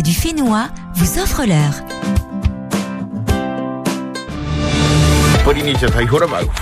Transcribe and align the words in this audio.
du 0.00 0.12
Fénois, 0.14 0.68
vous 0.94 1.18
offre 1.18 1.44
l'heure. 1.44 1.74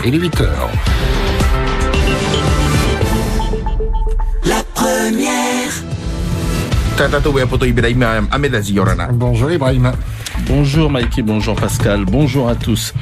Il 0.05 0.15
est 0.17 0.19
8 0.19 0.41
heures. 0.41 0.71
La 4.45 4.65
première 4.75 5.71
Tata 6.97 7.21
tu 7.21 7.47
poto 7.47 7.65
Ibrahim 7.67 8.27
Amedazi 8.33 8.73
Yorana. 8.73 9.09
Bonjour 9.13 9.53
Ibrahim. 9.53 9.93
Bonjour 10.47 10.91
Mikey, 10.91 11.23
bonjour 11.23 11.55
Pascal, 11.55 12.05
bonjour 12.05 12.49
à 12.49 12.57
tous. 12.57 12.93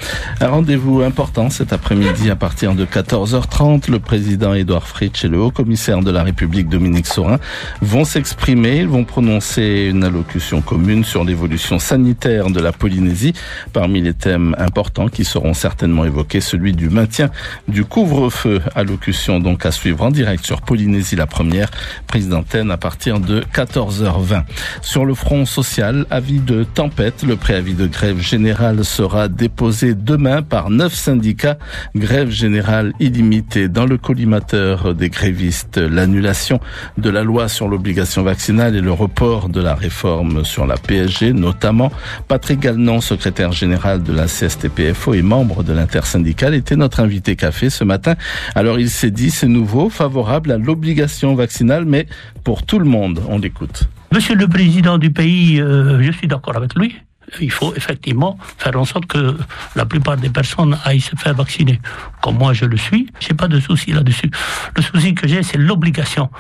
Un 0.41 0.50
rendez-vous 0.50 1.03
important 1.03 1.50
cet 1.50 1.72
après-midi 1.72 2.31
à 2.31 2.36
partir 2.36 2.77
de 2.77 2.84
14h30. 2.84 3.91
Le 3.91 3.98
président 3.98 4.55
Édouard 4.55 4.86
Fritsch 4.86 5.25
et 5.25 5.28
le 5.28 5.41
haut-commissaire 5.41 6.00
de 6.00 6.12
la 6.12 6.22
République 6.22 6.69
Dominique 6.69 7.08
Saurin 7.08 7.41
vont 7.83 8.05
s'exprimer. 8.05 8.78
Ils 8.78 8.86
vont 8.86 9.03
prononcer 9.03 9.89
une 9.91 10.05
allocution 10.05 10.61
commune 10.61 11.03
sur 11.03 11.25
l'évolution 11.25 11.81
sanitaire 11.81 12.50
de 12.50 12.61
la 12.61 12.70
Polynésie. 12.70 13.33
Parmi 13.72 14.00
les 14.00 14.14
thèmes 14.14 14.55
importants 14.59 15.09
qui 15.09 15.25
seront 15.25 15.55
certainement 15.55 16.05
évoqués, 16.05 16.41
celui 16.41 16.72
du 16.72 16.89
maintien 16.89 17.31
du 17.66 17.84
couvre-feu. 17.84 18.61
Allocution 18.77 19.41
donc 19.41 19.66
à 19.66 19.72
suivre 19.72 20.05
en 20.05 20.12
direct 20.12 20.47
sur 20.47 20.62
Polynésie 20.62 21.16
la 21.16 21.27
première, 21.27 21.69
prise 22.06 22.28
d'antenne 22.28 22.70
à 22.70 22.77
partir 22.77 23.19
de 23.19 23.42
14h20. 23.53 24.44
Sur 24.83 25.05
le 25.05 25.14
front 25.14 25.47
social, 25.47 26.06
avis 26.11 26.39
de 26.39 26.62
tempête, 26.62 27.25
le 27.25 27.34
préavis 27.34 27.75
de 27.75 27.89
grève 27.89 28.20
générale 28.20 28.84
sera 28.84 29.27
déposé 29.27 29.94
demain 29.94 30.28
par 30.48 30.71
neuf 30.71 30.95
syndicats. 30.95 31.59
Grève 31.95 32.31
générale 32.31 32.93
illimitée 33.01 33.69
dans 33.69 33.87
le 33.87 33.97
collimateur 33.97 34.95
des 34.95 35.09
grévistes. 35.09 35.79
L'annulation 35.79 36.61
de 36.97 37.11
la 37.11 37.23
loi 37.23 37.48
sur 37.48 37.69
l'obligation 37.69 38.23
vaccinale 38.23 38.77
et 38.77 38.81
le 38.81 38.93
report 38.93 39.49
de 39.49 39.61
la 39.61 39.75
réforme 39.75 40.45
sur 40.45 40.67
la 40.67 40.77
PSG, 40.77 41.33
notamment. 41.33 41.91
Patrick 42.29 42.61
Galnon, 42.61 43.01
secrétaire 43.01 43.53
général 43.53 44.03
de 44.03 44.12
la 44.12 44.27
CSTPFO 44.27 45.15
et 45.15 45.23
membre 45.23 45.62
de 45.62 45.73
l'intersyndicale, 45.73 46.55
était 46.55 46.77
notre 46.77 47.01
invité 47.01 47.37
café 47.37 47.71
ce 47.71 47.84
matin. 47.84 48.15
Alors 48.55 48.79
il 48.79 48.91
s'est 48.91 49.11
dit, 49.11 49.31
c'est 49.31 49.49
nouveau, 49.49 49.89
favorable 49.89 50.53
à 50.53 50.59
l'obligation 50.59 51.34
vaccinale, 51.34 51.84
mais 51.84 52.06
pour 52.45 52.65
tout 52.65 52.79
le 52.79 52.84
monde. 52.84 53.23
On 53.29 53.39
l'écoute. 53.39 53.89
Monsieur 54.12 54.34
le 54.34 54.49
président 54.49 54.99
du 54.99 55.11
pays, 55.11 55.61
euh, 55.61 56.03
je 56.03 56.12
suis 56.12 56.27
d'accord 56.27 56.56
avec 56.56 56.75
lui. 56.75 56.97
Il 57.41 57.51
faut 57.51 57.75
effectivement 57.75 58.39
faire 58.59 58.77
en 58.77 58.84
sorte 58.84 59.07
que 59.07 59.37
la 59.75 59.84
plupart 59.87 60.16
des 60.16 60.31
personnes 60.31 60.78
aillent 60.84 61.00
se 61.00 61.16
faire 61.16 61.34
vacciner. 61.34 61.81
Comme 62.22 62.39
moi, 62.39 62.53
je 62.53 62.65
le 62.65 62.77
suis, 62.77 63.11
j'ai 63.21 63.34
pas 63.34 63.49
de 63.49 63.61
souci 63.61 63.93
là-dessus. 63.93 64.31
Le 64.77 64.83
souci 64.83 65.15
que 65.15 65.28
j'ai, 65.28 65.43
c'est 65.43 65.59
l'obligation. 65.59 66.31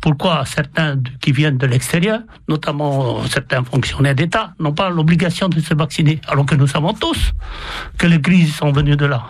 Pourquoi 0.00 0.44
certains 0.44 0.98
qui 1.20 1.32
viennent 1.32 1.58
de 1.58 1.66
l'extérieur, 1.66 2.20
notamment 2.48 3.24
certains 3.26 3.64
fonctionnaires 3.64 4.14
d'État, 4.14 4.54
n'ont 4.58 4.72
pas 4.72 4.90
l'obligation 4.90 5.48
de 5.48 5.60
se 5.60 5.74
vacciner, 5.74 6.20
alors 6.28 6.46
que 6.46 6.54
nous 6.54 6.66
savons 6.66 6.92
tous 6.92 7.32
que 7.98 8.06
les 8.06 8.20
crises 8.20 8.54
sont 8.54 8.72
venues 8.72 8.96
de 8.96 9.06
là. 9.06 9.22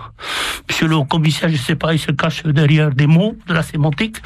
Monsieur 0.68 0.88
le 0.88 1.00
commissaire, 1.04 1.48
je 1.48 1.56
sais 1.56 1.76
pas, 1.76 1.92
il 1.92 1.98
se 1.98 2.10
cache 2.10 2.42
derrière 2.44 2.90
des 2.90 3.06
mots, 3.06 3.36
de 3.46 3.54
la 3.54 3.62
sémantique 3.62 4.16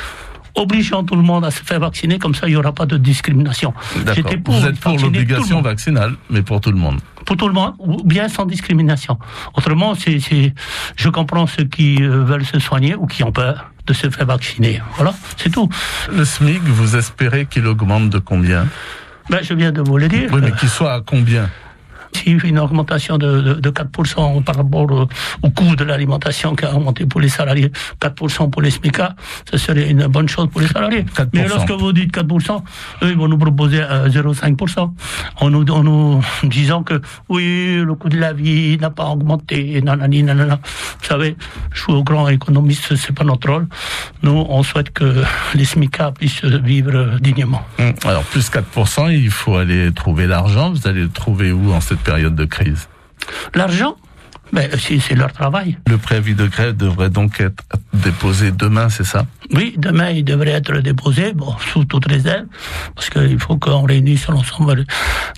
obligeant 0.58 1.04
tout 1.04 1.16
le 1.16 1.22
monde 1.22 1.44
à 1.44 1.50
se 1.50 1.62
faire 1.62 1.80
vacciner, 1.80 2.18
comme 2.18 2.34
ça 2.34 2.46
il 2.46 2.50
n'y 2.50 2.56
aura 2.56 2.72
pas 2.72 2.86
de 2.86 2.96
discrimination. 2.96 3.72
D'accord. 4.04 4.32
Vous 4.46 4.66
êtes 4.66 4.80
pour 4.80 4.98
l'obligation 4.98 5.62
vaccinale, 5.62 6.14
mais 6.30 6.42
pour 6.42 6.60
tout 6.60 6.70
le 6.70 6.78
monde 6.78 7.00
Pour 7.24 7.36
tout 7.36 7.48
le 7.48 7.54
monde, 7.54 7.74
ou 7.78 8.02
bien 8.02 8.28
sans 8.28 8.46
discrimination. 8.46 9.18
Autrement, 9.54 9.94
c'est, 9.94 10.20
c'est, 10.20 10.54
je 10.96 11.08
comprends 11.08 11.46
ceux 11.46 11.64
qui 11.64 12.02
euh, 12.02 12.24
veulent 12.24 12.44
se 12.44 12.58
soigner 12.58 12.94
ou 12.94 13.06
qui 13.06 13.22
ont 13.22 13.32
peur 13.32 13.70
de 13.86 13.92
se 13.92 14.10
faire 14.10 14.26
vacciner. 14.26 14.82
Voilà, 14.96 15.14
c'est 15.36 15.50
tout. 15.50 15.68
Le 16.14 16.24
SMIC, 16.24 16.62
vous 16.62 16.96
espérez 16.96 17.46
qu'il 17.46 17.66
augmente 17.66 18.10
de 18.10 18.18
combien? 18.18 18.66
Ben, 19.30 19.40
je 19.42 19.54
viens 19.54 19.72
de 19.72 19.82
vous 19.82 19.98
le 19.98 20.08
dire. 20.08 20.30
Oui, 20.32 20.40
mais 20.42 20.52
qu'il 20.52 20.68
soit 20.68 20.92
à 20.92 21.00
combien? 21.00 21.48
Si 22.12 22.30
une 22.30 22.58
augmentation 22.58 23.18
de, 23.18 23.40
de, 23.40 23.54
de 23.54 23.70
4% 23.70 24.42
par 24.42 24.56
rapport 24.56 24.90
au, 24.90 25.08
au 25.42 25.50
coût 25.50 25.76
de 25.76 25.84
l'alimentation 25.84 26.54
qui 26.54 26.64
a 26.64 26.74
augmenté 26.74 27.06
pour 27.06 27.20
les 27.20 27.28
salariés, 27.28 27.70
4% 28.00 28.50
pour 28.50 28.62
les 28.62 28.70
SMICA, 28.70 29.14
ce 29.50 29.58
serait 29.58 29.90
une 29.90 30.06
bonne 30.06 30.28
chose 30.28 30.48
pour 30.50 30.60
les 30.60 30.68
salariés. 30.68 31.04
4%. 31.14 31.28
Mais 31.34 31.48
lorsque 31.48 31.70
vous 31.70 31.92
dites 31.92 32.14
4%, 32.14 32.62
eux, 33.02 33.10
ils 33.10 33.16
vont 33.16 33.28
nous 33.28 33.38
proposer 33.38 33.82
euh, 33.82 34.08
0,5%. 34.08 34.92
En 35.40 35.50
nous, 35.50 35.64
en 35.70 35.82
nous 35.82 36.20
disant 36.44 36.82
que 36.82 37.00
oui, 37.28 37.82
le 37.84 37.94
coût 37.94 38.08
de 38.08 38.18
la 38.18 38.32
vie 38.32 38.76
n'a 38.78 38.90
pas 38.90 39.06
augmenté, 39.06 39.80
nanani, 39.82 40.22
nanana. 40.22 40.60
Vous 41.00 41.06
savez, 41.06 41.36
je 41.72 41.82
suis 41.82 41.92
au 41.92 42.02
grand 42.02 42.28
économiste, 42.28 42.94
c'est 42.96 43.14
pas 43.14 43.24
notre 43.24 43.50
rôle. 43.50 43.66
Nous, 44.22 44.46
on 44.48 44.62
souhaite 44.62 44.90
que 44.90 45.22
les 45.54 45.64
SMICA 45.64 46.12
puissent 46.12 46.44
vivre 46.44 47.18
dignement. 47.20 47.62
Hum, 47.78 47.94
Alors, 48.04 48.24
plus 48.24 48.50
4%, 48.50 49.12
il 49.12 49.30
faut 49.30 49.56
aller 49.56 49.92
trouver 49.92 50.26
l'argent. 50.26 50.70
Vous 50.72 50.86
allez 50.86 51.02
le 51.02 51.08
trouver 51.08 51.52
où 51.52 51.72
en 51.72 51.80
cette 51.80 51.97
période 51.98 52.34
de 52.34 52.44
crise 52.44 52.88
L'argent, 53.54 53.96
ben, 54.52 54.70
c'est 54.78 54.98
c'est 54.98 55.14
leur 55.14 55.32
travail. 55.32 55.76
Le 55.86 55.98
préavis 55.98 56.34
de 56.34 56.46
grève 56.46 56.74
devrait 56.76 57.10
donc 57.10 57.40
être 57.40 57.62
déposé 57.92 58.50
demain, 58.50 58.88
c'est 58.88 59.04
ça? 59.04 59.26
Oui, 59.54 59.74
demain, 59.76 60.10
il 60.10 60.24
devrait 60.24 60.52
être 60.52 60.78
déposé, 60.78 61.32
bon, 61.32 61.54
sous 61.58 61.84
toute 61.84 62.06
réserve, 62.06 62.46
parce 62.94 63.10
qu'il 63.10 63.38
faut 63.38 63.56
qu'on 63.56 63.82
réunisse 63.82 64.26
l'ensemble 64.28 64.84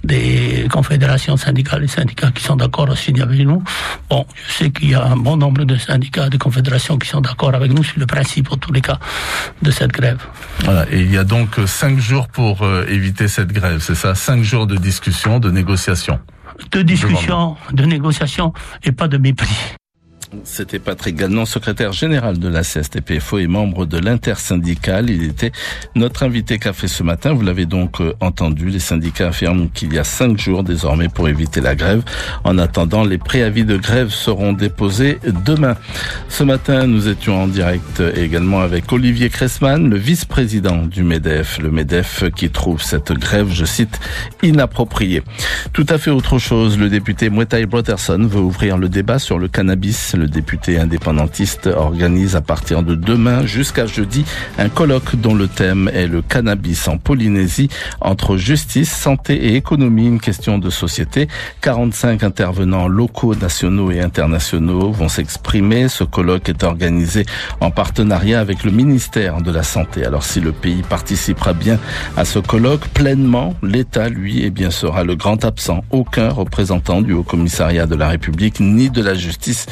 des 0.04 0.66
confédérations 0.71 1.37
syndicales 1.37 1.84
et 1.84 1.88
syndicats 1.88 2.31
qui 2.32 2.43
sont 2.43 2.56
d'accord 2.56 2.91
à 2.91 2.97
signer 2.97 3.22
avec 3.22 3.41
nous. 3.41 3.62
Bon, 4.09 4.27
je 4.47 4.53
sais 4.53 4.71
qu'il 4.71 4.91
y 4.91 4.94
a 4.94 5.04
un 5.04 5.16
bon 5.16 5.37
nombre 5.37 5.65
de 5.65 5.77
syndicats, 5.77 6.28
de 6.28 6.38
confédérations 6.38 6.98
qui 6.98 7.09
sont 7.09 7.21
d'accord 7.21 7.54
avec 7.54 7.72
nous 7.72 7.84
sur 7.84 7.98
le 7.98 8.06
principe, 8.06 8.53
en 8.53 8.56
tous 8.56 8.72
les 8.72 8.81
cas, 8.81 8.98
de 9.62 9.71
cette 9.71 9.92
grève. 9.92 10.19
Voilà. 10.65 10.87
Et 10.91 11.00
il 11.00 11.10
y 11.10 11.19
a 11.19 11.25
donc 11.25 11.59
cinq 11.66 11.98
jours 11.98 12.28
pour 12.28 12.62
euh, 12.62 12.84
éviter 12.88 13.27
cette 13.27 13.53
grève, 13.53 13.81
c'est 13.81 13.97
ça? 13.97 14.15
Cinq 14.15 14.42
jours 14.42 14.66
de 14.66 14.77
discussion, 14.77 15.41
de 15.41 15.50
négociation. 15.50 16.21
De 16.71 16.82
discussion, 16.82 17.56
de 17.72 17.84
négociation 17.84 18.53
et 18.84 18.93
pas 18.93 19.09
de 19.09 19.19
mépris. 19.19 19.76
C'était 20.44 20.78
Patrick 20.78 21.16
Galnon, 21.16 21.44
secrétaire 21.44 21.92
général 21.92 22.38
de 22.38 22.46
la 22.46 22.62
CSTPFO 22.62 23.38
et 23.38 23.48
membre 23.48 23.84
de 23.84 23.98
l'intersyndicale. 23.98 25.10
Il 25.10 25.24
était 25.24 25.50
notre 25.96 26.22
invité 26.22 26.58
café 26.58 26.86
ce 26.86 27.02
matin. 27.02 27.32
Vous 27.32 27.42
l'avez 27.42 27.66
donc 27.66 28.00
euh, 28.00 28.14
entendu. 28.20 28.68
Les 28.70 28.78
syndicats 28.78 29.28
affirment 29.28 29.68
qu'il 29.70 29.92
y 29.92 29.98
a 29.98 30.04
cinq 30.04 30.38
jours 30.38 30.62
désormais 30.62 31.08
pour 31.08 31.28
éviter 31.28 31.60
la 31.60 31.74
grève. 31.74 32.02
En 32.44 32.58
attendant, 32.58 33.02
les 33.04 33.18
préavis 33.18 33.64
de 33.64 33.76
grève 33.76 34.10
seront 34.10 34.52
déposés 34.52 35.18
demain. 35.44 35.74
Ce 36.28 36.44
matin, 36.44 36.86
nous 36.86 37.08
étions 37.08 37.42
en 37.42 37.48
direct 37.48 38.00
également 38.14 38.60
avec 38.60 38.92
Olivier 38.92 39.30
Cressman, 39.30 39.91
le 39.91 39.97
vice-président 39.97 40.86
du 40.86 41.02
MEDEF. 41.02 41.58
Le 41.58 41.72
MEDEF 41.72 42.24
qui 42.36 42.50
trouve 42.50 42.83
cette 42.83 43.12
grève, 43.12 43.48
je 43.50 43.65
cite, 43.65 43.98
inappropriée. 44.44 45.22
Tout 45.72 45.86
à 45.88 45.98
fait 45.98 46.10
autre 46.10 46.38
chose. 46.38 46.78
Le 46.78 46.88
député 46.88 47.30
Mwetai 47.30 47.66
Brotherson 47.66 48.28
veut 48.28 48.41
ouvrir 48.41 48.78
le 48.78 48.88
débat 48.88 49.18
sur 49.18 49.36
le 49.36 49.48
cannabis. 49.48 50.15
Le 50.21 50.28
député 50.28 50.78
indépendantiste 50.78 51.67
organise 51.67 52.37
à 52.37 52.43
partir 52.43 52.83
de 52.83 52.95
demain 52.95 53.47
jusqu'à 53.47 53.87
jeudi 53.87 54.27
un 54.59 54.69
colloque 54.69 55.17
dont 55.17 55.34
le 55.34 55.49
thème 55.49 55.91
est 55.95 56.09
le 56.09 56.21
cannabis 56.21 56.89
en 56.89 56.99
Polynésie 56.99 57.71
entre 58.03 58.37
justice, 58.37 58.93
santé 58.93 59.47
et 59.47 59.57
économie, 59.57 60.07
une 60.07 60.21
question 60.21 60.59
de 60.59 60.69
société. 60.69 61.27
45 61.63 62.22
intervenants 62.22 62.87
locaux, 62.87 63.34
nationaux 63.34 63.91
et 63.91 64.03
internationaux 64.03 64.93
vont 64.93 65.09
s'exprimer. 65.09 65.89
Ce 65.89 66.05
colloque 66.05 66.51
est 66.51 66.65
organisé 66.65 67.25
en 67.63 67.71
partenariat 67.71 68.41
avec 68.41 68.63
le 68.63 68.72
ministère 68.72 69.41
de 69.41 69.51
la 69.51 69.63
Santé. 69.63 70.05
Alors 70.05 70.25
si 70.25 70.41
le 70.41 70.53
pays 70.53 70.83
participera 70.83 71.55
bien 71.55 71.78
à 72.19 72.27
ce 72.27 72.41
colloque 72.41 72.89
pleinement, 72.89 73.55
l'État, 73.63 74.11
lui, 74.11 74.43
eh 74.45 74.51
bien, 74.51 74.71
sera 74.71 75.03
le 75.03 75.17
grand 75.17 75.47
absent. 75.47 75.83
Aucun 75.91 76.28
représentant 76.28 77.01
du 77.01 77.15
Haut 77.15 77.22
Commissariat 77.22 77.87
de 77.87 77.95
la 77.95 78.09
République 78.09 78.61
ni 78.61 78.91
de 78.91 79.03
la 79.03 79.15
justice 79.15 79.65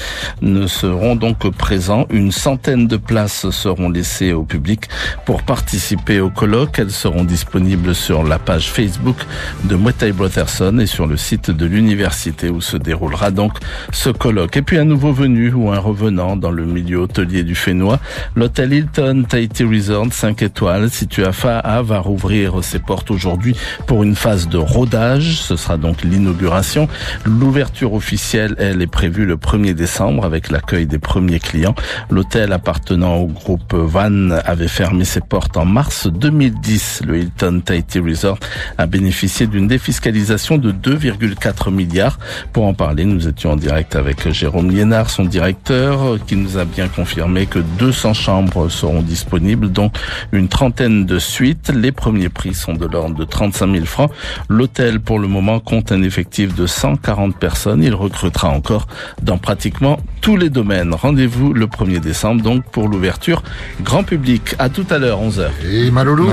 ne 0.43 0.67
seront 0.67 1.17
donc 1.17 1.50
présents. 1.50 2.06
Une 2.11 2.32
centaine 2.32 2.87
de 2.87 2.96
places 2.96 3.50
seront 3.50 3.90
laissées 3.90 4.32
au 4.32 4.44
public 4.44 4.88
pour 5.25 5.43
participer 5.43 6.20
au 6.20 6.31
colloque. 6.31 6.79
Elles 6.79 6.90
seront 6.90 7.25
disponibles 7.25 7.94
sur 7.94 8.23
la 8.25 8.38
page 8.38 8.70
Facebook 8.70 9.17
de 9.64 9.76
Mwetai 9.76 10.12
Brotherson 10.12 10.79
et 10.79 10.87
sur 10.87 11.06
le 11.06 11.17
site 11.17 11.50
de 11.50 11.67
l'université 11.67 12.50
où 12.50 12.61
se 12.61 12.76
déroulera 12.76 13.31
donc 13.31 13.52
ce 13.93 14.11
colloque. 14.11 14.56
Et 14.56 14.62
puis 14.62 14.79
un 14.79 14.85
nouveau 14.85 15.12
venu 15.12 15.52
ou 15.52 15.70
un 15.70 15.79
revenant 15.79 16.37
dans 16.37 16.50
le 16.50 16.64
milieu 16.64 16.99
hôtelier 16.99 17.43
du 17.43 17.55
Fénois, 17.55 17.99
l'hôtel 18.35 18.73
Hilton 18.73 19.25
Tahiti 19.29 19.64
Resort 19.64 20.12
5 20.12 20.43
étoiles 20.43 20.90
situé 20.90 21.25
à 21.25 21.32
Fa'a 21.32 21.82
va 21.82 21.99
rouvrir 21.99 22.62
ses 22.62 22.79
portes 22.79 23.11
aujourd'hui 23.11 23.56
pour 23.87 24.02
une 24.02 24.14
phase 24.14 24.49
de 24.49 24.58
rodage. 24.58 25.40
Ce 25.40 25.56
sera 25.56 25.76
donc 25.76 26.02
l'inauguration. 26.02 26.88
L'ouverture 27.25 27.94
officielle, 27.94 28.55
elle, 28.58 28.82
est 28.82 28.87
prévue 28.87 29.26
le 29.26 29.37
1er 29.37 29.75
décembre 29.75 30.25
avec 30.28 30.50
l'accueil 30.50 30.86
des 30.86 30.98
premiers 30.98 31.40
clients. 31.40 31.75
L'hôtel 32.10 32.52
appartenant 32.52 33.16
au 33.16 33.26
groupe 33.26 33.75
Van 33.75 34.30
avait 34.44 34.69
fermé 34.69 35.04
ses 35.04 35.20
portes 35.20 35.56
en 35.56 35.64
mars 35.64 36.06
2010. 36.06 37.02
Le 37.06 37.19
Hilton 37.19 37.62
Tahiti 37.64 37.98
Resort 37.98 38.38
a 38.76 38.86
bénéficié 38.86 39.46
d'une 39.46 39.66
défiscalisation 39.66 40.58
de 40.58 40.70
2,4 40.70 41.72
milliards. 41.72 42.19
Pour 42.52 42.66
en 42.66 42.75
parler, 42.75 43.06
nous 43.06 43.26
étions 43.26 43.52
en 43.52 43.56
direct 43.56 43.96
avec 43.96 44.30
Jérôme 44.30 44.70
Liénard, 44.70 45.08
son 45.08 45.25
directeur, 45.25 46.19
qui 46.26 46.36
nous 46.36 46.58
a 46.58 46.66
bien 46.66 46.88
confirmé 46.88 47.46
que 47.46 47.58
200 47.58 48.12
chambres 48.12 48.69
seront 48.69 49.02
disponibles, 49.02 49.72
dont 49.72 49.90
une 50.32 50.48
trentaine 50.48 51.06
de 51.06 51.19
suites. 51.19 51.72
Les 51.75 51.92
premiers 51.92 52.28
prix 52.28 52.54
sont 52.54 52.75
de 52.75 52.86
l'ordre 52.86 53.16
de 53.16 53.25
35 53.25 53.72
000 53.72 53.86
francs. 53.86 54.10
L'hôtel, 54.48 55.00
pour 55.00 55.19
le 55.19 55.28
moment, 55.28 55.58
compte 55.58 55.90
un 55.90 56.02
effectif 56.02 56.54
de 56.54 56.66
140 56.66 57.36
personnes. 57.36 57.82
Il 57.82 57.94
recrutera 57.94 58.50
encore 58.50 58.86
dans 59.22 59.38
pratiquement 59.38 59.98
tous 60.20 60.37
les 60.37 60.50
domaines. 60.50 60.94
Rendez-vous 60.94 61.53
le 61.53 61.67
1er 61.67 62.00
décembre, 62.00 62.43
donc, 62.43 62.65
pour 62.70 62.88
l'ouverture 62.88 63.43
grand 63.82 64.05
public. 64.05 64.55
À 64.59 64.69
tout 64.69 64.87
à 64.91 64.99
l'heure, 64.99 65.20
11h. 65.23 65.49
Et 65.65 65.91
Malolo. 65.91 66.31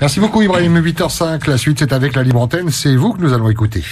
Merci 0.00 0.20
beaucoup, 0.20 0.42
Ibrahim. 0.42 0.80
8h05. 0.80 1.48
La 1.48 1.58
suite, 1.58 1.78
c'est 1.78 1.92
avec 1.92 2.14
la 2.14 2.22
libre 2.22 2.40
antenne. 2.40 2.70
C'est 2.70 2.94
vous 2.94 3.12
que 3.12 3.20
nous 3.20 3.32
allons 3.32 3.50
écouter. 3.50 3.84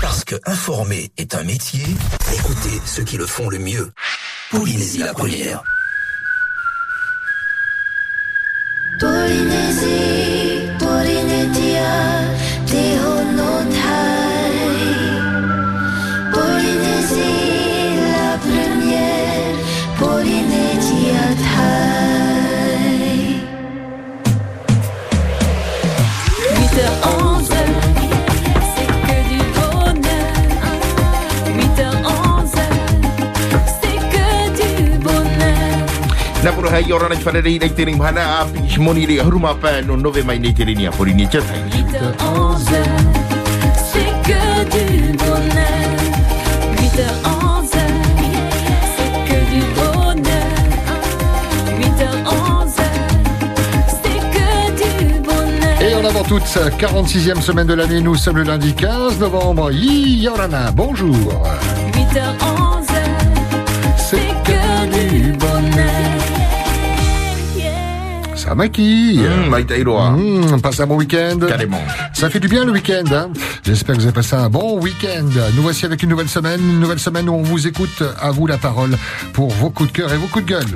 Parce 0.00 0.24
que 0.24 0.36
informer 0.46 1.10
est 1.16 1.34
un 1.34 1.42
métier, 1.42 1.84
écoutez 2.32 2.80
ceux 2.84 3.02
qui 3.02 3.16
le 3.16 3.26
font 3.26 3.48
le 3.48 3.58
mieux. 3.58 3.90
Polynésie 4.50 4.98
la 4.98 5.12
première. 5.12 5.64
Polynésie, 9.00 10.70
Na 36.46 36.52
puro 36.52 36.70
hai 36.70 36.92
ora 36.92 37.08
na 37.08 37.16
whanere 37.24 37.58
nei 37.58 37.74
te 37.74 37.82
ring 37.82 38.00
hana 38.00 38.22
a 38.38 38.44
pi 38.46 38.78
moni 38.78 39.04
ri 39.04 39.18
huruma 39.18 39.52
pa 39.58 39.80
no 39.82 39.96
nove 39.96 40.22
mai 40.22 40.38
nei 40.38 40.52
te 40.52 40.62
rini 40.62 40.86
a 40.86 40.92
pori 40.92 41.12
ni 41.12 41.26
chatai. 41.26 41.58
8h11, 41.74 42.70
c'est 43.90 44.14
que 44.22 44.42
du 44.70 45.16
bonheur. 45.18 45.90
8h11, 46.78 47.74
c'est 48.94 49.14
que 49.26 49.38
du 49.50 49.62
bonheur. 49.74 50.54
8h11, 51.82 52.78
c'est 54.00 54.22
que 54.34 54.50
du 54.78 55.20
bonheur. 55.26 55.82
Et 55.82 55.94
en 55.96 56.04
avant 56.04 56.22
toute, 56.22 56.44
46e 56.44 57.40
semaine 57.40 57.66
de 57.66 57.74
l'année, 57.74 58.00
nous 58.00 58.14
sommes 58.14 58.36
le 58.36 58.44
lundi 58.44 58.72
15 58.72 59.18
novembre. 59.18 59.72
Bonjour. 60.76 61.42
8h11, 61.92 62.86
C'est 63.96 64.30
que 64.44 64.86
du 64.94 65.32
bonheur. 65.32 65.45
Ça 68.46 68.54
maquille. 68.54 69.18
Hmm, 69.26 69.64
tai 69.64 69.82
roa. 69.82 70.12
Mmh, 70.12 70.60
passe 70.60 70.78
un 70.78 70.86
bon 70.86 70.98
week-end. 70.98 71.36
Carrément. 71.48 71.82
Ça 72.12 72.30
fait 72.30 72.38
du 72.38 72.46
bien 72.46 72.64
le 72.64 72.70
week-end. 72.70 73.02
Hein 73.12 73.30
J'espère 73.64 73.96
que 73.96 74.00
vous 74.00 74.06
avez 74.06 74.14
passé 74.14 74.36
un 74.36 74.48
bon 74.48 74.80
week-end. 74.80 75.26
Nous 75.56 75.62
voici 75.62 75.84
avec 75.84 76.04
une 76.04 76.10
nouvelle 76.10 76.28
semaine, 76.28 76.60
une 76.60 76.78
nouvelle 76.78 77.00
semaine 77.00 77.28
où 77.28 77.34
on 77.34 77.42
vous 77.42 77.66
écoute. 77.66 78.04
À 78.20 78.30
vous 78.30 78.46
la 78.46 78.56
parole 78.56 78.96
pour 79.32 79.50
vos 79.50 79.70
coups 79.70 79.90
de 79.90 79.96
cœur 79.96 80.12
et 80.12 80.16
vos 80.16 80.28
coups 80.28 80.44
de 80.44 80.50
gueule. 80.50 80.66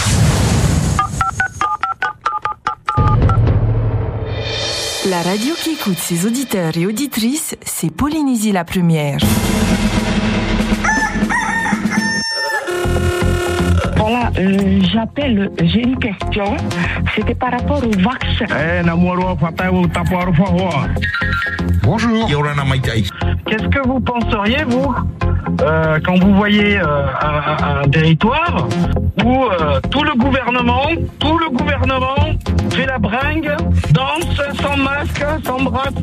La 5.08 5.22
radio 5.22 5.54
qui 5.62 5.70
écoute 5.70 5.98
ses 5.98 6.26
auditeurs 6.26 6.76
et 6.76 6.84
auditrices, 6.84 7.54
c'est 7.64 7.90
Polynésie 7.90 8.50
la 8.50 8.64
première. 8.64 9.18
Euh, 14.38 14.80
j'appelle, 14.92 15.50
j'ai 15.62 15.82
une 15.82 15.98
question. 15.98 16.56
C'était 17.14 17.34
par 17.34 17.52
rapport 17.52 17.82
au 17.84 17.90
vaccin. 18.02 18.46
Bonjour. 21.82 22.28
Mai 22.68 22.80
tai 22.80 23.04
Qu'est-ce 23.46 23.68
que 23.68 23.86
vous 23.86 24.00
penseriez, 24.00 24.64
vous, 24.64 24.94
euh, 25.62 25.98
quand 26.04 26.18
vous 26.18 26.34
voyez 26.34 26.78
euh, 26.78 27.06
un, 27.20 27.88
territoire 27.88 28.68
où 29.24 29.44
euh, 29.44 29.80
tout 29.90 30.02
le 30.02 30.14
gouvernement, 30.14 30.88
tout 31.18 31.38
le 31.38 31.50
gouvernement 31.50 32.16
fait 32.70 32.86
la 32.86 32.98
bringue, 32.98 33.54
danse 33.92 34.40
sans 34.60 34.76
masque, 34.76 35.24
s'embrasse, 35.44 35.94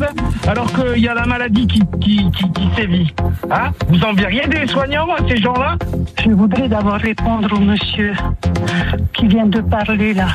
alors 0.47 0.67
qu'il 0.73 1.03
y 1.03 1.07
a 1.07 1.13
la 1.13 1.25
maladie 1.25 1.67
qui, 1.67 2.31
sévit 2.75 3.13
hein? 3.51 3.71
Vous 3.89 4.03
enverriez 4.03 4.47
des 4.47 4.65
soignants 4.67 5.07
à 5.11 5.17
ces 5.27 5.37
gens-là? 5.37 5.77
Je 6.23 6.31
voudrais 6.31 6.67
d'abord 6.67 6.93
répondre 6.93 7.53
au 7.53 7.59
monsieur 7.59 8.13
qui 9.13 9.27
vient 9.27 9.45
de 9.45 9.61
parler 9.61 10.13
là. 10.13 10.27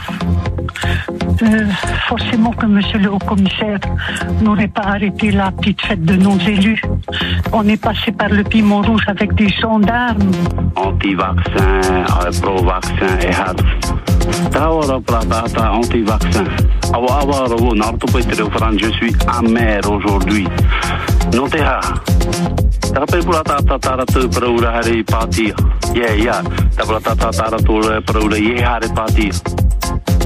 Forcément 2.09 2.53
que 2.53 2.67
monsieur 2.67 2.99
le 2.99 3.13
haut-commissaire 3.13 3.79
n'aurait 4.43 4.69
pas 4.69 4.83
arrêté 4.83 5.31
la 5.31 5.51
petite 5.51 5.81
fête 5.83 6.05
de 6.05 6.15
nos 6.15 6.39
élus. 6.39 6.83
On 7.53 7.67
est 7.69 7.81
passé 7.81 8.13
par 8.13 8.29
le 8.29 8.43
piment 8.45 8.83
rouge 8.83 8.98
avec 9.07 9.35
des 9.35 9.49
gendarmes. 9.49 10.33
anti-vaccin, 10.75 11.81
euh, 11.91 12.31
pro-vaccin 12.41 13.19
e. 13.21 13.31
Tawara 14.51 15.01
pratata 15.01 15.73
anti-vaccin. 15.73 16.45
Je 18.79 18.91
suis 18.93 19.15
amer 19.27 19.81
aujourd'hui. 19.91 20.47
Non 21.35 21.49
te 21.49 21.59
ha. 21.59 21.81
Tapi 22.93 23.23
pula 23.23 23.43
tata 23.43 23.79
tata. 23.79 23.99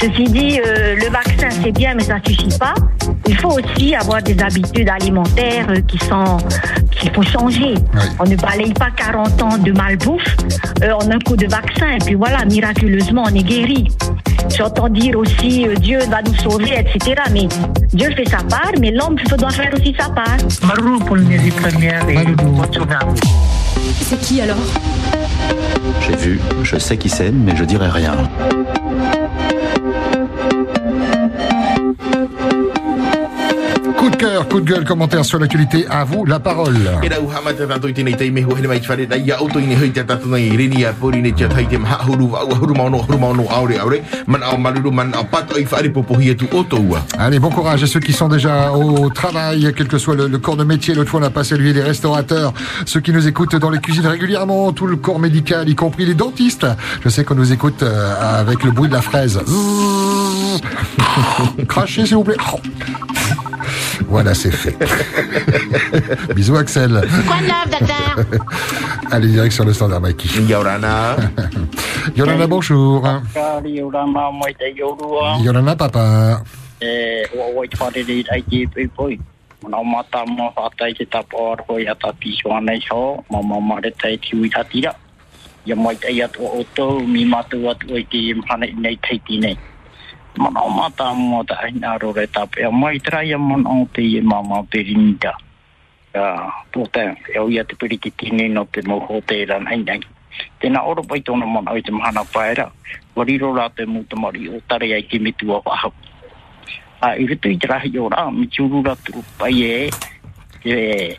Ceci 0.00 0.24
dit, 0.24 0.60
euh, 0.60 0.94
le 0.96 1.10
vaccin 1.10 1.48
c'est 1.62 1.72
bien, 1.72 1.94
mais 1.94 2.04
ça 2.04 2.16
suffit 2.26 2.58
pas. 2.58 2.74
Il 3.26 3.36
faut 3.38 3.52
aussi 3.52 3.94
avoir 3.94 4.22
des 4.22 4.38
habitudes 4.40 4.88
alimentaires 4.88 5.66
euh, 5.70 5.80
qui 5.80 5.98
sont 5.98 6.38
qu'il 6.90 7.12
faut 7.12 7.22
changer. 7.22 7.74
On 8.18 8.24
ne 8.24 8.36
balaye 8.36 8.72
pas 8.72 8.90
40 8.96 9.42
ans 9.42 9.58
de 9.58 9.72
malbouffe 9.72 10.36
euh, 10.82 10.92
en 10.92 11.10
un 11.10 11.18
coup 11.20 11.36
de 11.36 11.46
vaccin 11.46 11.90
et 11.90 11.98
puis 12.04 12.14
voilà, 12.14 12.44
miraculeusement 12.44 13.24
on 13.26 13.34
est 13.34 13.42
guéri. 13.42 13.88
J'entends 14.56 14.88
dire 14.88 15.18
aussi 15.18 15.66
euh, 15.66 15.74
Dieu 15.74 15.98
va 16.10 16.22
nous 16.22 16.34
sauver, 16.36 16.78
etc. 16.78 17.22
Mais 17.32 17.48
Dieu 17.92 18.10
fait 18.16 18.28
sa 18.28 18.38
part, 18.38 18.72
mais 18.80 18.90
l'homme 18.90 19.16
doit 19.38 19.50
faire 19.50 19.72
aussi 19.74 19.94
sa 19.98 20.08
part. 20.10 20.36
C'est 24.00 24.20
qui 24.20 24.40
alors? 24.40 24.56
J'ai 26.00 26.16
vu, 26.16 26.40
je 26.62 26.76
sais 26.76 26.96
qui 26.96 27.08
c'est, 27.08 27.30
mais 27.30 27.56
je 27.56 27.64
dirai 27.64 27.88
rien. 27.88 28.16
De 34.16 34.20
cœur, 34.20 34.48
coup 34.48 34.60
de 34.60 34.70
gueule, 34.70 34.84
commentaire 34.84 35.24
sur 35.24 35.38
l'actualité. 35.38 35.86
À 35.88 36.04
vous 36.04 36.24
la 36.24 36.40
parole. 36.40 36.76
Allez, 47.18 47.38
bon 47.38 47.50
courage 47.50 47.82
à 47.82 47.86
ceux 47.86 48.00
qui 48.00 48.12
sont 48.12 48.28
déjà 48.28 48.72
au 48.72 49.10
travail, 49.10 49.72
quel 49.76 49.88
que 49.88 49.98
soit 49.98 50.14
le, 50.14 50.28
le 50.28 50.38
corps 50.38 50.56
de 50.56 50.64
métier. 50.64 50.94
L'autre 50.94 51.10
fois, 51.10 51.20
on 51.20 51.24
a 51.24 51.30
pas 51.30 51.44
salué 51.44 51.72
les 51.72 51.82
restaurateurs, 51.82 52.52
ceux 52.86 53.00
qui 53.00 53.12
nous 53.12 53.26
écoutent 53.26 53.56
dans 53.56 53.70
les 53.70 53.78
cuisines 53.78 54.06
régulièrement, 54.06 54.72
tout 54.72 54.86
le 54.86 54.96
corps 54.96 55.18
médical, 55.18 55.68
y 55.68 55.74
compris 55.74 56.06
les 56.06 56.14
dentistes. 56.14 56.66
Je 57.04 57.08
sais 57.08 57.24
qu'on 57.24 57.34
nous 57.34 57.52
écoute 57.52 57.82
euh, 57.82 58.40
avec 58.40 58.64
le 58.64 58.70
bruit 58.70 58.88
de 58.88 58.94
la 58.94 59.02
fraise. 59.02 59.40
Crachez, 61.68 62.06
s'il 62.06 62.16
vous 62.16 62.24
plaît. 62.24 62.36
Voilà, 64.08 64.34
c'est 64.34 64.50
fait. 64.50 64.76
Bisous, 66.34 66.56
Axel. 66.56 67.02
Quoi 67.26 67.36
de 67.38 67.46
neuf, 67.46 67.80
docteur 67.80 68.40
Allez, 69.10 69.28
direction 69.28 69.64
le 69.64 69.72
standard, 69.72 70.00
Mikey. 70.00 70.42
Yorana. 70.48 71.16
Yorana, 72.16 72.46
bonjour. 72.46 73.02
Yorua. 74.76 75.38
Yorana, 75.42 75.76
papa. 75.76 76.42
E 76.80 77.24
ai 86.06 86.22
o 86.38 86.64
tau 86.74 87.00
mi 87.00 87.24
matu 87.24 87.68
atu 87.68 87.96
i 87.96 88.04
te 88.04 88.18
i 88.18 88.34
nei 88.78 88.98
teiti 89.02 89.38
nei. 89.38 89.56
mana 90.38 90.60
o 90.62 90.68
mata 90.68 91.14
mo 91.14 91.42
ta 91.44 91.56
ai 91.62 91.72
na 91.72 91.96
ro 91.98 92.12
reta 92.12 92.46
pe 92.46 92.68
mai 92.70 92.98
trai 92.98 93.34
mo 93.36 93.56
no 93.56 93.88
te 93.92 94.02
ye 94.02 94.20
mama 94.20 94.62
pe 94.70 94.82
rinda. 94.82 95.32
Ya 96.14 96.52
po 96.72 96.86
te 96.92 97.16
e 97.34 97.38
o 97.38 97.48
ia 97.48 97.64
te 97.64 97.74
pe 97.74 97.88
ki 97.88 98.10
tini 98.10 98.48
no 98.48 98.64
te 98.64 98.82
mo 98.86 99.00
ho 99.00 99.20
te 99.20 99.44
ran 99.44 99.66
ai 99.66 99.82
nai. 99.82 100.00
Te 100.60 100.68
na 100.68 100.84
oro 100.84 101.02
pai 101.02 101.20
tona 101.20 101.46
mo 101.46 101.62
ai 101.66 101.82
te 101.82 101.90
mana 101.92 102.24
paera 102.24 102.70
wa 103.16 103.24
riro 103.24 103.54
ra 103.56 103.68
te 103.68 103.86
mo 103.86 104.04
te 104.04 104.16
mari 104.16 104.48
o 104.48 104.60
tare 104.68 104.92
ai 104.92 105.02
ki 105.02 105.18
mitu 105.18 105.52
o 105.52 105.62
ha 105.64 105.90
a 107.00 107.16
i 107.16 107.26
rito 107.26 107.48
i 107.48 107.56
trai 107.56 107.88
yo 107.92 108.08
ra 108.08 108.30
mi 108.30 108.46
churu 108.48 108.82
ra 108.84 108.94
tu 109.04 109.24
pai 109.38 109.62
e 109.62 109.90
e 110.64 111.16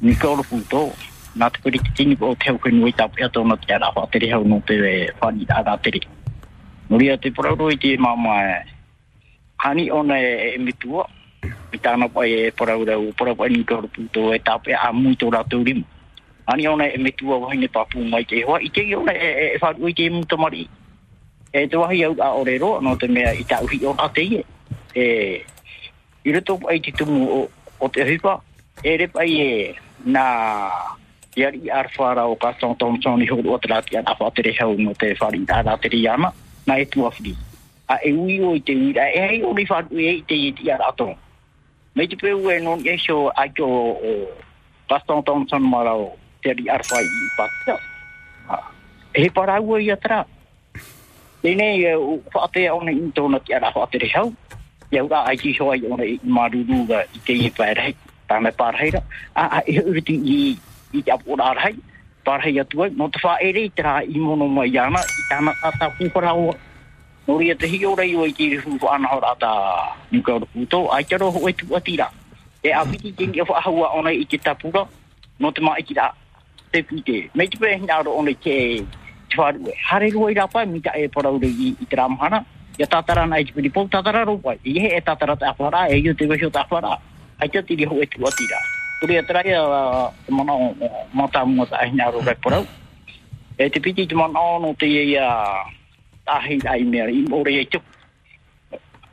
ni 0.00 0.14
ko 0.14 0.34
ro 0.34 0.42
punto 0.42 0.92
na 1.34 1.50
te 1.50 1.58
pe 1.62 1.70
ki 1.70 1.90
tini 1.96 2.16
o 2.20 2.34
te 2.34 2.50
o 2.50 2.58
ke 2.58 2.70
nui 2.70 2.92
ta 2.92 3.06
pe 3.08 3.28
tona 3.30 3.56
te 3.56 3.74
ara 3.74 3.90
te 4.10 4.18
re 4.18 4.30
ho 4.34 4.42
no 4.42 4.60
te 4.66 4.74
fani 5.18 5.46
ara 5.50 5.76
te 5.78 5.90
re 5.90 6.00
Muria 6.88 7.16
te 7.18 7.32
porauru 7.34 7.70
i 7.72 7.78
te 7.78 7.96
mama 7.98 8.36
e. 8.46 8.58
Hani 9.64 9.90
ona 9.90 10.18
e 10.20 10.54
e 10.54 10.58
mitua. 10.58 11.06
I 11.74 11.78
tāna 11.82 12.08
pai 12.08 12.30
e 12.46 12.50
porauru 12.50 12.92
au. 12.92 13.12
Porauru 13.18 13.48
ni 13.50 13.64
kāru 13.64 13.90
pūtō 13.90 14.34
e 14.34 14.38
tāpe 14.38 14.74
a 14.74 14.92
mui 14.92 15.16
tō 15.18 15.30
rātou 15.34 15.66
rimu. 15.66 15.82
Hani 16.46 16.68
ona 16.70 16.86
e 16.86 16.98
mitua 16.98 17.40
wahi 17.42 17.58
ne 17.58 17.68
mai 18.10 18.24
te 18.24 18.42
hoa. 18.42 18.60
I 18.60 18.70
te 18.70 18.86
ona 18.94 19.12
e 19.12 19.54
e 19.54 19.58
whāru 19.58 19.88
i 19.88 19.94
te 19.94 20.10
mutamari. 20.10 20.68
E 21.52 21.66
te 21.66 21.76
wahi 21.76 22.04
au 22.04 22.14
a 22.20 22.34
orero. 22.34 22.80
no 22.80 22.96
te 22.96 23.08
mea 23.08 23.34
i 23.34 23.44
tā 23.44 23.62
uhi 23.62 23.84
o 23.84 23.94
nā 23.94 24.12
te 24.12 24.22
ie. 24.22 24.44
E. 24.94 25.42
I 26.24 26.32
rito 26.32 26.58
i 26.70 26.80
te 26.80 26.92
tumu 26.92 27.26
o, 27.26 27.48
o 27.80 27.88
te 27.88 28.04
hipa. 28.04 28.40
E 28.84 28.96
re 28.96 29.08
pai 29.08 29.30
e. 29.40 29.74
Nā 30.06 30.22
Yari 31.36 31.68
ar 31.68 31.90
o 32.24 32.34
ka 32.36 32.54
Thompson 32.58 33.20
i 33.20 33.28
o 33.28 33.58
te 33.58 33.68
rati 33.68 33.96
an 33.96 34.04
apatere 34.06 34.54
hau 34.58 34.74
no 34.78 34.94
te 34.94 35.14
whari 35.20 35.44
tā 35.44 35.62
rati 35.62 35.88
riama 35.88 36.32
na 36.66 36.78
e 36.80 36.86
tua 36.86 37.10
whiri. 37.10 37.36
A 37.88 38.00
e 38.02 38.12
ui 38.12 38.40
o 38.42 38.54
i 38.54 38.60
te 38.60 38.74
ui, 38.74 38.92
a 38.98 39.06
e 39.10 39.28
hei 39.28 39.42
o 39.42 39.54
ni 39.54 39.66
wharu 39.70 39.98
e 39.98 40.18
i 40.18 40.22
te 40.22 40.34
i 40.34 40.52
te 40.52 40.72
ato 40.72 41.14
me 41.96 42.06
te 42.06 42.16
peu 42.16 42.50
e 42.50 42.60
non 42.60 42.80
e 42.84 42.98
sio 42.98 43.28
a 43.28 43.48
ko 43.48 43.64
o 43.64 44.28
Gaston 44.88 45.24
Thompson 45.24 45.62
marao 45.62 46.12
te 46.42 46.52
ri 46.52 46.68
arwhai 46.68 47.04
i 47.04 47.28
pātia. 47.38 47.76
E 49.16 49.22
he 49.22 49.30
parau 49.30 49.78
i 49.80 49.90
atra. 49.90 50.26
Tēnei 51.40 51.88
e 51.88 51.94
whaatea 52.34 52.74
ona 52.76 52.92
i 52.92 53.00
tōna 53.16 53.40
ki 53.40 53.56
ara 53.56 53.72
whaatere 53.72 54.10
hau. 54.12 54.28
Iau 54.92 55.08
ura 55.08 55.24
ai 55.24 55.40
ki 55.40 55.56
hoa 55.56 55.76
i 55.76 55.88
ona 55.88 56.04
i 56.04 56.20
maruruga 56.22 57.00
i 57.16 57.22
te 57.24 57.32
i 57.32 57.48
pērei. 57.50 57.96
Tāme 58.28 58.52
pārheira. 58.52 59.00
A 59.34 59.48
a 59.56 59.62
e 59.64 59.80
uriti 59.80 60.20
i 60.20 60.38
i 60.92 61.02
te 61.02 61.16
apu 61.16 61.40
rārhei 61.40 61.80
parhei 62.26 62.58
atu 62.60 62.82
ai. 62.82 62.90
No 62.98 63.08
te 63.08 63.22
whaere 63.22 63.62
i 63.64 63.70
te 63.70 63.86
rā 63.86 64.00
i 64.02 64.18
mono 64.18 64.48
mai 64.50 64.72
ana. 64.82 65.00
I 65.00 65.28
tāna 65.30 65.54
tātā 65.62 65.92
pūpara 65.98 66.34
o 66.34 66.50
Nori 67.26 67.50
te 67.58 67.66
hi 67.66 67.80
ora 67.82 68.04
i 68.06 68.14
o 68.14 68.22
i 68.22 68.32
te 68.32 68.46
rifu 68.52 68.76
ana 68.86 69.08
hora 69.10 69.32
ta 69.38 69.50
nukaura 70.12 70.46
puto. 70.46 70.86
Ai 70.94 71.04
te 71.04 71.18
roho 71.18 71.48
e 71.48 71.52
tu 71.52 71.74
atira. 71.74 72.06
E 72.62 72.70
a 72.70 72.84
piti 72.86 73.12
jengi 73.18 73.40
e 73.40 73.46
ahua 73.62 73.88
ona 73.98 74.12
i 74.12 74.24
te 74.24 74.38
tapura. 74.38 74.86
No 75.38 75.50
te 75.50 75.60
mai 75.60 75.82
ki 75.82 75.94
rā 75.94 76.12
te 76.70 76.82
pite. 76.82 77.30
Mei 77.34 77.48
te 77.48 77.58
pēhi 77.58 77.82
nāro 77.82 78.14
ona 78.14 78.30
i 78.30 78.38
te 78.38 78.56
te 79.30 79.40
wharue. 79.40 79.74
e. 79.74 79.78
Hare 79.90 80.10
rua 80.14 80.30
i 80.30 80.38
rā 80.38 80.46
pai, 80.46 80.66
mita 80.66 80.94
e 80.94 81.08
paraure 81.08 81.50
i, 81.50 81.74
i 81.80 81.86
te 81.86 81.96
mahana, 81.96 82.44
Ia 82.76 82.86
tātara 82.86 83.24
na 83.26 83.38
i 83.40 83.44
te 83.48 83.54
piri 83.56 83.70
pō 83.72 83.88
tātara 83.88 84.24
ropa. 84.28 84.52
Ie 84.62 84.80
he 84.84 84.96
e 84.98 85.00
tātara 85.00 85.36
te 85.40 85.48
awhara 85.48 85.86
e 85.88 85.96
iu 85.96 86.14
te 86.14 86.28
wehio 86.28 86.50
te 86.52 86.60
awhara. 86.60 86.98
Ai 87.40 87.48
te 87.48 87.62
tiri 87.62 87.88
ho 87.88 88.02
e 88.02 88.06
tu 88.06 88.20
atira. 88.28 88.60
Tuli 89.00 89.18
a 89.18 89.22
trai 89.22 89.52
a 89.52 90.10
te 90.24 90.32
mana 90.32 90.52
o 90.54 90.74
mata 91.12 91.44
mua 91.44 91.66
ta 91.66 91.76
ahina 91.76 92.06
aru 92.06 92.20
rai 92.24 92.34
porau. 92.34 92.64
E 93.58 93.68
te 93.68 93.78
piti 93.80 94.06
te 94.06 94.14
mana 94.14 94.40
o 94.40 94.58
no 94.58 94.72
te 94.72 94.86
i 94.86 95.16
a 95.16 95.28
tahi 96.24 96.56
ai 96.64 96.82
mea 96.82 97.04
i 97.08 97.20
mori 97.28 97.58
e 97.60 97.64
tuk. 97.68 97.82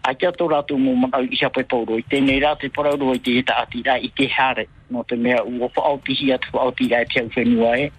A 0.03 0.13
kia 0.15 0.31
tō 0.31 0.47
ratu 0.47 0.77
mō 0.79 0.95
mana 0.95 1.19
i 1.19 1.27
isa 1.35 1.49
pai 1.49 1.63
pauro 1.63 1.97
i 1.99 2.05
tēnei 2.07 2.39
rā 2.39 2.55
te 2.59 2.69
porau 2.69 2.95
roi 2.95 3.19
te 3.19 3.35
eta 3.39 3.59
ati 3.59 3.83
rā 3.83 3.99
i 3.99 4.09
te 4.15 4.29
hare. 4.31 4.67
Nō 4.91 5.03
te 5.07 5.15
mea 5.15 5.43
u 5.43 5.63
o 5.67 5.69
whao 5.75 5.99
pihi 5.99 6.31
atu 6.31 6.59
au 6.59 6.71
ti 6.71 6.87
rā 6.87 7.03
e 7.03 7.09
te 7.11 7.19
au 7.19 7.27
whenua 7.35 7.77
e. 7.77 7.91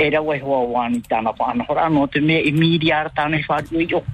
E 0.00 0.10
rau 0.10 0.32
e 0.32 0.40
hoa 0.40 0.64
wāni 0.64 1.04
tāna 1.12 1.36
pa 1.36 1.52
anahora. 1.52 1.90
Nō 1.92 2.08
te 2.12 2.24
mea 2.24 2.40
i 2.40 2.52
miri 2.56 2.92
ara 2.92 3.12
tāna 3.12 3.36
tāne 3.36 3.44
whāru 3.44 3.84
i 3.84 3.94
o. 4.00 4.04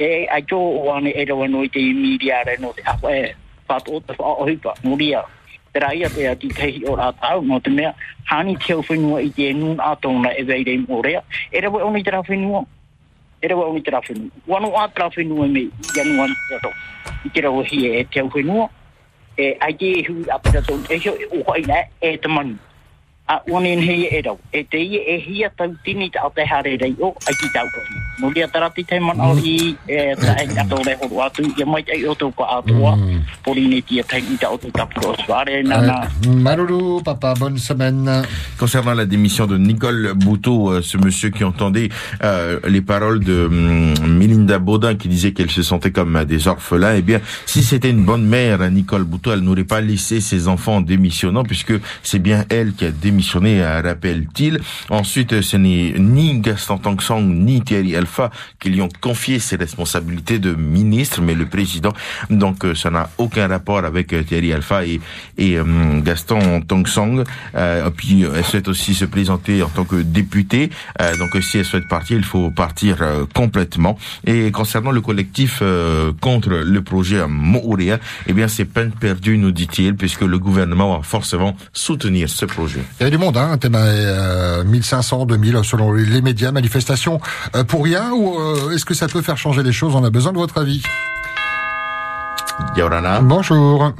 E 0.00 0.24
a 0.32 0.40
jō 0.40 0.56
o 0.56 0.84
wāne 0.88 1.12
e 1.12 1.28
rau 1.28 1.44
anu 1.44 1.64
i 1.64 1.68
te 1.68 1.80
i 1.80 1.92
miri 1.92 2.32
ara 2.32 2.56
no 2.60 2.72
te 2.72 2.88
hawa 2.88 3.16
e. 3.16 3.34
Whātu 3.68 3.96
o 3.96 4.00
te 4.00 4.16
whao 4.16 4.48
hupa, 4.48 4.72
muri 4.84 5.12
ara 5.14 5.37
ria. 5.72 5.72
Te 5.72 5.80
rai 5.80 6.14
te 6.14 6.26
a 6.28 6.34
ti 6.36 6.48
tehi 6.48 6.84
o 6.84 6.96
rā 6.96 7.12
tau. 7.20 7.42
No 7.42 7.60
te 7.60 7.70
mea 7.70 7.94
hāni 8.30 8.56
te 8.58 8.72
au 8.72 8.82
whenua 8.82 9.22
i 9.22 9.30
te 9.30 9.52
nun 9.52 9.78
ātona 9.78 10.32
e 10.32 10.42
vei 10.42 10.64
veirei 10.64 10.86
mō 10.86 11.02
rea. 11.04 11.22
E 11.52 11.60
rawa 11.60 11.84
oni 11.84 12.02
te 12.02 12.10
rā 12.10 12.22
whenua. 12.28 12.64
e 13.40 13.48
rawa 13.48 13.68
oni 13.70 13.82
te 13.82 13.90
rā 13.90 14.00
whenua. 14.02 14.30
Wano 14.46 14.74
a 14.76 14.88
te 14.88 15.00
rā 15.00 15.10
whenua 15.14 15.46
me 15.48 15.60
i 15.60 16.00
anu 16.00 16.22
anu 16.22 16.34
te 16.34 16.54
rato. 16.54 16.70
I 17.24 17.28
te 17.30 17.40
rawa 17.40 17.64
hi 17.64 17.86
e 17.86 18.04
te 18.04 18.20
au 18.20 18.28
whenua. 18.28 18.68
E 19.36 19.56
ai 19.60 19.72
te 19.74 19.92
e 20.00 20.04
hui 20.08 20.24
a 20.30 20.38
te 20.38 20.50
rato. 20.50 20.78
E 20.90 20.98
hio 20.98 21.14
e 21.14 21.28
uha 21.38 21.58
ina 21.58 21.84
e 22.00 22.16
te 22.16 22.28
manu. 22.28 22.58
A 23.28 23.42
wani 23.46 23.72
en 23.76 23.82
hei 23.84 24.08
e 24.10 24.22
rau. 24.24 24.38
E 24.50 24.64
te 24.64 24.78
e 24.80 25.18
hia 25.26 25.50
tau 25.56 25.74
tini 25.84 26.10
te 26.10 26.18
au 26.18 26.30
te 26.34 26.46
hare 26.48 26.76
rei 26.80 26.94
o 27.00 27.14
ai 27.26 27.34
ki 27.36 27.50
tau 27.52 27.68
kari. 27.68 28.00
No 28.20 28.30
ria 28.34 28.48
tarati 28.48 28.84
te 28.84 28.98
man 28.98 29.20
au 29.20 29.36
i 29.36 29.76
e 29.86 30.14
ta 30.16 30.34
e 30.42 30.48
ato 30.58 30.80
re 30.82 30.96
horu 31.02 31.20
atu. 31.22 31.44
Ia 31.58 31.66
mai 31.66 31.82
te 31.84 31.98
i 31.98 32.06
o 32.08 32.14
tau 32.14 32.32
ka 32.32 32.48
atua. 32.58 32.96
Pori 33.44 33.68
ne 33.68 33.82
tia 33.82 34.02
tai 34.02 34.22
i 34.24 34.36
te 34.40 34.46
au 34.46 34.56
tau 34.56 34.72
tapuro 34.72 35.14
svare. 35.24 35.62
Nana. 35.62 36.08
Maruru, 36.26 37.02
papa, 37.02 37.34
bonne 37.38 37.58
semaine. 37.58 38.22
Concernant 38.58 38.94
la 38.94 39.04
démission 39.06 39.46
de 39.46 39.58
Nicole 39.58 40.14
Bouteau, 40.14 40.70
euh, 40.70 40.82
ce 40.82 40.96
monsieur 40.96 41.30
qui 41.30 41.44
entendait 41.44 41.90
euh, 42.22 42.58
les 42.66 42.80
paroles 42.80 43.22
de 43.22 43.44
hum, 43.44 43.94
Melinda 44.08 44.58
Baudin 44.58 44.94
qui 44.94 45.08
disait 45.08 45.32
qu'elle 45.32 45.50
se 45.50 45.62
sentait 45.62 45.90
comme 45.90 46.16
euh, 46.16 46.24
des 46.24 46.48
orphelins, 46.48 46.94
eh 46.94 47.02
bien, 47.02 47.20
si 47.46 47.62
c'était 47.62 47.90
une 47.90 48.04
bonne 48.04 48.24
mère, 48.24 48.58
Nicole 48.70 49.04
Bouteau, 49.04 49.32
elle 49.32 49.40
n'aurait 49.40 49.64
pas 49.64 49.80
laissé 49.80 50.20
ses 50.20 50.48
enfants 50.48 50.76
en 50.76 50.80
démissionnant 50.80 51.44
puisque 51.44 51.74
c'est 52.02 52.18
bien 52.18 52.44
elle 52.50 52.72
qui 52.72 52.84
a 52.84 52.90
démissionné, 52.90 53.17
euh, 53.34 53.80
rappelle-t-il. 53.82 54.60
Ensuite, 54.90 55.40
ce 55.40 55.56
n'est 55.56 55.94
ni 55.98 56.40
Gaston 56.40 56.78
Tangsang 56.78 57.22
ni 57.22 57.60
Thierry 57.62 57.96
Alpha 57.96 58.30
qui 58.60 58.70
lui 58.70 58.82
ont 58.82 58.88
confié 59.00 59.38
ses 59.38 59.56
responsabilités 59.56 60.38
de 60.38 60.54
ministre, 60.54 61.20
mais 61.22 61.34
le 61.34 61.46
président. 61.46 61.92
Donc, 62.30 62.64
euh, 62.64 62.74
ça 62.74 62.90
n'a 62.90 63.10
aucun 63.18 63.48
rapport 63.48 63.84
avec 63.84 64.12
euh, 64.12 64.22
Thierry 64.22 64.52
Alpha 64.52 64.84
et, 64.84 65.00
et 65.36 65.58
hum, 65.58 66.02
Gaston 66.02 66.60
Tangsang. 66.62 67.24
Euh, 67.54 67.90
puis, 67.90 68.22
elle 68.22 68.44
souhaite 68.44 68.68
aussi 68.68 68.94
se 68.94 69.04
présenter 69.04 69.62
en 69.62 69.68
tant 69.68 69.84
que 69.84 69.96
députée. 69.96 70.70
Euh, 71.00 71.16
donc, 71.16 71.42
si 71.42 71.58
elle 71.58 71.64
souhaite 71.64 71.88
partir, 71.88 72.16
il 72.16 72.24
faut 72.24 72.50
partir 72.50 72.98
euh, 73.02 73.24
complètement. 73.34 73.98
Et 74.26 74.50
concernant 74.50 74.90
le 74.90 75.00
collectif 75.00 75.62
contre 76.20 76.50
le 76.50 76.82
projet 76.82 77.26
Moorea, 77.26 77.98
eh 78.26 78.32
bien, 78.32 78.48
c'est 78.48 78.64
peine 78.64 78.92
perdue, 78.92 79.38
nous 79.38 79.50
dit-il, 79.50 79.94
puisque 79.94 80.22
le 80.22 80.38
gouvernement 80.38 80.96
va 80.96 81.02
forcément 81.02 81.56
soutenir 81.72 82.28
ce 82.28 82.44
projet. 82.44 82.80
Du 83.10 83.16
monde, 83.16 83.38
hein, 83.38 83.56
thème 83.56 83.74
euh, 83.74 84.64
1500, 84.64 85.24
2000 85.24 85.60
selon 85.64 85.92
les 85.94 86.20
médias, 86.20 86.52
manifestations 86.52 87.20
euh, 87.56 87.64
pour 87.64 87.84
rien 87.84 88.10
ou 88.12 88.38
euh, 88.38 88.70
est-ce 88.72 88.84
que 88.84 88.92
ça 88.92 89.08
peut 89.08 89.22
faire 89.22 89.38
changer 89.38 89.62
les 89.62 89.72
choses? 89.72 89.96
On 89.96 90.04
a 90.04 90.10
besoin 90.10 90.32
de 90.32 90.36
votre 90.36 90.58
avis. 90.58 90.82
Yorana? 92.76 93.20
Bonjour. 93.22 93.92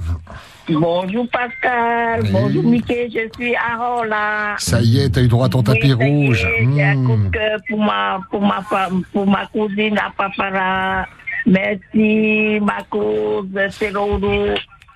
Bonjour 0.68 1.26
Pascal, 1.30 2.24
bonjour 2.30 2.62
Mickey, 2.64 3.08
je 3.10 3.20
suis 3.34 3.54
à 3.56 3.78
Rola. 3.78 4.56
Ça 4.58 4.82
y 4.82 5.00
est, 5.00 5.08
t'as 5.08 5.22
eu 5.22 5.28
droit 5.28 5.46
à 5.46 5.48
ton 5.48 5.62
tapis 5.62 5.94
rouge. 5.94 6.46
J'ai 6.60 6.84
un 6.84 7.02
coup 7.04 7.16
Hmm. 7.16 7.24
de 7.24 7.30
cœur 7.30 7.58
pour 7.66 7.78
ma, 7.82 8.20
pour 8.30 8.42
ma 8.42 8.60
femme, 8.68 9.02
pour 9.14 9.26
ma 9.26 9.46
cousine 9.46 9.96
à 9.96 10.12
Papara. 10.14 11.06
Merci, 11.46 12.60
ma 12.60 12.82
cause, 12.90 13.46
c'est 13.70 13.96
Rodo. 13.96 14.28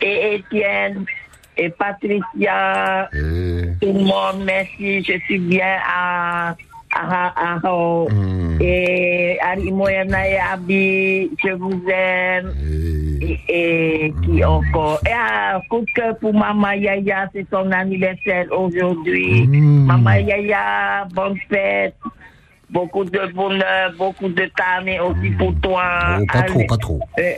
et 0.02 0.34
Étienne 0.34 1.06
et 1.56 1.68
Patricia. 1.70 3.08
Tout 3.12 3.92
le 3.92 4.04
monde, 4.04 4.44
merci. 4.44 5.02
Je 5.02 5.18
suis 5.26 5.38
bien 5.38 5.76
à 5.86 6.54
à, 6.94 7.32
à, 7.54 7.54
à- 7.56 8.06
Et 8.60 9.38
Ari 9.40 9.70
Moyana 9.72 10.28
et 10.28 10.36
Abi, 10.38 11.30
je 11.42 11.52
vous 11.52 11.82
aime. 11.88 12.52
Et, 13.22 13.38
et 13.48 14.14
qui 14.22 14.44
encore 14.44 15.00
Et 15.06 15.12
un 15.12 15.60
coup 15.70 15.80
de 15.80 15.90
cœur 15.94 16.18
pour 16.18 16.34
Maman 16.34 16.72
Yaya, 16.72 17.30
c'est 17.32 17.46
son 17.50 17.70
anniversaire 17.72 18.44
aujourd'hui. 18.52 19.46
Maman 19.48 20.10
Yaya, 20.16 21.06
bonne 21.14 21.38
fête. 21.48 21.94
Beaucoup 22.68 23.04
de 23.04 23.32
bonheur, 23.34 23.92
beaucoup 23.98 24.28
de 24.28 24.50
carnet 24.56 24.98
aussi 25.00 25.30
pour 25.38 25.54
toi. 25.62 26.18
Oh, 26.20 26.24
pas 26.30 26.42
trop, 26.42 26.58
Allez. 26.58 26.66
pas 26.66 26.76
trop. 26.76 27.00
Euh, 27.18 27.32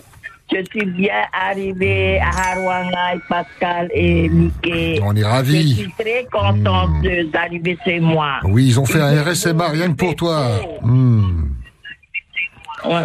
je 0.53 0.59
suis 0.71 0.85
bien 0.87 1.23
arrivé 1.33 2.19
à 2.21 2.53
Harwanga 2.53 3.15
et 3.15 3.21
Pascal 3.29 3.89
et 3.93 4.29
Mickey. 4.29 5.01
On 5.03 5.15
est 5.17 5.25
ravis. 5.25 5.71
Je 5.71 5.83
suis 5.83 5.93
très 5.99 6.27
contente 6.31 7.03
de- 7.03 7.31
d'arriver 7.31 7.77
chez 7.85 8.01
moi. 8.01 8.41
Oui, 8.45 8.67
ils 8.67 8.79
ont 8.81 8.85
fait 8.87 9.01
un 9.01 9.23
RSMA 9.23 9.69
rien 9.69 9.89
que 9.89 9.97
pour 9.97 10.15
toi. 10.17 10.61
Hmm. 10.83 11.49
Ouais. 12.85 13.05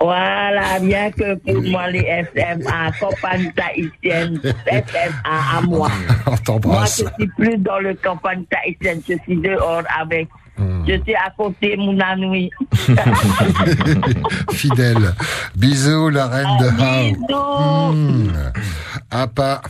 Voilà, 0.00 0.78
bien 0.80 1.10
que 1.10 1.34
pour 1.34 1.60
moi, 1.62 1.90
les 1.90 2.06
SMA, 2.32 2.92
compagnie 3.00 3.52
tahitienne, 3.52 4.40
SMA 4.44 5.58
à 5.58 5.60
moi. 5.62 5.88
On 6.26 6.30
Moi, 6.30 6.38
t'embrasse. 6.44 7.02
je 7.04 7.10
suis 7.24 7.30
plus 7.36 7.56
dans 7.58 7.80
le 7.80 7.94
campagne 7.94 8.44
tahitienne, 8.44 9.00
je 9.08 9.14
suis 9.24 9.36
dehors 9.36 9.82
avec. 10.00 10.28
Je 10.86 11.00
suis 11.02 11.14
à 11.14 11.30
côté 11.36 11.76
mon 11.76 11.98
ami. 12.00 12.50
Fidèle. 14.52 15.14
Bisous, 15.56 16.08
la 16.10 16.26
reine 16.26 16.56
de 16.60 16.68
Hao. 16.80 17.92
Hmm. 17.92 18.32
Apa. 19.10 19.60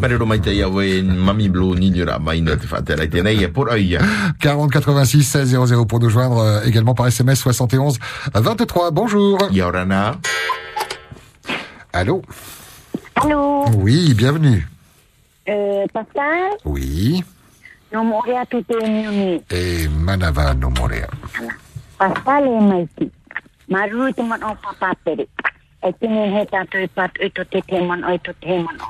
Marero 0.00 0.24
mai 0.24 0.40
te 0.40 0.50
ia 0.54 0.68
we 0.68 1.02
mami 1.02 1.48
blo 1.48 1.74
ni 1.74 1.90
mai 2.20 2.40
na 2.40 2.56
te 2.56 2.66
fatela 2.66 3.06
te 3.06 3.20
nei 3.22 3.44
ai. 3.44 3.98
40 4.40 4.70
86 4.72 5.22
16 5.24 5.56
00 5.66 5.84
pour 5.86 6.00
nous 6.00 6.08
joindre 6.08 6.38
euh, 6.38 6.64
également 6.64 6.94
par 6.94 7.06
SMS 7.06 7.40
71 7.40 7.98
23. 8.34 8.90
Bonjour. 8.92 9.38
Yorana. 9.50 10.16
Allô 11.92 12.22
Allô, 13.16 13.64
Oui, 13.76 14.14
bienvenue. 14.14 14.66
euh, 15.48 15.84
Pascal, 15.92 16.52
Oui. 16.64 17.22
Nomor 17.92 18.26
ya 18.26 18.44
tu 18.46 18.62
te 18.62 18.74
ni. 18.86 19.42
Et 19.50 19.88
Manava 19.88 20.54
no 20.54 20.70
Morea. 20.70 21.08
Pascal 21.98 22.46
e 22.46 22.60
mai 22.60 22.88
ki. 22.96 23.10
Maru 23.68 24.12
te 24.12 24.22
man 24.22 24.42
o 24.42 24.54
papa 24.54 24.94
pere. 25.04 25.26
E 25.82 25.92
tini 25.98 26.30
he 26.34 26.44
tato 26.46 26.78
i 26.78 26.86
pat 26.86 27.10
o 27.20 27.28
to 27.28 27.44
te 27.44 27.60
te 27.60 27.80
man 27.80 28.04
o 28.04 28.16
to 28.18 28.32
te 28.40 28.62
man 28.62 28.78
o. 28.80 28.88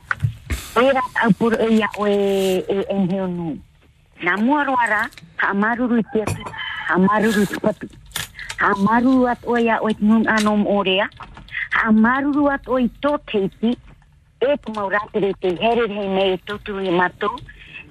Oira 0.77 1.03
au 1.25 1.33
pur 1.33 1.55
e 1.55 1.69
ia 1.77 1.89
o 1.99 2.07
e 2.07 2.65
e 2.69 2.85
en 2.89 3.11
heo 3.11 3.27
nu. 3.27 3.59
Na 4.23 4.37
mua 4.37 4.65
roara, 4.65 5.09
ha 5.37 5.55
maruru 5.55 6.03
te 6.13 6.23
atu, 6.23 6.43
ha 6.89 6.99
maruru 6.99 7.47
te 7.47 7.61
patu. 7.61 7.89
Ha 8.59 8.75
maruru 8.85 9.27
at 9.31 9.41
o 9.45 9.57
ia 9.57 9.79
o 9.81 9.89
e 9.89 9.97
nun 10.01 10.29
anom 10.29 10.67
orea. 10.67 11.09
Ha 11.73 11.91
maruru 11.93 12.51
at 12.53 12.69
o 12.69 12.79
i 12.79 12.91
tō 13.03 13.17
teiti, 13.27 13.73
e 14.41 14.57
tu 14.61 14.73
mau 14.77 14.91
ratere 14.91 15.33
te 15.41 15.57
here 15.57 15.89
hei 15.89 16.09
mei 16.09 16.35
e 16.37 16.41
tōturu 16.47 16.85
i 16.85 16.93
matou. 16.93 17.41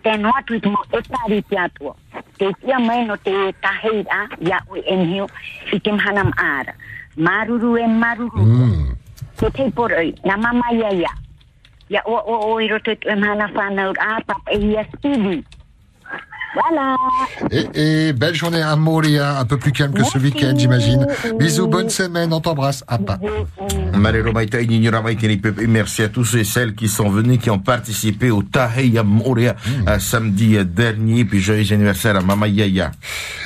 Te 0.03 0.17
no 0.17 0.31
atu 0.38 0.55
i 0.55 0.62
tu 0.63 0.69
mau 0.71 0.83
e 0.91 1.01
tari 1.01 1.41
te 1.49 1.57
atua. 1.57 1.95
Te 2.38 2.51
tia 2.62 2.79
mai 2.79 3.05
no 3.05 3.17
te 3.17 3.33
taheira, 3.62 4.27
ia 4.39 4.59
o 4.69 4.77
e 4.77 4.83
en 4.88 5.05
heo, 5.13 5.27
i 5.73 5.79
te 5.79 5.91
mhanam 5.91 6.31
ara. 6.38 6.73
Maruru 7.17 7.77
e 7.77 7.88
maruru. 7.88 8.45
Te 9.39 9.49
te 9.51 9.69
poroi, 9.71 10.13
na 10.23 10.38
mama 10.38 10.71
ia 10.71 10.93
ia. 10.93 11.13
Ia 11.89 12.01
o 12.05 12.15
o 12.15 12.53
o 12.53 12.59
i 12.62 12.67
roto 12.67 12.91
e 12.91 13.15
mhana 13.15 13.49
whanau 13.55 13.93
a 13.99 14.21
papa 14.21 14.51
e 14.51 14.59
ia 14.71 14.85
speedy. 14.95 15.43
Voilà. 16.55 16.95
Et, 17.51 18.07
et 18.07 18.13
belle 18.13 18.33
journée 18.33 18.62
à 18.62 18.75
Moria, 18.75 19.39
un 19.39 19.45
peu 19.45 19.57
plus 19.57 19.71
calme 19.71 19.93
que 19.93 20.03
ce 20.03 20.17
week-end, 20.17 20.53
j'imagine. 20.57 21.05
Bisous, 21.38 21.67
bonne 21.67 21.89
semaine, 21.89 22.33
on 22.33 22.41
t'embrasse. 22.41 22.83
Ni 25.27 25.38
pepe. 25.38 25.62
Merci 25.67 26.03
à 26.03 26.09
tous 26.09 26.25
ceux 26.25 26.39
et 26.39 26.43
celles 26.43 26.73
qui 26.73 26.88
sont 26.88 27.09
venus, 27.09 27.39
qui 27.39 27.49
ont 27.49 27.59
participé 27.59 28.31
au 28.31 28.41
Taheya 28.41 29.03
Morea 29.03 29.55
euh, 29.88 29.99
samedi 29.99 30.57
euh, 30.57 30.63
dernier. 30.63 31.23
Puis 31.25 31.39
joyeux 31.39 31.71
anniversaire 31.73 32.15
à 32.15 32.21
Mama 32.21 32.47
Yaya. 32.47 32.91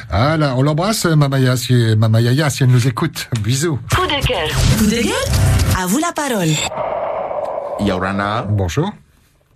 Ah 0.10 0.38
là, 0.38 0.54
on 0.56 0.62
l'embrasse, 0.62 1.06
Mamaya, 1.06 1.58
si, 1.58 1.96
Mamayaya, 1.98 2.50
si 2.50 2.64
elle 2.64 2.70
nous 2.70 2.88
écoute. 2.88 3.30
Bisous. 3.42 3.80
Coup 3.94 4.06
de 4.06 4.26
cœur. 4.26 4.48
Coup 4.78 4.86
de 4.86 5.04
gueule? 5.04 5.82
À 5.82 5.88
vous 5.88 6.00
la 6.00 6.14
parole. 6.14 6.50
Yorana. 7.80 8.46
Bonjour. 8.50 8.92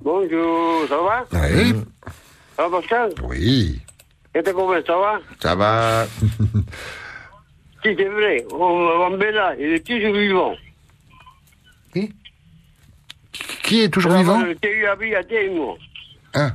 Bonjour, 0.03 0.86
ça 0.89 0.95
va? 0.95 1.25
Oui. 1.55 1.69
Ça 1.69 2.12
va 2.58 2.70
Pascal 2.70 3.13
Oui. 3.24 3.82
Et 4.36 4.43
t'es 4.43 4.54
comment, 4.54 4.74
ça 4.86 4.98
va 4.98 5.20
Ça 5.41 5.56
va. 5.56 6.06
Si, 7.84 7.96
c'est 7.96 8.10
vrai. 8.10 8.46
On 8.52 9.00
Wambela, 9.00 9.56
il 9.60 9.74
est 9.74 9.86
toujours 9.86 10.13
vivant. 10.13 10.56
Qui 13.63 13.82
est 13.82 13.89
toujours 13.89 14.13
vivant 14.13 14.41
T'es 14.62 14.72
eu 14.72 14.86
à 14.86 14.96
vie 14.96 15.13
à 15.15 15.24
Témo. 15.24 15.78
Ah. 16.34 16.52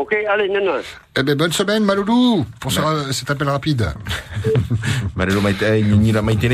Ok, 0.00 0.14
allez, 0.32 0.48
Nana. 0.48 0.78
Eh 1.18 1.22
ben, 1.22 1.36
bonne 1.36 1.52
semaine, 1.52 1.84
Maloulou, 1.84 2.46
pour 2.58 2.72
ce- 2.72 3.12
cet 3.12 3.30
appel 3.30 3.48
rapide. 3.48 3.92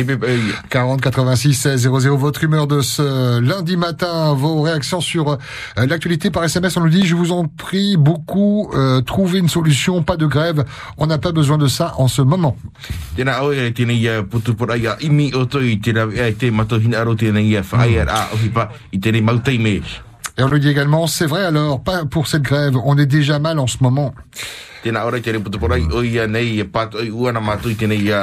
Pepe. 0.05 0.27
40 0.71 1.01
86 1.01 1.55
16 1.55 1.83
00, 1.83 2.17
votre 2.17 2.43
humeur 2.43 2.67
de 2.67 2.81
ce 2.81 3.39
lundi 3.39 3.77
matin, 3.77 4.33
vos 4.35 4.63
réactions 4.63 5.01
sur 5.01 5.31
euh, 5.33 5.37
l'actualité 5.87 6.31
par 6.31 6.43
SMS. 6.43 6.77
On 6.77 6.81
nous 6.81 6.89
dit, 6.89 7.07
je 7.07 7.15
vous 7.15 7.31
en 7.31 7.45
prie 7.47 7.97
beaucoup, 7.97 8.71
euh, 8.75 9.01
trouvez 9.03 9.39
une 9.39 9.49
solution, 9.49 10.03
pas 10.03 10.17
de 10.17 10.27
grève. 10.27 10.65
On 10.99 11.07
n'a 11.07 11.19
pas 11.19 11.31
besoin 11.33 11.59
de 11.59 11.69
ça 11.69 11.95
en 11.99 12.09
ce 12.09 12.23
moment. 12.23 12.57
Et 20.39 20.43
on 20.43 20.49
nous 20.49 20.59
dit 20.59 20.69
également, 20.69 21.07
c'est 21.07 21.27
vrai 21.27 21.45
alors, 21.45 21.83
pas 21.83 22.05
pour 22.05 22.27
cette 22.27 22.43
grève, 22.43 22.77
on 22.85 22.99
est 22.99 23.07
déjà 23.07 23.39
mal 23.39 23.59
en 23.59 23.67
ce 23.67 23.79
moment. 23.81 24.13
Tēnā 24.87 25.01
ora 25.03 25.19
tēnei 25.19 25.43
putu 25.43 25.59
pora 25.59 25.75
i 25.83 25.87
o 25.91 25.99
ia 26.07 26.29
nei 26.31 26.61
e 26.63 26.65
pato 26.71 27.01
i 27.03 27.09
uana 27.11 27.41
mātou 27.43 27.73
i 27.73 27.75
tēnei 27.75 28.05
ia 28.07 28.21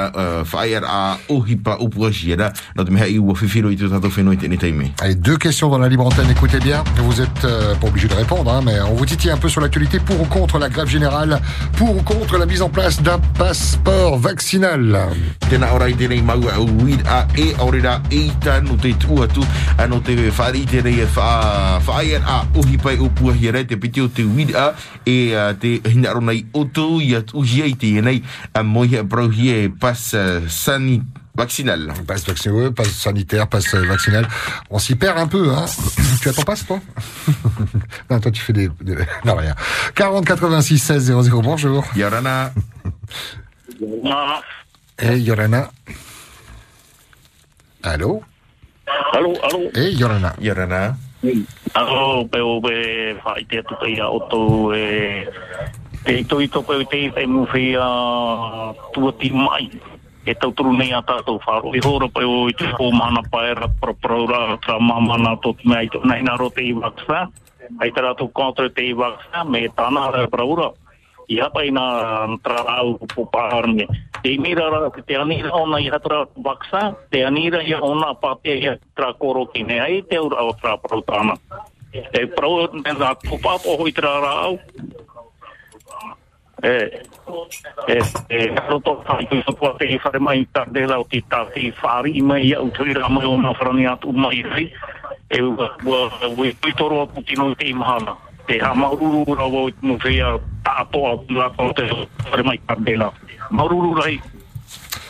whaia 0.48 0.80
a 0.88 1.00
ohipa 1.28 1.74
te 2.86 2.94
i 3.12 3.18
ua 3.20 3.34
whiwhiro 3.36 3.68
i 4.32 4.38
tēnei 4.40 4.56
teime. 4.58 4.86
Allez, 5.02 5.14
deux 5.14 5.36
questions 5.36 5.68
dans 5.68 5.76
la 5.78 5.88
libre 5.90 6.06
antenne, 6.06 6.30
écoutez 6.30 6.60
bien. 6.60 6.82
Vous 7.04 7.20
êtes 7.20 7.44
euh, 7.44 7.74
pas 7.74 7.88
obligé 7.88 8.08
de 8.08 8.14
répondre, 8.14 8.50
hein, 8.50 8.62
mais 8.64 8.80
on 8.80 8.94
vous 8.94 9.04
titille 9.04 9.30
un 9.30 9.36
peu 9.36 9.50
sur 9.50 9.60
l'actualité 9.60 9.98
pour 10.00 10.18
ou 10.18 10.24
contre 10.24 10.58
la 10.58 10.70
grève 10.70 10.88
générale, 10.88 11.38
pour 11.76 11.94
ou 11.94 12.00
contre 12.02 12.38
la 12.38 12.46
mise 12.46 12.62
en 12.62 12.70
place 12.70 13.02
d'un 13.02 13.18
passeport 13.36 14.16
vaccinal? 14.18 15.10
Tēnā 15.50 15.68
ora 15.76 15.90
i 15.92 15.98
tēnei 16.00 16.22
maua 16.24 16.56
au 16.56 16.64
wid 16.80 17.04
a 17.06 17.26
e 17.36 17.50
aurera 17.60 17.98
e 18.10 18.30
tanu 18.40 18.78
te 18.80 18.94
tuatu 19.04 19.44
ano 19.78 20.00
te 20.00 20.16
whaari 20.30 20.64
i 20.64 20.66
tēnei 20.72 21.02
e 21.04 21.06
wha- 21.14 21.78
whaia 21.86 22.22
a 22.24 22.40
ohipa 22.56 22.94
i 22.96 23.02
upua 23.04 23.34
hiera 23.36 23.60
te 23.68 23.76
piti 23.76 24.00
o 24.00 24.08
te 24.08 24.24
wid 24.24 24.54
a 24.56 24.70
e 25.04 25.34
uh, 25.36 25.52
te 25.60 25.76
hina 25.92 26.14
rona 26.16 26.32
i 26.32 26.44
oto 26.54 27.00
i 27.02 27.12
at 27.18 27.34
uhia 27.34 27.66
i 27.66 27.74
tēnei 27.76 28.22
a 28.54 28.62
moia 28.62 29.02
brauhi 29.04 29.50
e 29.52 29.68
pas 29.68 30.12
uh, 30.14 30.46
sani 30.48 31.02
vaccinal. 31.34 31.90
Passe 32.06 32.30
vaccinal, 32.30 32.70
passe 32.72 32.94
sanitaire, 32.94 33.48
passe 33.50 33.74
vaccinal. 33.88 34.24
On 34.70 34.78
s'y 34.78 34.94
perd 34.94 35.18
un 35.18 35.26
peu, 35.26 35.50
hein. 35.52 35.64
tu 36.22 36.28
as 36.28 36.32
ton 36.32 36.42
passe, 36.42 36.64
toi? 36.66 36.80
Non, 38.10 38.20
toi, 38.20 38.30
tu 38.30 38.40
fais 38.40 38.52
des... 38.52 38.68
des- 38.80 38.94
Non, 39.24 39.34
rien. 39.34 39.54
40 39.96 40.24
86 40.26 40.78
16 40.78 41.12
00, 41.22 41.42
bonjour. 41.42 41.84
Yorana. 41.96 42.52
Eh, 44.98 45.16
Yorana. 45.18 45.70
Allô? 47.82 48.22
Alo, 49.12 49.34
alo. 49.42 49.70
Eh, 49.74 49.90
Yorana. 49.98 50.34
Yorana. 50.40 50.96
Alo, 51.74 52.28
pe 52.30 52.38
o 52.40 52.60
pe 52.60 53.16
whai 53.24 53.44
te 56.04 56.20
atu 56.20 56.62
pei 56.62 56.80
e 56.80 56.84
te 56.84 57.04
ito 57.04 57.08
ito 57.08 57.12
te 57.14 57.26
mu 57.26 57.46
whi 57.52 57.76
a 57.76 58.74
tua 58.92 59.12
ti 59.12 59.30
mai. 59.30 59.70
E 60.26 60.34
tau 60.34 60.52
turu 60.52 60.72
nei 60.72 60.92
a 60.92 61.02
tātou 61.02 61.38
whāro. 61.40 61.74
I 61.76 61.80
hōra 61.80 62.08
pai 62.12 62.24
o 62.24 62.48
i 62.48 62.54
te 62.56 62.64
pō 62.64 62.92
mana 62.92 63.22
paera 63.30 63.68
prapraura 63.80 64.56
tra 64.64 64.78
mamana 64.80 65.36
tot 65.40 65.56
mea 65.64 65.82
i 65.84 65.88
tō 65.88 66.00
nei 66.04 66.22
naro 66.22 66.48
te 66.50 66.62
i 66.64 66.72
waksa. 66.72 67.28
Ai 67.80 67.90
te 67.90 68.00
rātou 68.00 68.32
kontra 68.32 68.70
te 68.70 68.84
i 68.84 68.94
waksa 68.94 69.44
me 69.44 69.68
tāna 69.68 70.08
hara 70.08 70.28
praura. 70.28 70.70
I 71.28 71.40
hapa 71.40 71.64
i 71.64 71.70
nā 71.72 71.84
trarau 72.44 72.98
po 73.14 73.24
paharne. 73.24 73.86
Te 74.22 74.36
mira 74.38 74.68
ra 74.72 74.90
te 74.90 75.16
anira 75.16 75.52
ona 75.56 75.80
i 75.80 75.88
hatra 75.92 76.26
waksa, 76.36 76.94
te 77.10 77.24
anira 77.24 77.62
i 77.64 77.72
ona 77.74 78.14
pātea 78.14 78.56
i 78.60 78.76
tra 78.96 79.12
koro 79.12 79.46
ki 79.46 79.64
ne 79.64 79.80
ai 79.80 80.02
te 80.08 80.20
ura 80.20 80.44
o 80.44 80.52
tra 80.60 80.76
prautana. 80.76 81.36
E 81.92 82.26
prau 82.26 82.68
ne 82.72 82.92
nā 82.92 83.14
kupapo 83.28 83.76
hoi 83.80 83.92
tra 83.92 84.20
rau. 84.20 84.58
E, 86.64 87.02
e, 87.88 88.00
e, 88.28 88.54
roto 88.68 88.96
kai 89.04 89.28
tu 89.28 89.36
sa 89.44 89.52
pua 89.52 89.76
te 89.76 89.84
whare 90.00 90.18
mai 90.18 90.48
ta 90.48 90.64
de 90.64 90.86
ti 91.10 91.20
ta 91.28 91.44
te 91.52 91.60
i 91.60 92.22
mai 92.22 92.54
au 92.54 92.70
tui 92.70 92.94
ra 92.94 93.08
mai 93.08 93.26
o 93.26 93.36
na 93.36 93.52
wharani 93.52 93.84
atu 93.86 94.12
mai 94.12 94.40
rai. 94.40 94.72
E 95.28 95.42
ua, 95.42 95.76
tui 96.60 96.72
toro 96.72 97.02
a 97.02 97.06
putino 97.06 97.50
i 97.50 97.54
te 97.54 97.64
i 97.68 97.74
mahana. 97.74 98.16
Te 98.46 98.58
ha 98.64 98.72
maururu 98.72 99.34
ta 100.62 100.84
la 101.28 101.50
te 101.76 101.84
ta. 102.96 103.12
Maururu. 103.50 103.92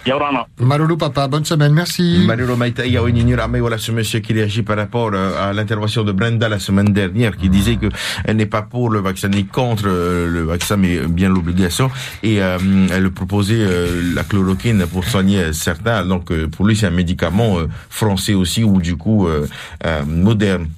Yaurana. 0.06 0.46
Maloulou 0.60 0.96
papa, 0.96 1.28
bonne 1.28 1.44
semaine, 1.44 1.72
merci. 1.72 2.24
Malolo 2.26 2.56
Maïta, 2.56 2.84
il 2.84 2.92
y 2.92 2.98
a 2.98 3.06
une 3.06 3.16
ignorance, 3.16 3.48
mais 3.50 3.60
voilà 3.60 3.78
ce 3.78 3.90
monsieur 3.90 4.20
qui 4.20 4.32
réagit 4.34 4.62
par 4.62 4.76
rapport 4.76 5.10
euh, 5.14 5.50
à 5.50 5.52
l'intervention 5.52 6.04
de 6.04 6.12
Brenda 6.12 6.48
la 6.48 6.58
semaine 6.58 6.92
dernière, 6.92 7.36
qui 7.36 7.48
disait 7.48 7.76
que 7.76 7.86
elle 8.24 8.36
n'est 8.36 8.46
pas 8.46 8.62
pour 8.62 8.90
le 8.90 9.00
vaccin 9.00 9.28
ni 9.28 9.46
contre 9.46 9.84
euh, 9.86 10.28
le 10.28 10.42
vaccin, 10.42 10.76
mais 10.76 10.98
bien 11.06 11.30
l'obligation. 11.30 11.90
Et 12.22 12.42
euh, 12.42 12.58
elle 12.92 13.10
proposait 13.10 13.60
euh, 13.60 14.12
la 14.14 14.24
chloroquine 14.24 14.86
pour 14.86 15.04
soigner 15.04 15.52
certains. 15.52 16.04
Donc 16.04 16.30
euh, 16.30 16.48
pour 16.48 16.66
lui, 16.66 16.76
c'est 16.76 16.86
un 16.86 16.90
médicament 16.90 17.58
euh, 17.58 17.68
français 17.88 18.34
aussi, 18.34 18.62
ou 18.62 18.80
du 18.80 18.96
coup 18.96 19.26
euh, 19.26 19.46
euh, 19.86 20.04
moderne. 20.04 20.68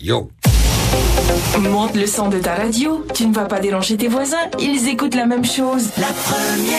Yo. 0.00 0.30
Monte 1.56 1.96
le 1.96 2.06
son 2.06 2.28
de 2.28 2.38
ta 2.38 2.54
radio, 2.54 3.04
tu 3.14 3.26
ne 3.26 3.34
vas 3.34 3.46
pas 3.46 3.58
déranger 3.58 3.96
tes 3.96 4.08
voisins, 4.08 4.36
ils 4.60 4.88
écoutent 4.88 5.14
la 5.14 5.26
même 5.26 5.44
chose. 5.44 5.90
La 5.96 6.06
première. 6.06 6.78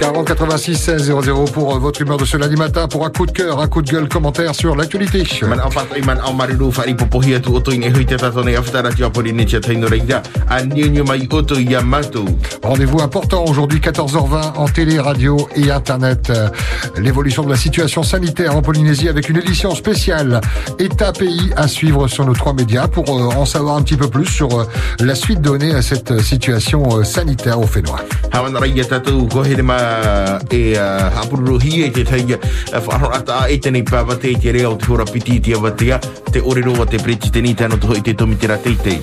40 0.00 0.26
86 0.26 0.76
16 0.76 1.12
00 1.20 1.44
pour 1.52 1.74
euh, 1.74 1.78
votre 1.78 2.00
humeur 2.00 2.16
de 2.16 2.24
ce 2.24 2.38
lundi 2.38 2.56
matin, 2.56 2.88
pour 2.88 3.04
un 3.04 3.10
coup 3.10 3.26
de 3.26 3.32
cœur, 3.32 3.60
un 3.60 3.68
coup 3.68 3.82
de 3.82 3.90
gueule, 3.90 4.08
commentaire 4.08 4.54
sur 4.54 4.74
l'actualité. 4.74 5.24
Rendez-vous 12.62 13.00
important 13.02 13.44
aujourd'hui 13.44 13.80
14h20 13.80 14.56
en 14.56 14.68
télé, 14.68 14.98
radio 14.98 15.46
et 15.54 15.70
internet. 15.70 16.30
Euh, 16.30 16.48
L'évolution 16.96 17.42
de 17.42 17.50
la 17.50 17.56
situation 17.56 18.02
sanitaire 18.02 18.56
en 18.56 18.62
Polynésie 18.62 19.10
avec 19.10 19.28
une 19.28 19.36
édition 19.36 19.74
spéciale 19.74 20.40
État 20.78 21.12
pays 21.12 21.52
à 21.56 21.68
suivre 21.68 22.08
sur 22.08 22.24
nos 22.24 22.32
trois 22.32 22.54
médias 22.54 22.88
pour 22.88 23.06
euh, 23.10 23.34
en 23.36 23.44
savoir 23.44 23.76
un 23.76 23.82
petit 23.82 23.98
peu 23.98 24.08
plus 24.08 24.24
sur 24.24 24.66
la 24.98 25.14
suite 25.14 25.42
donnée 25.42 25.74
à 25.74 25.82
cette 25.82 26.20
situation 26.20 27.04
sanitaire 27.04 27.60
au 27.60 27.66
Fénois. 27.66 28.00
Ma 29.90 30.40
e 30.48 30.76
uh, 30.76 31.84
e 31.84 31.90
te 31.90 32.04
taia 32.04 32.38
whaharata 32.86 33.48
e 33.48 33.82
pāwa 33.82 34.16
te 34.16 34.52
rea 34.52 34.70
o 34.70 34.76
te 34.76 34.86
hora 34.90 35.04
piti 35.04 35.40
te 35.40 35.52
te 35.74 36.00
te 36.30 36.98
preti 37.02 37.30
te 37.30 37.68
toho 37.78 37.94
i 37.94 38.00
te 38.00 38.14
tomi 38.14 38.36
te 38.36 38.46
ra 38.46 38.56
teitei. 38.56 39.00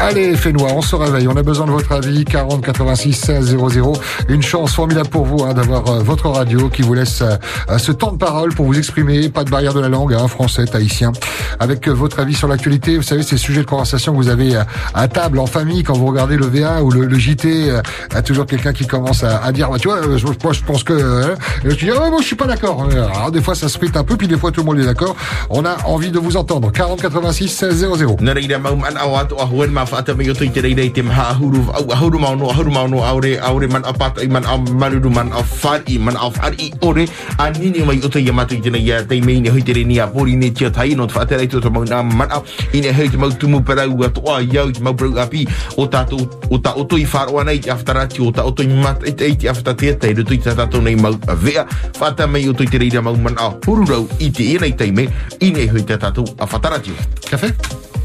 Allez, 0.00 0.36
Fénois, 0.36 0.72
on 0.72 0.82
se 0.82 0.96
réveille. 0.96 1.28
On 1.28 1.36
a 1.36 1.42
besoin 1.42 1.66
de 1.66 1.70
votre 1.70 1.92
avis. 1.92 2.24
40 2.24 2.62
86 2.62 3.12
16 3.12 3.56
00. 3.56 3.92
Une 4.28 4.42
chance 4.42 4.74
formidable 4.74 5.08
pour 5.08 5.24
vous 5.24 5.44
hein, 5.44 5.54
d'avoir 5.54 5.88
euh, 5.88 6.02
votre 6.02 6.28
radio 6.28 6.68
qui 6.68 6.82
vous 6.82 6.94
laisse 6.94 7.22
euh, 7.22 7.78
ce 7.78 7.92
temps 7.92 8.12
de 8.12 8.18
parole 8.18 8.54
pour 8.54 8.66
vous 8.66 8.76
exprimer. 8.76 9.28
Pas 9.28 9.44
de 9.44 9.50
barrière 9.50 9.72
de 9.72 9.80
la 9.80 9.88
langue, 9.88 10.12
hein, 10.12 10.26
français, 10.28 10.64
tahitien. 10.66 11.12
Avec 11.60 11.88
euh, 11.88 11.92
votre 11.92 12.18
avis 12.20 12.34
sur 12.34 12.48
l'actualité. 12.48 12.96
Vous 12.96 13.02
savez, 13.02 13.22
ces 13.22 13.36
sujets 13.36 13.62
de 13.62 13.66
conversation 13.66 14.12
que 14.12 14.16
vous 14.16 14.28
avez 14.28 14.60
à 14.94 15.08
table, 15.08 15.38
en 15.38 15.46
famille, 15.46 15.84
quand 15.84 15.94
vous 15.94 16.06
regardez 16.06 16.36
le 16.36 16.46
VA 16.46 16.82
ou 16.82 16.90
le, 16.90 17.18
JT. 17.18 17.48
Il 17.48 17.66
y 17.66 18.16
a 18.16 18.22
toujours 18.22 18.46
quelqu'un 18.46 18.72
qui 18.72 18.86
commence 18.86 19.22
à, 19.22 19.50
dire, 19.52 19.70
bah, 19.70 19.78
tu 19.78 19.88
vois, 19.88 20.00
je- 20.16 20.26
moi 20.42 20.52
je 20.52 20.62
pense 20.64 20.82
que... 20.84 20.92
euh, 20.92 21.34
et 21.64 21.74
dis, 21.74 21.90
ah, 21.90 22.08
moi 22.10 22.20
je 22.20 22.26
suis 22.26 22.36
pas 22.36 22.46
d'accord. 22.46 22.86
Euh, 22.92 23.06
Alors 23.14 23.30
des 23.30 23.40
fois 23.42 23.54
ça 23.54 23.68
se 23.68 23.78
frite 23.78 23.96
un 23.96 24.04
peu, 24.04 24.16
puis 24.16 24.28
des 24.28 24.36
fois 24.38 24.50
tout 24.52 24.60
le 24.60 24.66
monde 24.66 24.78
est 24.80 24.84
d'accord. 24.86 25.16
On 25.50 25.64
a 25.64 25.76
envie 25.86 26.10
de 26.10 26.18
vous 26.18 26.36
entendre. 26.36 26.70
40 26.72 27.00
86 27.00 27.48
16 27.48 27.86
00. 27.96 28.16
Na 28.20 28.32
reira 28.32 28.58
mau 28.58 28.76
man 28.76 28.94
au 29.04 29.16
atu 29.16 29.34
a 29.38 29.44
huen 29.46 29.70
ma 29.70 29.84
whaata 29.84 30.14
mai 30.14 30.30
o 30.30 30.34
tui 30.34 30.50
te 30.50 30.60
reira 30.60 30.82
i 30.82 30.90
te 30.92 31.02
maha 31.02 31.30
ahuru 31.34 31.60
au 31.78 31.92
ahuru 31.92 32.18
mau 32.18 32.36
no 32.36 32.50
ahuru 32.50 32.70
mau 32.70 32.88
no 32.88 33.02
aure 33.02 33.38
aure 33.40 33.66
man 33.68 33.82
apata 33.84 34.22
i 34.22 34.28
man 34.28 34.44
au 34.46 34.58
maruru 34.74 35.10
man 35.10 35.30
au 35.32 35.42
whari 35.62 35.98
man 35.98 36.16
au 36.16 36.30
whari 36.30 36.70
ore 36.82 37.06
a 37.38 37.50
nini 37.50 37.82
mai 37.84 38.00
o 38.04 38.08
tui 38.08 38.28
amatu 38.30 38.54
i 38.54 38.60
tēnei 38.60 38.82
ia 38.86 39.02
tei 39.04 39.20
mei 39.20 39.40
ne 39.40 39.50
hui 39.50 39.62
te 39.62 39.72
re 39.72 39.84
ni 39.84 39.98
a 40.00 40.06
pori 40.06 40.36
ne 40.36 40.50
tia 40.50 40.70
tai 40.70 40.94
no 40.94 41.06
te 41.06 41.14
whaata 41.18 41.36
rei 41.40 41.48
tu 41.48 41.60
mau 41.70 41.84
na 41.84 42.02
man 42.02 42.30
au 42.32 42.42
i 42.72 42.80
ne 42.80 42.92
hei 42.92 43.08
te 43.08 43.16
mau 43.16 43.30
tumu 43.30 43.60
parau 43.62 44.02
a 44.04 44.08
toa 44.08 44.40
iau 44.42 44.70
te 44.72 44.80
mau 44.82 44.94
parau 44.94 45.18
api 45.18 45.46
o 45.76 45.86
tātou 45.86 46.26
o 46.50 46.58
tā 46.58 46.74
o 46.76 46.84
tui 46.84 47.04
wharoa 47.04 47.44
nei 47.44 47.58
te 47.60 47.70
awhatarati 47.70 48.20
o 48.22 48.30
tā 48.32 48.44
o 48.46 48.50
tui 48.52 48.66
mat 48.68 49.02
e 49.04 49.12
te 49.12 49.30
te 49.34 49.48
awhatatea 49.48 49.93
te 50.00 50.10
iru 50.12 50.26
i 50.34 50.40
tā 50.42 50.56
tātou 50.58 50.82
nei 50.82 50.96
mau 50.96 51.16
a 51.28 51.36
vea 51.38 51.66
whata 52.00 52.26
mai 52.26 52.46
o 52.48 52.56
tui 52.56 52.70
te 52.70 52.80
reira 52.82 53.02
mau 53.02 53.16
man 53.16 53.38
a 53.38 53.52
hururau 53.66 54.08
i 54.18 54.30
te 54.30 54.50
e 54.54 54.58
nei 54.60 54.74
teime 54.76 55.08
i 55.40 55.52
nei 55.54 55.68
hui 55.70 55.84
te 55.84 55.98
tātou 56.00 56.28
a 56.38 56.48
whatarati 56.50 56.94
Kafe? 57.30 57.54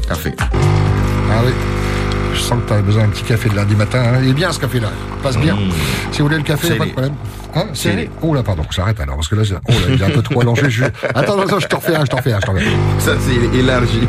Kafe. 0.08 0.34
Kafe. 0.36 1.79
Je 2.40 2.44
sens 2.46 2.58
que 2.62 2.68
tu 2.68 2.72
as 2.72 2.80
besoin 2.82 3.02
d'un 3.04 3.10
petit 3.10 3.22
café 3.22 3.48
le 3.50 3.54
lundi 3.56 3.76
matin. 3.76 4.02
hein. 4.02 4.18
Il 4.22 4.30
est 4.30 4.32
bien 4.32 4.50
ce 4.50 4.58
café-là. 4.58 4.88
Il 5.18 5.22
passe 5.22 5.36
bien. 5.36 5.56
Si 6.10 6.18
vous 6.18 6.24
voulez 6.24 6.38
le 6.38 6.42
café, 6.42 6.68
Serré. 6.68 6.78
pas 6.78 6.86
de 6.86 6.90
problème. 6.92 7.14
Hein. 7.54 7.64
Serré. 7.74 8.08
Oh 8.22 8.34
là, 8.34 8.42
pardon, 8.42 8.62
j'arrête 8.70 8.98
alors, 8.98 9.16
parce 9.16 9.28
que 9.28 9.34
là, 9.36 9.42
oh 9.50 9.72
là, 9.72 9.76
il 9.90 10.00
est 10.00 10.04
un 10.04 10.10
peu 10.10 10.22
trop 10.22 10.40
allongé. 10.40 10.70
Je... 10.70 10.84
Attends, 11.14 11.38
attends, 11.38 11.60
je 11.60 11.66
t'en 11.66 11.76
refais 11.78 11.94
un, 11.94 12.04
je 12.04 12.10
t'en 12.10 12.16
refais 12.16 12.32
un, 12.32 12.40
je 12.40 12.46
t'en 12.46 12.52
refais 12.52 12.64
un. 12.66 13.00
Ça, 13.00 13.12
c'est 13.20 13.58
élargi. 13.58 14.00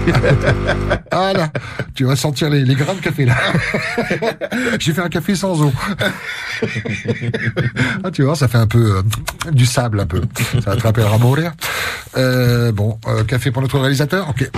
Ah 1.13 1.33
là, 1.33 1.49
tu 1.93 2.05
vas 2.05 2.15
sentir 2.15 2.49
les, 2.49 2.63
les 2.63 2.73
grains 2.73 2.93
de 2.93 3.01
café 3.01 3.25
là. 3.25 3.35
J'ai 4.79 4.93
fait 4.93 5.01
un 5.01 5.09
café 5.09 5.35
sans 5.35 5.61
eau. 5.61 5.73
ah, 8.03 8.11
tu 8.11 8.23
vois, 8.23 8.35
ça 8.35 8.47
fait 8.47 8.57
un 8.57 8.67
peu 8.67 8.97
euh, 8.97 9.51
du 9.51 9.65
sable 9.65 9.99
un 9.99 10.05
peu. 10.05 10.21
Ça 10.63 10.77
te 10.77 10.83
rappeler 10.83 11.03
Ramoria. 11.03 11.51
Euh, 12.15 12.71
bon, 12.71 12.97
euh, 13.09 13.25
café 13.25 13.51
pour 13.51 13.61
notre 13.61 13.77
réalisateur, 13.77 14.29
ok. 14.29 14.49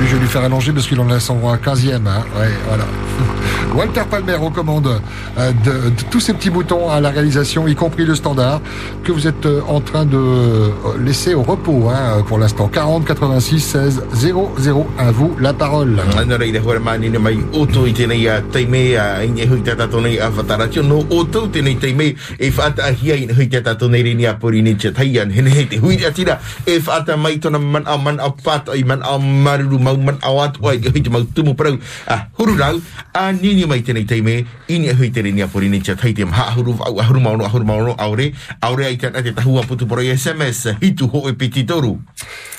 Je 0.00 0.14
vais 0.14 0.20
lui 0.20 0.28
faire 0.28 0.44
allonger 0.44 0.72
parce 0.72 0.86
qu'il 0.86 1.00
en 1.00 1.10
a 1.10 1.20
son 1.20 1.38
15e. 1.38 2.06
Hein. 2.06 2.24
Ouais, 2.38 2.48
voilà. 2.68 2.84
Walter 3.74 4.02
Palmer 4.10 4.36
aux 4.40 4.50
commandes 4.50 5.00
euh, 5.38 5.52
de, 5.64 5.90
de 5.90 6.02
tous 6.10 6.20
ces 6.20 6.32
petits 6.32 6.50
boutons 6.50 6.88
à 6.90 7.00
la 7.00 7.10
réalisation, 7.10 7.68
y 7.68 7.74
compris 7.74 8.04
le 8.04 8.14
standard, 8.14 8.60
que 9.04 9.12
vous 9.12 9.26
êtes 9.26 9.44
euh, 9.46 9.60
en 9.68 9.80
train 9.80 10.04
de 10.04 10.16
euh, 10.16 10.68
laisser 11.00 11.34
au 11.34 11.42
repos 11.42 11.88
hein, 11.90 12.22
pour 12.26 12.38
l'instant. 12.38 12.68
40 12.68 13.04
86 13.04 13.60
16 13.60 14.02
00. 14.14 14.86
À 14.98 15.10
vous 15.10 15.36
la 15.40 15.52
parole. 15.52 16.00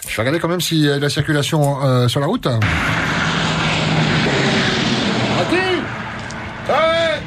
Je 0.08 0.16
vais 0.16 0.22
regarder 0.22 0.40
quand 0.40 0.48
même 0.48 0.62
si 0.62 0.88
euh, 0.88 1.00
la 1.00 1.10
circulation 1.10 1.84
euh, 1.84 2.08
sur 2.08 2.20
la 2.20 2.26
route. 2.26 2.48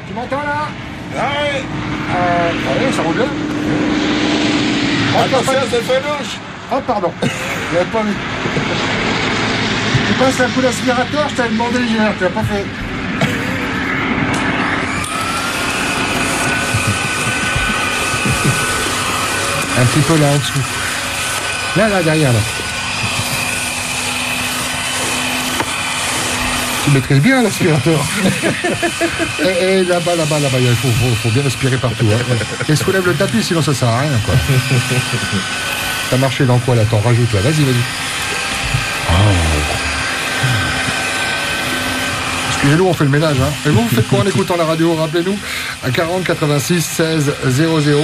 Tu 0.07 0.13
m'entends 0.13 0.43
là? 0.43 0.67
Euh, 2.15 2.91
ça 2.91 3.01
roule 3.01 3.15
bien. 3.15 3.25
Attention, 5.17 5.53
c'est 5.71 5.81
Oh 6.71 6.81
pardon, 6.87 7.11
j'avais 7.21 7.85
pas 7.85 8.01
vu. 8.03 8.13
Tu 10.13 10.19
passes 10.19 10.39
un 10.41 10.49
coup 10.49 10.61
d'aspirateur, 10.61 11.27
je 11.29 11.35
t'avais 11.35 11.49
demandé 11.49 11.79
hier, 11.79 12.13
tu 12.17 12.23
l'as 12.23 12.29
pas 12.29 12.43
fait. 12.43 12.65
Un 19.79 19.85
petit 19.85 19.99
peu 20.01 20.17
là 20.19 20.27
en 20.27 20.37
dessous. 20.37 20.59
Là, 21.75 21.89
là, 21.89 22.03
derrière, 22.03 22.31
là. 22.31 22.39
Tu 26.85 26.91
maîtrises 26.91 27.19
bien 27.19 27.41
l'aspirateur. 27.41 27.99
et, 29.43 29.63
et 29.63 29.83
là-bas, 29.83 30.15
là-bas, 30.15 30.39
là-bas, 30.39 30.59
il 30.59 30.75
faut, 30.75 30.89
faut, 30.89 31.15
faut 31.23 31.29
bien 31.29 31.41
respirer 31.41 31.77
partout. 31.77 32.05
Hein. 32.13 32.35
Et 32.69 32.75
soulève 32.75 33.05
le 33.07 33.15
tapis, 33.15 33.41
sinon 33.41 33.63
ça 33.63 33.73
sert 33.73 33.87
à 33.87 34.01
rien, 34.01 34.19
quoi. 34.25 34.35
T'as 36.11 36.17
marché 36.17 36.45
dans 36.45 36.59
quoi, 36.59 36.75
là? 36.75 36.83
T'en 36.85 36.99
rajoutes, 36.99 37.33
là. 37.33 37.39
Vas-y, 37.41 37.63
vas-y. 37.63 37.83
Excusez-nous, 42.63 42.87
on 42.87 42.93
fait 42.93 43.03
le 43.03 43.09
ménage. 43.09 43.35
Hein. 43.41 43.51
Et 43.65 43.69
vous, 43.71 43.81
vous 43.81 43.89
faites 43.93 44.07
quoi 44.07 44.19
en 44.19 44.25
écoutant 44.25 44.55
la 44.55 44.63
radio? 44.63 44.95
Rappelez-nous 44.95 45.37
à 45.83 45.91
40 45.91 46.23
86 46.23 46.81
16 46.81 47.33
00. 47.49 48.01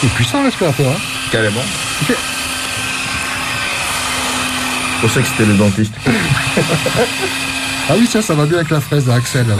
C'est 0.00 0.10
puissant 0.14 0.42
l'aspirateur. 0.42 0.90
Hein. 0.90 1.00
Carrément. 1.30 1.60
Ok. 2.02 2.08
C'est 4.94 5.00
pour 5.00 5.10
ça 5.10 5.20
que 5.20 5.28
c'était 5.28 5.44
le 5.46 5.54
dentiste. 5.54 5.94
Ah 7.86 7.92
oui, 7.98 8.06
ça, 8.06 8.22
ça 8.22 8.32
va 8.32 8.46
bien 8.46 8.56
avec 8.56 8.70
la 8.70 8.80
fraise, 8.80 9.06
là, 9.06 9.16
Axel. 9.16 9.44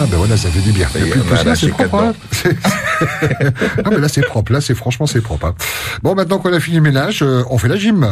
Ah 0.00 0.06
ben 0.10 0.16
voilà, 0.16 0.36
ça 0.36 0.48
fait 0.50 0.60
du 0.60 0.72
bien. 0.72 0.86
A 0.86 0.90
poussière, 0.90 1.44
lâché 1.44 1.66
c'est 1.66 1.72
propre. 1.72 1.94
hein. 2.04 2.12
Non 3.84 3.90
mais 3.90 3.98
là 3.98 4.08
c'est 4.08 4.22
propre, 4.24 4.52
là 4.52 4.60
c'est 4.60 4.74
franchement 4.74 5.06
c'est 5.06 5.20
propre. 5.20 5.46
hein. 5.46 5.54
Bon 6.02 6.14
maintenant 6.14 6.38
qu'on 6.38 6.52
a 6.52 6.60
fini 6.60 6.76
le 6.76 6.82
ménage, 6.82 7.22
euh, 7.22 7.42
on 7.50 7.58
fait 7.58 7.68
la 7.68 7.76
gym. 7.76 8.06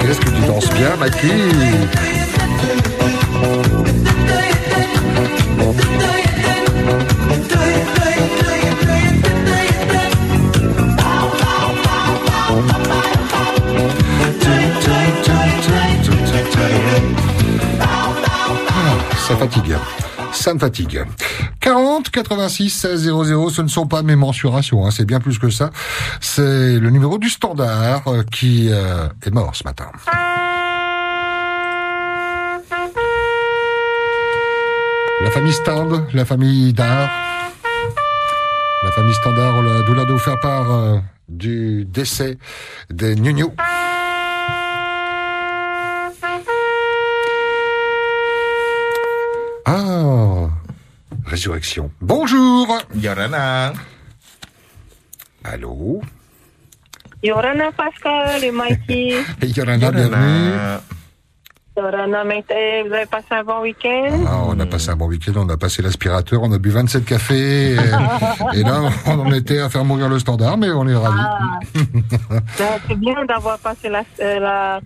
Qu'est-ce 0.00 0.20
que 0.20 0.30
tu 0.30 0.40
danses 0.46 0.70
bien, 0.70 0.94
Maki? 0.98 1.32
Ça 19.26 19.36
fatigue. 19.36 19.76
Ça 20.30 20.54
me 20.54 20.60
fatigue. 20.60 21.04
40 21.58 22.10
86 22.10 22.70
16 22.70 23.00
00, 23.24 23.50
ce 23.50 23.60
ne 23.60 23.66
sont 23.66 23.88
pas 23.88 24.02
mes 24.02 24.14
mensurations, 24.14 24.86
hein, 24.86 24.92
c'est 24.92 25.04
bien 25.04 25.18
plus 25.18 25.40
que 25.40 25.50
ça. 25.50 25.70
C'est 26.20 26.78
le 26.78 26.90
numéro 26.90 27.18
du 27.18 27.28
standard 27.28 28.06
euh, 28.06 28.22
qui 28.22 28.68
euh, 28.70 29.08
est 29.24 29.32
mort 29.32 29.56
ce 29.56 29.64
matin. 29.64 29.86
La 35.24 35.30
famille 35.32 35.54
Stand, 35.54 36.06
la 36.14 36.24
famille 36.24 36.72
Dard. 36.72 37.10
La 38.84 38.92
famille 38.92 39.14
Standard, 39.14 39.56
on 39.56 39.98
a 39.98 40.04
de 40.04 40.12
vous 40.12 40.18
faire 40.20 40.38
part 40.38 41.00
du 41.28 41.84
décès 41.84 42.38
des 42.90 43.16
Nunu. 43.16 43.46
Résurrection. 51.36 51.90
Bonjour. 52.00 52.66
Yorana. 52.94 53.74
Allô? 55.44 56.00
Yorana 57.22 57.70
Pascal 57.72 58.42
et 58.42 58.50
Mikey. 58.50 59.22
Yorana, 59.54 59.90
bienvenue. 59.90 60.52
Yorana 61.76 62.24
vous 62.24 62.94
avez 62.94 63.04
passé 63.04 63.26
un 63.32 63.44
bon 63.44 63.60
week-end? 63.60 64.24
Ah, 64.26 64.44
on 64.46 64.58
a 64.58 64.64
passé 64.64 64.88
un 64.88 64.96
bon 64.96 65.08
week-end, 65.08 65.32
on 65.36 65.48
a 65.50 65.58
passé 65.58 65.82
l'aspirateur, 65.82 66.40
on 66.42 66.50
a 66.52 66.58
bu 66.58 66.70
27 66.70 67.04
cafés, 67.04 67.72
et, 67.74 67.76
et 68.54 68.62
là, 68.62 68.80
on 69.06 69.20
en 69.20 69.32
était 69.34 69.58
à 69.60 69.68
faire 69.68 69.84
mourir 69.84 70.08
le 70.08 70.18
standard, 70.18 70.56
mais 70.56 70.70
on 70.70 70.88
est 70.88 70.96
ravis. 70.96 71.20
Ah. 71.20 71.58
C'est 72.88 72.96
bien 72.98 73.22
d'avoir 73.26 73.58
passé 73.58 73.90
la- 73.90 74.04
euh, 74.22 74.80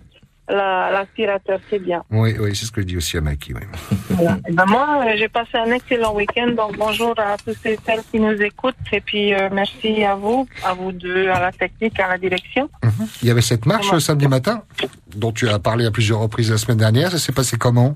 la- 0.51 0.55
la- 0.55 0.91
l'aspirateur, 0.91 1.59
c'est 1.69 1.79
bien. 1.79 2.03
Oui, 2.11 2.35
oui, 2.39 2.55
c'est 2.55 2.65
ce 2.65 2.71
que 2.71 2.81
je 2.81 2.87
dis 2.87 2.97
aussi 2.97 3.17
à 3.17 3.21
Mikey, 3.21 3.53
oui. 3.53 3.61
Voilà. 4.09 4.37
Eh 4.47 4.51
ben, 4.57 4.65
moi, 4.67 5.03
euh, 5.05 5.13
j'ai 5.17 5.27
passé 5.29 5.51
un 5.57 5.71
excellent 5.71 6.13
week-end, 6.15 6.49
donc 6.55 6.77
bonjour 6.77 7.13
à 7.17 7.37
tous 7.37 7.57
et 7.65 7.77
celles 7.85 8.01
qui 8.11 8.19
nous 8.19 8.39
écoutent, 8.41 8.75
et 8.91 9.01
puis 9.01 9.33
euh, 9.33 9.49
merci 9.51 10.03
à 10.03 10.15
vous, 10.15 10.47
à 10.65 10.73
vous 10.73 10.91
deux, 10.91 11.29
à 11.29 11.39
la 11.39 11.51
technique, 11.51 11.99
à 11.99 12.07
la 12.09 12.17
direction. 12.17 12.69
Il 13.21 13.27
y 13.27 13.31
avait 13.31 13.41
cette 13.41 13.65
marche 13.65 13.87
Comment 13.87 13.99
samedi 13.99 14.27
matin, 14.27 14.63
dont 15.15 15.31
tu 15.31 15.47
as 15.49 15.59
parlé 15.59 15.85
à 15.85 15.91
plusieurs 15.91 16.19
reprises 16.19 16.51
la 16.51 16.57
semaine 16.57 16.77
dernière, 16.77 17.11
ça 17.11 17.17
s'est 17.17 17.31
passé 17.31 17.57
comment 17.57 17.95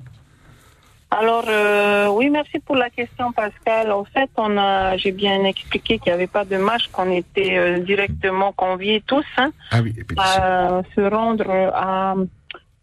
Alors, 1.10 1.44
euh, 1.48 2.08
oui, 2.08 2.28
merci 2.30 2.58
pour 2.58 2.76
la 2.76 2.90
question, 2.90 3.30
Pascal. 3.32 3.92
En 3.92 4.04
fait, 4.04 4.28
on 4.36 4.56
a, 4.58 4.96
j'ai 4.96 5.12
bien 5.12 5.44
expliqué 5.44 5.98
qu'il 5.98 6.10
n'y 6.12 6.14
avait 6.14 6.26
pas 6.26 6.44
de 6.44 6.56
marche, 6.56 6.88
qu'on 6.92 7.10
était 7.12 7.56
euh, 7.56 7.78
directement 7.78 8.52
conviés 8.52 9.02
tous 9.06 9.24
hein, 9.36 9.50
Ah 9.70 9.80
oui, 9.82 9.94
à 10.18 10.82
se 10.94 11.00
rendre 11.00 11.48
à 11.74 12.14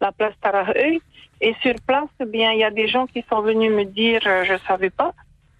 la 0.04 0.12
place 0.12 0.34
Taraheuil. 0.40 1.00
Et 1.40 1.54
sur 1.62 1.74
place, 1.86 2.12
eh 2.20 2.26
bien, 2.36 2.52
il 2.52 2.60
y 2.60 2.64
a 2.64 2.70
des 2.70 2.88
gens 2.88 3.06
qui 3.06 3.24
sont 3.30 3.40
venus 3.40 3.70
me 3.70 3.84
dire, 3.84 4.20
euh, 4.26 4.44
je 4.44 4.54
savais 4.68 4.90
pas, 4.90 5.12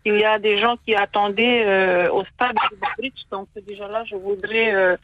il 0.04 0.16
y 0.18 0.24
a 0.24 0.38
des 0.38 0.56
gens 0.62 0.76
qui 0.84 0.94
attendaient 0.94 1.62
euh, 1.66 2.10
au 2.18 2.22
stade 2.32 2.56
de. 2.70 3.26
Donc 3.30 3.48
déjà 3.66 3.86
là, 3.88 4.04
je 4.10 4.16
voudrais, 4.16 4.68
euh, 4.72 4.96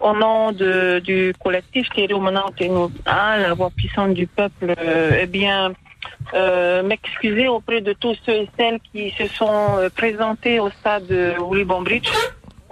au 0.00 0.12
nom 0.24 0.52
de, 0.52 0.98
du 0.98 1.32
collectif 1.42 1.88
Thierry 1.90 2.14
Otenouta, 2.14 3.38
la 3.38 3.54
voix 3.54 3.70
puissante 3.70 4.14
du 4.14 4.26
peuple, 4.26 4.74
eh 5.22 5.26
bien, 5.26 5.72
m'excuser 6.90 7.46
auprès 7.48 7.80
de 7.80 7.92
tous 7.92 8.16
ceux 8.24 8.38
et 8.42 8.48
celles 8.56 8.80
qui 8.92 9.04
se 9.18 9.26
sont 9.28 9.88
présentés 10.00 10.56
au 10.60 10.70
stade 10.70 11.06
de 11.06 11.22
Bridge. 11.88 12.10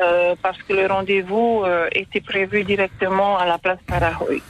Euh, 0.02 0.34
parce 0.42 0.58
que 0.62 0.72
le 0.72 0.86
rendez-vous 0.86 1.62
euh, 1.64 1.88
était 1.92 2.20
prévu 2.20 2.64
directement 2.64 3.38
à 3.38 3.46
la 3.46 3.58
place 3.58 3.78
Parahoy. 3.86 4.42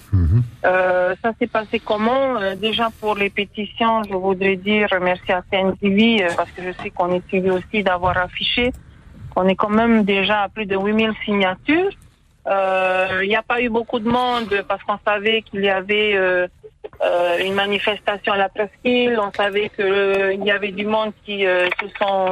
Euh, 0.65 1.15
ça 1.23 1.33
s'est 1.39 1.47
passé 1.47 1.81
comment? 1.81 2.55
Déjà 2.57 2.89
pour 3.01 3.17
les 3.17 3.31
pétitions, 3.31 4.03
je 4.05 4.15
voudrais 4.15 4.57
dire 4.57 4.89
merci 5.01 5.33
à 5.33 5.43
CNTV 5.51 6.27
parce 6.37 6.51
que 6.53 6.63
je 6.63 6.73
sais 6.83 6.91
qu'on 6.91 7.13
est 7.13 7.27
suivi 7.29 7.51
aussi 7.51 7.83
d'avoir 7.83 8.17
affiché 8.17 8.73
qu'on 9.35 9.49
est 9.49 9.57
quand 9.57 9.71
même 9.71 10.05
déjà 10.05 10.43
à 10.43 10.49
plus 10.49 10.67
de 10.67 10.77
8000 10.77 11.13
signatures. 11.25 11.91
Il 12.47 13.29
n'y 13.29 13.37
a 13.37 13.43
pas 13.43 13.61
eu 13.61 13.71
beaucoup 13.71 13.99
de 13.99 14.09
monde 14.09 14.65
parce 14.69 14.83
qu'on 14.85 14.99
savait 15.05 15.43
qu'il 15.43 15.65
y 15.65 15.71
avait 15.71 16.13
une 17.45 17.55
manifestation 17.55 18.35
à 18.35 18.37
la 18.37 18.49
presqu'île. 18.49 19.19
On 19.19 19.33
savait 19.33 19.71
qu'il 19.71 20.45
y 20.45 20.51
avait 20.51 20.73
du 20.73 20.87
monde 20.87 21.13
qui 21.25 21.45
se 21.45 21.89
sont 21.99 22.31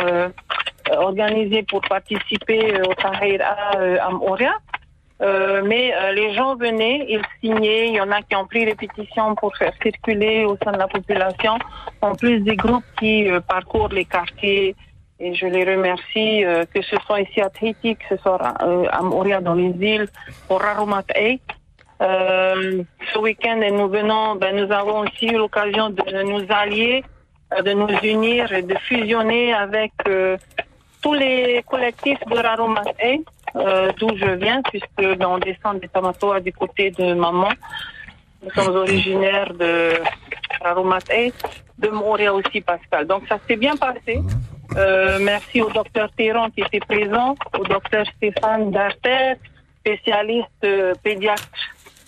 euh, 0.90 0.96
organisés 0.96 1.62
pour 1.62 1.81
participer 1.83 2.74
euh, 2.74 2.83
au 2.88 2.94
Tahrir 2.94 3.40
à, 3.42 3.79
euh, 3.79 3.96
à 4.00 4.11
Moria. 4.11 4.55
Mais 5.64 5.92
les 6.14 6.33
gens 6.33 6.57
venaient, 6.57 7.05
ils 7.07 7.20
signaient, 7.40 7.88
il 7.88 7.94
y 7.94 8.00
en 8.00 8.11
a 8.11 8.22
qui 8.22 8.35
ont 8.37 8.46
pris 8.46 8.64
les 8.64 8.74
pétitions 8.74 9.35
pour 9.35 9.55
faire 9.55 9.74
circuler 9.83 10.46
au 10.46 10.57
sein 10.64 10.72
de 10.72 10.79
la 10.79 10.88
population, 10.88 11.59
en 12.00 12.14
plus 12.14 12.40
des 12.40 12.57
groupes 12.57 12.90
qui 12.98 13.29
parcourent 13.46 13.90
les 13.90 14.07
quartiers. 14.07 14.74
Et 15.18 15.35
je 15.35 15.44
les 15.44 15.64
remercie, 15.70 16.42
que 16.72 16.81
ce 16.81 16.96
soit 17.05 17.20
ici 17.20 17.42
à 17.42 17.50
Tahiti, 17.50 17.96
que 17.96 18.05
ce 18.09 18.16
soit 18.22 18.40
à 18.42 19.03
Moria 19.03 19.42
dans 19.42 19.53
les 19.53 19.74
îles, 19.92 20.09
au 20.48 20.57
Raromat 20.57 21.05
Euh, 22.00 22.83
ce 23.12 23.18
week-end, 23.18 23.61
nous 23.72 23.88
venons, 23.90 24.37
ben, 24.37 24.57
nous 24.57 24.72
avons 24.72 25.00
aussi 25.00 25.26
eu 25.26 25.37
l'occasion 25.37 25.90
de 25.90 26.22
nous 26.22 26.46
allier, 26.48 27.05
de 27.62 27.72
nous 27.72 27.94
unir 28.03 28.50
et 28.53 28.62
de 28.62 28.74
fusionner 28.88 29.53
avec 29.53 29.92
tous 31.02 31.14
les 31.14 31.64
collectifs 31.68 32.20
de 32.26 32.36
Raromatei, 32.36 33.22
euh, 33.56 33.92
d'où 33.98 34.08
je 34.16 34.30
viens, 34.32 34.62
puisque 34.62 35.18
dans 35.18 35.34
on 35.34 35.38
descend 35.38 35.80
des 35.80 35.88
Tamatoa 35.88 36.40
du 36.40 36.52
côté 36.52 36.90
de 36.90 37.14
maman. 37.14 37.50
Nous 38.42 38.50
sommes 38.50 38.74
originaires 38.74 39.52
de 39.54 39.94
Raromatei, 40.62 41.32
de 41.78 41.88
Moria 41.88 42.32
aussi, 42.32 42.60
Pascal. 42.60 43.06
Donc 43.06 43.22
ça 43.28 43.38
s'est 43.46 43.56
bien 43.56 43.76
passé. 43.76 44.20
Euh, 44.76 45.18
merci 45.20 45.60
au 45.62 45.70
docteur 45.70 46.10
Théron 46.16 46.48
qui 46.50 46.60
était 46.60 46.80
présent, 46.80 47.34
au 47.58 47.64
docteur 47.64 48.06
Stéphane 48.16 48.70
Darter, 48.70 49.34
spécialiste 49.80 50.48
euh, 50.64 50.94
pédiatre, 51.02 51.48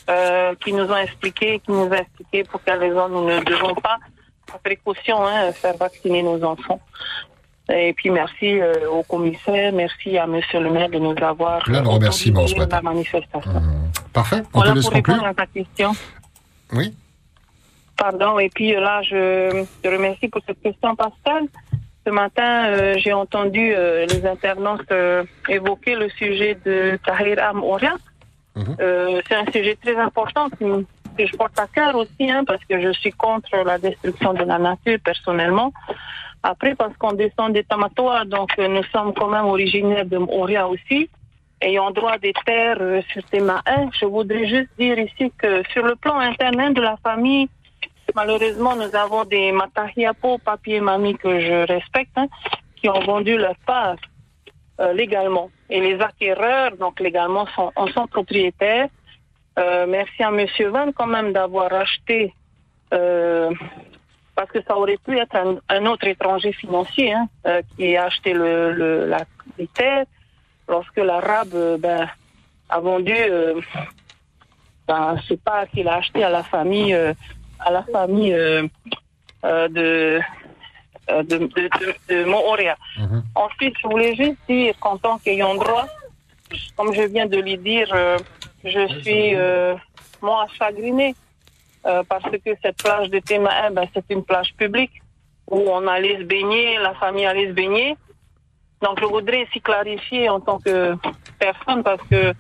euh, 0.09 0.55
qui 0.63 0.73
nous 0.73 0.85
ont 0.85 0.97
expliqué, 0.97 1.59
qui 1.59 1.73
nous 1.73 1.93
a 1.93 1.99
expliqué 1.99 2.45
pour 2.45 2.63
quelles 2.63 2.79
raisons 2.79 3.09
nous 3.09 3.25
ne 3.25 3.41
devons 3.41 3.75
pas, 3.75 3.99
par 4.47 4.61
précaution, 4.61 5.27
hein, 5.27 5.53
faire 5.53 5.77
vacciner 5.77 6.23
nos 6.23 6.43
enfants. 6.45 6.81
Et 7.75 7.93
puis 7.95 8.11
merci 8.11 8.61
euh, 8.61 8.73
au 8.91 9.03
commissaire, 9.03 9.73
merci 9.73 10.19
à 10.19 10.27
Monsieur 10.27 10.61
le 10.61 10.71
maire 10.71 10.89
de 10.91 10.99
nous 10.99 11.15
avoir 11.23 11.61
Plein 11.65 11.83
de 11.83 11.89
remerciements 11.89 12.47
ce 12.47 12.55
autorisé 12.55 12.59
matin. 12.67 12.77
la 12.77 12.83
manifestation. 12.83 13.63
Parfait, 14.13 14.43
on 14.53 14.59
Voilà 14.59 14.71
te 14.73 14.77
laisse 14.77 14.85
pour 14.87 14.93
conclure. 14.95 15.15
répondre 15.15 15.31
à 15.31 15.35
ta 15.35 15.47
question. 15.47 15.93
Oui. 16.73 16.95
Pardon, 17.97 18.39
et 18.39 18.49
puis 18.51 18.75
euh, 18.75 18.81
là, 18.81 19.03
je 19.03 19.65
te 19.83 19.89
remercie 19.89 20.29
pour 20.29 20.43
cette 20.47 20.61
question, 20.61 20.95
Pascal. 20.97 21.45
Ce 22.05 22.11
matin, 22.11 22.65
euh, 22.67 22.95
j'ai 22.99 23.13
entendu 23.13 23.73
euh, 23.75 24.07
les 24.07 24.27
internautes 24.27 24.93
évoquer 25.49 25.95
le 25.95 26.09
sujet 26.11 26.59
de 26.65 26.99
Tahir 27.07 27.39
Am 27.43 27.63
Oria. 27.63 27.95
Euh, 28.81 29.21
c'est 29.29 29.37
un 29.37 29.47
sujet 29.51 29.79
très 29.83 29.97
important 29.97 30.51
qui, 30.51 30.65
que 31.17 31.27
je 31.27 31.37
porte 31.37 31.59
à 31.59 31.67
cœur 31.69 31.95
aussi, 31.95 32.31
hein, 32.31 32.45
parce 32.47 32.63
que 32.69 32.81
je 32.83 32.93
suis 32.93 33.13
contre 33.13 33.57
la 33.65 33.79
destruction 33.79 34.35
de 34.35 34.45
la 34.45 34.59
nature 34.59 34.99
personnellement. 35.05 35.73
Après, 36.43 36.75
parce 36.75 36.97
qu'on 36.97 37.13
descend 37.13 37.53
des 37.53 37.63
Tamatoa, 37.63 38.25
donc 38.25 38.51
euh, 38.59 38.67
nous 38.67 38.83
sommes 38.85 39.15
quand 39.15 39.29
même 39.29 39.45
originaires 39.45 40.07
de 40.07 40.19
Moria 40.19 40.67
aussi, 40.67 41.09
ayant 41.61 41.93
droit 41.93 42.19
des 42.19 42.33
terres 42.45 42.79
euh, 42.81 43.01
sur 43.13 43.23
Tema 43.25 43.63
1. 43.65 43.91
Je 44.01 44.07
voudrais 44.07 44.49
juste 44.49 44.71
dire 44.77 44.99
ici 44.99 45.33
que 45.39 45.63
sur 45.73 45.85
le 45.87 45.95
plan 45.95 46.19
interne 46.19 46.61
hein, 46.61 46.71
de 46.73 46.81
la 46.81 46.97
famille, 46.97 47.49
malheureusement, 48.17 48.75
nous 48.75 48.95
avons 48.97 49.25
des 49.25 49.53
Matahiapo, 49.53 50.39
papier 50.39 50.81
mamie 50.81 51.17
que 51.17 51.39
je 51.39 51.67
respecte, 51.73 52.17
hein, 52.17 52.27
qui 52.75 52.89
ont 52.89 53.01
vendu 53.01 53.39
leur 53.39 53.57
part 53.65 53.95
euh, 54.81 54.93
légalement. 54.93 55.49
Et 55.71 55.81
les 55.81 56.01
acquéreurs, 56.01 56.77
donc 56.77 56.99
légalement, 56.99 57.47
sont, 57.55 57.71
en 57.77 57.87
sont 57.87 58.09
propriétaires. 58.09 58.89
Merci 59.57 60.23
à 60.23 60.31
Monsieur 60.31 60.69
Van 60.71 60.93
quand 60.93 61.07
même 61.07 61.35
d'avoir 61.35 61.71
acheté 61.75 62.33
parce 64.35 64.51
que 64.51 64.63
ça 64.63 64.77
aurait 64.77 64.97
pu 64.97 65.19
être 65.19 65.37
un, 65.37 65.57
un 65.69 65.87
autre 65.87 66.07
étranger 66.07 66.53
financier 66.53 67.13
hein, 67.13 67.29
euh, 67.47 67.63
qui 67.77 67.97
a 67.97 68.05
acheté 68.05 68.33
le, 68.33 68.73
le, 68.73 69.07
la, 69.07 69.25
les 69.59 69.67
terres. 69.69 70.07
Lorsque 70.69 70.97
l'arabe 70.97 71.55
euh, 71.55 71.77
ben, 71.79 72.09
a 72.69 72.81
vendu, 72.81 73.15
euh, 73.15 73.61
ben, 74.89 75.17
je 75.21 75.29
sais 75.29 75.37
pas 75.37 75.67
qu'il 75.67 75.87
a 75.89 75.97
acheté 75.97 76.25
à 76.25 76.31
la 76.31 76.43
famille, 76.43 76.95
euh, 76.95 77.13
à 77.61 77.71
la 77.71 77.83
famille 77.83 78.33
de, 78.33 78.69
de, 79.43 80.21
de, 81.09 81.39
de, 81.39 81.95
de 82.09 82.25
Mooria. 82.25 82.77
Ensuite, 83.35 83.75
je 83.83 83.89
voulais 83.89 84.15
juste 84.15 84.39
dire 84.49 84.75
qu'en 84.81 84.97
tant 84.97 85.19
qu'ayant 85.19 85.55
droit, 85.55 85.87
comme 86.77 86.95
je 86.95 87.03
viens 87.03 87.27
de 87.27 87.39
le 87.39 87.57
dire, 87.57 87.89
je 88.65 89.01
suis 89.01 89.35
euh, 89.35 89.75
moi 90.21 90.47
chagrinée 90.59 91.15
euh, 91.87 92.03
parce 92.09 92.31
que 92.31 92.51
cette 92.63 92.83
plage 92.83 93.11
de 93.11 93.19
Témain, 93.19 93.71
ben, 93.73 93.87
c'est 93.95 94.05
une 94.11 94.25
plage 94.25 94.55
publique 94.57 95.03
où 95.51 95.59
on 95.69 95.87
allait 95.87 96.19
se 96.19 96.25
baigner, 96.25 96.79
la 96.79 96.95
famille 96.95 97.27
allait 97.27 97.49
se 97.49 97.53
baigner. 97.53 97.97
Donc 98.81 99.01
je 99.01 99.05
voudrais 99.07 99.47
s'y 99.53 99.61
clarifier 99.61 100.29
en 100.29 100.41
tant 100.41 100.59
que 100.59 100.97
personne 101.39 101.83
parce 101.83 102.03
que 102.09 102.33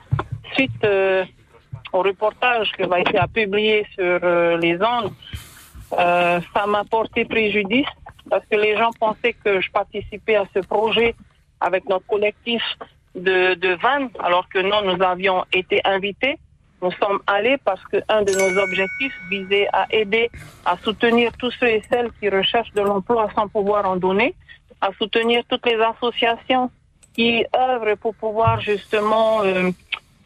suite 0.54 0.84
euh, 0.84 1.24
au 1.92 2.02
reportage 2.02 2.72
qui 2.72 2.82
va 2.84 3.00
être 3.00 3.28
publié 3.32 3.86
sur 3.94 4.18
euh, 4.22 4.56
les 4.58 4.76
ondes, 4.82 5.12
euh, 5.98 6.40
ça 6.54 6.66
m'a 6.66 6.84
porté 6.84 7.24
préjudice 7.24 7.86
parce 8.30 8.44
que 8.46 8.56
les 8.56 8.76
gens 8.76 8.90
pensaient 8.98 9.34
que 9.34 9.60
je 9.60 9.70
participais 9.70 10.36
à 10.36 10.44
ce 10.54 10.60
projet 10.60 11.14
avec 11.60 11.88
notre 11.88 12.06
collectif 12.06 12.62
de, 13.14 13.54
de 13.54 13.74
Vannes, 13.74 14.08
alors 14.20 14.48
que 14.48 14.58
non, 14.58 14.82
nous 14.82 15.02
avions 15.02 15.44
été 15.52 15.80
invités. 15.84 16.38
Nous 16.82 16.90
sommes 17.00 17.20
allés 17.28 17.58
parce 17.64 17.82
que 17.84 17.98
un 18.08 18.22
de 18.22 18.32
nos 18.32 18.60
objectifs 18.60 19.14
visait 19.30 19.68
à 19.72 19.86
aider, 19.90 20.30
à 20.64 20.76
soutenir 20.78 21.30
tous 21.38 21.52
ceux 21.52 21.68
et 21.68 21.82
celles 21.88 22.10
qui 22.18 22.28
recherchent 22.28 22.72
de 22.72 22.82
l'emploi 22.82 23.28
sans 23.36 23.46
pouvoir 23.46 23.88
en 23.88 23.94
donner, 23.96 24.34
à 24.80 24.90
soutenir 24.98 25.44
toutes 25.48 25.64
les 25.64 25.80
associations 25.80 26.70
qui 27.14 27.44
œuvrent 27.54 27.96
pour 27.98 28.16
pouvoir 28.16 28.60
justement 28.60 29.44
euh, 29.44 29.70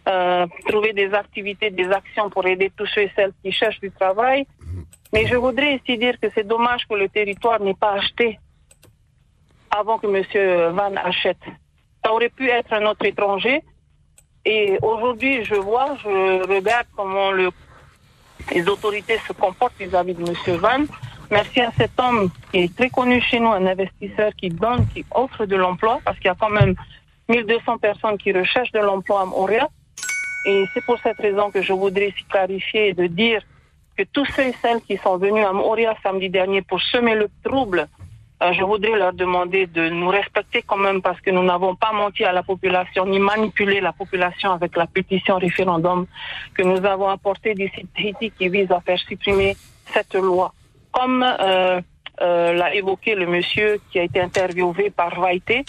euh, 0.08 0.46
trouver 0.66 0.94
des 0.94 1.12
activités, 1.12 1.70
des 1.70 1.90
actions 1.90 2.30
pour 2.30 2.46
aider 2.46 2.72
tous 2.74 2.86
ceux 2.86 3.02
et 3.02 3.12
celles 3.14 3.32
qui 3.42 3.52
cherchent 3.52 3.80
du 3.80 3.90
travail. 3.90 4.46
Mais 5.12 5.26
je 5.26 5.36
voudrais 5.36 5.74
ici 5.76 5.98
dire 5.98 6.18
que 6.18 6.28
c'est 6.34 6.46
dommage 6.46 6.86
que 6.88 6.94
le 6.94 7.10
territoire 7.10 7.60
n'ait 7.60 7.74
pas 7.74 7.92
acheté 7.92 8.38
avant 9.70 9.98
que 9.98 10.06
M. 10.06 10.74
Van 10.74 10.94
achète. 10.96 11.44
Ça 12.02 12.14
aurait 12.14 12.30
pu 12.30 12.48
être 12.48 12.72
un 12.72 12.86
autre 12.86 13.04
étranger. 13.04 13.62
Et 14.48 14.78
aujourd'hui, 14.80 15.44
je 15.44 15.56
vois, 15.56 15.96
je 16.04 16.46
regarde 16.48 16.86
comment 16.96 17.32
le, 17.32 17.50
les 18.54 18.66
autorités 18.68 19.18
se 19.26 19.32
comportent 19.32 19.74
vis-à-vis 19.76 20.14
de 20.14 20.22
M. 20.22 20.56
Van. 20.58 20.84
Merci 21.32 21.60
à 21.60 21.72
cet 21.76 21.98
homme 21.98 22.30
qui 22.52 22.58
est 22.58 22.76
très 22.76 22.88
connu 22.88 23.20
chez 23.20 23.40
nous, 23.40 23.48
un 23.48 23.66
investisseur 23.66 24.30
qui 24.36 24.48
donne, 24.50 24.86
qui 24.94 25.04
offre 25.12 25.46
de 25.46 25.56
l'emploi, 25.56 25.98
parce 26.04 26.16
qu'il 26.18 26.26
y 26.26 26.30
a 26.30 26.36
quand 26.38 26.50
même 26.50 26.76
1200 27.28 27.78
personnes 27.78 28.18
qui 28.18 28.30
recherchent 28.32 28.70
de 28.70 28.78
l'emploi 28.78 29.22
à 29.22 29.24
Montréal. 29.24 29.66
Et 30.46 30.64
c'est 30.72 30.84
pour 30.84 30.96
cette 31.02 31.18
raison 31.18 31.50
que 31.50 31.60
je 31.60 31.72
voudrais 31.72 32.10
ici 32.10 32.22
clarifier 32.30 32.90
et 32.90 32.94
de 32.94 33.08
dire 33.08 33.42
que 33.98 34.04
tous 34.04 34.26
ceux 34.26 34.44
et 34.44 34.54
celles 34.62 34.80
qui 34.80 34.96
sont 34.98 35.16
venus 35.16 35.44
à 35.44 35.52
Montréal 35.52 35.96
samedi 36.04 36.30
dernier 36.30 36.62
pour 36.62 36.80
semer 36.80 37.16
le 37.16 37.28
trouble, 37.42 37.88
euh, 38.42 38.52
je 38.52 38.62
voudrais 38.62 38.96
leur 38.98 39.12
demander 39.12 39.66
de 39.66 39.88
nous 39.88 40.08
respecter 40.08 40.62
quand 40.62 40.76
même 40.76 41.00
parce 41.00 41.20
que 41.20 41.30
nous 41.30 41.42
n'avons 41.42 41.74
pas 41.74 41.92
menti 41.92 42.24
à 42.24 42.32
la 42.32 42.42
population 42.42 43.06
ni 43.06 43.18
manipulé 43.18 43.80
la 43.80 43.92
population 43.92 44.52
avec 44.52 44.76
la 44.76 44.86
pétition 44.86 45.38
référendum 45.38 46.06
que 46.54 46.62
nous 46.62 46.84
avons 46.84 47.08
apportée 47.08 47.54
d'ici 47.54 47.86
qui 48.38 48.48
vise 48.48 48.70
à 48.70 48.80
faire 48.80 48.98
supprimer 48.98 49.56
cette 49.92 50.14
loi. 50.14 50.52
Comme 50.92 51.22
euh, 51.22 51.80
euh, 52.20 52.52
l'a 52.52 52.74
évoqué 52.74 53.14
le 53.14 53.26
monsieur 53.26 53.78
qui 53.90 53.98
a 53.98 54.02
été 54.02 54.20
interviewé 54.20 54.90
par 54.90 55.20
Vaité, 55.20 55.64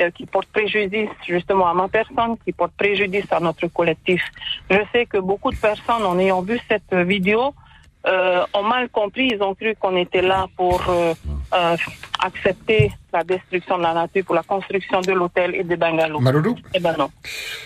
euh, 0.00 0.10
qui 0.10 0.26
porte 0.26 0.48
préjudice 0.48 1.10
justement 1.26 1.68
à 1.68 1.74
ma 1.74 1.88
personne, 1.88 2.36
qui 2.44 2.52
porte 2.52 2.72
préjudice 2.72 3.30
à 3.30 3.40
notre 3.40 3.66
collectif. 3.68 4.22
Je 4.70 4.78
sais 4.92 5.06
que 5.06 5.18
beaucoup 5.18 5.50
de 5.50 5.56
personnes, 5.56 6.04
en 6.04 6.18
ayant 6.18 6.42
vu 6.42 6.58
cette 6.68 6.94
vidéo, 6.94 7.54
euh, 8.06 8.44
ont 8.54 8.62
mal 8.62 8.88
compris, 8.88 9.30
ils 9.32 9.42
ont 9.42 9.54
cru 9.54 9.76
qu'on 9.76 9.96
était 9.96 10.22
là 10.22 10.46
pour 10.56 10.82
euh, 10.88 11.14
euh, 11.54 11.76
accepter 12.18 12.90
la 13.12 13.24
destruction 13.24 13.78
de 13.78 13.82
la 13.82 13.94
nature, 13.94 14.24
pour 14.24 14.34
la 14.34 14.42
construction 14.42 15.00
de 15.00 15.12
l'hôtel 15.12 15.54
et 15.54 15.64
des 15.64 15.76
bungalows. 15.76 16.20
Maroulou 16.20 16.56
Eh 16.74 16.80
ben 16.80 16.94
non. 16.98 17.10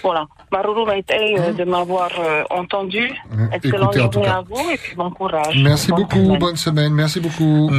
Voilà. 0.03 0.27
Maroulou 0.53 0.87
Maïtei, 0.87 1.37
euh, 1.39 1.53
de 1.53 1.65
m'avoir 1.65 2.11
euh, 2.19 2.43
entendu. 2.51 3.11
En 3.33 3.59
tout 3.59 3.71
journée 4.13 4.29
à 4.29 4.43
vous 4.49 4.71
et 4.71 4.77
puis 4.77 4.95
bon 4.97 5.11
courage. 5.11 5.59
Merci 5.63 5.91
Bonne 5.91 6.01
beaucoup, 6.03 6.17
semaine. 6.17 6.39
bonne 6.39 6.57
semaine, 6.57 6.93
merci 6.93 7.21
beaucoup. 7.21 7.71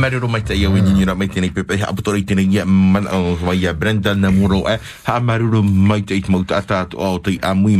Pepe 1.58 1.78
man 2.66 3.08
Brenda 3.78 4.14
e 4.14 4.80
ha 5.06 5.20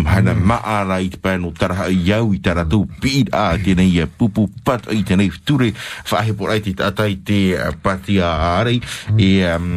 hana 0.08 0.34
pano 1.22 1.52
pid 3.02 3.30
a 3.34 3.58
pat 4.64 4.88
ai 4.90 5.04
te 7.16 7.42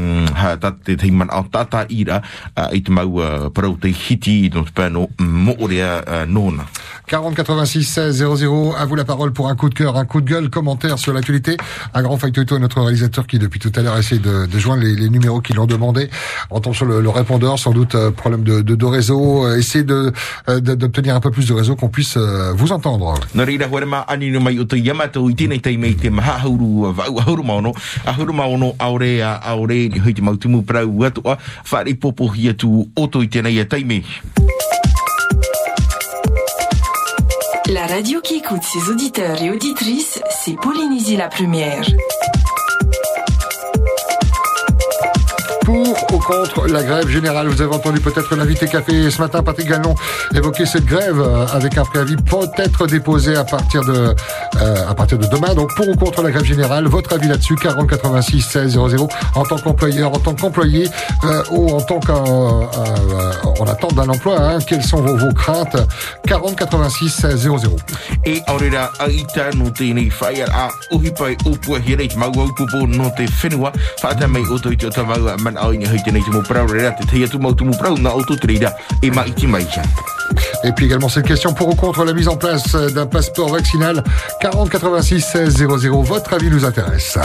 tata 0.00 0.30
i 0.30 0.30
te 0.30 0.30
uh, 0.30 0.30
pati 0.30 0.30
a 0.30 0.30
arei 0.30 0.30
e 0.30 0.30
um, 0.30 0.34
ha 0.34 0.56
tate 0.56 0.96
te 0.96 1.10
man 1.10 1.28
au 1.30 1.44
tata 1.50 1.86
ira 1.88 2.20
uh, 2.56 2.74
i 2.74 2.82
te 2.82 2.90
mau 2.90 3.20
uh, 3.20 3.50
parau 3.50 3.76
te 3.76 3.88
hiti 3.88 4.46
i 4.46 4.50
no 4.54 4.62
te 4.64 4.72
pano 4.72 5.08
mo 5.18 5.54
orea 5.60 6.02
uh, 6.06 6.26
nona 6.26 6.64
40 7.06 7.34
86 7.34 7.82
16 7.88 8.36
00. 8.36 8.74
À 8.78 8.84
vous 8.86 8.94
la 8.94 9.04
parole 9.04 9.32
pour 9.32 9.48
un 9.48 9.56
coup 9.56 9.68
de 9.68 9.74
cœur, 9.74 9.96
un 9.96 10.04
coup 10.04 10.20
de 10.20 10.30
gueule, 10.30 10.48
commentaire 10.48 10.96
sur 10.96 11.12
l'actualité. 11.12 11.56
Un 11.92 12.02
grand 12.02 12.16
factoito 12.16 12.54
à 12.54 12.58
notre 12.60 12.80
réalisateur 12.80 13.26
qui 13.26 13.40
depuis 13.40 13.58
tout 13.58 13.72
à 13.74 13.80
l'heure 13.82 13.98
essaie 13.98 14.20
de, 14.20 14.46
de 14.46 14.58
joindre 14.60 14.84
les, 14.84 14.94
les 14.94 15.08
numéros 15.08 15.40
qui 15.40 15.52
l'ont 15.52 15.66
demandé. 15.66 16.08
On 16.50 16.60
tombe 16.60 16.74
sur 16.74 16.86
le, 16.86 17.00
le 17.00 17.08
répondeur, 17.08 17.58
sans 17.58 17.72
doute 17.72 17.96
euh, 17.96 18.12
problème 18.12 18.44
de, 18.44 18.60
de, 18.60 18.76
de 18.76 18.84
réseau. 18.84 19.44
Euh, 19.44 19.56
Essayez 19.58 19.82
de 19.82 20.12
euh, 20.48 20.60
de- 20.60 20.76
d'obtenir 20.76 21.16
un 21.16 21.20
peu 21.20 21.32
plus 21.32 21.48
de 21.48 21.52
réseau 21.52 21.74
qu'on 21.74 21.88
puisse 21.88 22.16
euh, 22.16 22.52
vous 22.54 22.70
entendre. 22.70 23.14
La 37.68 37.86
radio 37.86 38.20
qui 38.20 38.36
écoute 38.36 38.62
ses 38.62 38.90
auditeurs 38.90 39.40
et 39.42 39.50
auditrices, 39.50 40.20
c'est 40.30 40.56
Polynésie 40.60 41.16
la 41.16 41.28
première. 41.28 41.84
Pour 45.70 46.14
ou 46.14 46.18
contre 46.18 46.66
la 46.66 46.82
grève 46.82 47.08
générale, 47.08 47.46
vous 47.46 47.62
avez 47.62 47.72
entendu 47.72 48.00
peut-être 48.00 48.34
l'invité 48.34 48.66
café 48.66 49.08
ce 49.08 49.20
matin, 49.20 49.40
Patrick 49.42 49.68
Gallon, 49.68 49.94
évoquer 50.34 50.66
cette 50.66 50.84
grève 50.84 51.20
euh, 51.20 51.46
avec 51.52 51.78
un 51.78 51.84
préavis 51.84 52.16
peut-être 52.16 52.86
déposé 52.88 53.36
à 53.36 53.44
partir 53.44 53.84
de 53.84 54.14
euh, 54.62 54.88
à 54.88 54.94
partir 54.94 55.18
de 55.18 55.26
demain. 55.26 55.54
Donc 55.54 55.72
pour 55.76 55.88
ou 55.88 55.94
contre 55.94 56.22
la 56.22 56.32
grève 56.32 56.44
générale, 56.44 56.88
votre 56.88 57.12
avis 57.12 57.28
là-dessus 57.28 57.54
40 57.54 57.88
86 57.88 58.42
16 58.42 58.72
00 58.72 59.08
en 59.36 59.42
tant 59.44 59.58
qu'employeur, 59.58 60.12
en 60.12 60.18
tant 60.18 60.34
qu'employé 60.34 60.88
euh, 61.24 61.42
ou 61.52 61.70
en 61.70 61.80
tant 61.80 62.00
qu'en 62.00 62.62
euh, 62.62 63.32
en 63.60 63.66
attente 63.66 63.94
d'un 63.94 64.08
emploi. 64.08 64.40
Hein, 64.40 64.58
quelles 64.66 64.82
sont 64.82 65.00
vos, 65.00 65.16
vos 65.16 65.32
craintes? 65.32 65.76
40 66.26 66.56
86 66.56 67.08
16 67.10 67.40
00. 67.42 67.76
E 68.26 68.40
aurera 68.48 68.90
a 68.98 69.06
i 69.08 69.22
tānu 69.32 69.70
tēnei 69.72 70.10
whai 70.20 70.42
a 70.42 70.68
uhi 70.92 71.12
pai 71.16 71.36
upua 71.46 71.78
te 71.80 72.16
mau 72.18 72.32
au 72.34 72.52
pupo 72.54 72.86
no 72.86 73.10
te 73.16 73.26
whenua. 73.40 73.72
Whata 74.02 74.26
mei 74.26 74.44
oto 74.50 74.70
i 74.70 74.76
te 74.76 74.86
o 74.86 75.04
man 75.38 75.56
au 75.64 75.72
i 75.72 75.78
ni 75.78 75.86
hui 75.88 76.00
tēnei 76.04 76.24
te 76.24 76.32
mo 76.34 76.42
prau 76.46 76.66
reira 76.70 76.92
te 76.96 77.06
teia 77.10 77.28
tu 77.28 77.38
mau 77.38 77.54
tu 77.54 77.64
mo 77.64 77.76
prau 77.76 77.98
na 77.98 78.14
oto 78.14 78.36
te 78.36 78.46
reira 78.46 78.72
e 79.02 79.10
ma 79.10 79.26
i 79.26 79.32
te 79.32 79.46
mai 79.46 79.64
kia. 79.64 79.82
Et 80.64 80.72
puis 80.72 80.86
également 80.86 81.08
cette 81.08 81.26
question 81.26 81.52
pour 81.52 81.68
ou 81.68 81.74
contre 81.74 82.04
la 82.04 82.12
mise 82.12 82.28
en 82.28 82.36
place 82.36 82.74
d'un 82.74 83.06
passeport 83.06 83.48
vaccinal 83.48 84.04
40 84.40 84.70
86 84.70 85.20
16 85.20 85.56
00. 85.78 86.02
Votre 86.02 86.34
avis 86.34 86.50
nous 86.50 86.64
intéresse. 86.64 87.18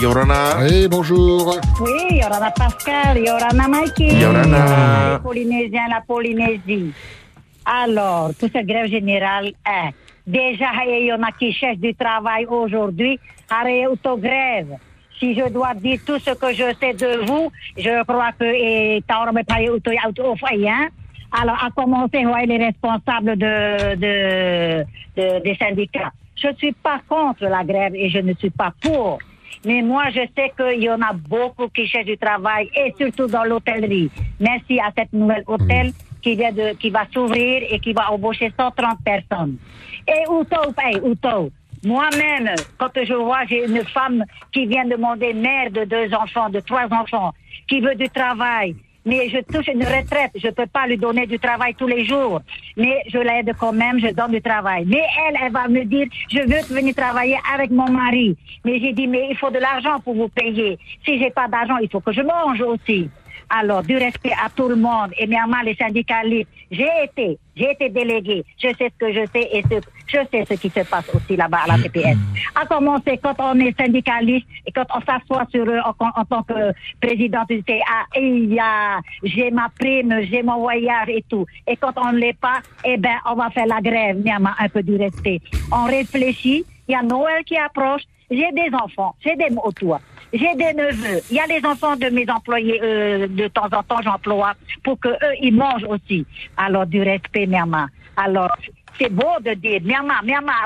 Yorana. 0.00 0.58
Oui, 0.60 0.88
bonjour. 0.88 1.58
Oui, 1.80 2.18
Yorana 2.18 2.50
Pascal, 2.50 3.18
Yorana 3.18 3.68
Mikey. 3.68 4.20
Yorana. 4.20 5.14
Les 5.14 5.22
Polynésiens, 5.22 5.88
la 5.88 6.00
Polynésie. 6.06 6.92
Alors, 7.64 8.30
toute 8.38 8.52
cette 8.52 8.66
grève 8.66 8.90
générale 8.90 9.52
est. 9.64 9.94
Déjà, 10.26 10.66
il 10.86 11.06
y 11.06 11.12
en 11.12 11.22
a 11.22 11.32
qui 11.32 11.52
cherchent 11.52 11.78
du 11.78 11.94
travail 11.94 12.46
aujourd'hui. 12.46 13.18
Si 15.24 15.34
je 15.34 15.48
dois 15.48 15.72
dire 15.72 16.00
tout 16.04 16.18
ce 16.18 16.32
que 16.32 16.52
je 16.52 16.74
sais 16.78 16.92
de 16.92 17.24
vous, 17.24 17.50
je 17.78 18.02
crois 18.04 18.32
que 18.38 19.70
auto 19.70 19.90
hein. 20.68 20.88
Alors, 21.32 21.64
à 21.64 21.70
commencer, 21.70 22.26
ouais, 22.26 22.44
les 22.44 22.58
responsables 22.58 23.34
de, 23.38 23.94
de, 23.96 24.84
de- 25.16 25.42
des 25.42 25.54
syndicats? 25.54 26.12
Je 26.36 26.48
ne 26.48 26.54
suis 26.56 26.72
pas 26.72 27.00
contre 27.08 27.44
la 27.46 27.64
grève 27.64 27.94
et 27.94 28.10
je 28.10 28.18
ne 28.18 28.34
suis 28.34 28.50
pas 28.50 28.74
pour. 28.82 29.18
Mais 29.64 29.80
moi, 29.80 30.10
je 30.10 30.20
sais 30.36 30.52
qu'il 30.58 30.82
y 30.82 30.90
en 30.90 31.00
a 31.00 31.14
beaucoup 31.14 31.68
qui 31.68 31.86
cherchent 31.86 32.04
du 32.04 32.18
travail 32.18 32.68
et 32.76 32.92
surtout 32.98 33.26
dans 33.26 33.44
l'hôtellerie. 33.44 34.10
Merci 34.38 34.78
à 34.78 34.92
cette 34.94 35.14
nouvelle 35.14 35.44
hôtel 35.46 35.92
qui 36.20 36.34
vient 36.36 36.52
de, 36.52 36.74
qui 36.76 36.90
va 36.90 37.04
s'ouvrir 37.14 37.62
et 37.70 37.78
qui 37.80 37.94
va 37.94 38.12
embaucher 38.12 38.52
130 38.58 38.98
personnes. 39.02 39.56
Et 40.06 40.28
Outo, 40.28 41.50
Moi-même, 41.84 42.54
quand 42.78 42.90
je 43.02 43.12
vois, 43.12 43.44
j'ai 43.46 43.64
une 43.66 43.84
femme 43.84 44.24
qui 44.52 44.66
vient 44.66 44.86
demander 44.86 45.34
mère 45.34 45.70
de 45.70 45.84
deux 45.84 46.14
enfants, 46.14 46.48
de 46.48 46.60
trois 46.60 46.86
enfants, 46.90 47.32
qui 47.68 47.80
veut 47.80 47.94
du 47.94 48.08
travail. 48.08 48.74
Mais 49.06 49.28
je 49.28 49.38
touche 49.40 49.68
une 49.68 49.84
retraite, 49.84 50.30
je 50.34 50.48
peux 50.48 50.66
pas 50.66 50.86
lui 50.86 50.96
donner 50.96 51.26
du 51.26 51.38
travail 51.38 51.74
tous 51.74 51.86
les 51.86 52.06
jours. 52.06 52.40
Mais 52.78 53.02
je 53.08 53.18
l'aide 53.18 53.52
quand 53.60 53.74
même, 53.74 53.98
je 54.00 54.08
donne 54.14 54.30
du 54.30 54.40
travail. 54.40 54.84
Mais 54.86 55.02
elle, 55.28 55.36
elle 55.42 55.52
va 55.52 55.68
me 55.68 55.84
dire, 55.84 56.06
je 56.30 56.38
veux 56.38 56.74
venir 56.74 56.94
travailler 56.94 57.36
avec 57.52 57.70
mon 57.70 57.90
mari. 57.90 58.34
Mais 58.64 58.80
j'ai 58.80 58.94
dit, 58.94 59.06
mais 59.06 59.26
il 59.30 59.36
faut 59.36 59.50
de 59.50 59.58
l'argent 59.58 60.00
pour 60.00 60.14
vous 60.14 60.28
payer. 60.28 60.78
Si 61.04 61.18
j'ai 61.18 61.30
pas 61.30 61.48
d'argent, 61.48 61.76
il 61.82 61.90
faut 61.90 62.00
que 62.00 62.12
je 62.12 62.22
mange 62.22 62.62
aussi. 62.62 63.10
Alors, 63.50 63.82
du 63.82 63.96
respect 63.96 64.32
à 64.32 64.48
tout 64.48 64.68
le 64.68 64.76
monde, 64.76 65.10
et 65.18 65.26
bien 65.26 65.44
les 65.62 65.74
syndicalistes, 65.74 66.48
j'ai 66.70 66.88
été, 67.04 67.38
j'ai 67.54 67.70
été 67.72 67.90
délégué, 67.90 68.42
je 68.58 68.68
sais 68.68 68.90
ce 68.90 68.98
que 68.98 69.12
je 69.12 69.26
sais 69.32 69.48
et 69.52 69.62
ce, 69.70 69.80
je 70.06 70.18
sais 70.30 70.44
ce 70.48 70.54
qui 70.54 70.70
se 70.70 70.80
passe 70.80 71.08
aussi 71.14 71.36
là-bas 71.36 71.60
à 71.64 71.76
la 71.76 71.82
TPS. 71.82 72.16
À 72.54 72.66
commencer 72.66 73.18
quand 73.22 73.34
on 73.38 73.58
est 73.60 73.76
syndicaliste 73.78 74.46
et 74.66 74.72
quand 74.72 74.86
on 74.94 75.00
s'assoit 75.00 75.46
sur 75.50 75.64
eux 75.64 75.80
en, 75.84 76.24
tant 76.24 76.42
que 76.42 76.72
président 77.00 77.44
du 77.48 77.62
et 77.66 77.82
il 78.20 78.54
y 78.54 78.58
a, 78.58 79.00
j'ai 79.22 79.50
ma 79.50 79.68
prime, 79.78 80.20
j'ai 80.30 80.42
mon 80.42 80.58
voyage 80.58 81.08
et 81.08 81.24
tout. 81.28 81.46
Et 81.66 81.76
quand 81.76 81.92
on 81.96 82.12
ne 82.12 82.18
l'est 82.18 82.38
pas, 82.38 82.60
eh 82.84 82.96
ben, 82.96 83.16
on 83.26 83.34
va 83.34 83.50
faire 83.50 83.66
la 83.66 83.80
grève, 83.80 84.18
Myanmar, 84.22 84.56
un 84.58 84.68
peu 84.68 84.82
du 84.82 84.96
respect. 84.96 85.40
On 85.72 85.84
réfléchit, 85.84 86.64
il 86.88 86.92
y 86.92 86.94
a 86.94 87.02
Noël 87.02 87.44
qui 87.44 87.56
approche, 87.56 88.02
j'ai 88.30 88.50
des 88.52 88.74
enfants, 88.74 89.14
j'ai 89.24 89.36
des 89.36 89.54
autour. 89.62 90.00
J'ai 90.32 90.52
des 90.56 90.74
neveux. 90.74 91.20
Il 91.30 91.36
y 91.36 91.38
a 91.38 91.46
les 91.46 91.64
enfants 91.64 91.94
de 91.94 92.06
mes 92.06 92.28
employés, 92.28 92.80
euh, 92.82 93.28
de 93.28 93.46
temps 93.46 93.68
en 93.72 93.84
temps, 93.84 94.02
j'emploie 94.02 94.54
pour 94.82 94.98
que 94.98 95.08
eux, 95.08 95.34
ils 95.40 95.54
mangent 95.54 95.86
aussi. 95.88 96.26
Alors, 96.56 96.86
du 96.86 97.00
respect, 97.00 97.46
Myanmar. 97.46 97.86
Alors, 98.16 98.50
c'est 98.98 99.12
beau 99.12 99.38
de 99.40 99.54
dire, 99.54 99.80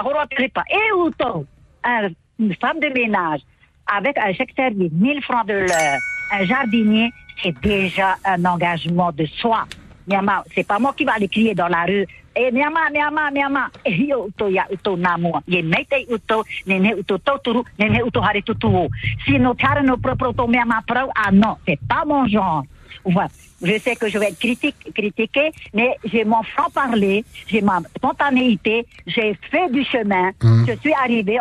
rentrez 0.03 0.49
pas. 0.49 0.65
Et 0.71 2.13
une 2.39 2.55
femme 2.55 2.81
de 2.81 2.89
ménage, 2.89 3.41
avec 3.87 4.19
un 4.19 4.33
service, 4.55 4.93
1000 4.93 5.23
francs 5.23 5.47
de 5.47 5.55
l'heure, 5.55 5.99
un 6.33 6.45
jardinier, 6.45 7.11
c'est 7.43 7.59
déjà 7.61 8.17
un 8.25 8.45
engagement 8.45 9.13
de 9.13 9.27
soi. 9.27 9.65
Myanmar, 10.07 10.45
c'est 10.55 10.67
pas 10.67 10.79
moi 10.79 10.95
qui 10.97 11.05
va 11.05 11.15
aller 11.15 11.29
crier 11.29 11.55
dans 11.55 11.69
la 11.69 11.85
rue. 11.85 12.07
Eh, 12.35 12.51
Myanmar, 12.51 12.91
Myanmar, 12.91 13.31
Myanmar. 13.33 13.71
Eh, 13.85 14.15
uto, 14.15 14.49
ya, 14.49 14.67
uto, 14.71 14.97
namo. 14.97 15.43
Ye, 15.47 15.63
meitei, 15.63 16.07
uto, 16.09 16.45
nene, 16.67 16.95
uto, 16.95 17.19
toturu, 17.19 17.63
nene, 17.79 18.03
uto, 18.03 18.23
tutuo. 18.45 18.89
Si 19.27 19.39
caras, 19.59 19.85
nos 19.85 20.01
propres, 20.01 20.31
uto, 20.31 20.47
pro, 20.87 21.11
ah 21.15 21.31
non, 21.31 21.57
c'est 21.67 21.79
pas 21.87 22.05
mon 22.07 22.27
genre. 22.27 22.65
Voilà. 23.05 23.29
Je 23.61 23.77
sais 23.81 23.97
que 23.97 24.09
je 24.09 24.17
vais 24.19 24.29
être 24.29 24.39
critique, 24.39 24.77
critiquée, 24.95 25.51
mais 25.75 25.97
j'ai 26.05 26.25
mon 26.25 26.43
franc-parler, 26.45 27.25
j'ai 27.49 27.61
ma 27.61 27.81
spontanéité, 27.97 28.87
j'ai 29.07 29.37
fait 29.51 29.69
du 29.73 29.83
chemin, 29.85 30.31
Mhm. 30.43 30.67
je 30.69 30.73
suis 30.79 30.93
arrivée, 30.93 31.39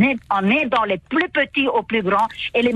est, 0.00 0.16
on 0.30 0.50
est 0.50 0.66
dans 0.66 0.82
les 0.82 0.98
plus 1.08 1.28
petits 1.28 1.68
aux 1.68 1.84
plus 1.84 2.02
grands, 2.02 2.26
et 2.52 2.62
les 2.62 2.72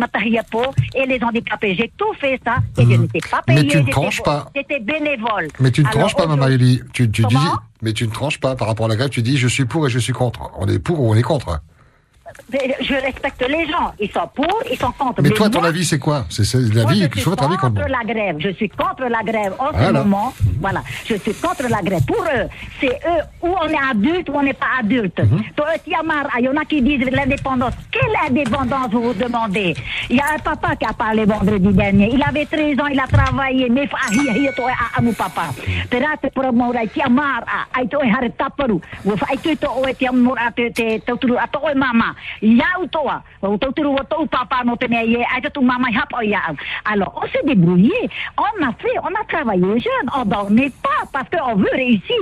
pauvres, 0.53 0.73
et 0.95 1.05
les 1.05 1.21
handicapés. 1.23 1.75
J'ai 1.75 1.91
tout 1.97 2.13
fait 2.21 2.41
ça, 2.45 2.57
et 2.79 2.83
je 2.83 2.97
n'étais 2.97 3.19
pas 3.29 3.43
Mais 3.49 3.57
payée. 3.57 3.69
tu 3.69 3.83
ne 3.83 3.91
tranches 3.91 4.23
pas. 4.23 4.51
J'étais 4.55 4.79
bénévole. 4.79 5.49
Mais 5.59 5.73
tu 5.73 5.83
ne 5.83 5.91
tranches 5.91 6.15
pas, 6.15 6.27
Maman. 6.27 6.47
Tu, 6.93 7.11
tu 7.11 7.23
dis, 7.25 7.37
mais 7.83 7.93
tu 7.93 8.07
ne 8.07 8.13
tranches 8.13 8.39
pas 8.39 8.55
par 8.55 8.69
rapport 8.69 8.87
à 8.87 8.89
la 8.91 8.97
grève. 8.97 9.09
Tu 9.11 9.23
dis, 9.23 9.37
je 9.37 9.49
suis 9.49 9.65
pour 9.65 9.87
et 9.87 9.91
je 9.91 9.99
suis 9.99 10.13
contre. 10.13 10.51
On 10.59 10.69
est 10.69 10.79
pour 10.79 11.01
ou 11.01 11.11
on 11.11 11.15
est 11.17 11.23
contre? 11.23 11.61
Mais 12.53 12.77
Je 12.81 12.95
respecte 12.95 13.45
les 13.49 13.67
gens. 13.67 13.93
Ils 13.99 14.11
sont 14.11 14.29
pour, 14.35 14.63
ils 14.71 14.79
sont 14.79 14.93
contre. 14.93 15.23
Mais 15.23 15.31
toi, 15.31 15.49
ton 15.51 15.61
moi, 15.61 15.69
avis, 15.69 15.85
c'est 15.85 15.99
quoi 15.99 16.27
C'est 16.29 16.43
l'avis 16.75 17.03
je 17.03 17.07
que 17.07 17.15
suis 17.15 17.23
soit 17.23 17.31
votre 17.33 17.45
avis 17.45 17.57
contre 17.57 17.83
la 17.89 18.05
grève. 18.05 18.37
Je 18.39 18.51
suis 18.51 18.69
contre 18.69 19.05
la 19.09 19.23
grève 19.23 19.55
en 19.59 19.69
ce 19.69 19.79
Voilà. 19.79 19.93
moment. 20.05 20.33
Voilà. 20.61 20.83
Je 21.07 21.15
suis 21.17 21.35
contre 21.35 21.69
la 21.69 21.83
grève. 21.83 22.05
Pour 22.07 22.23
eux, 22.23 22.49
c'est 22.81 22.89
eux 23.07 23.23
où 23.43 23.49
on 23.49 23.69
est 23.69 23.91
adulte 23.91 24.29
ou 24.29 24.33
on 24.35 24.43
n'est 24.43 24.53
pas 24.55 24.79
adulte. 24.81 25.19
Mhm. 25.21 25.43
Toi, 25.57 25.67
Tiamar, 25.85 26.27
il 26.39 26.45
y 26.45 26.49
en 26.49 26.57
a 26.57 26.65
qui 26.65 26.83
disent 26.83 27.11
l'indépendance. 27.11 27.75
Quelle 27.91 28.15
indépendance 28.29 28.91
vous 28.93 29.03
vous 29.03 29.15
demandez 29.15 29.75
Il 30.09 30.17
y 30.17 30.21
a 30.21 30.35
un 30.35 30.39
papa 30.39 30.77
qui 30.77 30.87
a 30.87 30.93
parlé 30.93 31.25
vendredi 31.25 31.73
dernier. 31.73 32.11
Il 32.13 32.23
avait 32.23 32.47
13 32.47 32.79
ans, 32.81 32.87
il 32.87 33.01
a 33.01 33.07
travaillé. 33.07 33.69
Mais 33.69 33.89
ah, 33.93 34.53
toi, 34.57 34.71
ah, 34.73 34.85
ah, 34.97 35.03
mon 35.03 35.13
papa. 35.13 35.47
Iau 42.43 42.87
toa. 42.91 43.23
O 43.43 43.57
tauturu, 43.57 43.97
papa, 44.31 44.63
no 44.65 44.75
ai 44.75 45.41
tu 45.41 45.61
iau. 45.61 46.57
Alors, 46.85 47.21
on 47.23 47.27
s'est 47.29 47.45
débrouillé. 47.45 48.11
On 48.39 48.65
a 48.65 48.73
fait, 48.73 48.99
on 49.03 49.15
a 49.15 49.25
travaillé 49.29 49.79
jeune. 49.79 50.11
On 50.17 50.25
dormait 50.25 50.73
pas 50.83 51.07
parce 51.13 51.29
qu'on 51.31 51.57
veut 51.57 51.69
réussir 51.73 52.17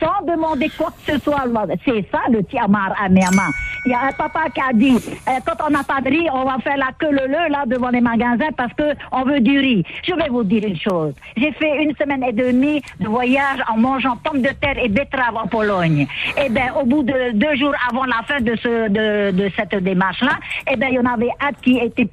sans 0.00 0.24
demander 0.26 0.68
quoi 0.70 0.90
que 0.90 1.12
ce 1.12 1.18
soit. 1.18 1.44
C'est 1.84 2.06
ça 2.10 2.20
le 2.30 2.42
Tiamar 2.44 2.94
à 3.00 3.08
Myanmar. 3.08 3.50
Il 3.86 3.90
y 3.90 3.94
a 3.94 4.06
un 4.06 4.12
papa 4.12 4.48
qui 4.54 4.60
a 4.60 4.72
dit, 4.72 4.96
euh, 4.96 5.32
quand 5.44 5.66
on 5.66 5.70
n'a 5.70 5.82
pas 5.84 6.00
de 6.00 6.08
riz, 6.08 6.26
on 6.32 6.44
va 6.44 6.56
faire 6.58 6.76
la 6.76 6.90
queue 6.98 7.10
le 7.10 7.26
le 7.26 7.50
là 7.50 7.64
devant 7.66 7.90
les 7.90 8.00
magasins 8.00 8.50
parce 8.56 8.72
que 8.72 8.94
on 9.12 9.24
veut 9.24 9.40
du 9.40 9.58
riz. 9.58 9.84
Je 10.02 10.14
vais 10.14 10.28
vous 10.28 10.42
dire 10.42 10.64
une 10.64 10.78
chose. 10.78 11.12
J'ai 11.36 11.52
fait 11.52 11.82
une 11.82 11.94
semaine 11.96 12.22
et 12.22 12.32
demie 12.32 12.80
de 12.98 13.08
voyage 13.08 13.60
en 13.70 13.76
mangeant 13.76 14.16
pommes 14.16 14.40
de 14.40 14.48
terre 14.48 14.78
et 14.82 14.88
betteraves 14.88 15.36
en 15.36 15.46
Pologne. 15.46 16.06
Eh 16.42 16.48
ben, 16.48 16.72
au 16.80 16.86
bout 16.86 17.02
de 17.02 17.32
deux 17.32 17.56
jours 17.56 17.74
avant 17.90 18.04
la 18.04 18.22
fin 18.26 18.40
de 18.40 18.56
ce 18.56 18.88
de, 18.88 19.30
de 19.32 19.50
cette 19.56 19.74
démarche-là, 19.82 20.38
eh 20.70 20.76
ben, 20.76 20.88
il 20.90 20.94
y 20.94 20.98
en 20.98 21.06
avait 21.06 21.30
un 21.40 21.52
qui 21.62 21.76
était 21.78 22.08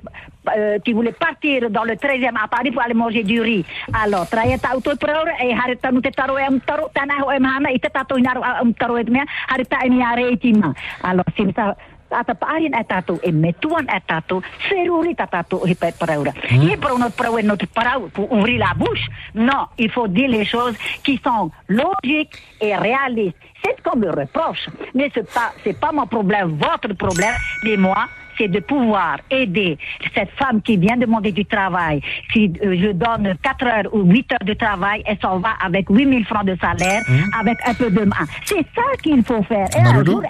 euh, 0.50 0.80
qui 0.80 0.94
voulait 0.94 1.12
partir 1.12 1.70
dans 1.70 1.84
le 1.84 1.94
13e 1.94 2.36
à 2.42 2.48
Paris 2.48 2.72
pour 2.72 2.82
aller 2.82 2.94
manger 2.94 3.24
du 3.24 3.42
riz. 3.42 3.66
Alors, 3.94 4.28
traya 4.28 4.58
tauto 4.58 4.96
praur 4.96 5.28
e 5.40 5.54
harita 5.54 5.92
nu 5.92 6.02
te 6.02 6.10
taro 6.10 6.38
e 6.38 6.50
mtaro 6.50 6.90
tana 6.94 7.22
ho 7.22 7.32
e 7.32 7.40
mahana 7.40 7.72
i 7.72 7.80
te 7.80 7.90
tato 7.90 8.18
inaru 8.18 8.42
a 8.44 8.64
mtaro 8.64 8.98
e 8.98 9.04
mea 9.04 9.26
harita 9.48 9.78
e 9.86 9.90
ni 9.90 10.02
are 10.02 10.32
e 10.34 10.38
tima. 10.38 10.74
Alors, 11.04 11.26
sim 11.38 11.54
sa 11.54 11.76
ata 12.10 12.34
paarin 12.36 12.74
e 12.74 12.84
tato 12.84 13.20
e 13.24 13.32
metuan 13.32 13.88
e 13.88 14.02
tato 14.06 14.42
seruri 14.68 15.16
ta 15.16 15.28
tato 15.28 15.62
i 15.66 15.76
pe 15.76 15.94
praura. 15.98 16.34
I 16.50 16.78
pour 16.78 16.98
notre 16.98 17.16
prau 17.16 17.38
et 17.38 17.44
notre 17.44 17.68
prau 17.68 18.10
pour 18.14 18.32
ouvrir 18.32 18.60
la 18.60 18.74
bouche. 18.76 19.08
Non, 19.36 19.68
il 19.78 19.92
faut 19.92 20.08
dire 20.08 20.30
les 20.30 20.46
choses 20.46 20.76
qui 21.04 21.20
sont 21.24 21.52
logiques 21.68 22.36
et 22.60 22.76
réalistes. 22.76 23.38
C'est 23.64 23.78
ce 23.78 23.82
qu'on 23.84 23.98
me 23.98 24.10
reproche. 24.10 24.68
Mais 24.96 25.12
c'est 25.14 25.32
pas, 25.32 25.54
c'est 25.64 25.80
pas 25.80 25.92
mon 25.92 26.08
problème, 26.08 26.58
votre 26.58 26.94
problème, 26.96 27.36
mais 27.64 27.78
moi, 27.78 28.08
c'est 28.38 28.48
de 28.48 28.60
pouvoir 28.60 29.18
aider 29.30 29.78
cette 30.14 30.32
femme 30.32 30.62
qui 30.62 30.78
vient 30.78 30.98
demander 30.98 31.32
du 31.32 31.46
travail, 31.46 32.02
qui 32.34 32.52
euh, 32.64 32.76
je 32.80 32.92
donne 32.92 33.36
4 33.42 33.66
heures 33.66 33.94
ou 33.94 34.04
8 34.04 34.34
heures 34.34 34.46
de 34.46 34.54
travail, 34.54 35.04
elle 35.06 35.18
s'en 35.22 35.40
va 35.40 35.52
avec 35.64 35.90
8 35.90 36.10
000 36.10 36.24
francs 36.24 36.46
de 36.46 36.56
salaire, 36.60 37.02
avec 37.40 37.58
un 37.66 37.74
peu 37.74 37.90
de 37.90 38.06
main. 38.06 38.26
C'est 38.46 38.66
ça 38.76 38.82
qu'il 39.02 39.24
faut 39.24 39.44
faire. 39.44 39.68
Et 39.78 39.82
un 39.82 40.04
jour, 40.04 40.24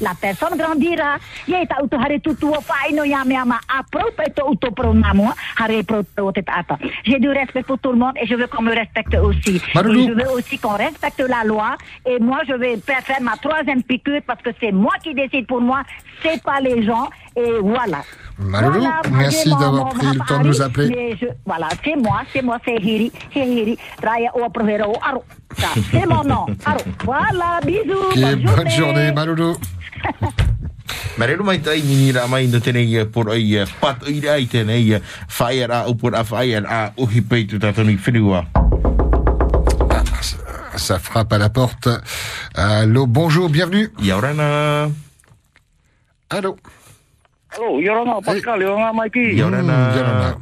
la 0.00 0.12
personne 0.20 0.56
grandira. 0.58 1.16
Tata. 6.66 6.78
J'ai 7.04 7.18
du 7.18 7.28
respect 7.28 7.62
pour 7.62 7.78
tout 7.78 7.92
le 7.92 7.98
monde 7.98 8.14
et 8.20 8.26
je 8.26 8.34
veux 8.34 8.46
qu'on 8.46 8.62
me 8.62 8.74
respecte 8.74 9.14
aussi. 9.14 9.60
Je 9.74 10.12
veux 10.12 10.30
aussi 10.32 10.58
qu'on 10.58 10.76
respecte 10.76 11.20
la 11.20 11.44
loi. 11.44 11.76
Et 12.06 12.18
moi, 12.18 12.40
je 12.48 12.54
vais 12.54 12.76
faire 12.78 13.02
ma 13.20 13.36
troisième 13.36 13.82
piqûre 13.82 14.20
parce 14.26 14.42
que 14.42 14.50
c'est 14.60 14.72
moi 14.72 14.92
qui 15.02 15.14
décide 15.14 15.46
pour 15.46 15.60
moi, 15.60 15.82
c'est 16.22 16.42
pas 16.42 16.60
les 16.60 16.84
gens. 16.84 17.08
Et 17.36 17.58
voilà. 17.62 18.02
Maloulou, 18.38 18.80
Voilà, 18.80 19.00
merci 19.12 19.48
d'avoir 19.48 19.88
pris 19.90 20.06
le 20.06 20.18
temps 20.26 20.40
de 20.40 20.48
nous 20.48 20.60
appeler. 20.62 21.16
je- 21.20 21.26
voilà, 21.46 21.68
c'est 21.82 21.96
moi, 21.96 22.20
c'est 22.32 22.42
moi, 22.42 22.58
c'est 22.64 22.76
Hiri, 22.76 23.10
c'est 23.32 23.46
Hiri. 23.46 23.78
Traya 24.00 24.30
o 24.34 24.48
provero 24.50 24.92
aro. 25.02 25.24
C'est 25.90 26.06
mon 26.06 26.22
nom. 26.24 26.46
Aro. 26.66 26.80
Voilà, 27.04 27.60
bisous. 27.64 28.10
Ok, 28.12 28.56
bonne 28.56 28.70
journée, 28.70 29.12
Maloulou. 29.12 29.56
Marelu 31.18 31.42
mai 31.42 31.58
tai 31.60 31.80
ni 31.80 32.12
ra 32.12 32.26
mai 32.28 32.46
no 32.46 32.60
tene 32.60 32.82
ia 32.84 33.06
por 33.06 33.30
ai 33.32 33.64
pat 33.80 34.04
i 34.06 34.20
rai 34.20 34.44
tene 34.46 34.76
ia 34.78 35.00
fire 35.28 35.72
a 35.72 35.88
upor 35.88 36.14
a 36.14 36.22
fire 36.24 36.66
a 36.68 36.92
uhi 36.98 37.22
peitu 37.22 37.58
tatoni 37.58 37.96
whenua. 37.96 38.44
Ça 40.76 40.98
frappe 40.98 41.32
à 41.32 41.38
la 41.38 41.48
porte. 41.48 41.88
Allô, 42.54 43.06
bonjour, 43.06 43.48
bienvenue. 43.48 43.90
Yaurana. 44.02 44.90
Allô? 46.30 46.56
Hello, 47.52 47.80
Yorana, 47.80 48.20
Pascal, 48.20 48.60
Yorana, 48.60 48.92
Mikey. 48.92 49.36
Yorana. 49.36 50.36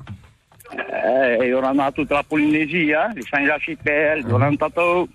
Eh, 0.73 1.47
Yorana, 1.47 1.93
toute 1.93 2.11
la 2.11 2.23
Polynésie, 2.23 2.95
hein, 2.95 3.11
les 3.15 3.23
Saint-Archipel, 3.23 4.25
Yorana 4.27 4.57
Tato. 4.57 5.09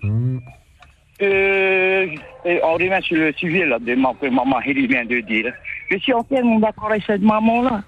Euh, 1.22 2.06
et 2.44 2.60
on 2.62 2.74
revient 2.74 2.98
sur 3.02 3.16
le 3.16 3.32
sujet 3.32 3.66
là, 3.66 3.78
de 3.78 3.94
ma, 3.94 4.14
que 4.14 4.26
maman 4.26 4.60
Heli 4.60 4.86
vient 4.86 5.04
de 5.04 5.20
dire. 5.20 5.52
Je 5.90 5.98
suis 5.98 6.14
entièrement 6.14 6.60
d'accord 6.60 6.90
avec 6.90 7.02
cette 7.04 7.20
maman-là. 7.20 7.82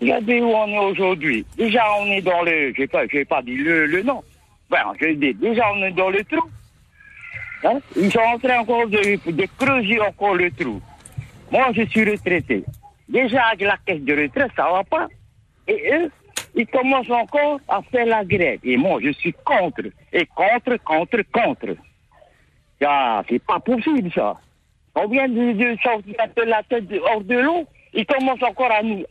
Regardez 0.00 0.40
où 0.40 0.48
on 0.48 0.68
est 0.68 0.78
aujourd'hui. 0.78 1.44
Déjà, 1.58 1.82
on 2.00 2.06
est 2.06 2.22
dans 2.22 2.42
le, 2.42 2.72
je 2.74 2.80
n'ai 2.80 2.86
pas, 2.86 3.06
j'ai 3.08 3.24
pas 3.26 3.42
dit 3.42 3.56
le, 3.56 3.84
le 3.86 4.02
nom. 4.02 4.22
Ben, 4.70 4.78
je 4.98 5.08
dis, 5.08 5.34
déjà, 5.34 5.64
on 5.74 5.82
est 5.82 5.90
dans 5.90 6.08
le 6.08 6.24
trou. 6.24 6.48
Hein? 7.64 7.80
Ils 7.96 8.10
sont 8.10 8.20
en 8.20 8.38
train 8.38 8.60
encore 8.60 8.86
de, 8.86 9.30
de 9.30 9.46
creuser 9.58 10.00
encore 10.00 10.36
le 10.36 10.50
trou. 10.52 10.80
Moi, 11.50 11.72
je 11.74 11.82
suis 11.86 12.08
retraité. 12.08 12.64
Déjà, 13.08 13.42
avec 13.46 13.62
la 13.62 13.76
caisse 13.84 14.02
de 14.02 14.22
retraite, 14.22 14.52
ça 14.56 14.70
va 14.70 14.84
pas. 14.84 15.08
Et 15.66 15.92
eux, 15.92 16.10
ils 16.54 16.66
commencent 16.66 17.10
encore 17.10 17.60
à 17.68 17.82
faire 17.82 18.06
la 18.06 18.24
grève. 18.24 18.60
Et 18.62 18.76
moi, 18.76 19.00
je 19.02 19.10
suis 19.12 19.32
contre. 19.44 19.82
Et 20.12 20.26
contre, 20.26 20.76
contre, 20.84 21.22
contre. 21.32 21.76
Ah, 22.84 23.22
c'est 23.28 23.42
pas 23.42 23.60
possible, 23.60 24.10
ça. 24.12 24.36
On 24.94 25.06
vient 25.08 25.28
de, 25.28 25.52
de 25.52 25.76
sortir 25.82 26.14
la 26.46 26.62
tête 26.62 26.84
hors 27.04 27.22
de 27.22 27.38
l'eau. 27.38 27.66
Ils 27.92 28.06
commencent 28.06 28.42
encore 28.42 28.70
à 28.70 28.82
nous, 28.82 29.04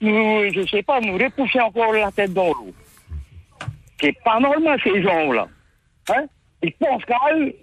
nous, 0.00 0.52
je 0.52 0.66
sais 0.66 0.82
pas, 0.82 1.00
nous 1.00 1.18
repousser 1.18 1.60
encore 1.60 1.92
la 1.92 2.10
tête 2.12 2.32
dans 2.32 2.48
l'eau. 2.48 2.72
C'est 4.00 4.16
pas 4.22 4.38
normal, 4.38 4.80
ces 4.82 5.02
gens-là. 5.02 5.48
Hein? 6.10 6.24
Ils 6.62 6.72
pensent 6.72 7.04
qu'à 7.04 7.18
eux, 7.34 7.54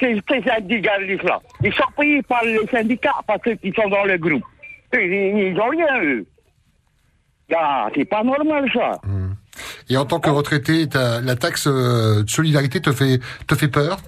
ces, 0.00 0.20
ces 0.28 0.42
syndicalistes-là. 0.42 1.40
Ils 1.62 1.72
sont 1.74 1.84
payés 1.96 2.22
par 2.22 2.44
les 2.44 2.66
syndicats, 2.70 3.14
par 3.26 3.36
ceux 3.44 3.54
qui 3.56 3.72
sont 3.72 3.88
dans 3.88 4.04
le 4.04 4.16
groupe. 4.18 4.42
Ils, 4.94 5.52
ils 5.52 5.60
ont 5.60 5.68
rien, 5.68 6.02
eux. 6.02 6.26
Ah, 7.54 7.88
c'est 7.94 8.04
pas 8.04 8.22
normal, 8.22 8.70
ça. 8.72 9.00
Et 9.90 9.96
en 9.96 10.04
tant 10.06 10.20
que 10.20 10.30
retraité, 10.30 10.86
la 10.94 11.36
taxe 11.36 11.66
euh, 11.66 12.22
de 12.22 12.30
solidarité 12.30 12.80
te 12.80 12.92
fait, 12.92 13.20
te 13.46 13.54
fait 13.54 13.68
peur? 13.68 13.98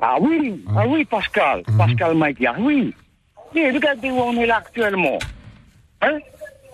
Ah 0.00 0.16
oui, 0.20 0.62
ah 0.76 0.86
oui, 0.86 1.04
Pascal. 1.04 1.62
Pascal 1.76 2.14
Mikey, 2.16 2.46
ah 2.46 2.54
oui. 2.58 2.94
Regardez 3.54 4.10
où 4.10 4.20
on 4.20 4.32
est 4.40 4.46
là 4.46 4.58
actuellement. 4.58 5.18
Hein? 6.02 6.18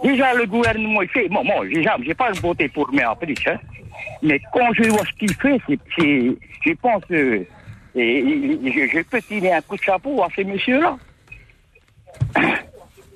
Déjà, 0.05 0.35
le 0.35 0.45
gouvernement, 0.47 1.03
il 1.03 1.09
fait. 1.09 1.29
Bon, 1.29 1.43
moi, 1.43 1.65
j'ai 1.73 1.83
jamais- 1.83 2.05
j'ai 2.05 2.15
pas 2.15 2.31
voté 2.33 2.69
pour 2.69 2.93
mes 2.93 3.05
en 3.05 3.17
plus, 3.17 3.35
hein. 3.47 3.57
Mais 4.23 4.39
quand 4.53 4.69
je 4.75 4.91
vois 4.91 5.05
ce 5.07 5.13
qu'il 5.19 5.33
fait, 5.35 5.59
c'est, 5.67 5.79
je 6.67 6.73
pense 6.83 7.03
que 7.07 7.45
et, 7.97 8.91
je, 8.93 9.03
peux 9.03 9.23
tirer 9.23 9.53
un 9.53 9.63
coup 9.63 9.77
de 9.77 9.83
chapeau 9.83 10.23
à 10.23 10.29
ces 10.35 10.45
messieurs-là. 10.45 10.97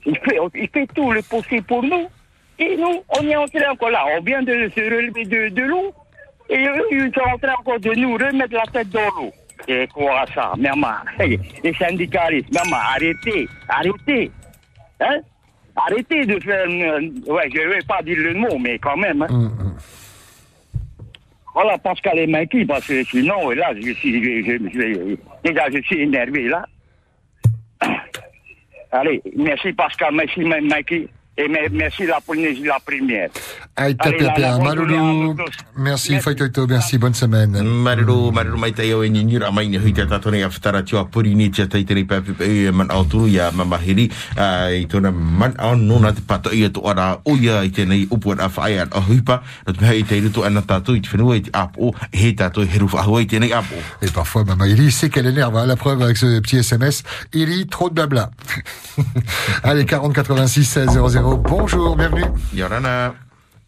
Il 0.06 0.16
fait, 0.72 0.86
tout 0.94 1.12
le 1.12 1.22
possible 1.22 1.62
pour 1.64 1.82
nous. 1.82 2.08
Et 2.58 2.76
nous, 2.76 3.02
on 3.08 3.28
est 3.28 3.36
entré 3.36 3.66
encore 3.66 3.90
là. 3.90 4.04
On 4.16 4.22
vient 4.22 4.42
de 4.42 4.70
se 4.74 4.80
relever 4.80 5.24
de, 5.50 5.62
l'eau. 5.62 5.92
Et 6.48 6.66
ils 6.90 7.12
sont 7.14 7.20
en 7.20 7.38
train 7.38 7.54
encore 7.58 7.78
de 7.78 7.92
nous 7.94 8.14
remettre 8.14 8.54
la 8.54 8.64
tête 8.72 8.88
dans 8.88 9.08
l'eau. 9.16 9.30
Et 9.68 9.86
quoi 9.88 10.24
ça, 10.34 10.54
maman 10.56 10.88
Les 11.18 11.74
syndicalistes, 11.74 12.52
maman, 12.52 12.76
arrêtez, 12.76 13.46
arrêtez. 13.68 14.30
Hein? 15.00 15.20
Arrêtez 15.76 16.24
de 16.24 16.40
faire... 16.40 16.66
euh, 16.66 17.00
ouais, 17.26 17.50
je 17.54 17.60
ne 17.60 17.74
vais 17.74 17.82
pas 17.86 18.02
dire 18.02 18.16
le 18.18 18.34
mot, 18.34 18.58
mais 18.58 18.78
quand 18.78 18.96
même. 18.96 19.22
Hein. 19.22 19.52
Voilà, 21.62 21.76
Pascal 21.76 22.18
et 22.18 22.26
Mikey, 22.26 22.64
parce 22.64 22.86
que 22.86 23.04
sinon, 23.04 23.50
là, 23.50 23.74
je 23.74 23.92
suis... 23.92 24.18
Déjà, 25.44 25.68
je 25.70 25.82
suis 25.82 26.00
énervé, 26.00 26.48
là. 26.48 26.64
Allez, 28.92 29.20
merci 29.36 29.74
Pascal, 29.74 30.14
merci 30.14 30.40
Mikey. 30.40 31.08
Et 31.38 31.48
me- 31.48 31.68
merci 31.72 32.04
la 32.06 32.20
Polynésie 32.20 32.64
la 32.64 32.78
première. 32.84 33.30
Journée 33.78 34.26
à 34.28 35.34
tous. 35.44 35.52
Merci, 35.78 36.18
Faitoito, 36.20 36.66
merci, 36.66 36.98
bonne 36.98 37.14
semaine. 37.14 37.62
Marero, 37.62 38.30
marero 38.30 38.58
mai 38.58 38.72
tai 38.72 38.92
au 38.92 39.02
e 39.02 39.08
ni 39.08 39.24
nira 39.24 39.50
mai 39.50 39.68
ni 39.68 39.78
hui 39.78 39.92
te 39.94 40.02
tatone 40.04 40.42
a 40.42 40.48
whatara 40.48 40.82
tua 40.82 41.06
puri 41.06 41.34
ni 41.34 41.50
tia 41.50 41.66
tai 41.66 41.84
tere 41.84 42.04
papi 42.04 42.32
pa 42.32 42.44
e 42.44 42.70
man 42.70 42.90
au 42.90 43.04
turu 43.04 43.26
ia 43.28 43.50
mamahiri 43.52 44.10
i 44.76 44.86
tona 44.86 45.10
man 45.12 45.54
au 45.58 45.76
nona 45.76 46.12
te 46.12 46.20
pato 46.20 46.52
ia 46.52 46.68
to 46.68 46.82
ara 46.86 47.20
o 47.24 47.36
ia 47.36 47.62
i 47.64 47.70
tēnei 47.70 48.06
upu 48.10 48.32
a 48.36 48.48
whaai 48.48 48.78
an 48.82 48.88
a 48.92 49.00
huipa 49.00 49.40
na 49.66 49.72
te 49.72 49.80
mea 49.80 49.94
i 49.96 50.02
te 50.04 50.20
ruto 50.20 50.44
ana 50.44 50.60
tātou 50.60 50.94
i 50.96 51.00
te 51.00 51.08
whenua 51.14 51.36
i 51.38 51.40
te 51.46 51.50
apo 51.54 51.94
he 52.12 52.34
tātou 52.34 52.66
he 52.68 52.78
rufa 52.78 52.98
ahua 53.00 53.22
i 53.22 53.26
tēnei 53.26 53.52
apo. 53.54 53.76
Et 54.02 54.10
parfois, 54.12 54.44
maman 54.44 54.66
Eli 54.66 54.90
sait 54.92 55.08
qu'elle 55.08 55.26
énerve. 55.28 55.56
hein. 55.56 55.64
La 55.66 55.76
preuve 55.76 56.02
avec 56.02 56.18
ce 56.18 56.38
petit 56.40 56.58
SMS. 56.58 57.02
Eli, 57.32 57.66
trop 57.66 57.88
de 57.88 57.94
blabla. 57.94 58.30
Allez, 59.62 59.86
40 59.86 60.12
86 60.12 60.64
16 60.64 60.90
00. 60.90 61.19
Bonjour, 61.24 61.96
bienvenue. 61.96 62.24
Yorana. 62.54 63.12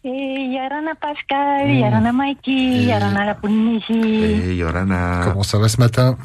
Et 0.03 0.49
Yarana 0.51 0.93
Pascal, 0.99 1.69
Yarana 1.69 2.11
Mikey, 2.11 2.85
Yarana 2.85 3.25
la 3.25 3.35
Polynésie. 3.35 4.41
E 4.49 4.53
Yorana. 4.55 5.21
Comment 5.23 5.43
ça 5.43 5.59
va 5.59 5.67
ce 5.69 5.77
matin? 5.79 6.17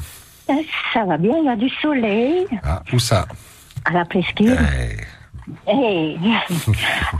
Ça 0.91 1.05
va 1.05 1.17
bien, 1.17 1.35
il 1.37 1.45
y 1.45 1.49
a 1.49 1.55
du 1.55 1.69
soleil 1.81 2.47
Ah, 2.63 2.81
où 2.91 2.97
ça? 2.97 3.27
À 3.85 3.91
la 3.93 4.05
presqu'île. 4.05 4.57
Eh. 5.67 6.17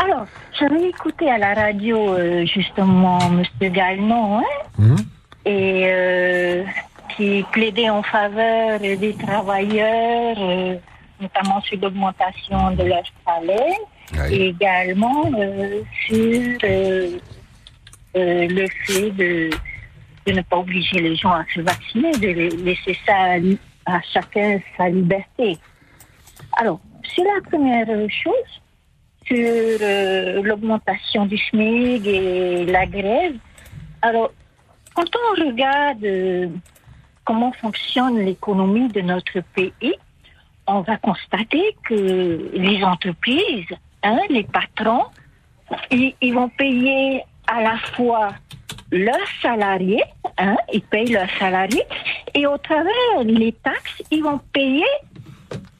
Alors, 0.03 0.25
j'avais 0.59 0.89
écouté 0.89 1.29
à 1.29 1.37
la 1.37 1.53
radio 1.53 2.15
euh, 2.15 2.45
justement 2.47 3.19
Monsieur 3.29 3.69
Gallon, 3.69 4.39
hein, 4.39 4.95
et 5.45 5.83
euh, 5.85 6.63
qui 7.15 7.45
plaidait 7.51 7.89
en 7.91 8.01
faveur 8.01 8.79
des 8.79 9.15
travailleurs, 9.23 10.35
euh, 10.39 10.75
notamment 11.21 11.61
sur 11.61 11.77
l'augmentation 11.79 12.71
de 12.71 12.83
leur 12.83 13.03
salaire, 13.25 13.77
également 14.29 15.31
euh, 15.37 15.81
sur 16.05 16.57
euh, 16.63 17.17
euh, 18.15 18.47
le 18.47 18.67
fait 18.85 19.11
de, 19.11 19.49
de 20.25 20.31
ne 20.31 20.41
pas 20.41 20.57
obliger 20.57 20.99
les 20.99 21.15
gens 21.15 21.31
à 21.31 21.45
se 21.53 21.61
vacciner, 21.61 22.11
de 22.11 22.63
laisser 22.63 22.97
ça 23.05 23.15
à, 23.15 23.95
à 23.97 24.01
chacun 24.13 24.59
sa 24.77 24.89
liberté. 24.89 25.57
Alors, 26.53 26.79
c'est 27.15 27.23
la 27.23 27.41
première 27.49 27.87
chose 28.09 28.61
sur 29.25 30.43
l'augmentation 30.43 31.25
du 31.25 31.37
SMIC 31.37 32.05
et 32.05 32.65
la 32.65 32.85
grève. 32.87 33.35
Alors, 34.01 34.31
quand 34.95 35.05
on 35.15 35.45
regarde 35.45 36.51
comment 37.25 37.51
fonctionne 37.53 38.25
l'économie 38.25 38.87
de 38.87 39.01
notre 39.01 39.41
pays, 39.53 39.95
on 40.65 40.81
va 40.81 40.97
constater 40.97 41.75
que 41.83 42.49
les 42.53 42.83
entreprises, 42.83 43.67
hein, 44.03 44.19
les 44.29 44.43
patrons, 44.43 45.05
ils, 45.91 46.33
vont 46.33 46.49
payer 46.49 47.23
à 47.47 47.61
la 47.61 47.77
fois 47.95 48.29
leurs 48.91 49.15
salariés, 49.41 50.03
hein, 50.37 50.55
ils 50.73 50.81
payent 50.81 51.11
leurs 51.11 51.29
salariés, 51.37 51.83
et 52.33 52.47
au 52.47 52.57
travers 52.57 53.23
les 53.23 53.53
taxes, 53.53 54.01
ils 54.11 54.23
vont 54.23 54.39
payer 54.53 54.85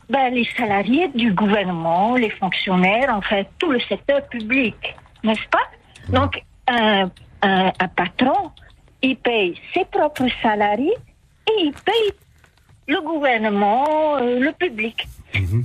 ben, 0.10 0.34
les 0.34 0.48
salariés 0.58 1.08
du 1.10 1.32
gouvernement, 1.34 2.16
les 2.16 2.30
fonctionnaires, 2.32 3.14
en 3.14 3.22
fait, 3.22 3.48
tout 3.60 3.72
le 3.72 3.80
secteur 3.82 4.28
public, 4.28 4.76
n'est-ce 5.24 5.48
pas? 5.50 5.68
Donc, 6.10 6.44
un 6.68 7.10
patron, 7.96 8.52
il 9.02 9.16
paye 9.18 9.60
ses 9.74 9.86
propres 9.86 10.28
salariés 10.42 10.96
et 11.48 11.64
il 11.64 11.74
paye 11.74 12.12
le 12.88 13.02
gouvernement, 13.02 14.18
euh, 14.18 14.40
le 14.40 14.52
public. 14.54 15.08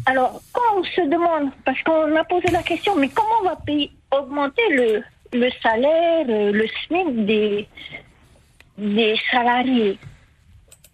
Alors, 0.07 0.41
quand 0.53 0.79
on 0.79 0.85
se 0.85 1.01
demande, 1.03 1.51
parce 1.65 1.81
qu'on 1.83 2.15
a 2.17 2.25
posé 2.25 2.49
la 2.51 2.63
question, 2.63 2.97
mais 2.97 3.09
comment 3.09 3.41
on 3.43 3.45
va 3.45 3.57
payer, 3.57 3.91
augmenter 4.11 4.63
le, 4.71 5.03
le 5.33 5.51
salaire, 5.63 6.27
euh, 6.29 6.53
le 6.53 6.67
SMIC 6.87 7.27
des, 7.27 7.69
des 8.79 9.17
salariés? 9.31 9.99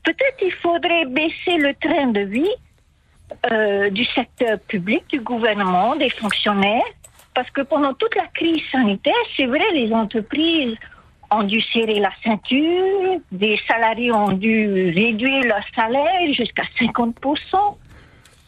Peut-être 0.04 0.38
il 0.42 0.52
faudrait 0.52 1.04
baisser 1.06 1.56
le 1.58 1.74
train 1.74 2.06
de 2.08 2.20
vie 2.20 2.54
euh, 3.50 3.90
du 3.90 4.04
secteur 4.06 4.58
public, 4.60 5.04
du 5.08 5.20
gouvernement, 5.20 5.96
des 5.96 6.10
fonctionnaires, 6.10 6.82
parce 7.34 7.50
que 7.50 7.60
pendant 7.62 7.94
toute 7.94 8.14
la 8.16 8.26
crise 8.28 8.62
sanitaire, 8.72 9.14
c'est 9.36 9.46
vrai, 9.46 9.64
les 9.72 9.92
entreprises 9.92 10.76
ont 11.30 11.44
dû 11.44 11.60
serrer 11.60 12.00
la 12.00 12.10
ceinture, 12.24 13.20
des 13.30 13.58
salariés 13.68 14.12
ont 14.12 14.32
dû 14.32 14.92
réduire 14.94 15.44
leur 15.44 15.62
salaire 15.74 16.32
jusqu'à 16.32 16.64
50%. 16.78 17.76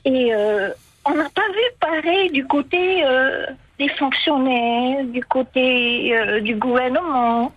Et 0.04 0.34
euh, 0.34 0.70
on 1.04 1.14
n'a 1.14 1.28
pas 1.30 1.48
vu 1.48 1.76
pareil 1.80 2.30
du 2.30 2.46
côté 2.46 3.04
euh, 3.04 3.46
des 3.78 3.88
fonctionnaires, 3.90 5.04
du 5.04 5.22
côté 5.24 6.16
euh, 6.16 6.40
du 6.40 6.54
gouvernement. 6.56 7.52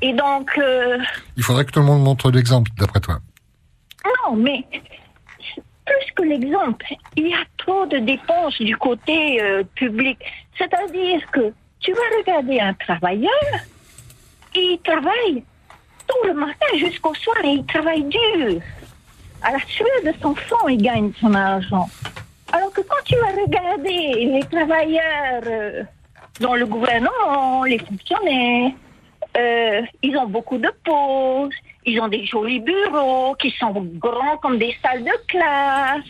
Et 0.00 0.12
donc, 0.12 0.58
Il 1.36 1.42
faudrait 1.42 1.64
que 1.64 1.72
tout 1.72 1.80
le 1.80 1.86
monde 1.86 2.02
montre 2.02 2.30
l'exemple, 2.30 2.70
d'après 2.78 3.00
toi. 3.00 3.18
non, 4.04 4.36
mais 4.36 4.64
plus 5.86 6.12
que 6.16 6.22
l'exemple, 6.22 6.86
il 7.16 7.28
y 7.28 7.34
a 7.34 7.44
trop 7.58 7.86
de 7.86 7.98
dépenses 7.98 8.60
du 8.60 8.76
côté 8.76 9.40
public. 9.74 10.18
C'est-à-dire 10.56 11.20
que 11.30 11.52
tu 11.80 11.92
vas 11.92 12.18
regarder 12.18 12.60
un 12.60 12.74
travailleur, 12.74 13.30
il 14.54 14.78
travaille 14.82 15.44
tout 16.08 16.26
le 16.26 16.34
matin 16.34 16.66
jusqu'au 16.76 17.14
soir 17.14 17.36
et 17.44 17.50
il 17.50 17.66
travaille 17.66 18.04
dur. 18.04 18.60
À 19.42 19.52
la 19.52 19.60
sueur 19.66 19.88
de 20.04 20.12
son 20.20 20.34
front, 20.34 20.68
il 20.68 20.82
gagne 20.82 21.12
son 21.20 21.32
argent. 21.34 21.88
Alors 22.52 22.72
que 22.72 22.80
quand 22.80 23.02
tu 23.04 23.14
vas 23.16 23.42
regarder 23.42 24.26
les 24.32 24.42
travailleurs 24.50 25.42
euh, 25.46 25.82
dans 26.40 26.54
le 26.54 26.66
gouvernement, 26.66 27.64
les 27.64 27.78
fonctionnaires, 27.78 28.72
euh, 29.36 29.82
ils 30.02 30.16
ont 30.16 30.26
beaucoup 30.26 30.58
de 30.58 30.70
pauses, 30.84 31.54
ils 31.84 32.00
ont 32.00 32.08
des 32.08 32.24
jolis 32.24 32.60
bureaux 32.60 33.34
qui 33.36 33.50
sont 33.52 33.72
grands 33.98 34.38
comme 34.38 34.58
des 34.58 34.74
salles 34.82 35.04
de 35.04 35.26
classe, 35.26 36.04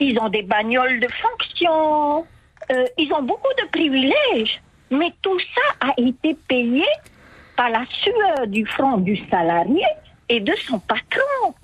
ils 0.00 0.18
ont 0.18 0.28
des 0.28 0.42
bagnoles 0.42 0.98
de 0.98 1.08
fonction, 1.08 2.26
euh, 2.72 2.84
ils 2.98 3.12
ont 3.12 3.22
beaucoup 3.22 3.52
de 3.62 3.68
privilèges. 3.68 4.60
Mais 4.90 5.12
tout 5.22 5.38
ça 5.38 5.88
a 5.88 5.92
été 5.96 6.36
payé 6.48 6.84
par 7.56 7.70
la 7.70 7.84
sueur 8.02 8.46
du 8.46 8.66
front 8.66 8.98
du 8.98 9.16
salarié 9.30 9.84
et 10.28 10.40
de 10.40 10.54
son 10.66 10.78
patron. 10.80 11.54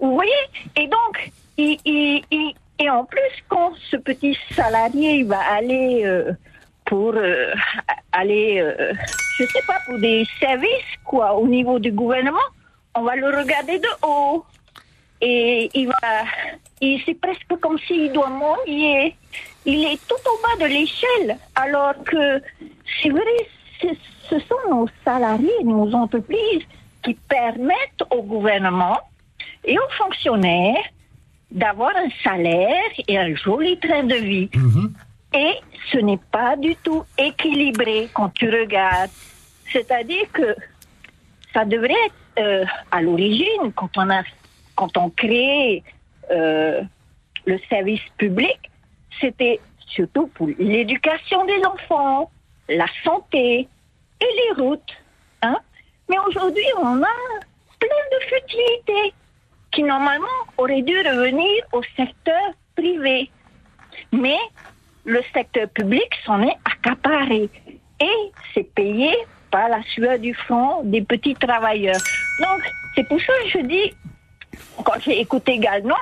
Vous 0.00 0.14
voyez 0.14 0.42
Et 0.76 0.86
donc, 0.88 1.30
il- 1.56 2.54
et 2.78 2.88
en 2.90 3.04
plus, 3.04 3.32
quand 3.48 3.72
ce 3.90 3.96
petit 3.96 4.36
salarié 4.52 5.22
va 5.24 5.40
aller 5.40 6.02
euh, 6.04 6.32
pour 6.86 7.12
euh, 7.14 7.52
aller, 8.12 8.58
euh, 8.60 8.92
je 9.38 9.44
sais 9.44 9.62
pas, 9.66 9.78
pour 9.86 9.98
des 9.98 10.26
services, 10.38 10.94
quoi, 11.04 11.34
au 11.34 11.46
niveau 11.46 11.78
du 11.78 11.92
gouvernement, 11.92 12.48
on 12.94 13.02
va 13.02 13.16
le 13.16 13.26
regarder 13.28 13.78
de 13.78 13.88
haut. 14.06 14.44
et 15.22 15.68
il 15.74 15.86
va, 15.86 16.24
c'est 16.80 17.20
presque 17.20 17.54
comme 17.60 17.78
s'il 17.80 18.10
doit 18.12 18.30
mourir. 18.30 19.12
Il 19.66 19.84
est 19.84 20.00
tout 20.08 20.22
au 20.32 20.36
bas 20.42 20.64
de 20.64 20.70
l'échelle, 20.72 21.36
alors 21.54 21.92
que 22.04 22.40
c'est 23.02 23.10
vrai, 23.10 23.36
ce 24.30 24.38
sont 24.48 24.62
nos 24.70 24.88
salariés, 25.04 25.62
nos 25.64 25.92
entreprises 25.94 26.64
qui 27.04 27.12
permettent 27.28 28.02
au 28.10 28.22
gouvernement 28.22 28.98
et 29.64 29.78
aux 29.78 29.90
fonctionnaires 29.98 30.84
d'avoir 31.50 31.90
un 31.96 32.08
salaire 32.22 32.90
et 33.08 33.18
un 33.18 33.34
joli 33.34 33.78
train 33.78 34.04
de 34.04 34.14
vie. 34.14 34.50
Et 35.34 35.54
ce 35.92 35.98
n'est 35.98 36.20
pas 36.30 36.56
du 36.56 36.76
tout 36.76 37.04
équilibré 37.18 38.08
quand 38.12 38.30
tu 38.30 38.48
regardes. 38.48 39.10
C'est-à-dire 39.72 40.30
que 40.32 40.54
ça 41.52 41.64
devrait 41.64 41.94
être 42.06 42.14
euh, 42.38 42.64
à 42.90 43.02
l'origine, 43.02 43.72
quand 43.74 43.90
on 43.96 44.08
a 44.10 44.22
quand 44.76 44.96
on 44.96 45.10
crée 45.10 45.82
euh, 46.30 46.80
le 47.44 47.58
service 47.68 48.00
public, 48.16 48.58
c'était 49.20 49.60
surtout 49.88 50.28
pour 50.28 50.48
l'éducation 50.58 51.44
des 51.44 51.62
enfants, 51.66 52.30
la 52.68 52.86
santé 53.04 53.68
et 54.20 54.26
les 54.56 54.62
routes. 54.62 54.92
Hein? 55.42 55.58
Mais 56.08 56.16
aujourd'hui, 56.26 56.64
on 56.78 57.02
a 57.02 57.16
plein 57.78 58.04
de 58.12 58.24
futilités 58.24 59.14
qui 59.72 59.82
normalement 59.82 60.26
auraient 60.58 60.82
dû 60.82 60.96
revenir 60.98 61.64
au 61.72 61.82
secteur 61.96 62.52
privé. 62.76 63.30
Mais 64.12 64.38
le 65.04 65.20
secteur 65.32 65.68
public 65.68 66.08
s'en 66.24 66.42
est 66.42 66.56
accaparé 66.64 67.48
et 68.00 68.32
c'est 68.54 68.72
payé 68.74 69.14
par 69.50 69.68
la 69.68 69.82
sueur 69.94 70.18
du 70.18 70.34
front 70.34 70.82
des 70.84 71.02
petits 71.02 71.34
travailleurs. 71.34 72.00
Donc, 72.40 72.62
c'est 72.94 73.06
pour 73.08 73.20
ça 73.20 73.32
que 73.44 73.50
je 73.50 73.66
dis, 73.66 73.92
quand 74.84 74.98
j'ai 75.00 75.20
écouté 75.20 75.52
également, 75.52 75.94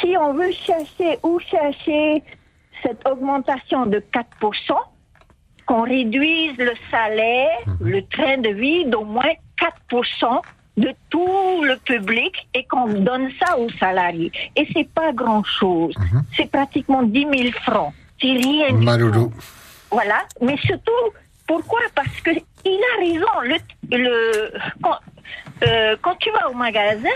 si 0.00 0.16
on 0.16 0.32
veut 0.34 0.52
chercher 0.52 1.18
où 1.22 1.38
chercher 1.40 2.22
cette 2.82 3.06
augmentation 3.06 3.86
de 3.86 4.02
4%, 4.12 4.76
qu'on 5.66 5.82
réduise 5.82 6.56
le 6.56 6.72
salaire, 6.90 7.58
le 7.80 8.02
train 8.06 8.38
de 8.38 8.48
vie 8.48 8.86
d'au 8.86 9.04
moins 9.04 9.34
4% 9.90 10.40
de 10.78 10.94
tout 11.10 11.62
le 11.64 11.76
public 11.84 12.48
et 12.54 12.64
qu'on 12.64 12.86
donne 12.88 13.30
ça 13.40 13.58
aux 13.58 13.70
salariés. 13.78 14.32
Et 14.56 14.66
c'est 14.72 14.88
pas 14.88 15.12
grand 15.12 15.44
chose. 15.44 15.94
C'est 16.36 16.50
pratiquement 16.50 17.02
10 17.02 17.20
000 17.20 17.52
francs. 17.62 17.92
C'est 18.20 18.32
rien 18.32 18.68
voilà, 19.90 20.24
mais 20.40 20.56
surtout, 20.58 20.90
pourquoi? 21.46 21.80
Parce 21.94 22.20
que 22.20 22.30
il 22.64 22.80
a 22.92 23.00
raison. 23.00 23.60
Le, 23.90 23.96
le, 23.96 24.52
quand, 24.82 24.98
euh, 25.66 25.96
quand 26.02 26.14
tu 26.16 26.30
vas 26.30 26.50
au 26.50 26.54
magasin, 26.54 27.08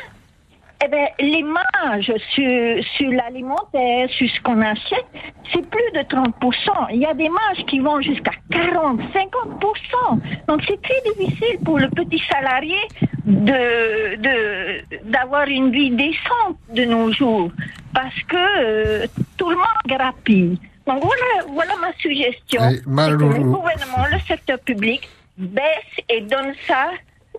eh 0.84 0.88
ben, 0.88 1.08
les 1.20 1.42
marges 1.42 2.12
sur, 2.34 2.84
sur 2.96 3.10
l'alimentaire, 3.10 4.08
sur 4.10 4.28
ce 4.28 4.40
qu'on 4.42 4.60
achète, 4.60 5.06
c'est 5.52 5.64
plus 5.68 5.90
de 5.94 6.00
30%. 6.00 6.88
Il 6.92 7.00
y 7.00 7.06
a 7.06 7.14
des 7.14 7.28
marges 7.28 7.64
qui 7.66 7.78
vont 7.78 8.00
jusqu'à 8.00 8.32
40, 8.50 9.00
50%. 9.00 10.20
Donc 10.48 10.62
c'est 10.66 10.80
très 10.82 11.00
difficile 11.14 11.58
pour 11.64 11.78
le 11.78 11.88
petit 11.90 12.22
salarié 12.30 12.78
de, 13.24 14.16
de, 14.16 15.10
d'avoir 15.10 15.46
une 15.46 15.70
vie 15.70 15.90
décente 15.90 16.56
de 16.70 16.84
nos 16.84 17.12
jours. 17.12 17.50
Parce 17.94 18.22
que 18.28 18.36
euh, 18.36 19.06
tout 19.36 19.50
le 19.50 19.56
monde 19.56 19.82
grappille. 19.86 20.58
Donc 20.86 21.04
voilà, 21.04 21.46
voilà 21.48 21.76
ma 21.80 21.92
suggestion. 21.98 22.60
Que 22.60 23.10
le 23.10 23.16
gouvernement, 23.16 24.06
le 24.10 24.18
secteur 24.26 24.58
public 24.60 25.08
baisse 25.38 26.04
et 26.08 26.22
donne 26.22 26.54
ça 26.66 26.90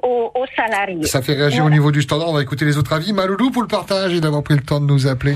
aux, 0.04 0.32
aux 0.36 0.46
salariés. 0.56 1.06
Ça 1.08 1.22
fait 1.22 1.34
réagir 1.34 1.66
au 1.66 1.70
niveau 1.70 1.92
du 1.92 2.02
standard. 2.02 2.30
On 2.30 2.34
va 2.34 2.42
écouter 2.42 2.66
les 2.66 2.78
autres 2.78 2.94
avis. 2.94 3.14
Maloulou 3.14 3.52
pour 3.52 3.62
le 3.62 3.68
partage 3.68 4.14
et 4.14 4.22
d'avoir 4.22 4.44
pris 4.44 4.56
le 4.56 4.62
temps 4.62 4.80
de 4.80 4.86
nous 4.86 5.08
appeler. 5.08 5.36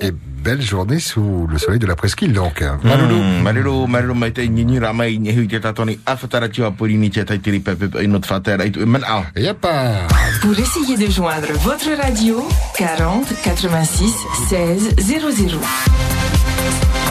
Et 0.00 0.12
belle 0.12 0.62
journée 0.62 1.00
sous 1.00 1.48
le 1.50 1.58
soleil 1.58 1.80
de 1.80 1.86
la 1.86 1.96
presqu'île, 1.96 2.32
donc. 2.32 2.62
Maloulou. 2.84 3.16
Mm, 3.16 3.42
Malulu, 3.42 3.86
malulu 3.88 4.14
mai 4.14 4.30
te 4.30 4.40
nyini 4.40 4.78
ramai 4.78 5.18
ni 5.18 5.32
hui 5.32 5.48
te 5.48 5.56
tatoni 5.56 5.98
awhatara 6.06 6.48
tua 6.48 6.70
puri 6.70 6.94
ni 6.96 7.10
te 7.10 7.20
tai 7.20 7.40
tiri 7.40 7.58
pepe 7.58 7.86
e 7.96 8.06
au. 8.06 9.40
Yapa. 9.40 10.06
Pour 10.40 10.56
essayer 10.56 10.96
de 10.96 11.10
joindre 11.10 11.52
votre 11.64 11.90
radio, 12.00 12.46
40 12.76 13.26
86 13.42 14.24
16 14.48 14.94
00. 14.98 15.58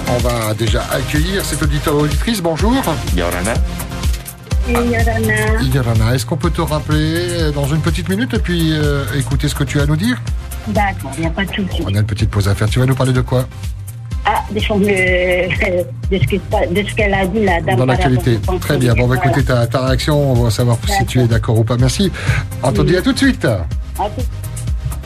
On 0.09 0.17
va 0.19 0.53
déjà 0.53 0.85
accueillir 0.89 1.43
cet 1.43 1.61
auditeur 1.63 1.95
auditrice. 1.95 2.41
Bonjour. 2.41 2.73
Yorana. 3.17 3.53
Yarana, 5.73 6.15
est-ce 6.15 6.25
qu'on 6.25 6.37
peut 6.37 6.49
te 6.49 6.61
rappeler 6.61 7.51
dans 7.53 7.65
une 7.67 7.79
petite 7.81 8.09
minute 8.09 8.33
et 8.33 8.39
puis 8.39 8.71
euh, 8.73 9.05
écouter 9.15 9.47
ce 9.47 9.55
que 9.55 9.63
tu 9.63 9.79
as 9.79 9.83
à 9.83 9.85
nous 9.85 9.95
dire? 9.95 10.21
D'accord, 10.67 11.11
il 11.17 11.21
n'y 11.21 11.25
a 11.27 11.29
pas 11.29 11.45
de 11.45 11.53
souci. 11.53 11.81
On 11.85 11.93
a 11.95 11.99
une 11.99 12.05
petite 12.05 12.29
pause 12.29 12.47
à 12.47 12.55
faire. 12.55 12.69
Tu 12.69 12.79
vas 12.79 12.85
nous 12.85 12.95
parler 12.95 13.13
de 13.13 13.21
quoi? 13.21 13.47
Ah, 14.25 14.43
de, 14.51 14.55
le- 14.55 14.67
de 16.17 16.23
ce 16.25 16.73
de 16.73 16.89
ce 16.89 16.95
qu'elle 16.95 17.13
a 17.13 17.25
dit, 17.25 17.43
la 17.45 17.61
dame. 17.61 17.77
Dans 17.77 17.85
l'actualité. 17.85 18.39
Très 18.59 18.77
bien. 18.77 18.93
Bon, 18.93 19.03
on 19.03 19.07
va 19.07 19.15
Voilà. 19.15 19.31
écouter 19.31 19.45
ta, 19.45 19.65
ta 19.67 19.85
réaction. 19.85 20.31
On 20.33 20.43
va 20.43 20.49
savoir 20.51 20.77
si 20.85 21.05
tu 21.05 21.21
es 21.21 21.27
d'accord 21.27 21.57
ou 21.57 21.63
pas. 21.63 21.77
Merci. 21.77 22.11
Entendu, 22.61 22.97
à 22.97 23.01
tout 23.01 23.13
de 23.13 23.17
suite. 23.17 23.45
À 23.45 23.59
tout- 23.97 24.25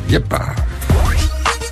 Yep. 0.10 0.34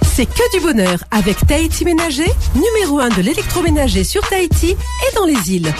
C'est 0.03 0.25
que 0.27 0.57
du 0.57 0.63
bonheur 0.63 0.99
avec 1.11 1.37
Tahiti 1.47 1.85
Ménager, 1.85 2.29
numéro 2.53 2.99
1 2.99 3.09
de 3.09 3.21
l'électroménager 3.21 4.03
sur 4.03 4.21
Tahiti 4.29 4.71
et 4.71 5.15
dans 5.15 5.25
les 5.25 5.51
îles. 5.55 5.73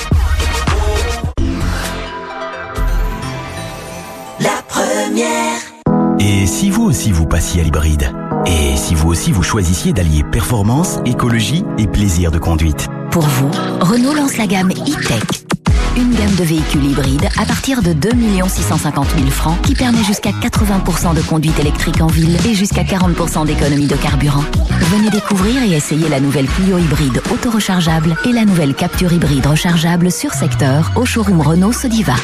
Première. 4.80 6.20
Et 6.20 6.46
si 6.46 6.70
vous 6.70 6.84
aussi 6.84 7.12
vous 7.12 7.26
passiez 7.26 7.62
à 7.62 7.64
l'hybride? 7.64 8.14
Et 8.46 8.78
si 8.78 8.96
vous 8.96 9.10
aussi 9.10 9.32
vous 9.32 9.44
choisissiez 9.44 9.94
d'allier 9.94 10.24
performance, 10.24 11.00
écologie 11.06 11.64
et 11.78 11.88
plaisir 11.88 12.32
de 12.32 12.40
conduite? 12.40 12.88
Pour 13.12 13.24
vous, 13.24 13.52
Renault 13.82 14.14
lance 14.14 14.38
la 14.38 14.48
gamme 14.48 14.72
e-Tech. 14.72 15.24
Une 16.00 16.16
gamme 16.16 16.34
de 16.36 16.44
véhicules 16.46 16.86
hybrides 16.86 17.28
à 17.38 17.46
partir 17.46 17.82
de 17.82 17.92
2 17.92 18.12
650 18.48 19.08
000 19.18 19.30
francs 19.30 19.62
qui 19.64 19.74
permet 19.74 20.02
jusqu'à 20.02 20.32
80% 20.32 21.14
de 21.14 21.22
conduite 21.22 21.60
électrique 21.60 22.00
en 22.00 22.08
ville 22.08 22.38
et 22.48 22.54
jusqu'à 22.54 22.84
40% 22.84 23.46
d'économie 23.46 23.88
de 23.88 23.98
carburant. 23.98 24.46
Venez 24.92 25.10
découvrir 25.10 25.62
et 25.62 25.76
essayer 25.76 26.08
la 26.08 26.22
nouvelle 26.22 26.48
Clio 26.48 26.78
hybride 26.78 27.22
auto-rechargeable 27.30 28.16
et 28.24 28.32
la 28.32 28.46
nouvelle 28.46 28.76
Capture 28.76 29.12
hybride 29.12 29.46
rechargeable 29.46 30.10
sur 30.10 30.34
secteur 30.34 30.90
au 30.96 31.04
showroom 31.04 31.42
Renault 31.42 31.74
Sodiva. 31.74 32.16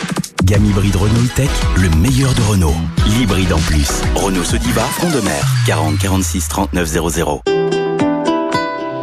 Gamme 0.46 0.66
hybride 0.66 0.96
Renault 0.96 1.28
Tech, 1.36 1.50
le 1.76 1.90
meilleur 1.98 2.34
de 2.34 2.42
Renault. 2.44 2.76
L'hybride 3.08 3.52
en 3.52 3.60
plus. 3.60 3.90
Renault 4.16 4.46
Sodiva, 4.46 4.84
front 4.84 5.10
de 5.10 5.20
mer. 5.20 5.46
40 5.66 5.98
46 5.98 6.48
39 6.48 6.88
00. 6.88 7.42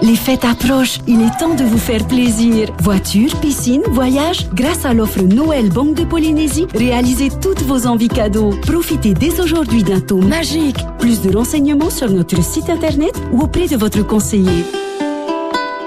Les 0.02 0.16
fêtes 0.16 0.44
approchent, 0.44 0.98
il 1.06 1.22
est 1.22 1.38
temps 1.38 1.54
de 1.54 1.62
vous 1.62 1.78
faire 1.78 2.04
plaisir. 2.08 2.68
Voiture, 2.80 3.36
piscine, 3.36 3.82
voyage, 3.92 4.48
grâce 4.52 4.84
à 4.84 4.92
l'offre 4.92 5.22
Noël 5.22 5.68
Banque 5.68 5.94
de 5.94 6.02
Polynésie, 6.04 6.66
réalisez 6.74 7.28
toutes 7.40 7.62
vos 7.62 7.86
envies 7.86 8.08
cadeaux. 8.08 8.50
Profitez 8.62 9.14
dès 9.14 9.40
aujourd'hui 9.40 9.84
d'un 9.84 10.00
taux 10.00 10.20
magique. 10.20 10.78
Plus 10.98 11.20
de 11.22 11.36
renseignements 11.36 11.90
sur 11.90 12.10
notre 12.10 12.42
site 12.42 12.68
internet 12.68 13.14
ou 13.32 13.42
auprès 13.42 13.68
de 13.68 13.76
votre 13.76 14.04
conseiller. 14.04 14.64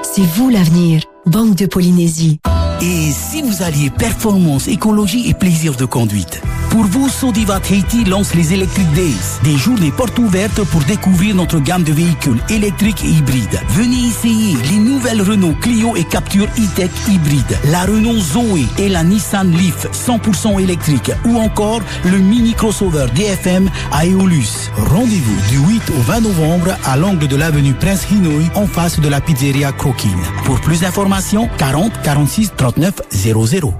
C'est 0.01 0.21
vous 0.21 0.49
l'avenir. 0.49 1.01
Banque 1.25 1.55
de 1.55 1.65
Polynésie. 1.65 2.39
Et 2.81 3.11
si 3.11 3.41
vous 3.41 3.63
alliez 3.63 3.89
performance, 3.89 4.69
écologie 4.69 5.29
et 5.29 5.33
plaisir 5.33 5.75
de 5.75 5.83
conduite? 5.83 6.41
Pour 6.75 6.87
vous, 6.87 7.07
Sodiva 7.07 7.61
Haiti 7.71 8.03
lance 8.03 8.33
les 8.33 8.53
Electric 8.53 8.91
Days, 8.91 9.39
des 9.45 9.55
journées 9.55 9.93
portes 9.93 10.19
ouvertes 10.19 10.61
pour 10.65 10.81
découvrir 10.83 11.33
notre 11.33 11.57
gamme 11.59 11.83
de 11.83 11.93
véhicules 11.93 12.41
électriques 12.49 13.01
et 13.05 13.11
hybrides. 13.11 13.61
Venez 13.69 14.09
essayer 14.09 14.57
les 14.69 14.79
nouvelles 14.79 15.21
Renault 15.21 15.55
Clio 15.61 15.95
et 15.95 16.03
Capture 16.03 16.47
e-Tech 16.57 16.91
hybride, 17.07 17.57
la 17.71 17.83
Renault 17.83 18.19
Zoe 18.19 18.67
et 18.77 18.89
la 18.89 19.05
Nissan 19.05 19.51
Leaf 19.51 19.87
100% 19.93 20.61
électrique 20.61 21.13
ou 21.23 21.37
encore 21.37 21.79
le 22.03 22.17
mini 22.17 22.53
crossover 22.53 23.05
DFM 23.15 23.69
à 23.93 24.05
Eolus. 24.05 24.69
Rendez-vous 24.75 25.49
du 25.49 25.59
8 25.59 25.81
au 25.97 26.01
20 26.01 26.19
novembre 26.19 26.75
à 26.83 26.97
l'angle 26.97 27.29
de 27.29 27.37
l'avenue 27.37 27.73
Prince 27.73 28.05
Hinoï 28.11 28.49
en 28.53 28.67
face 28.67 28.99
de 28.99 29.07
la 29.07 29.21
pizzeria 29.21 29.71
Croquine. 29.71 30.11
Pour 30.43 30.59
plus 30.59 30.81
d'informations, 30.81 31.47
40 31.57 32.01
46 32.01 32.51
39 32.57 33.01
00. 33.11 33.73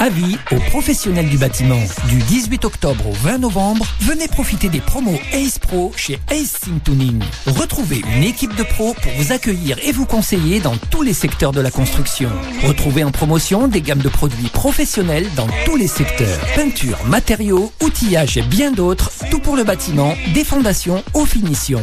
Avis 0.00 0.38
aux 0.52 0.60
professionnels 0.70 1.28
du 1.28 1.38
bâtiment. 1.38 1.80
Du 2.08 2.18
18 2.18 2.64
octobre 2.64 3.08
au 3.08 3.12
20 3.12 3.38
novembre, 3.38 3.84
venez 4.00 4.28
profiter 4.28 4.68
des 4.68 4.78
promos 4.80 5.18
Ace 5.32 5.58
Pro 5.58 5.92
chez 5.96 6.20
Ace 6.30 6.60
Tuning. 6.84 7.20
Retrouvez 7.48 8.02
une 8.14 8.22
équipe 8.22 8.54
de 8.54 8.62
pros 8.62 8.94
pour 8.94 9.10
vous 9.18 9.32
accueillir 9.32 9.76
et 9.82 9.90
vous 9.90 10.06
conseiller 10.06 10.60
dans 10.60 10.76
tous 10.92 11.02
les 11.02 11.12
secteurs 11.12 11.50
de 11.50 11.60
la 11.60 11.72
construction. 11.72 12.30
Retrouvez 12.64 13.02
en 13.02 13.10
promotion 13.10 13.66
des 13.66 13.80
gammes 13.80 13.98
de 13.98 14.08
produits 14.08 14.48
professionnels 14.50 15.26
dans 15.34 15.48
tous 15.64 15.74
les 15.74 15.88
secteurs. 15.88 16.38
Peinture, 16.54 16.98
matériaux, 17.06 17.72
outillage 17.82 18.36
et 18.36 18.42
bien 18.42 18.70
d'autres, 18.70 19.10
tout 19.32 19.40
pour 19.40 19.56
le 19.56 19.64
bâtiment, 19.64 20.14
des 20.32 20.44
fondations 20.44 21.02
aux 21.12 21.26
finitions. 21.26 21.82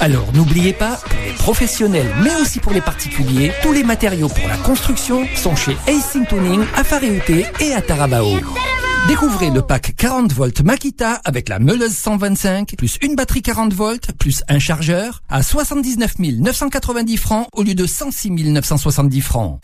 Alors 0.00 0.26
n'oubliez 0.34 0.72
pas, 0.72 0.96
pour 0.96 1.18
les 1.24 1.32
professionnels 1.34 2.12
mais 2.24 2.34
aussi 2.40 2.58
pour 2.58 2.72
les 2.72 2.80
particuliers, 2.80 3.52
tous 3.62 3.72
les 3.72 3.84
matériaux 3.84 4.28
pour 4.28 4.48
la 4.48 4.56
construction 4.56 5.28
sont 5.36 5.54
chez 5.54 5.76
Ace 5.86 6.16
Tuning 6.28 6.64
à 6.74 6.82
Faréouté 6.82 7.46
et 7.60 7.74
à 7.74 7.82
Tarabao. 7.82 8.38
Découvrez 9.08 9.50
le 9.50 9.62
pack 9.62 9.94
40 9.96 10.32
volts 10.32 10.62
Makita 10.62 11.20
avec 11.24 11.48
la 11.48 11.58
meuleuse 11.58 11.92
125, 11.92 12.74
plus 12.76 12.98
une 13.02 13.16
batterie 13.16 13.42
40 13.42 13.72
volts, 13.74 14.12
plus 14.18 14.42
un 14.48 14.58
chargeur, 14.58 15.22
à 15.28 15.42
79 15.42 16.18
990 16.18 17.16
francs 17.16 17.48
au 17.52 17.62
lieu 17.62 17.74
de 17.74 17.86
106 17.86 18.30
970 18.30 19.20
francs. 19.20 19.60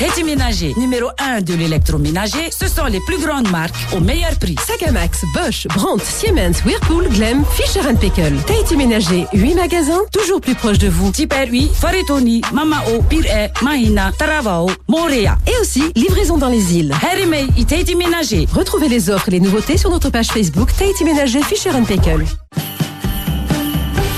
Teddy 0.00 0.24
Ménager, 0.24 0.72
numéro 0.78 1.10
1 1.18 1.42
de 1.42 1.52
l'électroménager, 1.52 2.50
ce 2.50 2.68
sont 2.68 2.86
les 2.86 3.00
plus 3.00 3.18
grandes 3.18 3.50
marques 3.50 3.74
au 3.94 4.00
meilleur 4.00 4.34
prix. 4.38 4.56
Sagamax, 4.66 5.26
Bosch, 5.34 5.66
Brandt, 5.74 6.02
Siemens, 6.02 6.64
Whirlpool, 6.64 7.06
Glem, 7.10 7.44
Fisher 7.52 7.82
Paykel. 8.00 8.34
Tahiti 8.46 8.78
Ménager, 8.78 9.26
8 9.34 9.54
magasins, 9.56 10.00
toujours 10.10 10.40
plus 10.40 10.54
proches 10.54 10.78
de 10.78 10.88
vous. 10.88 11.10
Tipper 11.10 11.50
8, 11.50 11.70
Faritoni, 11.74 12.40
Mamao, 12.50 13.02
Pire, 13.10 13.50
Mahina, 13.60 14.10
Taravao, 14.18 14.70
Morea. 14.88 15.36
Et 15.46 15.60
aussi, 15.60 15.92
livraison 15.94 16.38
dans 16.38 16.48
les 16.48 16.78
îles. 16.78 16.94
Harry 17.02 17.26
May 17.26 17.48
et 17.58 17.66
Tahiti 17.66 17.94
Ménager. 17.94 18.48
Retrouvez 18.54 18.88
les 18.88 19.10
offres 19.10 19.28
et 19.28 19.32
les 19.32 19.40
nouveautés 19.40 19.76
sur 19.76 19.90
notre 19.90 20.08
page 20.08 20.28
Facebook 20.28 20.70
Tahiti 20.78 21.04
Ménager 21.04 21.42
Fisher 21.42 21.72
Paykel. 21.86 22.24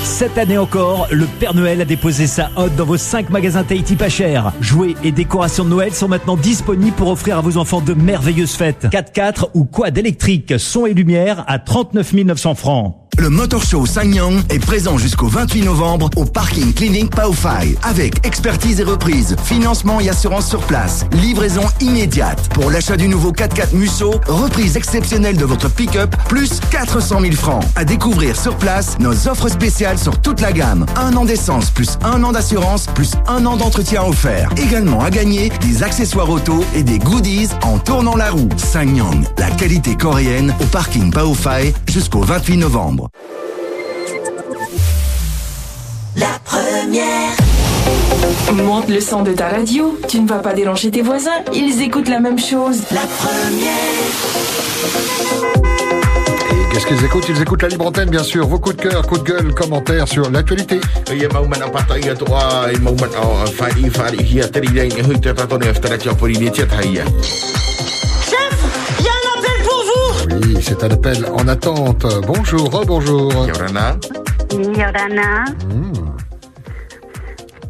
Cette 0.05 0.37
année 0.37 0.59
encore, 0.59 1.07
le 1.13 1.27
Père 1.27 1.55
Noël 1.55 1.81
a 1.81 1.85
déposé 1.85 2.27
sa 2.27 2.51
hotte 2.57 2.75
dans 2.75 2.85
vos 2.85 2.97
5 2.97 3.31
magasins 3.31 3.63
Tahiti 3.63 3.95
pas 3.95 4.09
cher. 4.09 4.53
Jouets 4.61 4.97
et 5.05 5.13
décorations 5.13 5.65
de 5.65 5.71
Noël 5.71 5.93
sont 5.93 6.09
maintenant 6.09 6.37
disponibles 6.37 6.97
pour 6.97 7.09
offrir 7.09 7.39
à 7.39 7.41
vos 7.41 7.57
enfants 7.57 7.81
de 7.81 7.95
merveilleuses 7.95 8.55
fêtes. 8.55 8.87
4x4 8.91 9.51
ou 9.55 9.65
quad 9.65 9.97
électrique, 9.97 10.55
son 10.59 10.87
et 10.87 10.95
lumière 10.95 11.45
à 11.47 11.61
39 11.61 12.15
900 12.15 12.55
francs. 12.57 13.02
Le 13.23 13.29
Motor 13.31 13.63
Show 13.63 13.87
Sangyang 13.87 14.43
est 14.49 14.59
présent 14.59 14.99
jusqu'au 14.99 15.29
28 15.29 15.63
novembre 15.63 16.11
au 16.17 16.25
parking 16.25 16.73
Clinic 16.73 17.15
Paofai 17.15 17.77
avec 17.85 18.27
expertise 18.27 18.81
et 18.81 18.83
reprise, 18.83 19.37
financement 19.45 20.01
et 20.01 20.09
assurance 20.09 20.49
sur 20.49 20.59
place, 20.63 21.05
livraison 21.13 21.63
immédiate. 21.81 22.49
Pour 22.53 22.69
l'achat 22.69 22.97
du 22.97 23.07
nouveau 23.07 23.31
4x4 23.31 23.75
Musso, 23.75 24.21
reprise 24.27 24.77
exceptionnelle 24.77 25.37
de 25.37 25.45
votre 25.45 25.71
pick-up, 25.71 26.17
plus 26.29 26.59
400 26.73 27.21
000 27.21 27.33
francs. 27.35 27.65
À 27.77 27.85
découvrir 27.85 28.35
sur 28.35 28.57
place 28.57 28.99
nos 28.99 29.29
offres 29.29 29.49
spéciales 29.49 30.01
sur 30.01 30.21
toute 30.21 30.41
la 30.41 30.51
gamme. 30.51 30.85
Un 30.97 31.15
an 31.15 31.25
d'essence 31.25 31.71
plus 31.71 31.99
un 32.03 32.25
an 32.25 32.33
d'assurance 32.33 32.87
plus 32.89 33.13
un 33.29 33.47
an 33.47 33.57
d'entretien 33.57 34.03
offert. 34.03 34.51
Également 34.57 35.01
à 35.01 35.11
gagner 35.11 35.53
des 35.61 35.85
accessoires 35.85 36.29
auto 36.29 36.65
et 36.75 36.83
des 36.83 36.99
goodies 36.99 37.51
en 37.63 37.79
tournant 37.79 38.17
la 38.17 38.31
roue. 38.31 38.49
Sangyang, 38.57 39.23
la 39.39 39.51
qualité 39.51 39.97
coréenne 39.97 40.53
au 40.61 40.65
parking 40.65 41.13
Paofai 41.13 41.73
jusqu'au 41.89 42.23
28 42.23 42.57
novembre. 42.57 43.02
La 46.17 46.39
première. 46.45 47.37
Monte 48.53 48.89
le 48.89 49.01
son 49.01 49.23
de 49.23 49.33
ta 49.33 49.49
radio. 49.49 49.99
Tu 50.09 50.21
ne 50.21 50.29
vas 50.29 50.39
pas 50.39 50.53
déranger 50.53 50.91
tes 50.91 51.03
voisins. 51.03 51.31
Ils 51.53 51.81
écoutent 51.83 52.09
la 52.09 52.21
même 52.21 52.39
chose. 52.39 52.83
La 52.91 53.01
première. 53.01 53.73
Qu'est-ce 56.73 56.87
qu'ils 56.87 57.05
écoutent? 57.05 57.29
Ils 57.29 57.43
écoutent 57.43 57.63
la 57.63 57.69
libre 57.69 57.87
antenne, 57.87 58.11
bien 58.11 58.23
sûr. 58.23 58.47
Vos 58.47 58.59
coups 58.59 58.77
de 58.77 58.83
cœur, 58.83 59.07
coups 59.07 59.23
de 59.23 59.29
gueule, 59.31 59.55
commentaires 59.55 60.09
sur 60.09 60.31
l'actualité. 60.31 60.81
C'est 70.63 70.85
un 70.85 70.91
appel 70.91 71.27
en 71.27 71.49
attente. 71.49 72.07
Bonjour, 72.27 72.71
rebonjour. 72.71 73.33
Yorana. 73.49 73.97
Yorana. 74.53 75.45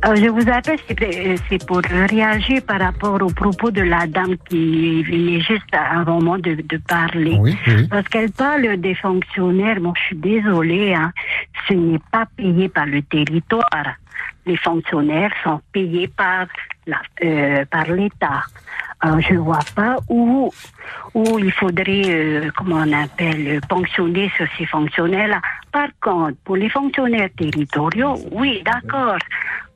Euh, 0.05 0.17
je 0.17 0.27
vous 0.27 0.49
appelle, 0.51 0.79
c'est 0.89 1.01
euh, 1.01 1.37
c'est 1.49 1.65
pour 1.65 1.81
réagir 2.11 2.61
par 2.63 2.81
rapport 2.81 3.23
aux 3.23 3.33
propos 3.33 3.71
de 3.71 3.83
la 3.83 4.07
dame 4.07 4.37
qui 4.49 5.03
venait 5.05 5.41
juste 5.41 5.73
un 5.73 6.05
moment 6.05 6.39
de, 6.39 6.57
de 6.57 6.77
parler. 6.89 7.37
Oui, 7.41 7.57
oui. 7.69 7.87
Parce 7.89 8.09
qu'elle 8.09 8.31
parle 8.33 8.77
des 8.79 8.95
fonctionnaires. 8.97 9.81
Bon, 9.81 9.95
je 9.97 10.03
suis 10.07 10.17
désolée, 10.17 10.93
hein, 10.93 11.13
ce 11.69 11.75
n'est 11.75 12.01
pas 12.11 12.27
payé 12.37 12.69
par 12.69 12.87
le 12.87 13.01
territoire. 13.03 13.95
Les 14.47 14.57
fonctionnaires 14.57 15.33
sont 15.45 15.61
payés 15.73 16.09
par 16.09 16.47
la, 16.87 17.01
euh, 17.25 17.65
par 17.71 17.87
l'État. 17.87 18.43
Euh, 19.05 19.21
je 19.21 19.35
vois 19.35 19.59
pas 19.75 19.97
où 20.09 20.51
où 21.15 21.39
il 21.39 21.53
faudrait, 21.53 22.03
euh, 22.09 22.51
comment 22.57 22.77
on 22.87 22.93
appelle, 22.93 23.61
ponctionner 23.69 24.31
sur 24.37 24.47
ces 24.57 24.67
fonctionnaires-là. 24.67 25.41
Par 25.73 25.89
contre, 26.01 26.37
pour 26.45 26.57
les 26.57 26.69
fonctionnaires 26.71 27.29
territoriaux, 27.37 28.17
oui, 28.31 28.63
d'accord. 28.65 29.19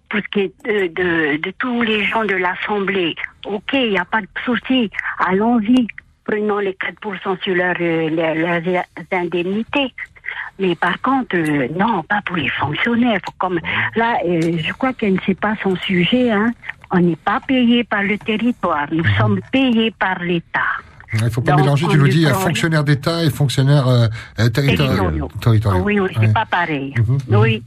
Pour 0.09 0.21
ce 0.21 0.29
qui 0.29 0.41
est 0.41 0.53
de, 0.65 0.87
de, 0.95 1.37
de 1.39 1.51
tous 1.59 1.83
les 1.83 2.05
gens 2.05 2.25
de 2.25 2.37
l'Assemblée, 2.37 3.15
ok, 3.45 3.71
il 3.73 3.91
n'y 3.91 3.99
a 3.99 4.05
pas 4.05 4.21
de 4.21 4.29
souci. 4.45 4.91
Allons-y. 5.19 5.87
Prenons 6.25 6.59
les 6.59 6.73
4% 6.73 7.41
sur 7.43 7.55
euh, 7.55 8.11
leurs- 8.11 8.61
leurs 8.61 8.85
indemnités. 9.13 9.93
Mais 10.59 10.75
par 10.75 11.01
contre, 11.03 11.37
euh, 11.37 11.69
non, 11.79 12.03
pas 12.03 12.21
pour 12.25 12.37
les 12.37 12.49
fonctionnaires. 12.49 13.21
Comme 13.39 13.59
là, 13.95 14.17
euh, 14.27 14.41
je 14.59 14.73
crois 14.73 14.93
qu'elle 14.93 15.15
ne 15.15 15.21
sait 15.21 15.35
pas 15.35 15.55
son 15.63 15.77
sujet. 15.77 16.31
Hein. 16.31 16.53
On 16.91 16.99
n'est 17.01 17.17
pas 17.17 17.41
payé 17.47 17.85
par 17.85 18.03
le 18.03 18.17
territoire. 18.19 18.87
Nous 18.93 19.05
sommes 19.19 19.41
payés 19.53 19.93
par 19.99 20.19
l'État. 20.21 20.61
Il 21.13 21.25
ne 21.25 21.31
faut 21.31 21.41
pas 21.41 21.53
Donc, 21.53 21.61
mélanger, 21.61 21.87
tu 21.89 21.99
nous 21.99 22.09
dis, 22.09 22.27
euh, 22.27 22.35
fonctionnaire 22.35 22.85
d'État 22.85 23.25
et 23.25 23.31
fonctionnaire 23.31 23.87
euh, 23.89 24.49
territorial. 24.49 25.13
Oui, 25.85 26.01
oui, 26.01 26.09
c'est 26.15 26.21
Ouais. 26.21 26.33
pas 26.33 26.45
pareil. 26.47 26.95
Mhm, 26.99 27.19
mhm. 27.29 27.37
Oui. 27.41 27.63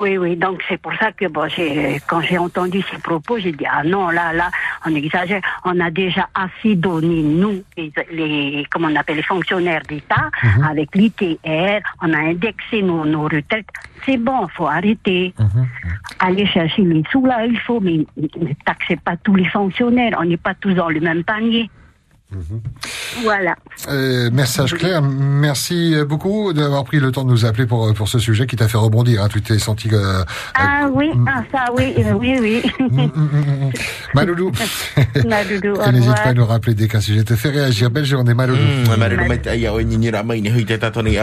Oui, 0.00 0.16
oui, 0.18 0.36
donc 0.36 0.62
c'est 0.68 0.78
pour 0.80 0.94
ça 0.94 1.12
que 1.12 1.26
bon, 1.26 1.46
j'ai, 1.48 2.00
quand 2.08 2.20
j'ai 2.22 2.38
entendu 2.38 2.82
ces 2.90 2.98
propos, 2.98 3.38
j'ai 3.38 3.52
dit 3.52 3.66
ah 3.70 3.82
non 3.84 4.08
là 4.10 4.32
là 4.32 4.50
on 4.86 4.94
exagère, 4.94 5.42
on 5.64 5.78
a 5.80 5.90
déjà 5.90 6.28
assez 6.34 6.74
donné 6.76 7.22
nous 7.22 7.62
les, 7.76 7.92
les 8.12 8.66
comment 8.70 8.88
on 8.88 8.96
appelle 8.96 9.16
les 9.16 9.22
fonctionnaires 9.22 9.82
d'État 9.88 10.30
Mhm. 10.42 10.64
avec 10.64 10.94
l'ITR, 10.94 11.80
on 12.02 12.12
a 12.12 12.18
indexé 12.18 12.82
nos, 12.82 13.04
nos 13.04 13.24
retraites, 13.24 13.66
c'est 14.06 14.16
bon, 14.16 14.48
faut 14.48 14.66
arrêter, 14.66 15.34
aller 16.18 16.46
chercher 16.46 16.82
les 16.82 17.02
sous 17.10 17.24
là 17.26 17.44
il 17.46 17.58
faut, 17.58 17.80
mais 17.80 17.98
ne 18.16 18.52
taxez 18.64 18.96
pas 18.96 19.16
tous 19.16 19.34
les 19.34 19.44
fonctionnaires, 19.46 20.16
on 20.18 20.24
n'est 20.24 20.36
pas 20.36 20.54
tous 20.54 20.72
dans 20.74 20.88
le 20.88 21.00
même 21.00 21.24
panier. 21.24 21.70
Voilà. 23.22 23.56
Euh, 23.88 24.30
message 24.30 24.74
clair. 24.74 25.02
Merci 25.02 25.94
euh, 25.94 26.04
beaucoup 26.04 26.52
d'avoir 26.52 26.84
pris 26.84 27.00
le 27.00 27.10
temps 27.10 27.24
de 27.24 27.30
nous 27.30 27.44
appeler 27.44 27.66
pour, 27.66 27.88
euh, 27.88 27.92
pour 27.92 28.08
ce 28.08 28.18
sujet 28.18 28.46
qui 28.46 28.56
t'a 28.56 28.68
fait 28.68 28.78
rebondir. 28.78 29.22
Hein. 29.22 29.28
Tu 29.30 29.42
t'es 29.42 29.58
senti... 29.58 29.88
Euh, 29.92 30.22
Ah 30.54 30.88
oui, 30.92 31.10
ah 31.26 31.42
ça 31.52 31.64
oui, 31.76 31.94
euh, 31.98 32.12
oui, 32.12 32.36
oui. 32.40 32.62
Maloulou. 34.14 34.52
Maloulou, 35.26 35.74
au 35.76 35.82
Et 35.88 35.92
N'hésite 35.92 36.14
pas 36.14 36.30
à 36.30 36.34
nous 36.34 36.46
rappeler 36.46 36.74
dès 36.74 36.88
qu'un 36.88 37.00
sujet 37.00 37.24
te 37.24 37.34
fait 37.34 37.50
réagir. 37.50 37.90
Belle 37.90 38.04
journée, 38.04 38.34
Maloulou. 38.34 38.60
Mm, 38.60 39.90
ni 39.90 39.96
ni 40.40 40.50
hui 40.50 40.64
tia 40.64 40.78
ni 41.02 41.16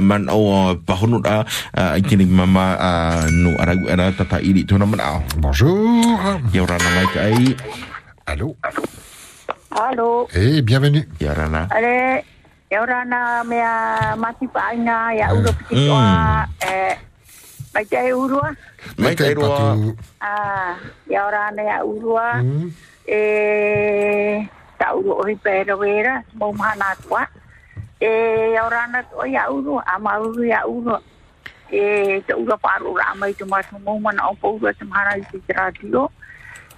man 0.00 0.28
a 0.28 1.96
mama 2.26 3.26
no 3.30 3.50
ara 3.58 4.12
tata 4.12 4.40
iri 4.40 4.66
mana. 4.70 5.22
Bonjour. 5.38 6.40
Yorana 6.52 6.90
mai 6.94 7.06
tai. 7.14 7.56
Allô. 8.26 8.56
Allô. 9.70 10.28
Et 10.34 10.62
bienvenue. 10.62 11.06
Yorana. 11.20 11.68
Ale, 11.70 12.24
ya 12.70 12.82
ora 12.82 13.04
na 13.04 13.44
mea 13.44 14.16
mati 14.16 14.46
paina 14.48 15.12
ya 15.14 15.34
uro 15.34 15.52
piti 15.52 15.88
oa 15.88 16.46
eh 16.64 16.96
mai 17.74 17.84
te 17.84 18.12
urua? 18.12 18.54
Mai 18.98 19.14
tai 19.14 19.34
roa. 19.34 19.76
Ah, 20.20 20.76
ya 21.10 21.26
ora 21.26 21.50
na 21.52 21.62
ya 21.62 21.84
urua. 21.84 22.40
E 23.06 24.48
ta 24.78 24.94
uro 24.94 25.20
ori 25.20 25.36
pera 25.36 25.76
vera, 25.76 26.22
mo 26.34 26.52
mana 26.52 26.94
tua. 27.02 27.26
E 28.00 28.52
ya 28.54 28.64
ora 28.66 28.86
na 28.88 29.02
o 29.12 29.24
ya 29.26 29.50
urua, 29.50 29.82
ama 29.86 30.18
uru 30.18 30.44
ya 30.44 30.64
urua. 30.66 31.02
E 31.70 32.22
te 32.26 32.32
ura 32.34 32.56
paru 32.56 32.96
ra 32.96 33.14
mai 33.14 33.34
te 33.34 33.44
matu 33.44 33.78
mo 33.84 33.98
mana 33.98 34.30
o 34.30 34.34
po 34.34 34.54
ura 34.56 34.72
te 34.72 34.84
mahara 34.84 35.18
i 35.18 35.22
te 35.46 35.52
radio. 35.52 36.10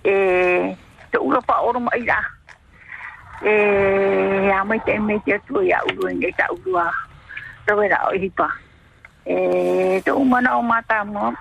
E 0.05 0.75
te 1.17 1.25
ura 1.25 1.41
pa 1.41 1.65
oro 1.65 1.81
mai 1.81 2.05
ra. 2.05 2.21
E 3.41 4.51
a 4.53 4.65
mai 4.65 4.81
te 4.85 4.99
me 4.99 5.19
te 5.25 5.39
tu 5.49 5.61
ia 5.65 5.81
uru 5.89 6.09
e 6.09 6.15
ngai 6.15 6.33
ta 6.37 6.47
uru 6.53 6.77
rawera 7.67 7.99
o 8.09 8.13
hipa. 8.13 8.49
E 9.25 9.37
te 10.05 10.11
umana 10.13 10.59
o 10.59 10.63
mata 10.63 11.05
mo. 11.05 11.33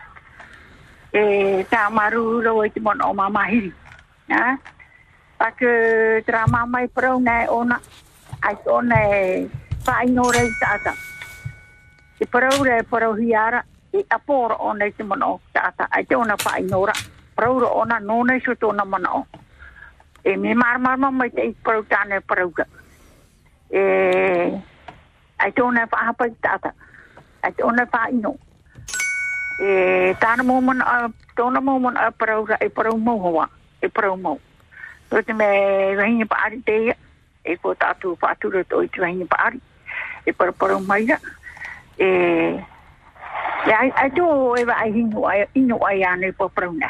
E 1.12 1.64
ta 1.70 1.90
maru 1.90 2.40
uro 2.40 2.64
te 2.74 2.80
mon 2.80 3.02
o 3.04 3.14
mamahiri. 3.14 3.72
pa 4.28 4.58
Pake 5.38 6.24
tra 6.26 6.48
mamai 6.48 6.88
prau 6.88 7.20
nei 7.20 7.48
ona. 7.48 7.80
Ai 8.42 8.56
tone 8.64 9.50
pai 9.84 10.08
no 10.08 10.32
rei 10.32 10.50
tata. 10.60 10.94
Te 12.18 12.26
prau 12.26 12.64
rei 12.64 12.84
prau 12.84 13.14
hiara. 13.20 13.60
E 13.92 14.06
aporo 14.08 14.56
o 14.56 14.74
nei 14.74 14.92
te 14.96 15.04
mon 15.04 15.24
o 15.24 15.40
tata. 15.52 15.88
Ai 15.92 16.06
te 16.06 16.16
ona 16.16 16.36
pai 16.38 16.64
no 16.64 16.86
ra. 16.86 16.96
Praura 17.36 17.68
ona 17.68 18.00
nōnei 18.00 18.40
su 18.40 18.56
tōna 18.56 18.86
mana 18.88 19.12
o 19.20 19.28
e 20.26 20.36
me 20.38 20.54
mar 20.56 20.80
mar 20.80 20.98
mar 20.98 21.12
mai 21.12 21.30
te 21.30 21.54
pro 21.64 21.84
tane 21.84 22.20
pro 22.22 22.50
ka. 22.50 22.66
E 23.70 23.82
ai 25.38 25.52
tona 25.54 25.86
fa 25.86 26.10
apa 26.10 26.26
tata 26.42 26.74
ai 27.44 27.54
tona 27.54 27.86
fa 27.86 28.10
ino. 28.10 28.34
E 29.62 30.16
tana 30.20 30.44
mo 30.44 30.62
mon 30.62 30.82
a 30.82 31.10
a 32.08 32.12
pro 32.12 32.46
e 32.60 32.70
pro 32.70 32.98
mo 32.98 33.14
hoa. 33.22 33.46
E 33.82 33.88
pro 33.88 34.16
mo 34.18 34.40
to 35.10 35.22
te 35.22 35.34
me 35.34 35.46
rain 35.94 36.26
pa 36.28 36.50
ari 36.50 36.60
e 37.46 37.56
ko 37.62 37.76
tatu 37.76 38.18
fa 38.18 38.34
tu 38.42 38.50
i 38.50 38.90
rain 38.98 39.28
pa 39.28 39.38
ari. 39.48 39.62
E 40.26 40.32
pro 40.32 40.52
pro 40.52 40.80
mai 40.80 41.06
ka 41.06 41.18
e 42.02 42.10
ai 43.66 43.90
ai 43.96 44.10
to 44.10 44.58
e 44.58 44.66
ai 44.66 44.92
hinu 44.92 45.22
ai 45.30 45.46
ino 45.54 45.78
ai 45.86 46.04
ane 46.04 46.32
pro 46.34 46.50
pro 46.50 46.72
na 46.72 46.90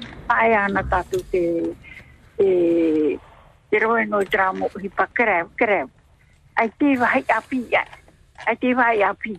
whae 0.31 0.55
ana 0.55 0.83
tatu 0.83 1.19
te, 1.31 1.75
te, 2.37 3.19
te 3.69 3.79
roe 3.79 4.05
no 4.05 4.23
drama 4.23 4.69
hi 4.81 4.89
pa 4.89 5.07
krev, 5.19 5.51
krev. 5.59 5.89
Ai 6.55 6.69
te 6.79 6.95
vai 6.97 7.23
api, 7.37 7.63
ai. 7.75 7.87
ai 8.47 8.55
te 8.55 8.73
vai 8.73 9.01
api. 9.03 9.37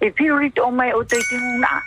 E 0.00 0.10
pirurito 0.10 0.66
o 0.66 0.70
mai 0.70 0.92
o 0.92 1.04
te 1.04 1.18
te 1.30 1.38
muna. 1.38 1.82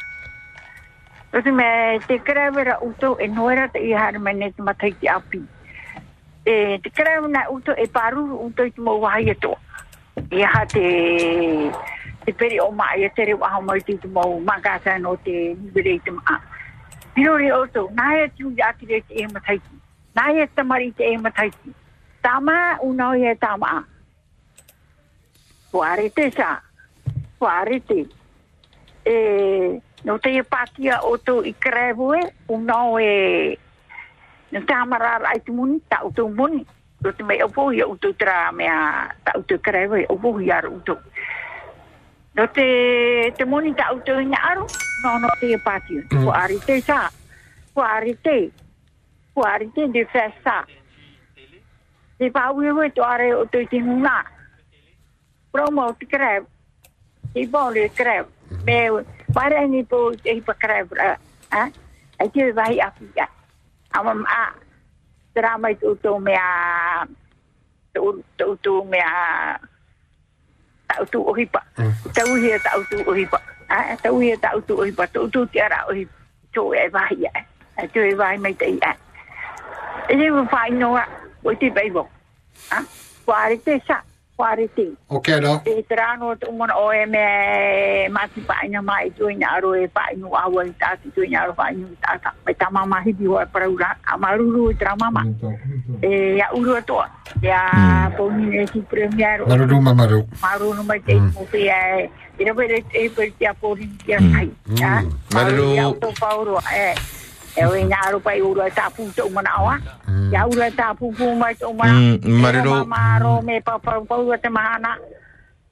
Rosi 1.31 1.51
me 1.51 1.99
te 2.07 2.19
krevera 2.25 2.79
uto 2.81 3.17
e 3.19 3.27
noera 3.27 3.67
te 3.67 3.79
i 3.85 3.93
hara 3.93 4.19
me 4.19 4.33
ne 4.33 4.51
te 4.51 4.61
matai 4.61 4.93
te 5.01 5.09
api. 5.09 5.41
E 6.45 6.79
te 6.83 6.89
krevera 6.89 7.45
uto 7.51 7.75
e 7.75 7.87
paruru 7.87 8.41
uto 8.47 8.65
i 8.65 8.71
te 8.71 8.81
mo 8.81 8.97
wahai 9.03 9.29
ato. 9.35 9.57
I 10.31 10.43
ha 10.43 10.65
te 10.65 10.85
te 12.25 12.33
peri 12.33 12.59
o 12.59 12.71
mai 12.71 13.03
e 13.03 13.09
te 13.09 13.21
tere 13.21 13.37
aho 13.41 13.61
mai 13.61 13.81
te 13.81 13.97
te 13.97 14.07
mo 14.07 14.39
magasa 14.39 14.97
no 14.97 15.15
te 15.23 15.55
nivere 15.61 15.99
i 15.99 15.99
te 15.99 16.11
maa. 16.11 16.48
Pino 17.13 17.35
oto, 17.57 17.89
nāia 17.95 18.29
tū 18.37 18.51
i 18.55 18.61
atire 18.63 19.01
ki 19.07 19.23
e 19.23 19.27
mataiti. 19.33 19.79
Nāia 20.15 20.47
tamari 20.55 20.91
ki 20.95 21.03
e 21.03 21.17
mataiti. 21.17 21.73
Tama 22.21 22.77
unau 22.83 23.13
e 23.13 23.35
tama. 23.35 23.83
Po 25.71 25.83
arete 25.83 26.29
sa. 26.31 26.59
Po 27.39 27.47
arete. 27.47 28.05
E, 29.05 29.81
no 30.03 30.17
te 30.19 30.35
e 30.37 30.43
pātia 30.43 31.01
oto 31.03 31.41
i 31.43 31.53
krevue, 31.53 32.21
unau 32.47 32.99
e... 32.99 33.57
Nau 34.51 34.65
te 34.65 34.73
amarara 34.73 35.29
ai 35.29 35.41
tu 35.45 35.53
muni, 35.53 35.79
ta 35.87 36.01
utu 36.03 36.27
muni. 36.29 36.65
Do 36.99 37.13
te 37.13 37.23
mei 37.23 37.41
opohi 37.43 37.81
a 37.81 37.87
utu 37.87 38.13
tra 38.17 38.51
mea 38.51 39.07
ta 39.23 39.37
utu 39.37 39.59
krevue, 39.61 40.05
opohi 40.09 40.51
ar 40.51 40.67
utu. 40.67 40.97
No 42.39 42.47
te, 42.51 43.33
te 43.35 43.43
muni 43.43 43.73
ta 43.75 43.91
uto 43.91 44.13
i 44.15 44.31
aro, 44.31 44.65
no 45.03 45.19
no 45.19 45.27
te 45.41 45.57
patia. 45.59 45.99
Ko 46.07 46.31
ari 46.31 46.55
te 46.63 46.77
sa, 46.79 47.09
ko 47.75 47.83
ari 47.83 48.13
te, 48.23 48.35
ko 49.35 49.43
ari 49.43 49.67
te 49.75 49.89
de 49.91 50.05
festa. 50.05 50.63
Te 52.17 52.29
pauiwe 52.31 52.93
to 52.95 53.03
are 53.03 53.35
o 53.35 53.43
te 53.45 53.67
huna. 53.81 54.23
Promo 55.51 55.91
te 55.99 56.05
krevu. 56.05 56.47
Te 57.33 57.45
bole 57.47 57.89
krevu. 57.89 58.31
Me, 58.63 59.03
para 59.33 59.67
ni 59.67 59.83
po 59.83 60.15
te 60.15 60.39
hipa 60.39 60.53
krevu. 60.53 60.95
Ha? 61.51 61.67
Ai 62.19 62.29
te 62.29 62.53
vai 62.53 62.79
api 62.79 63.11
ya. 63.17 63.27
Ama 63.99 64.13
ma, 64.13 64.53
tera 65.33 65.57
mai 65.57 65.75
tu 65.75 65.91
tu 65.99 66.15
mea, 66.19 67.05
tu 67.91 68.55
tu 68.63 68.83
mea, 68.85 69.59
tau 70.89 71.05
tu 71.05 71.21
o 71.21 71.33
hipa. 71.33 71.61
Tau 72.13 72.33
hia 72.35 72.57
tau 72.65 72.81
tu 72.89 72.97
o 73.05 73.13
hipa. 73.13 73.39
Ha? 73.69 73.95
Tau 74.03 74.17
hia 74.19 74.35
tau 74.41 74.59
tu 74.67 74.73
o 74.81 74.83
hipa. 74.83 75.05
Tu 75.13 75.27
tu 75.29 75.45
te 75.45 75.61
ara 75.61 75.85
o 75.89 75.93
hipa. 75.93 76.13
Tu 76.53 76.63
e 76.73 76.87
vai 76.89 77.15
ya. 77.17 77.31
Ai 77.77 77.87
tu 77.93 77.99
e 78.01 78.13
vai 78.17 78.37
mai 78.37 78.53
te 78.53 78.73
ya. 78.81 78.91
E 80.09 80.15
ni 80.15 80.29
mo 80.29 80.45
fai 80.49 80.71
noa, 80.71 81.05
o 81.43 81.53
te 81.53 81.69
beibo. 81.69 82.09
Ha? 82.71 82.81
Kuare 83.25 83.57
te 83.61 83.77
sa, 83.85 84.01
kuare 84.39 84.69
te. 84.73 84.87
Ok 85.09 85.27
alors. 85.35 85.59
E 85.67 85.83
trano 85.83 86.31
tu 86.39 86.51
mon 86.55 86.71
o 86.71 86.93
e 86.95 87.05
me 87.05 88.07
mati 88.07 88.39
pa 88.39 88.55
ina 88.63 88.81
mai 88.81 89.11
tu 89.11 89.27
ina 89.27 89.51
aro 89.59 89.75
e 89.75 89.87
pa 89.87 90.07
ina 90.15 90.31
awa 90.31 90.63
i 90.63 90.71
tati 90.79 91.11
tu 91.11 91.21
ina 91.27 91.43
aro 91.43 91.53
pa 91.53 91.67
ina 91.71 91.83
i 91.83 91.97
tata. 91.99 92.31
Me 92.47 92.53
ta 92.53 92.69
mama 92.71 93.01
hidi 93.03 93.27
wa 93.27 93.43
para 93.45 93.67
ura. 93.67 93.91
Amaruru 94.07 94.71
i 94.71 94.75
tra 94.79 94.95
mama. 94.95 95.25
E 96.01 96.37
ya 96.39 96.47
uru 96.55 96.77
ato. 96.79 97.03
Ya 97.43 97.59
poni 98.15 98.63
e 98.63 98.67
si 98.71 98.79
premier. 98.79 99.43
Maruru 99.43 99.81
mamaru. 99.81 100.23
Maru 100.41 100.73
no 100.73 100.83
mai 100.83 101.03
te 101.03 101.19
mo 101.19 101.43
fi 101.51 101.67
e. 101.67 102.09
Ira 102.39 102.53
vere 102.53 102.83
e 102.95 103.09
per 103.09 103.31
ti 103.35 103.45
a 103.45 103.53
pori 103.53 103.91
ti 104.05 104.13
a 104.13 104.17
kai. 104.23 104.49
Ya. 104.79 105.03
Maruru. 105.35 105.75
Ya 105.75 105.91
to 105.99 106.13
pauro 106.15 106.59
e. 106.71 106.95
E 107.57 107.65
o 107.65 107.75
ina 107.75 107.97
aro 108.05 108.19
pa 108.19 108.31
uru 108.37 108.61
e 108.61 108.69
tapu 108.71 109.09
tu 109.15 109.29
mana 109.29 109.49
awa. 109.57 109.75
Ya 110.31 110.45
uru 110.47 110.61
e 110.61 110.71
tapu 110.71 111.11
pu 111.13 111.35
mai 111.35 111.55
tu 111.55 111.73
mana. 111.73 111.93
Mm, 111.93 112.41
Maruru. 112.41 112.85
Maro 112.85 113.41
me 113.41 113.59
pa 113.61 113.77
pa 113.77 113.99
pa 114.01 114.15
uru 114.15 114.37
te 114.37 114.49
mahana. 114.49 114.97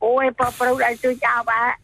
O 0.01 0.21
e 0.21 0.31
pa 0.31 0.51
pa 0.51 0.65
uru 0.73 0.83
tu 1.01 1.09
ya 1.21 1.43
ba. 1.45 1.75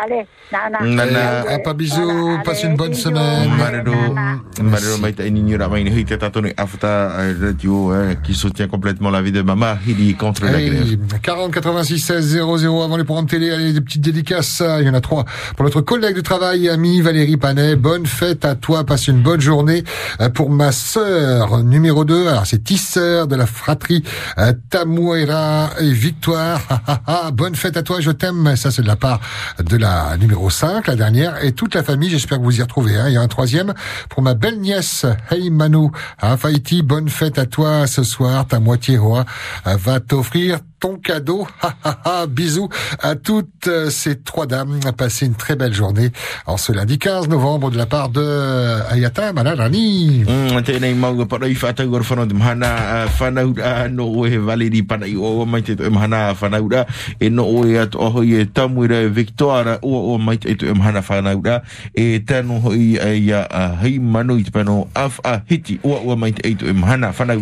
Allez, 0.00 0.26
nana. 0.52 0.78
Nana. 0.84 1.44
Ah, 1.48 1.58
pas 1.58 1.74
bisous, 1.74 2.38
passe 2.44 2.62
une 2.62 2.76
bonne 2.76 2.94
semaine. 2.94 3.50
Marero, 3.58 4.14
Marero 4.62 4.98
Maïta 4.98 5.24
et 5.26 5.30
Nini 5.30 5.56
Ramaïne 5.56 5.88
Hita 5.88 6.16
Tatone 6.16 6.52
Afta 6.56 7.08
Radio 7.40 7.90
hein, 7.90 8.14
qui 8.22 8.32
soutient 8.34 8.68
complètement 8.68 9.10
la 9.10 9.22
vie 9.22 9.32
de 9.32 9.42
Mama 9.42 9.76
Hidi 9.86 10.14
contre 10.14 10.44
la 10.44 10.52
grève. 10.52 10.92
Hey, 10.92 10.98
40 11.20 11.52
86 11.52 11.98
16 11.98 12.26
00 12.60 12.82
avant 12.82 12.96
les 12.96 13.02
programmes 13.02 13.26
télé, 13.26 13.50
allez, 13.50 13.72
des 13.72 13.80
petites 13.80 14.02
dédicaces, 14.02 14.62
il 14.80 14.86
y 14.86 14.90
en 14.90 14.94
a 14.94 15.00
trois. 15.00 15.24
Pour 15.56 15.64
notre 15.64 15.80
collègue 15.80 16.14
de 16.14 16.20
travail 16.20 16.66
et 16.66 16.70
amie 16.70 17.00
Valérie 17.00 17.36
Panet, 17.36 17.74
bonne 17.74 18.06
fête 18.06 18.44
à 18.44 18.54
toi, 18.54 18.84
passe 18.84 19.08
une 19.08 19.20
bonne 19.22 19.40
journée. 19.40 19.82
Euh, 20.20 20.28
Pour 20.28 20.50
ma 20.50 20.70
sœur 20.70 21.64
numéro 21.64 22.04
2, 22.04 22.28
alors 22.28 22.46
c'est 22.46 22.62
tisseur 22.62 23.26
de 23.26 23.34
la 23.34 23.46
fratrie 23.46 24.04
euh, 24.38 24.52
Tamuera 24.70 25.70
et 25.80 25.90
Victoire. 25.90 26.60
Bonne 27.32 27.54
fête 27.54 27.76
à 27.76 27.82
toi, 27.82 28.00
je 28.00 28.10
t'aime. 28.10 28.54
Ça 28.56 28.70
c'est 28.70 28.82
de 28.82 28.86
la 28.86 28.96
part 28.96 29.20
de 29.58 29.76
la 29.76 29.87
numéro 30.18 30.50
5, 30.50 30.86
la 30.86 30.96
dernière, 30.96 31.44
et 31.44 31.52
toute 31.52 31.74
la 31.74 31.82
famille, 31.82 32.10
j'espère 32.10 32.38
que 32.38 32.42
vous 32.42 32.58
y 32.58 32.62
retrouvez. 32.62 32.96
Hein. 32.96 33.08
Il 33.08 33.14
y 33.14 33.16
a 33.16 33.20
un 33.20 33.28
troisième 33.28 33.74
pour 34.08 34.22
ma 34.22 34.34
belle 34.34 34.58
nièce, 34.58 35.06
Hey 35.30 35.50
Manu, 35.50 35.88
hein, 36.20 36.36
Faïti, 36.36 36.82
bonne 36.82 37.08
fête 37.08 37.38
à 37.38 37.46
toi 37.46 37.86
ce 37.86 38.02
soir, 38.02 38.46
ta 38.46 38.60
moitié 38.60 38.98
roi 38.98 39.24
va 39.64 40.00
t'offrir 40.00 40.58
ton 40.80 40.96
cadeau. 40.96 41.46
Ha, 41.60 41.74
ha, 41.84 41.98
ha. 42.04 42.26
Bisous 42.26 42.68
à 43.00 43.16
toutes 43.16 43.66
euh, 43.66 43.90
ces 43.90 44.20
trois 44.20 44.46
dames. 44.46 44.78
Passez 44.96 45.26
une 45.26 45.34
très 45.34 45.56
belle 45.56 45.74
journée 45.74 46.10
en 46.46 46.56
ce 46.56 46.72
lundi 46.72 46.98
15 46.98 47.28
novembre 47.28 47.70
de 47.70 47.76
la 47.76 47.86
part 47.86 48.10
de 48.10 48.80
Ayata 48.90 49.32
Malarani. 49.32 50.24
Mm, 50.26 50.54
e 50.54 50.54
e 50.54 50.58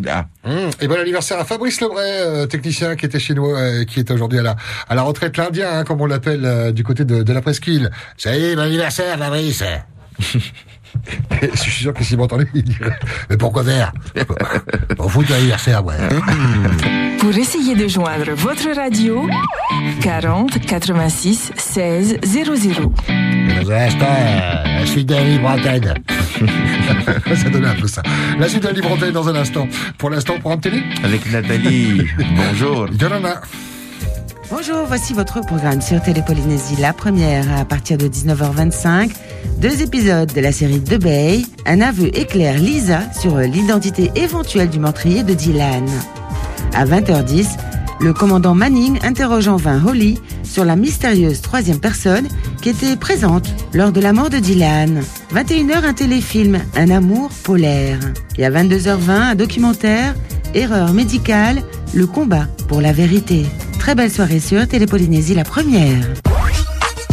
e. 0.06 0.24
Hum, 0.44 0.70
Et 0.80 0.86
bon 0.88 0.98
anniversaire 0.98 1.40
à 1.40 1.44
Fabrice 1.44 1.80
Lebray, 1.80 2.04
euh, 2.06 2.46
technicien 2.46 2.94
qui 2.96 3.06
était 3.06 3.18
chez 3.18 3.25
nous, 3.34 3.54
euh, 3.54 3.84
qui 3.84 4.00
est 4.00 4.10
aujourd'hui 4.10 4.38
à 4.38 4.42
la, 4.42 4.56
à 4.88 4.94
la 4.94 5.02
retraite 5.02 5.36
l'Indien, 5.36 5.78
hein, 5.78 5.84
comme 5.84 6.00
on 6.00 6.06
l'appelle 6.06 6.44
euh, 6.44 6.72
du 6.72 6.84
côté 6.84 7.04
de, 7.04 7.32
la 7.32 7.42
presqu'île. 7.42 7.90
Est, 8.24 8.56
bon 8.56 8.62
anniversaire 8.62 9.18
Fabrice 9.18 9.62
Je 11.42 11.58
suis 11.58 11.70
sûr 11.70 11.92
que 11.92 12.04
s'il 12.04 12.18
m'entendait, 12.18 12.46
il 12.54 12.62
dirait 12.62 12.98
Mais 13.30 13.36
pourquoi 13.36 13.64
faire? 13.64 13.92
On 14.98 15.08
fout 15.08 15.28
l'anniversaire, 15.28 15.84
ouais. 15.84 15.96
Pour 17.18 17.36
essayer 17.36 17.74
de 17.74 17.88
joindre 17.88 18.32
votre 18.34 18.74
radio, 18.74 19.26
40 20.02 20.60
86 20.60 21.52
16 21.56 22.18
00. 22.22 22.92
Dans 23.62 23.70
un 23.70 23.76
instant, 23.76 24.06
euh, 24.06 24.80
la 24.80 24.86
suite 24.86 25.06
d'un 25.06 25.24
libre 25.24 25.48
antenne. 25.48 25.94
ça 27.34 27.50
donne 27.50 27.64
un 27.64 27.74
peu 27.74 27.88
ça. 27.88 28.02
La 28.38 28.48
suite 28.48 28.70
libre 28.72 28.92
antenne 28.92 29.12
dans 29.12 29.28
un 29.28 29.34
instant. 29.34 29.66
Pour 29.98 30.10
l'instant, 30.10 30.38
programme 30.38 30.60
télé 30.60 30.82
Avec 31.02 31.30
Nathalie. 31.32 32.06
Bonjour. 32.36 32.88
Yolanda. 33.00 33.40
Bonjour, 34.48 34.84
voici 34.86 35.12
votre 35.12 35.40
programme 35.40 35.80
sur 35.80 36.00
Télépolynésie. 36.00 36.76
La 36.76 36.92
première 36.92 37.58
à 37.58 37.64
partir 37.64 37.98
de 37.98 38.06
19h25. 38.06 39.10
Deux 39.58 39.82
épisodes 39.82 40.32
de 40.32 40.40
la 40.40 40.52
série 40.52 40.78
De 40.78 40.96
Bay. 40.96 41.42
Un 41.66 41.80
aveu 41.80 42.16
éclaire 42.16 42.56
Lisa 42.56 43.00
sur 43.12 43.38
l'identité 43.38 44.12
éventuelle 44.14 44.68
du 44.70 44.78
meurtrier 44.78 45.24
de 45.24 45.34
Dylan. 45.34 45.84
À 46.74 46.84
20h10, 46.86 47.56
le 48.00 48.12
commandant 48.12 48.54
Manning 48.54 48.98
interroge 49.02 49.48
en 49.48 49.56
vain 49.56 49.82
Holly 49.86 50.18
sur 50.42 50.64
la 50.64 50.76
mystérieuse 50.76 51.40
troisième 51.40 51.80
personne 51.80 52.28
qui 52.60 52.70
était 52.70 52.96
présente 52.96 53.48
lors 53.72 53.92
de 53.92 54.00
la 54.00 54.12
mort 54.12 54.30
de 54.30 54.38
Dylan. 54.38 55.02
21h, 55.34 55.84
un 55.84 55.92
téléfilm, 55.92 56.60
Un 56.74 56.90
amour 56.90 57.30
polaire. 57.42 57.98
Et 58.38 58.44
à 58.44 58.50
22h20, 58.50 59.10
un 59.10 59.34
documentaire 59.34 60.14
Erreur 60.54 60.92
médicale, 60.92 61.62
le 61.92 62.06
combat 62.06 62.46
pour 62.68 62.80
la 62.80 62.92
vérité. 62.92 63.44
Très 63.78 63.94
belle 63.94 64.10
soirée 64.10 64.40
sur 64.40 64.66
Télépolynésie 64.66 65.34
la 65.34 65.44
première. 65.44 66.06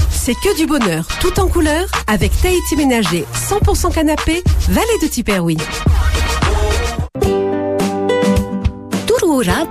C'est 0.10 0.36
que 0.36 0.58
du 0.58 0.66
bonheur, 0.66 1.06
tout 1.20 1.38
en 1.40 1.48
couleur, 1.48 1.86
avec 2.08 2.32
Tahiti 2.42 2.78
Ménager, 2.78 3.26
100% 3.34 3.94
canapé, 3.94 4.42
vallée 4.70 5.00
de 5.02 5.08
Tiperoui. 5.08 5.58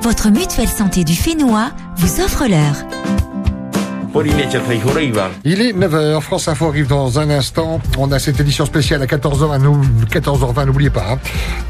Votre 0.03 0.29
mutuelle 0.29 0.69
santé 0.69 1.03
du 1.03 1.15
Fénois, 1.15 1.71
vous 1.97 2.21
offre 2.21 2.47
l'heure. 2.47 2.77
Il 5.45 5.63
est 5.63 5.73
9h, 5.73 6.21
France 6.21 6.47
Info 6.47 6.67
arrive 6.67 6.87
dans 6.87 7.19
un 7.19 7.31
instant. 7.31 7.81
On 7.97 8.13
a 8.13 8.19
cette 8.19 8.39
édition 8.41 8.67
spéciale 8.67 9.01
à 9.01 9.07
14h, 9.07 9.59
14h20, 10.07 10.67
n'oubliez 10.67 10.91
pas, 10.91 11.13
hein, 11.13 11.19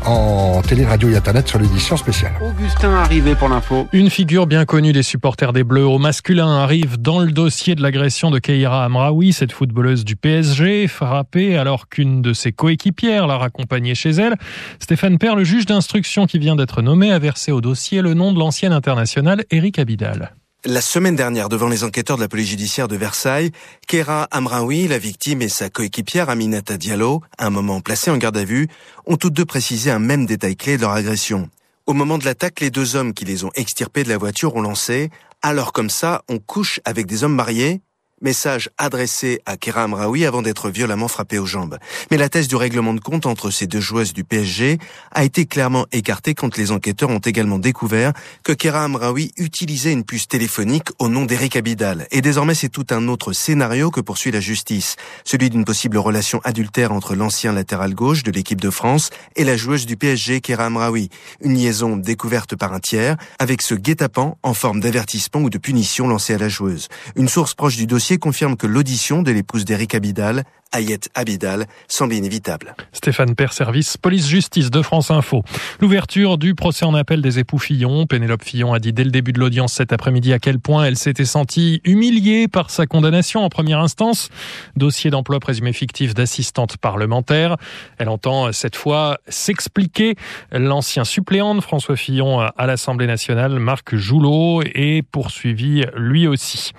en 0.04 0.60
télé, 0.62 0.84
radio 0.84 1.08
et 1.08 1.16
internet 1.16 1.46
sur 1.46 1.60
l'édition 1.60 1.96
spéciale. 1.96 2.32
Augustin 2.42 2.94
arrivé 2.94 3.36
pour 3.36 3.48
l'info. 3.48 3.86
Une 3.92 4.10
figure 4.10 4.48
bien 4.48 4.64
connue 4.64 4.92
des 4.92 5.04
supporters 5.04 5.52
des 5.52 5.62
Bleus 5.62 5.86
au 5.86 5.98
masculin 5.98 6.48
arrive 6.56 7.00
dans 7.00 7.20
le 7.20 7.30
dossier 7.30 7.76
de 7.76 7.82
l'agression 7.82 8.32
de 8.32 8.40
Keira 8.40 8.84
Amraoui, 8.84 9.32
cette 9.32 9.52
footballeuse 9.52 10.04
du 10.04 10.16
PSG, 10.16 10.88
frappée 10.88 11.56
alors 11.56 11.88
qu'une 11.88 12.22
de 12.22 12.32
ses 12.32 12.50
coéquipières 12.50 13.28
l'a 13.28 13.36
raccompagnée 13.36 13.94
chez 13.94 14.10
elle. 14.10 14.34
Stéphane 14.80 15.18
Père, 15.18 15.36
le 15.36 15.44
juge 15.44 15.66
d'instruction 15.66 16.26
qui 16.26 16.40
vient 16.40 16.56
d'être 16.56 16.82
nommé, 16.82 17.12
a 17.12 17.20
versé 17.20 17.52
au 17.52 17.60
dossier 17.60 18.02
le 18.02 18.14
nom 18.14 18.32
de 18.32 18.38
l'ancienne 18.40 18.72
internationale 18.72 19.44
Eric 19.50 19.78
Abidal. 19.78 20.32
La 20.64 20.80
semaine 20.80 21.16
dernière, 21.16 21.48
devant 21.48 21.68
les 21.68 21.82
enquêteurs 21.82 22.16
de 22.16 22.22
la 22.22 22.28
police 22.28 22.50
judiciaire 22.50 22.86
de 22.86 22.94
Versailles, 22.94 23.50
Kera 23.88 24.28
Amraoui, 24.30 24.86
la 24.86 24.98
victime, 24.98 25.42
et 25.42 25.48
sa 25.48 25.70
coéquipière 25.70 26.30
Aminata 26.30 26.76
Diallo, 26.76 27.20
un 27.36 27.50
moment 27.50 27.80
placés 27.80 28.12
en 28.12 28.16
garde 28.16 28.36
à 28.36 28.44
vue, 28.44 28.68
ont 29.04 29.16
toutes 29.16 29.32
deux 29.32 29.44
précisé 29.44 29.90
un 29.90 29.98
même 29.98 30.24
détail 30.24 30.54
clé 30.54 30.76
de 30.76 30.82
leur 30.82 30.92
agression. 30.92 31.50
Au 31.86 31.94
moment 31.94 32.16
de 32.16 32.24
l'attaque, 32.24 32.60
les 32.60 32.70
deux 32.70 32.94
hommes 32.94 33.12
qui 33.12 33.24
les 33.24 33.42
ont 33.42 33.50
extirpés 33.56 34.04
de 34.04 34.08
la 34.08 34.18
voiture 34.18 34.54
ont 34.54 34.62
lancé 34.62 35.10
«Alors 35.42 35.72
comme 35.72 35.90
ça, 35.90 36.22
on 36.28 36.38
couche 36.38 36.78
avec 36.84 37.06
des 37.06 37.24
hommes 37.24 37.34
mariés?» 37.34 37.80
Message 38.22 38.70
adressé 38.78 39.40
à 39.46 39.56
Kera 39.56 39.82
Amraoui 39.82 40.24
avant 40.24 40.42
d'être 40.42 40.70
violemment 40.70 41.08
frappé 41.08 41.40
aux 41.40 41.46
jambes. 41.46 41.78
Mais 42.12 42.16
la 42.16 42.28
thèse 42.28 42.46
du 42.46 42.54
règlement 42.54 42.94
de 42.94 43.00
compte 43.00 43.26
entre 43.26 43.50
ces 43.50 43.66
deux 43.66 43.80
joueuses 43.80 44.12
du 44.12 44.22
PSG 44.22 44.78
a 45.10 45.24
été 45.24 45.44
clairement 45.44 45.86
écartée 45.90 46.34
quand 46.34 46.56
les 46.56 46.70
enquêteurs 46.70 47.10
ont 47.10 47.18
également 47.18 47.58
découvert 47.58 48.12
que 48.44 48.52
Kera 48.52 48.84
Amraoui 48.84 49.32
utilisait 49.38 49.92
une 49.92 50.04
puce 50.04 50.28
téléphonique 50.28 50.90
au 51.00 51.08
nom 51.08 51.24
d'Eric 51.24 51.56
Abidal. 51.56 52.06
Et 52.12 52.20
désormais, 52.20 52.54
c'est 52.54 52.68
tout 52.68 52.86
un 52.90 53.08
autre 53.08 53.32
scénario 53.32 53.90
que 53.90 54.00
poursuit 54.00 54.30
la 54.30 54.38
justice. 54.38 54.94
Celui 55.24 55.50
d'une 55.50 55.64
possible 55.64 55.98
relation 55.98 56.40
adultère 56.44 56.92
entre 56.92 57.16
l'ancien 57.16 57.52
latéral 57.52 57.92
gauche 57.92 58.22
de 58.22 58.30
l'équipe 58.30 58.60
de 58.60 58.70
France 58.70 59.10
et 59.34 59.42
la 59.42 59.56
joueuse 59.56 59.84
du 59.84 59.96
PSG, 59.96 60.40
Kera 60.40 60.66
Amraoui. 60.66 61.08
Une 61.40 61.56
liaison 61.56 61.96
découverte 61.96 62.54
par 62.54 62.72
un 62.72 62.78
tiers 62.78 63.16
avec 63.40 63.62
ce 63.62 63.74
guet-apens 63.74 64.36
en 64.44 64.54
forme 64.54 64.78
d'avertissement 64.78 65.40
ou 65.40 65.50
de 65.50 65.58
punition 65.58 66.06
lancé 66.06 66.34
à 66.34 66.38
la 66.38 66.48
joueuse. 66.48 66.86
Une 67.16 67.28
source 67.28 67.54
proche 67.54 67.76
du 67.76 67.88
dossier 67.88 68.11
confirme 68.18 68.56
que 68.56 68.66
l'audition 68.66 69.22
de 69.22 69.30
l'épouse 69.30 69.64
d'Eric 69.64 69.94
Abidal 69.94 70.44
Ayette 70.72 71.10
Abidal 71.14 71.66
semble 71.88 72.14
inévitable. 72.14 72.74
Stéphane 72.92 73.34
Père, 73.34 73.52
service 73.52 73.96
police-justice 73.96 74.70
de 74.70 74.82
France 74.82 75.10
Info. 75.10 75.42
L'ouverture 75.80 76.38
du 76.38 76.54
procès 76.54 76.84
en 76.84 76.94
appel 76.94 77.22
des 77.22 77.38
époux 77.38 77.58
Fillon. 77.58 78.06
Pénélope 78.06 78.42
Fillon 78.42 78.72
a 78.72 78.78
dit 78.78 78.92
dès 78.92 79.04
le 79.04 79.10
début 79.10 79.32
de 79.32 79.38
l'audience 79.38 79.74
cet 79.74 79.92
après-midi 79.92 80.32
à 80.32 80.38
quel 80.38 80.58
point 80.58 80.84
elle 80.84 80.96
s'était 80.96 81.24
sentie 81.24 81.80
humiliée 81.84 82.48
par 82.48 82.70
sa 82.70 82.86
condamnation 82.86 83.44
en 83.44 83.48
première 83.48 83.80
instance. 83.80 84.30
Dossier 84.76 85.10
d'emploi 85.10 85.40
présumé 85.40 85.72
fictif 85.72 86.14
d'assistante 86.14 86.76
parlementaire. 86.76 87.56
Elle 87.98 88.08
entend 88.08 88.52
cette 88.52 88.76
fois 88.76 89.18
s'expliquer. 89.28 90.16
L'ancien 90.52 91.04
suppléant 91.04 91.54
de 91.54 91.60
François 91.60 91.96
Fillon 91.96 92.40
à 92.40 92.66
l'Assemblée 92.66 93.06
nationale, 93.06 93.58
Marc 93.58 93.94
Joulot, 93.94 94.62
est 94.62 95.02
poursuivi 95.02 95.84
lui 95.96 96.26
aussi. 96.26 96.72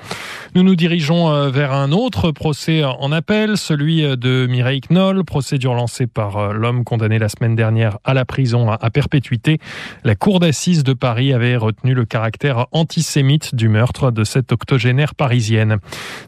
Nous 0.56 0.64
nous 0.64 0.76
dirigeons 0.76 1.30
euh, 1.30 1.50
vers 1.50 1.74
un 1.74 1.91
autre 1.91 2.32
procès 2.32 2.84
en 2.84 3.12
appel, 3.12 3.58
de 3.84 4.48
Mireille 4.50 4.80
Knoll, 4.90 5.26
procédure 5.26 5.74
lancée 5.74 6.08
par 6.08 6.38
euh, 6.38 6.54
l'homme 6.54 6.86
condamné 6.86 7.20
la 7.20 7.28
semaine 7.28 7.56
dernière 7.56 7.98
à 8.06 8.14
la 8.14 8.24
prison 8.24 8.72
à 8.72 8.90
perpétuité. 8.90 9.60
La 10.06 10.16
cour 10.16 10.40
d'assises 10.40 10.84
de 10.84 10.94
Paris 10.94 11.34
avait 11.34 11.58
retenu 11.58 11.94
le 11.94 12.06
caractère 12.06 12.68
antisémite 12.72 13.56
du 13.56 13.68
meurtre 13.68 14.12
de 14.12 14.24
cette 14.24 14.54
octogénaire 14.54 15.16
parisienne. 15.16 15.78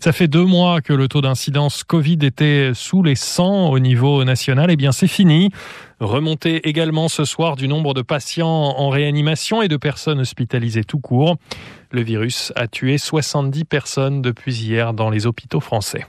Ça 0.02 0.12
fait 0.12 0.28
deux 0.28 0.44
mois 0.44 0.82
que 0.82 0.92
le 0.92 1.08
taux 1.08 1.22
d'incidence 1.22 1.84
Covid 1.86 2.20
était 2.24 2.72
sous 2.74 3.04
les 3.04 3.16
100 3.16 3.70
au 3.70 3.80
niveau 3.80 4.26
national. 4.26 4.70
Eh 4.70 4.76
bien, 4.76 4.92
c'est 4.92 5.08
fini. 5.08 5.52
Remontée 6.02 6.68
également 6.68 7.08
ce 7.08 7.24
soir 7.24 7.56
du 7.56 7.70
nombre 7.70 7.94
de 7.94 8.02
patients 8.02 8.48
en 8.48 8.90
réanimation 8.90 9.62
et 9.62 9.70
de 9.70 9.78
personnes 9.78 10.20
hospitalisées 10.20 10.84
tout 10.84 11.00
court. 11.00 11.38
Le 11.92 12.02
virus 12.02 12.52
a 12.58 12.68
tué 12.68 12.98
70 12.98 13.64
personnes 13.64 14.22
depuis 14.22 14.54
hier 14.54 14.94
dans 14.94 15.10
les 15.10 15.26
hôpitaux 15.26 15.62
français. 15.62 16.06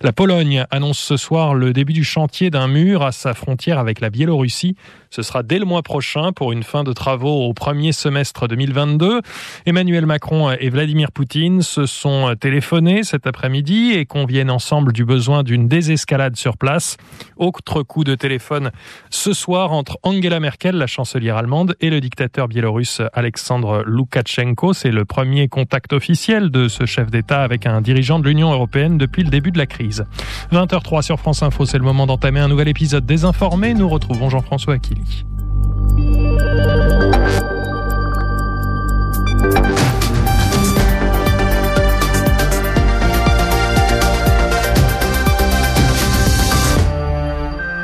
La 0.00 0.12
Pologne 0.12 0.64
annonce 0.70 0.98
ce 0.98 1.18
soir 1.18 1.54
le 1.54 1.74
début 1.74 1.92
du 1.92 2.04
chantier 2.04 2.48
d'un 2.48 2.68
mur 2.68 3.02
à 3.02 3.12
sa 3.12 3.34
frontière 3.34 3.78
avec 3.78 4.00
la 4.00 4.08
Biélorussie. 4.08 4.74
Ce 5.10 5.22
sera 5.22 5.42
dès 5.42 5.58
le 5.58 5.64
mois 5.64 5.82
prochain 5.82 6.32
pour 6.32 6.52
une 6.52 6.62
fin 6.62 6.84
de 6.84 6.92
travaux 6.92 7.46
au 7.46 7.54
premier 7.54 7.92
semestre 7.92 8.48
2022. 8.48 9.20
Emmanuel 9.66 10.06
Macron 10.06 10.50
et 10.50 10.68
Vladimir 10.68 11.12
Poutine 11.12 11.62
se 11.62 11.86
sont 11.86 12.34
téléphonés 12.38 13.02
cet 13.02 13.26
après-midi 13.26 13.92
et 13.92 14.04
conviennent 14.06 14.50
ensemble 14.50 14.92
du 14.92 15.04
besoin 15.04 15.42
d'une 15.42 15.68
désescalade 15.68 16.36
sur 16.36 16.56
place. 16.56 16.96
Autre 17.36 17.82
coup 17.82 18.04
de 18.04 18.14
téléphone 18.14 18.70
ce 19.10 19.32
soir 19.32 19.72
entre 19.72 19.98
Angela 20.02 20.40
Merkel, 20.40 20.76
la 20.76 20.86
chancelière 20.86 21.36
allemande, 21.36 21.76
et 21.80 21.90
le 21.90 22.00
dictateur 22.00 22.48
biélorusse 22.48 23.02
Alexandre 23.12 23.82
Loukachenko. 23.86 24.72
C'est 24.72 24.90
le 24.90 25.04
premier 25.04 25.48
contact 25.48 25.92
officiel 25.92 26.50
de 26.50 26.68
ce 26.68 26.86
chef 26.86 27.10
d'État 27.10 27.42
avec 27.42 27.66
un 27.66 27.80
dirigeant 27.80 28.18
de 28.18 28.28
l'Union 28.28 28.52
européenne 28.52 28.98
depuis 28.98 29.22
le 29.22 29.30
début 29.30 29.50
de 29.50 29.58
la 29.58 29.66
crise. 29.66 30.04
20h03 30.52 31.02
sur 31.02 31.18
France 31.18 31.42
Info, 31.42 31.66
c'est 31.66 31.78
le 31.78 31.84
moment 31.84 32.06
d'entamer 32.06 32.40
un 32.40 32.48
nouvel 32.48 32.68
épisode 32.68 33.06
désinformé. 33.06 33.74
Nous 33.74 33.88
retrouvons 33.88 34.30
Jean-François 34.30 34.76
Aquili. 34.96 35.24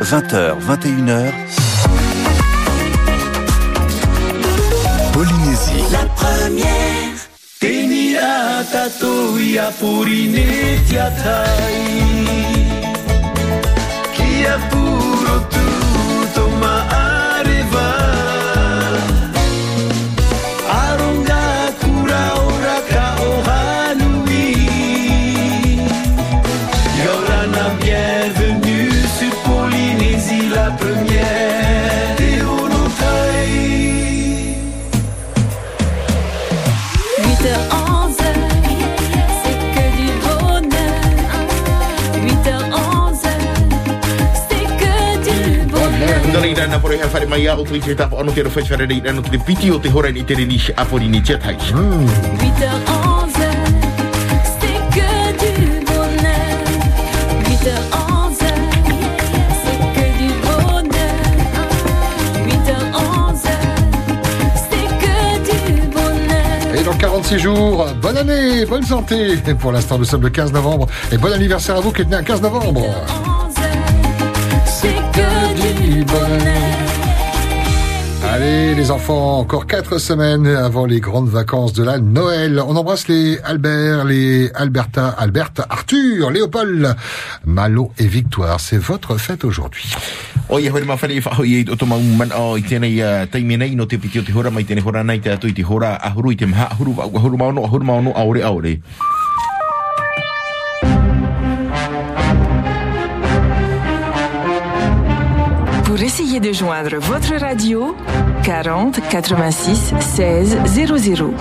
«20h, 0.12 0.58
21h, 0.68 1.32
Polynésie. 5.12 5.84
La 5.90 6.04
première. 6.16 7.02
Tenia 7.60 8.64
tatoia 8.72 9.70
purine 9.78 10.80
tiatai 10.88 12.26
Kia 14.12 14.58
puro 14.68 15.46
tutto 15.48 16.48
ma 16.60 17.01
Dari 46.92 47.00
dana 47.00 47.00
pore 47.00 47.00
ha 47.00 47.06
whare 47.06 47.26
mai 47.26 47.46
au 47.48 47.64
tui 47.64 47.80
te 47.80 47.94
tapa 47.94 48.16
ono 48.16 48.32
te 48.32 48.42
rewhai 48.42 48.64
whare 48.68 48.86
rei 48.86 49.00
dana 49.00 49.20
te 49.22 49.38
piti 49.38 49.70
o 49.70 49.78
te 49.78 49.88
hora 49.88 50.10
ni 50.10 50.24
te 50.24 50.34
reni 50.34 50.60
a 50.74 50.84
pori 50.84 51.08
ni 51.08 51.22
tia 51.22 51.38
tai. 51.38 51.56
8h, 51.56 51.72
11h, 52.92 53.44
c'est 54.60 54.80
que 54.92 55.32
du 55.40 55.84
bonheur. 55.86 56.58
8h, 57.48 57.72
11h, 57.96 58.44
c'est 59.62 59.80
que 59.94 60.06
du 60.18 60.28
bonheur. 60.44 61.20
8h, 62.46 62.72
11h, 62.92 63.50
c'est 64.68 64.88
que 65.02 65.16
du 65.48 65.88
bonheur. 65.88 66.74
Et 66.74 66.82
dans 66.84 66.94
46 66.94 67.38
jours, 67.38 67.86
bonne 68.02 68.18
année, 68.18 68.66
bonne 68.66 68.84
santé. 68.84 69.36
Pour 69.58 69.72
l'instant, 69.72 69.98
nous 69.98 70.04
sommes 70.04 70.22
le 70.22 70.30
15 70.30 70.52
novembre. 70.52 70.86
Et 71.10 71.16
bon 71.16 71.32
anniversaire 71.32 71.76
à 71.76 71.80
vous 71.80 71.90
qui 71.90 72.02
êtes 72.02 72.10
né 72.10 72.16
un 72.16 72.22
15 72.22 72.42
novembre. 72.42 72.84
Allez, 78.34 78.74
les 78.74 78.90
enfants, 78.90 79.40
encore 79.40 79.66
quatre 79.66 79.98
semaines 79.98 80.46
avant 80.46 80.86
les 80.86 81.00
grandes 81.00 81.28
vacances 81.28 81.74
de 81.74 81.84
la 81.84 81.98
Noël. 81.98 82.62
On 82.66 82.76
embrasse 82.76 83.06
les 83.08 83.38
Albert, 83.44 84.06
les 84.06 84.50
Alberta, 84.54 85.08
Albert, 85.08 85.52
Arthur, 85.68 86.30
Léopold, 86.30 86.96
Malo 87.44 87.92
et 87.98 88.06
Victoire. 88.06 88.58
C'est 88.58 88.78
votre 88.78 89.18
fête 89.18 89.44
aujourd'hui. 89.44 89.92
Pour 106.12 106.20
essayer 106.20 106.40
de 106.40 106.52
joindre 106.52 106.96
votre 106.98 107.34
radio, 107.40 107.96
40 108.44 109.00
86 109.08 109.94
16 109.98 110.58
00. 110.66 111.34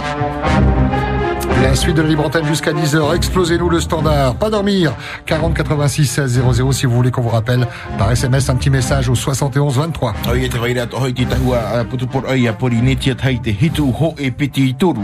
La 1.62 1.76
suite 1.76 1.98
de 1.98 2.02
la 2.02 2.08
libre 2.08 2.26
antenne 2.26 2.46
jusqu'à 2.46 2.72
10h. 2.72 3.14
Explosez-nous 3.14 3.68
le 3.68 3.82
standard. 3.82 4.36
Pas 4.36 4.50
dormir. 4.50 4.94
40 5.26 5.56
86 5.56 6.06
16 6.06 6.42
00 6.54 6.72
si 6.72 6.86
vous 6.86 6.96
voulez 6.96 7.12
qu'on 7.12 7.22
vous 7.22 7.28
rappelle 7.28 7.68
par 7.98 8.14
SMS 8.14 8.50
un 8.50 8.56
petit 8.56 8.70
message 8.70 9.10
au 9.10 9.16
71 9.16 9.76
23. 9.76 10.14
O 10.32 10.36
ia 10.36 10.48
te 10.48 10.58
waira 10.58 10.88
to 10.88 10.98
hoi 10.98 11.12
ti 11.12 11.26
tahua 11.26 11.82
uh, 11.82 11.84
putu 11.84 12.08
por 12.08 12.24
oi 12.30 12.48
a 12.48 12.54
pori 12.54 12.80
netia 12.82 13.16
tai 13.16 13.42
te 13.44 13.52
hitu 13.52 13.92
ho 13.92 14.14
e 14.18 14.32
piti 14.32 14.70
i 14.70 14.74
toru. 14.74 15.04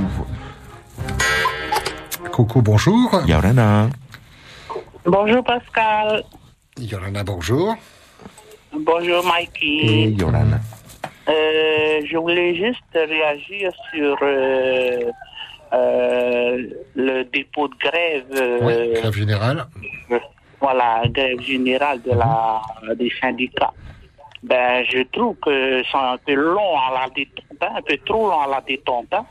Coco, 2.31 2.61
bonjour. 2.61 3.21
Yorana. 3.27 3.89
Bonjour 5.05 5.43
Pascal. 5.43 6.23
Yorana, 6.79 7.25
bonjour. 7.25 7.75
Bonjour 8.79 9.23
Mikey. 9.25 10.11
Yorana. 10.17 10.59
Euh, 11.29 12.01
je 12.05 12.17
voulais 12.17 12.55
juste 12.55 12.83
réagir 12.93 13.71
sur 13.93 14.17
euh, 14.21 15.11
euh, 15.73 16.67
le 16.95 17.23
dépôt 17.23 17.67
de 17.67 17.75
grève. 17.79 18.25
Oui, 18.61 18.93
grève 19.01 19.13
générale. 19.13 19.65
voilà, 20.61 21.01
grève 21.07 21.39
générale 21.41 22.01
de 22.03 22.11
la, 22.11 22.61
des 22.95 23.11
syndicats. 23.19 23.73
Ben, 24.43 24.85
je 24.89 25.01
trouve 25.11 25.35
que 25.37 25.83
c'est 25.91 25.97
un 25.97 26.17
peu 26.25 26.33
long 26.33 26.77
à 26.77 26.93
la 26.93 27.09
détente, 27.13 27.43
hein, 27.61 27.69
un 27.77 27.81
peu 27.81 27.97
trop 28.05 28.29
long 28.29 28.39
à 28.41 28.47
la 28.47 28.61
détente, 28.61 29.07
hein, 29.11 29.25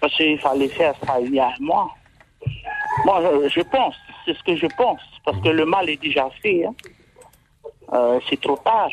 parce 0.00 0.14
qu'il 0.16 0.38
fallait 0.40 0.68
faire 0.68 0.94
ça 1.06 1.18
il 1.20 1.34
y 1.34 1.40
a 1.40 1.46
un 1.46 1.54
mois. 1.64 1.88
Moi, 3.04 3.22
je, 3.44 3.48
je 3.48 3.60
pense, 3.60 3.94
c'est 4.26 4.36
ce 4.36 4.42
que 4.42 4.56
je 4.56 4.66
pense, 4.76 5.00
parce 5.24 5.40
que 5.40 5.48
le 5.48 5.64
mal 5.64 5.88
est 5.88 6.02
déjà 6.02 6.28
fait. 6.42 6.64
hein. 6.66 6.74
Euh, 7.92 8.18
c'est 8.28 8.40
trop 8.40 8.58
tard. 8.64 8.88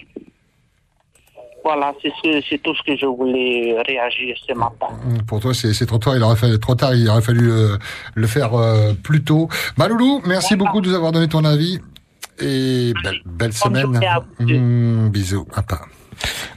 Voilà, 1.64 1.94
c'est 2.02 2.12
ce- 2.24 2.42
c'est 2.50 2.60
tout 2.64 2.74
ce 2.76 2.82
que 2.84 2.96
je 2.96 3.06
voulais 3.06 3.76
réagir 3.86 4.36
ce 4.48 4.54
matin. 4.54 4.88
Pour 5.28 5.40
toi, 5.42 5.54
c'est 5.54 5.86
trop 5.86 5.98
tard. 5.98 6.16
Il 6.16 6.24
aurait 6.24 6.36
fallu 6.38 6.60
trop 6.60 6.76
tard. 6.76 6.96
Il 6.96 7.10
aurait 7.10 7.22
fallu 7.22 7.52
euh, 7.52 7.78
le 8.16 8.28
faire 8.28 8.54
euh, 8.54 8.94
plus 8.94 9.22
tôt. 9.24 9.50
Maloulou, 9.78 10.22
merci 10.26 10.56
beaucoup 10.56 10.80
de 10.82 10.90
nous 10.90 10.96
avoir 10.96 11.12
donné 11.12 11.28
ton 11.28 11.44
avis. 11.44 11.80
Et 12.40 12.94
belle, 13.04 13.20
belle 13.26 13.54
semaine. 13.54 14.00
Mm, 14.40 15.10
bisous. 15.10 15.46
À 15.56 15.62
pas. 15.64 15.82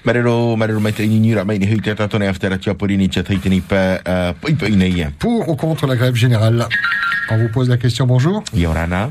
Marero, 0.05 0.57
marero 0.57 0.81
mai 0.81 0.93
te 0.93 1.03
inira 1.03 1.45
mai 1.45 1.59
ni 1.59 1.67
hui 1.67 1.81
te 1.81 1.91
tatone 1.93 2.23
aftera 2.29 2.57
tia 2.57 2.75
pori 2.75 2.97
ni 2.97 3.09
tia 3.11 3.23
tai 3.23 3.37
tini 3.39 3.61
pa 3.61 3.99
pai 4.41 4.55
pai 4.55 4.71
nei 4.71 4.91
ia. 4.91 5.11
Pour 5.19 5.49
ou 5.49 5.57
contre 5.57 5.87
la 5.87 5.97
grève 5.97 6.15
générale? 6.15 6.67
On 7.31 7.37
vous 7.37 7.49
pose 7.51 7.69
la 7.69 7.77
question. 7.77 8.07
Bonjour. 8.07 8.43
Yorana. 8.55 9.11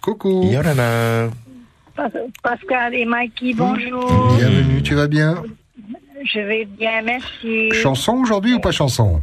Coucou. 0.00 0.50
Yorana. 0.50 1.28
Pas- 1.98 2.10
Pascal 2.44 2.94
et 2.94 3.04
Mikey, 3.04 3.54
bonjour. 3.54 4.36
Bienvenue. 4.38 4.80
Tu 4.82 4.94
vas 4.94 5.08
bien? 5.08 5.42
Je 6.24 6.38
vais 6.38 6.64
bien, 6.64 7.02
merci. 7.02 7.70
Chanson 7.72 8.12
aujourd'hui 8.22 8.54
ou 8.54 8.60
pas 8.60 8.70
chanson? 8.70 9.20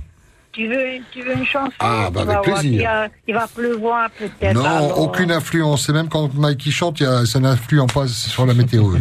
Tu 0.52 0.68
veux, 0.68 0.84
tu 1.12 1.22
veux 1.22 1.38
une 1.38 1.46
chanson? 1.46 1.72
Ah, 1.80 2.10
bah, 2.14 2.22
avec 2.22 2.42
plaisir. 2.42 2.90
a- 2.90 3.08
Il 3.28 3.34
va 3.34 3.48
pleuvoir 3.48 4.10
peut-être. 4.12 4.54
Non, 4.56 4.66
alors. 4.66 5.00
aucune 5.02 5.32
influence. 5.32 5.88
Et 5.88 5.94
même 5.94 6.10
quand 6.10 6.34
Mikey 6.34 6.72
chante, 6.72 7.00
il 7.00 7.04
y 7.04 7.06
a- 7.06 7.26
ça 7.26 7.40
n'influe 7.40 7.80
pas 7.94 8.08
sur 8.08 8.46
la 8.46 8.54
météo. 8.54 8.84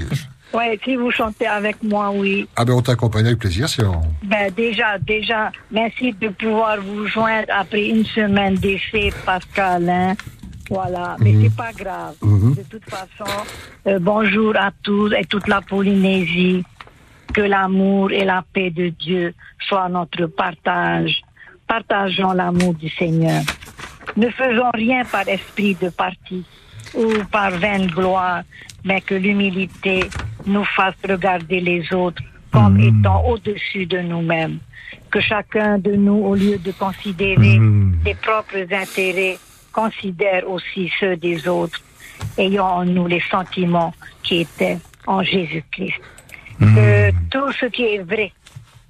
Ouais, 0.54 0.78
si 0.84 0.94
vous 0.94 1.10
chantez 1.10 1.48
avec 1.48 1.82
moi, 1.82 2.12
oui. 2.14 2.46
ah 2.54 2.64
ben 2.64 2.74
on 2.74 2.80
t'accompagne 2.80 3.26
avec 3.26 3.40
plaisir, 3.40 3.68
c'est 3.68 3.82
bon. 3.82 4.00
Ben 4.22 4.52
déjà, 4.56 4.98
déjà, 5.00 5.50
merci 5.72 6.12
de 6.12 6.28
pouvoir 6.28 6.76
vous 6.80 7.08
joindre 7.08 7.48
après 7.48 7.88
une 7.88 8.04
semaine 8.04 8.54
d'essai, 8.54 9.12
Pascal. 9.26 9.88
Hein. 9.90 10.14
Voilà, 10.70 11.16
mais 11.20 11.32
Mhm. 11.32 11.42
c'est 11.42 11.56
pas 11.56 11.72
grave. 11.72 12.14
Mhm. 12.22 12.54
De 12.54 12.62
toute 12.62 12.84
façon, 12.88 13.30
euh, 13.86 13.98
bonjour 14.00 14.56
à 14.56 14.70
tous 14.82 15.12
et 15.12 15.24
toute 15.24 15.46
la 15.48 15.60
Polynésie. 15.60 16.64
Que 17.32 17.40
l'amour 17.42 18.12
et 18.12 18.24
la 18.24 18.44
paix 18.52 18.70
de 18.70 18.88
Dieu 18.90 19.34
soient 19.68 19.88
notre 19.88 20.26
partage. 20.26 21.20
Partageons 21.66 22.32
l'amour 22.32 22.74
du 22.74 22.88
Seigneur. 22.90 23.42
Ne 24.16 24.28
faisons 24.30 24.70
rien 24.72 25.04
par 25.04 25.26
esprit 25.28 25.74
de 25.74 25.88
parti 25.88 26.44
ou 26.94 27.08
par 27.32 27.50
vaine 27.50 27.86
gloire, 27.88 28.42
mais 28.84 29.00
que 29.00 29.14
l'humilité 29.16 30.08
nous 30.46 30.64
fasse 30.64 30.94
regarder 31.08 31.60
les 31.60 31.92
autres 31.92 32.22
comme 32.52 32.78
étant 32.78 33.24
au-dessus 33.26 33.86
de 33.86 33.98
nous-mêmes. 33.98 34.58
Que 35.10 35.20
chacun 35.20 35.78
de 35.78 35.92
nous, 35.96 36.14
au 36.24 36.36
lieu 36.36 36.58
de 36.58 36.70
considérer 36.70 37.58
ses 38.04 38.14
propres 38.14 38.72
intérêts, 38.72 39.38
considère 39.74 40.48
aussi 40.48 40.90
ceux 40.98 41.16
des 41.16 41.48
autres, 41.48 41.80
ayant 42.38 42.68
en 42.78 42.84
nous 42.84 43.06
les 43.06 43.22
sentiments 43.30 43.92
qui 44.22 44.40
étaient 44.40 44.78
en 45.06 45.22
Jésus-Christ. 45.22 46.00
Que 46.60 47.10
tout 47.30 47.52
ce 47.60 47.66
qui 47.66 47.82
est 47.82 48.02
vrai, 48.02 48.32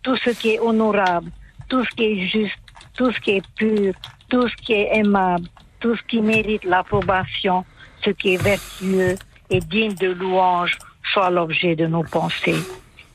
tout 0.02 0.16
ce 0.18 0.30
qui 0.30 0.50
est 0.50 0.60
honorable, 0.60 1.30
tout 1.68 1.84
ce 1.84 1.90
qui 1.96 2.04
est 2.04 2.28
juste, 2.28 2.58
tout 2.96 3.10
ce 3.10 3.18
qui 3.20 3.30
est 3.38 3.46
pur, 3.56 3.94
tout 4.28 4.46
ce 4.48 4.56
qui 4.56 4.74
est 4.74 4.96
aimable, 4.96 5.46
tout 5.80 5.96
ce 5.96 6.02
qui 6.02 6.20
mérite 6.20 6.64
l'approbation, 6.64 7.64
ce 8.04 8.10
qui 8.10 8.34
est 8.34 8.42
vertueux 8.42 9.16
et 9.50 9.60
digne 9.60 9.94
de 9.94 10.08
louange 10.08 10.76
soit 11.12 11.30
l'objet 11.30 11.74
de 11.74 11.86
nos 11.86 12.04
pensées. 12.04 12.62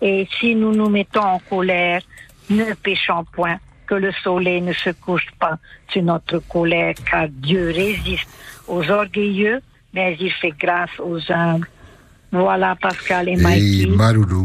Et 0.02 0.28
si 0.40 0.56
nous 0.56 0.74
nous 0.74 0.90
mettons 0.90 1.22
en 1.22 1.40
colère, 1.40 2.02
ne 2.50 2.74
péchons 2.74 3.26
point, 3.34 3.58
que 3.90 3.96
le 3.96 4.12
soleil 4.24 4.62
ne 4.62 4.74
se 4.74 4.92
couche 4.92 5.26
pas 5.40 5.58
sur 5.92 6.04
notre 6.04 6.38
colère, 6.48 6.94
car 7.10 7.26
Dieu 7.30 7.72
résiste 7.76 8.28
aux 8.68 8.88
orgueilleux, 8.90 9.60
mais 9.94 10.16
il 10.20 10.32
fait 10.32 10.54
grâce 10.60 10.92
aux 11.00 11.20
humbles. 11.32 11.68
Voilà 12.32 12.76
Pascal 12.80 13.28
et 13.30 13.36
Mikey. 13.36 13.88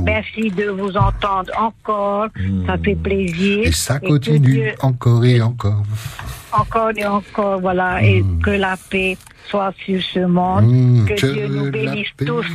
Merci 0.04 0.50
de 0.50 0.70
vous 0.70 0.96
entendre 0.96 1.50
encore. 1.58 2.28
Ça 2.66 2.78
fait 2.78 2.94
plaisir. 2.94 3.66
Et 3.66 3.72
ça 3.72 4.00
continue 4.00 4.38
Dieu- 4.62 4.74
encore 4.80 5.22
et 5.26 5.42
encore. 5.42 5.82
encore 6.50 6.90
et 6.96 7.04
encore, 7.04 7.60
voilà, 7.60 8.02
et 8.02 8.24
que 8.42 8.50
la 8.52 8.76
paix 8.90 9.18
soit 9.48 9.72
sur 9.84 10.00
ce 10.02 10.20
monde, 10.20 10.64
Mm, 10.66 11.04
que, 11.06 11.14
que 11.14 11.32
Dieu 11.32 11.46
nous 11.48 11.70
bénisse 11.70 12.08
tous 12.18 12.46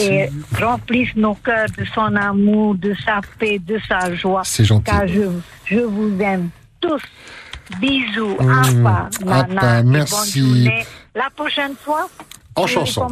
et 0.00 0.28
remplisse 0.60 1.14
nos 1.16 1.34
cœurs 1.34 1.68
de 1.76 1.84
son 1.94 2.14
amour, 2.16 2.74
de 2.76 2.94
sa 3.04 3.20
paix, 3.38 3.58
de 3.58 3.78
sa 3.88 4.14
joie. 4.14 4.42
C'est 4.44 4.64
gentil. 4.64 4.84
Car 4.84 5.06
je, 5.06 5.22
je 5.66 5.80
vous 5.80 6.18
aime 6.20 6.48
tous. 6.80 7.02
Bisous, 7.80 8.36
Mm, 8.40 8.84
Apa, 8.84 9.08
Apa, 9.28 9.46
Nana, 9.46 9.82
merci. 9.82 10.40
bonne 10.40 10.48
journée. 10.54 10.84
La 11.14 11.28
prochaine 11.34 11.74
fois, 11.82 12.08
En 12.56 12.66
chanson. 12.66 13.08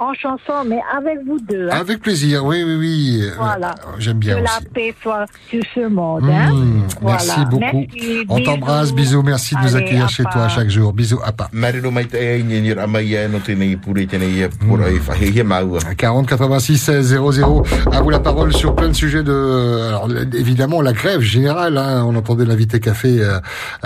En 0.00 0.14
chanson, 0.14 0.62
mais 0.64 0.78
avec 0.96 1.18
vous 1.26 1.38
deux. 1.40 1.68
hein. 1.72 1.76
Avec 1.80 2.00
plaisir, 2.00 2.44
oui, 2.44 2.62
oui, 2.64 2.76
oui. 2.78 3.20
Euh, 3.24 3.30
Voilà. 3.36 3.74
J'aime 3.98 4.18
bien 4.18 4.36
que 4.36 4.44
aussi. 4.44 4.52
la 4.64 4.70
paix 4.72 4.94
soit 5.02 5.24
sur 5.50 5.60
ce 5.74 5.88
monde. 5.88 6.22
hein. 6.30 6.52
Mm, 6.54 6.82
Voilà. 7.00 7.16
Merci 7.18 7.40
beaucoup. 7.50 7.84
Merci, 7.92 8.24
On 8.28 8.40
t'embrasse, 8.40 8.92
bisous, 8.92 9.22
merci 9.24 9.56
de 9.56 9.60
nous 9.60 9.74
Allez, 9.74 9.84
accueillir 9.86 10.08
chez 10.08 10.22
toi 10.22 10.46
chaque 10.48 10.70
jour. 10.70 10.92
Bisous, 10.92 11.18
à 11.24 11.32
pas. 11.32 11.48
Marero 11.52 11.90
mai 11.90 12.04
te 12.04 12.16
e 12.16 12.40
ni 12.44 12.60
ni 12.60 12.72
ramai 12.72 13.12
e 13.16 13.26
no 13.26 13.40
tēnei 13.40 13.74
pure 13.76 14.06
tēnei 14.06 14.44
e 14.44 14.48
pura 14.48 14.88
e 14.88 15.00
whahehia 15.00 15.42
maua. 15.42 15.80
40 15.96 16.28
86 16.28 16.78
16 16.78 17.06
00. 17.18 17.64
À 17.90 18.00
vous 18.00 18.10
la 18.10 18.20
parole 18.20 18.52
sur 18.54 18.76
plein 18.76 18.88
de 18.90 18.92
sujets 18.92 19.24
de. 19.24 19.88
Alors 19.88 20.08
évidemment 20.32 20.80
la 20.80 20.92
grève 20.92 21.22
générale. 21.22 21.76
hein. 21.76 22.04
on 22.06 22.14
entendait 22.14 22.44
l'invité 22.44 22.78
café 22.78 23.18
euh, 23.20 23.40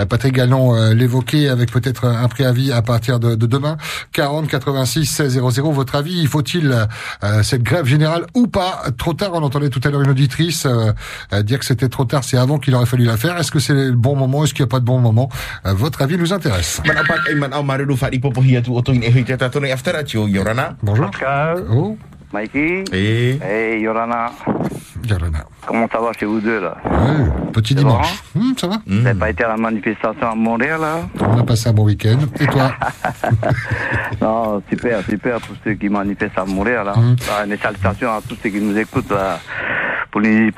Patrick 0.05 0.35
Gallon 0.35 0.75
euh, 0.75 0.93
l'évoquer 0.93 1.49
avec 1.49 1.71
peut-être 1.71 2.05
un 2.05 2.27
préavis 2.27 2.71
à 2.71 2.83
partir 2.83 3.19
de, 3.19 3.33
de 3.33 3.47
demain. 3.47 3.77
40 4.11 4.47
86 4.47 5.05
16 5.07 5.33
00. 5.39 5.71
Votre 5.71 5.95
avis 5.95 6.02
Faut-il 6.27 6.87
euh, 7.23 7.43
cette 7.43 7.63
grève 7.63 7.85
générale 7.85 8.25
ou 8.33 8.47
pas? 8.47 8.83
Trop 8.97 9.13
tard. 9.13 9.31
On 9.33 9.43
entendait 9.43 9.69
tout 9.69 9.81
à 9.83 9.89
l'heure 9.89 10.01
une 10.01 10.09
auditrice 10.09 10.65
euh, 10.65 10.91
euh, 11.33 11.43
dire 11.43 11.59
que 11.59 11.65
c'était 11.65 11.89
trop 11.89 12.05
tard. 12.05 12.23
C'est 12.23 12.37
avant 12.37 12.59
qu'il 12.59 12.73
aurait 12.75 12.85
fallu 12.85 13.05
la 13.05 13.17
faire. 13.17 13.37
Est-ce 13.37 13.51
que 13.51 13.59
c'est 13.59 13.73
le 13.73 13.91
bon 13.91 14.15
moment? 14.15 14.43
Est-ce 14.43 14.53
qu'il 14.53 14.63
n'y 14.63 14.69
a 14.69 14.71
pas 14.71 14.79
de 14.79 14.85
bon 14.85 14.99
moment? 14.99 15.29
Euh, 15.65 15.73
Votre 15.73 16.01
avis 16.01 16.17
nous 16.17 16.33
intéresse. 16.33 16.81
Toine 16.83 16.97
e 19.65 20.29
Yorana. 20.29 20.75
Bonjour. 20.81 21.11
Pascal. 21.11 21.63
Oh. 21.71 21.97
Mikey. 22.33 22.83
Et. 22.91 23.39
Hey, 23.41 23.81
Yorana. 23.81 24.31
Comment 25.65 25.87
ça 25.91 25.99
va 25.99 26.11
chez 26.13 26.25
vous 26.25 26.39
deux, 26.39 26.59
là 26.59 26.77
Petit 27.51 27.75
dimanche. 27.75 28.23
Hum, 28.35 28.53
ça 28.57 28.67
va 28.67 28.77
Vous 28.85 29.01
n'avez 29.01 29.19
pas 29.19 29.29
été 29.29 29.43
à 29.43 29.49
la 29.49 29.57
manifestation 29.57 30.31
à 30.31 30.35
Montréal, 30.35 30.81
là 30.81 31.01
On 31.19 31.37
a 31.39 31.43
passé 31.43 31.69
un 31.69 31.73
bon 31.73 31.85
week-end. 31.85 32.17
Et 32.39 32.47
toi 32.47 32.71
Non, 34.21 34.61
super, 34.69 35.03
super 35.07 35.39
pour 35.41 35.55
ceux 35.63 35.73
qui 35.73 35.89
manifestent 35.89 36.37
à 36.37 36.45
Montréal, 36.45 36.85
là. 36.85 36.97
Hum. 36.97 37.15
Ah, 37.31 37.45
Mes 37.45 37.57
salutations 37.57 38.09
à 38.11 38.21
tous 38.27 38.37
ceux 38.41 38.49
qui 38.49 38.61
nous 38.61 38.77
écoutent, 38.77 39.11
là, 39.11 39.39
pour 40.11 40.21
les. 40.21 40.51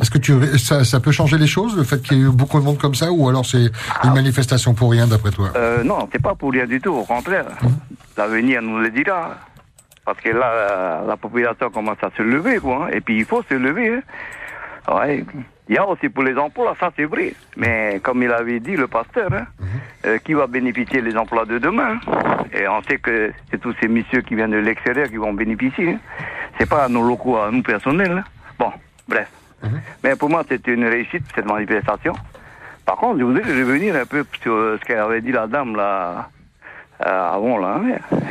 Est-ce 0.00 0.10
que 0.10 0.18
tu, 0.18 0.34
ça, 0.58 0.84
ça 0.84 1.00
peut 1.00 1.12
changer 1.12 1.38
les 1.38 1.46
choses, 1.46 1.76
le 1.76 1.84
fait 1.84 2.02
qu'il 2.02 2.18
y 2.18 2.20
ait 2.20 2.24
eu 2.24 2.30
beaucoup 2.30 2.58
de 2.58 2.64
monde 2.64 2.78
comme 2.78 2.94
ça, 2.94 3.10
ou 3.12 3.28
alors 3.28 3.44
c'est 3.46 3.70
une 4.04 4.14
manifestation 4.14 4.74
pour 4.74 4.90
rien, 4.90 5.06
d'après 5.06 5.30
toi? 5.30 5.50
Euh, 5.56 5.84
non, 5.84 6.08
c'est 6.12 6.22
pas 6.22 6.34
pour 6.34 6.52
rien 6.52 6.66
du 6.66 6.80
tout, 6.80 6.92
au 6.92 7.04
contraire. 7.04 7.46
Hum. 7.62 7.72
L'avenir 8.16 8.60
nous 8.62 8.78
le 8.78 8.90
dira. 8.90 9.36
Parce 10.04 10.18
que 10.20 10.30
là, 10.30 10.46
euh, 10.46 11.06
la 11.06 11.16
population 11.16 11.70
commence 11.70 12.02
à 12.02 12.10
se 12.16 12.22
lever, 12.22 12.58
quoi. 12.58 12.86
hein. 12.86 12.88
Et 12.92 13.00
puis, 13.00 13.18
il 13.18 13.24
faut 13.24 13.42
se 13.42 13.54
lever. 13.54 13.94
hein. 13.96 14.02
Ouais. 14.94 15.24
Il 15.68 15.74
y 15.76 15.78
a 15.78 15.86
aussi 15.86 16.08
pour 16.08 16.24
les 16.24 16.36
emplois, 16.36 16.74
ça 16.80 16.90
c'est 16.96 17.04
vrai. 17.04 17.32
Mais 17.56 18.00
comme 18.02 18.22
il 18.24 18.32
avait 18.32 18.58
dit, 18.58 18.74
le 18.74 18.88
pasteur, 18.88 19.32
hein, 19.32 19.46
euh, 20.04 20.18
qui 20.18 20.32
va 20.34 20.48
bénéficier 20.48 21.00
des 21.00 21.16
emplois 21.16 21.44
de 21.44 21.58
demain. 21.58 22.00
Et 22.52 22.66
on 22.66 22.82
sait 22.82 22.98
que 22.98 23.30
c'est 23.50 23.58
tous 23.60 23.72
ces 23.80 23.86
messieurs 23.86 24.22
qui 24.22 24.34
viennent 24.34 24.50
de 24.50 24.56
l'extérieur 24.56 25.08
qui 25.08 25.16
vont 25.16 25.32
bénéficier. 25.32 25.96
C'est 26.58 26.68
pas 26.68 26.84
à 26.84 26.88
nos 26.88 27.02
locaux, 27.06 27.36
à 27.36 27.50
nous 27.52 27.62
personnels. 27.62 28.24
Bon, 28.58 28.72
bref. 29.06 29.28
Mais 30.02 30.16
pour 30.16 30.28
moi, 30.28 30.42
c'était 30.48 30.72
une 30.74 30.86
réussite, 30.86 31.22
cette 31.36 31.46
manifestation. 31.46 32.14
Par 32.84 32.96
contre, 32.96 33.20
je 33.20 33.24
voudrais 33.24 33.42
revenir 33.44 33.94
un 33.94 34.06
peu 34.06 34.24
sur 34.42 34.52
ce 34.80 34.84
qu'elle 34.84 34.98
avait 34.98 35.20
dit 35.20 35.30
la 35.30 35.46
dame 35.46 35.76
là, 35.76 36.30
euh, 37.06 37.32
avant. 37.34 37.58
Là. 37.58 37.78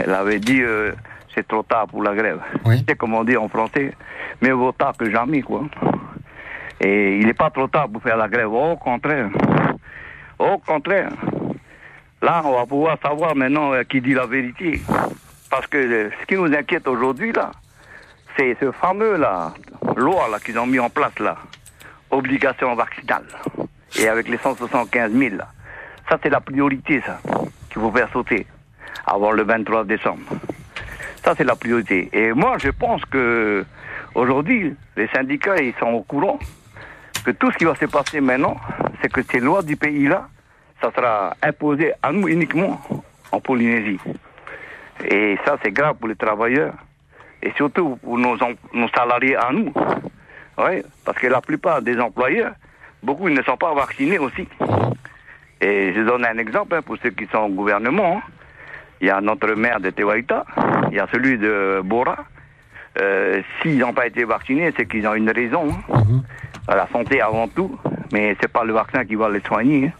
Elle 0.03 0.13
avait 0.13 0.39
dit 0.39 0.61
euh, 0.61 0.91
c'est 1.33 1.47
trop 1.47 1.63
tard 1.63 1.87
pour 1.87 2.03
la 2.03 2.15
grève. 2.15 2.39
C'est 2.87 2.95
comme 2.97 3.13
on 3.13 3.23
dit 3.23 3.37
en 3.37 3.47
français, 3.49 3.93
mais 4.41 4.51
vaut 4.51 4.71
tard 4.71 4.93
que 4.97 5.09
jamais. 5.09 5.41
quoi. 5.41 5.63
Et 6.81 7.17
il 7.17 7.25
n'est 7.25 7.33
pas 7.33 7.49
trop 7.49 7.67
tard 7.67 7.89
pour 7.89 8.01
faire 8.01 8.17
la 8.17 8.27
grève. 8.27 8.51
Au 8.51 8.75
contraire. 8.77 9.29
Au 10.37 10.57
contraire. 10.57 11.11
Là, 12.21 12.41
on 12.43 12.57
va 12.57 12.65
pouvoir 12.65 12.97
savoir 13.01 13.35
maintenant 13.35 13.73
euh, 13.73 13.83
qui 13.83 14.01
dit 14.01 14.13
la 14.13 14.25
vérité. 14.25 14.81
Parce 15.49 15.67
que 15.67 15.77
euh, 15.77 16.09
ce 16.19 16.25
qui 16.25 16.35
nous 16.35 16.53
inquiète 16.53 16.87
aujourd'hui, 16.87 17.31
là, 17.31 17.51
c'est 18.37 18.57
ce 18.59 18.71
fameux 18.71 19.17
là, 19.17 19.53
loi 19.95 20.27
là 20.29 20.39
qu'ils 20.39 20.57
ont 20.59 20.65
mis 20.65 20.79
en 20.79 20.89
place 20.89 21.17
là, 21.19 21.37
obligation 22.11 22.75
vaccinale, 22.75 23.25
et 23.97 24.07
avec 24.07 24.27
les 24.27 24.37
175 24.37 25.11
000 25.11 25.35
là. 25.35 25.47
Ça 26.09 26.17
c'est 26.21 26.29
la 26.29 26.39
priorité 26.39 27.01
ça, 27.05 27.19
qu'il 27.69 27.81
faut 27.81 27.91
faire 27.91 28.09
sauter 28.11 28.45
avant 29.05 29.31
le 29.31 29.43
23 29.43 29.85
décembre. 29.85 30.21
Ça 31.23 31.33
c'est 31.37 31.43
la 31.43 31.55
priorité. 31.55 32.09
Et 32.13 32.33
moi 32.33 32.57
je 32.59 32.69
pense 32.69 33.03
que 33.05 33.65
aujourd'hui 34.15 34.75
les 34.95 35.07
syndicats 35.09 35.57
ils 35.61 35.73
sont 35.79 35.87
au 35.91 36.01
courant 36.03 36.39
que 37.25 37.31
tout 37.31 37.51
ce 37.51 37.57
qui 37.57 37.65
va 37.65 37.75
se 37.75 37.85
passer 37.85 38.21
maintenant, 38.21 38.55
c'est 39.01 39.11
que 39.11 39.21
ces 39.23 39.39
lois 39.39 39.61
du 39.61 39.75
pays 39.75 40.07
là, 40.07 40.27
ça 40.81 40.91
sera 40.95 41.35
imposé 41.43 41.91
à 42.01 42.11
nous 42.11 42.27
uniquement 42.29 42.79
en 43.31 43.39
Polynésie. 43.41 43.99
Et 45.05 45.37
ça 45.45 45.57
c'est 45.61 45.71
grave 45.71 45.95
pour 45.97 46.07
les 46.07 46.15
travailleurs 46.15 46.73
et 47.43 47.51
surtout 47.57 47.97
pour 47.97 48.17
nos, 48.17 48.37
nos 48.73 48.89
salariés 48.89 49.35
à 49.35 49.51
nous. 49.51 49.73
Oui, 50.57 50.83
parce 51.05 51.17
que 51.19 51.27
la 51.27 51.41
plupart 51.41 51.81
des 51.81 51.99
employeurs, 51.99 52.53
beaucoup 53.03 53.27
ils 53.29 53.33
ne 53.35 53.41
sont 53.43 53.57
pas 53.57 53.73
vaccinés 53.73 54.19
aussi. 54.19 54.47
Et 55.61 55.93
je 55.93 56.01
donne 56.01 56.25
un 56.25 56.37
exemple 56.37 56.75
hein, 56.75 56.81
pour 56.81 56.97
ceux 57.03 57.11
qui 57.11 57.25
sont 57.27 57.39
au 57.39 57.49
gouvernement. 57.49 58.17
hein. 58.17 58.31
Il 59.01 59.07
y 59.07 59.09
a 59.09 59.21
notre 59.21 59.53
maire 59.55 59.79
de 59.79 59.89
Tewaïta, 59.91 60.45
il 60.91 60.97
y 60.97 60.99
a 60.99 61.07
celui 61.11 61.37
de 61.37 61.81
Bora. 61.83 62.17
Euh, 62.99 63.41
S'ils 63.61 63.77
n'ont 63.77 63.93
pas 63.93 64.07
été 64.07 64.23
vaccinés, 64.25 64.73
c'est 64.75 64.85
qu'ils 64.87 65.07
ont 65.07 65.13
une 65.13 65.29
raison. 65.29 65.69
hein. 65.93 66.21
La 66.67 66.87
santé 66.91 67.21
avant 67.21 67.47
tout, 67.47 67.77
mais 68.11 68.35
c'est 68.41 68.47
pas 68.51 68.63
le 68.63 68.73
vaccin 68.73 69.05
qui 69.05 69.15
va 69.15 69.29
les 69.29 69.41
soigner. 69.41 69.87
hein. 69.87 69.91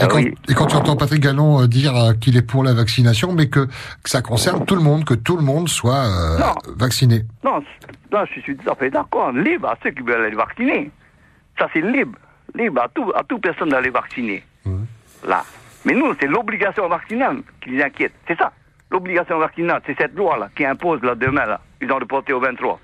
Et 0.00 0.08
quand, 0.08 0.16
oui. 0.16 0.34
et 0.48 0.54
quand 0.54 0.66
tu 0.66 0.74
entends 0.76 0.96
Patrick 0.96 1.20
Gallon 1.22 1.62
euh, 1.62 1.66
dire 1.68 1.94
euh, 1.96 2.12
qu'il 2.14 2.36
est 2.36 2.42
pour 2.42 2.64
la 2.64 2.72
vaccination, 2.72 3.32
mais 3.34 3.48
que, 3.48 3.60
que 3.66 4.10
ça 4.10 4.22
concerne 4.22 4.64
tout 4.64 4.74
le 4.74 4.80
monde, 4.80 5.04
que 5.04 5.14
tout 5.14 5.36
le 5.36 5.42
monde 5.44 5.68
soit 5.68 6.04
euh, 6.06 6.38
Non. 6.38 6.54
vacciné. 6.76 7.24
Non, 7.44 7.62
je 8.10 8.40
suis 8.40 8.56
tout 8.56 8.70
à 8.70 8.74
fait 8.74 8.90
d'accord. 8.90 9.30
Libre 9.32 9.68
à 9.68 9.76
ceux 9.82 9.90
qui 9.90 10.02
veulent 10.02 10.24
aller 10.24 10.34
vacciner. 10.34 10.90
Ça, 11.58 11.68
c'est 11.72 11.82
libre. 11.82 12.18
Libre 12.54 12.82
à 12.82 12.88
tout, 12.88 13.12
à 13.14 13.22
toute 13.22 13.42
personne 13.42 13.68
d'aller 13.68 13.90
vacciner. 13.90 14.42
Là. 15.28 15.44
Mais 15.84 15.92
nous, 15.94 16.14
c'est 16.20 16.26
l'obligation 16.26 16.88
vaccinale 16.88 17.38
qui 17.62 17.70
les 17.70 17.82
inquiète. 17.82 18.12
C'est 18.26 18.38
ça. 18.38 18.50
L'obligation 18.92 19.38
vaccinale, 19.38 19.80
c'est 19.86 19.96
cette 19.98 20.14
loi-là 20.14 20.50
qui 20.54 20.66
impose 20.66 21.02
là 21.02 21.14
demain, 21.14 21.46
là. 21.46 21.60
Ils 21.80 21.90
ont 21.90 21.96
reporté 21.96 22.34
au 22.34 22.40
23. 22.40 22.78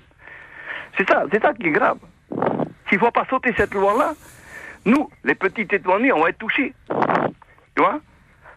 C'est 0.97 1.07
ça, 1.07 1.23
c'est 1.31 1.41
ça 1.41 1.53
qui 1.53 1.67
est 1.67 1.71
grave. 1.71 1.99
S'il 2.89 2.97
ne 2.97 3.05
faut 3.05 3.11
pas 3.11 3.25
sauter 3.29 3.53
cette 3.55 3.73
loi-là, 3.75 4.13
nous, 4.85 5.07
les 5.23 5.35
petits 5.35 5.67
étoilés, 5.69 6.11
on 6.11 6.21
va 6.21 6.29
être 6.29 6.39
touchés. 6.39 6.73
Tu 7.75 7.83
vois? 7.83 7.99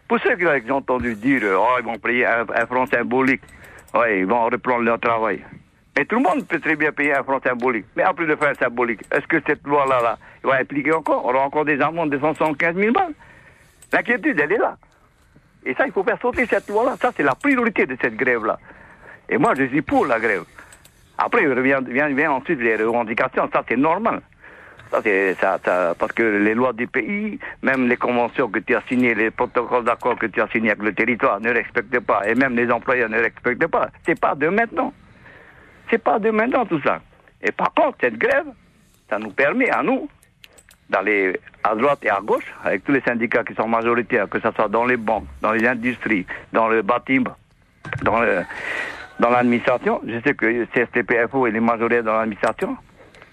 Pour 0.07 0.19
ceux 0.19 0.35
qui 0.35 0.71
ont 0.71 0.77
entendu 0.77 1.15
dire, 1.15 1.41
euh, 1.43 1.57
oh, 1.59 1.75
ils 1.79 1.85
vont 1.85 1.97
payer 1.99 2.25
un, 2.25 2.45
un 2.53 2.65
franc 2.65 2.87
symbolique, 2.87 3.41
ouais, 3.93 4.19
ils 4.19 4.25
vont 4.25 4.45
reprendre 4.45 4.81
leur 4.81 4.99
travail. 4.99 5.43
Mais 5.95 6.05
tout 6.05 6.15
le 6.15 6.23
monde 6.23 6.47
peut 6.47 6.59
très 6.59 6.75
bien 6.75 6.91
payer 6.91 7.13
un 7.13 7.23
franc 7.23 7.39
symbolique. 7.39 7.85
Mais 7.95 8.03
après 8.03 8.25
le 8.25 8.35
franc 8.35 8.53
symbolique, 8.59 9.01
est-ce 9.11 9.27
que 9.27 9.37
cette 9.45 9.63
loi-là 9.63 10.01
là, 10.01 10.17
va 10.43 10.55
appliquer 10.55 10.91
encore? 10.91 11.23
On 11.25 11.29
aura 11.29 11.45
encore 11.45 11.65
des 11.65 11.79
amendes 11.79 12.09
de 12.09 12.17
175 12.17 12.75
000 12.75 12.91
balles. 12.91 13.13
L'inquiétude, 13.91 14.39
elle 14.39 14.53
est 14.53 14.57
là. 14.57 14.75
Et 15.65 15.73
ça, 15.75 15.85
il 15.85 15.91
faut 15.93 16.03
faire 16.03 16.19
sauter 16.21 16.45
cette 16.45 16.67
loi-là. 16.69 16.95
Ça, 17.01 17.11
c'est 17.15 17.23
la 17.23 17.35
priorité 17.35 17.85
de 17.85 17.95
cette 18.01 18.15
grève-là. 18.15 18.57
Et 19.29 19.37
moi, 19.37 19.53
je 19.55 19.65
suis 19.65 19.81
pour 19.81 20.05
la 20.05 20.19
grève. 20.19 20.43
Après, 21.17 21.45
vient, 21.61 21.79
vient, 21.81 22.31
ensuite 22.31 22.59
les 22.59 22.75
revendications. 22.75 23.49
Ça, 23.53 23.63
c'est 23.67 23.77
normal. 23.77 24.21
Ça, 24.91 24.99
c'est, 25.03 25.35
ça- 25.35 25.59
parce 25.97 26.11
que 26.11 26.23
les 26.23 26.53
lois 26.53 26.73
du 26.73 26.87
pays, 26.87 27.39
même 27.61 27.87
les 27.87 27.97
conventions 27.97 28.49
que 28.49 28.59
tu 28.59 28.75
as 28.75 28.81
signées, 28.89 29.15
les 29.15 29.31
protocoles 29.31 29.85
d'accord 29.85 30.17
que 30.19 30.25
tu 30.27 30.41
as 30.41 30.47
signés 30.49 30.71
avec 30.71 30.83
le 30.83 30.93
territoire 30.93 31.39
ne 31.39 31.51
respectent 31.51 31.99
pas. 32.01 32.27
Et 32.27 32.35
même 32.35 32.55
les 32.55 32.69
employeurs 32.71 33.09
ne 33.09 33.19
respectent 33.19 33.67
pas. 33.67 33.89
C'est 34.05 34.19
pas 34.19 34.35
de 34.35 34.49
maintenant. 34.49 34.93
C'est 35.89 35.97
pas 36.03 36.19
de 36.19 36.29
maintenant 36.29 36.65
tout 36.65 36.81
ça. 36.81 37.01
Et 37.41 37.51
par 37.51 37.73
contre, 37.73 37.97
cette 38.01 38.17
grève, 38.17 38.45
ça 39.09 39.17
nous 39.19 39.31
permet 39.31 39.69
à 39.69 39.81
nous 39.83 40.09
d'aller 40.89 41.39
à 41.63 41.75
droite 41.75 41.99
et 42.03 42.09
à 42.09 42.19
gauche 42.21 42.45
avec 42.63 42.83
tous 42.83 42.91
les 42.91 43.01
syndicats 43.01 43.43
qui 43.43 43.53
sont 43.55 43.67
majoritaires, 43.67 44.29
que 44.29 44.39
ce 44.39 44.51
soit 44.51 44.67
dans 44.67 44.85
les 44.85 44.97
banques, 44.97 45.25
dans 45.41 45.51
les 45.51 45.65
industries, 45.67 46.25
dans 46.51 46.67
le 46.67 46.81
bâtiment, 46.81 47.35
dans 48.03 48.19
le, 48.19 48.43
dans 49.19 49.29
l'administration. 49.29 50.01
Je 50.05 50.19
sais 50.25 50.33
que 50.33 50.65
CSTPFO 50.65 51.47
il 51.47 51.55
est 51.55 51.59
majoritaire 51.59 52.03
dans 52.03 52.17
l'administration. 52.17 52.77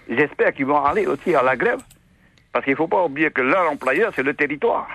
J'espère 0.09 0.53
qu'ils 0.53 0.65
vont 0.65 0.83
aller 0.83 1.05
aussi 1.07 1.35
à 1.35 1.43
la 1.43 1.55
grève. 1.55 1.79
Parce 2.51 2.65
qu'il 2.65 2.73
ne 2.73 2.77
faut 2.77 2.87
pas 2.87 3.03
oublier 3.05 3.31
que 3.31 3.41
leur 3.41 3.71
employeur, 3.71 4.11
c'est 4.15 4.23
le 4.23 4.33
territoire. 4.33 4.87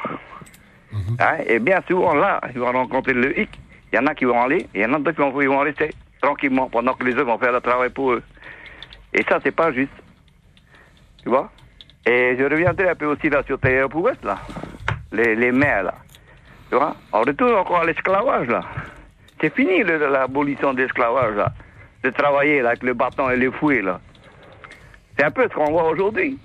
Hein, 1.19 1.39
Et 1.47 1.59
bien 1.59 1.81
souvent, 1.89 2.15
là, 2.15 2.41
ils 2.55 2.61
vont 2.61 2.71
rencontrer 2.73 3.15
le 3.15 3.39
hic. 3.39 3.49
Il 3.93 3.97
y 3.97 3.99
en 3.99 4.07
a 4.07 4.15
qui 4.15 4.25
vont 4.25 4.43
aller, 4.43 4.67
et 4.75 4.81
il 4.81 4.83
y 4.83 4.85
en 4.85 4.93
a 4.95 4.99
d'autres 4.99 5.13
qui 5.13 5.23
vont, 5.23 5.41
ils 5.41 5.49
vont 5.49 5.61
rester 5.61 5.91
tranquillement 6.21 6.69
pendant 6.69 6.93
que 6.95 7.05
les 7.05 7.15
autres 7.15 7.25
vont 7.25 7.39
faire 7.39 7.53
le 7.53 7.61
travail 7.61 7.91
pour 7.91 8.13
eux. 8.13 8.23
Et 9.15 9.23
ça, 9.29 9.39
c'est 9.43 9.55
pas 9.55 9.73
juste. 9.73 9.93
Tu 11.23 11.31
vois? 11.31 11.51
Et 12.07 12.37
je 12.39 12.45
reviendrai 12.45 12.89
un 12.89 12.95
peu 12.95 13.07
aussi 13.07 13.29
là 13.29 13.43
sur 13.45 13.59
tes 13.59 13.83
Ouest, 13.83 14.25
là. 14.25 14.39
Les, 15.11 15.35
les 15.35 15.51
là. 15.51 15.95
Tu 16.71 16.77
vois? 16.77 16.95
On 17.13 17.21
retourne 17.21 17.55
encore 17.55 17.81
à 17.81 17.85
l'esclavage, 17.85 18.47
là. 18.47 18.61
C'est 19.41 19.55
fini 19.55 19.83
l'abolition 19.83 20.73
de 20.73 20.83
l'esclavage, 20.83 21.35
là. 21.35 21.53
De 22.05 22.11
travailler 22.11 22.63
là, 22.63 22.71
avec 22.71 22.85
le 22.85 22.95
bâton 22.95 23.29
et 23.31 23.37
les 23.37 23.51
fouets, 23.51 23.83
là. 23.83 24.01
C'est 25.19 25.25
un 25.25 25.31
peu 25.33 25.49
ce 25.49 25.55
qu'on 25.55 25.73
voit 25.73 25.89
aujourd'hui. 25.89 26.39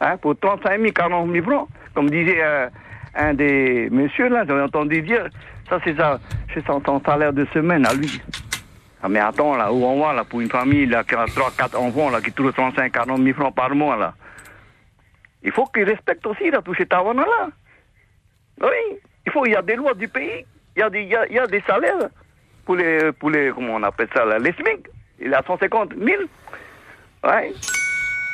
Hein, 0.00 0.16
pour 0.18 0.38
35 0.38 0.80
000, 0.80 0.92
40 0.92 1.32
000 1.32 1.44
francs. 1.44 1.68
Comme 1.94 2.08
disait 2.08 2.40
un, 2.40 2.68
un 3.16 3.34
des 3.34 3.88
messieurs, 3.90 4.28
là, 4.28 4.44
j'avais 4.46 4.62
entendu 4.62 5.02
dire, 5.02 5.26
ça 5.68 5.80
c'est 5.82 5.96
ça, 5.96 6.20
c'est 6.54 6.64
son, 6.66 6.80
son 6.84 7.02
salaire 7.04 7.32
de 7.32 7.44
semaine 7.52 7.84
à 7.84 7.94
lui. 7.94 8.22
Ah, 9.02 9.08
mais 9.08 9.18
attends, 9.18 9.56
là, 9.56 9.72
où 9.72 9.84
on 9.84 10.00
va, 10.00 10.12
là, 10.12 10.24
pour 10.24 10.40
une 10.40 10.50
famille, 10.50 10.86
là, 10.86 11.02
qui 11.02 11.16
a 11.16 11.24
3, 11.26 11.50
4 11.56 11.80
enfants, 11.80 12.10
là, 12.10 12.20
qui 12.20 12.30
touche 12.30 12.54
35, 12.54 12.92
40 12.92 13.22
000 13.22 13.36
francs 13.36 13.54
par 13.54 13.74
mois, 13.74 13.96
là. 13.96 14.14
Il 15.42 15.52
faut 15.52 15.66
qu'ils 15.66 15.84
respectent 15.84 16.26
aussi, 16.26 16.50
là, 16.50 16.60
tous 16.62 16.74
ces 16.74 16.86
tavannas-là. 16.86 17.48
Oui, 18.60 18.98
il 19.26 19.32
faut, 19.32 19.46
il 19.46 19.52
y 19.52 19.56
a 19.56 19.62
des 19.62 19.76
lois 19.76 19.94
du 19.94 20.08
pays, 20.08 20.44
il 20.76 20.80
y 20.80 20.82
a 20.82 21.46
des, 21.46 21.62
salaires 21.66 22.08
pour 22.64 22.76
les, 22.76 23.12
pour 23.12 23.30
les, 23.30 23.52
comment 23.54 23.74
on 23.74 23.82
appelle 23.82 24.08
ça, 24.14 24.24
là, 24.24 24.38
les 24.38 24.52
SMIC. 24.52 24.88
Il 25.20 25.34
a 25.34 25.42
150 25.46 25.94
000. 25.94 26.22
Ouais. 27.24 27.52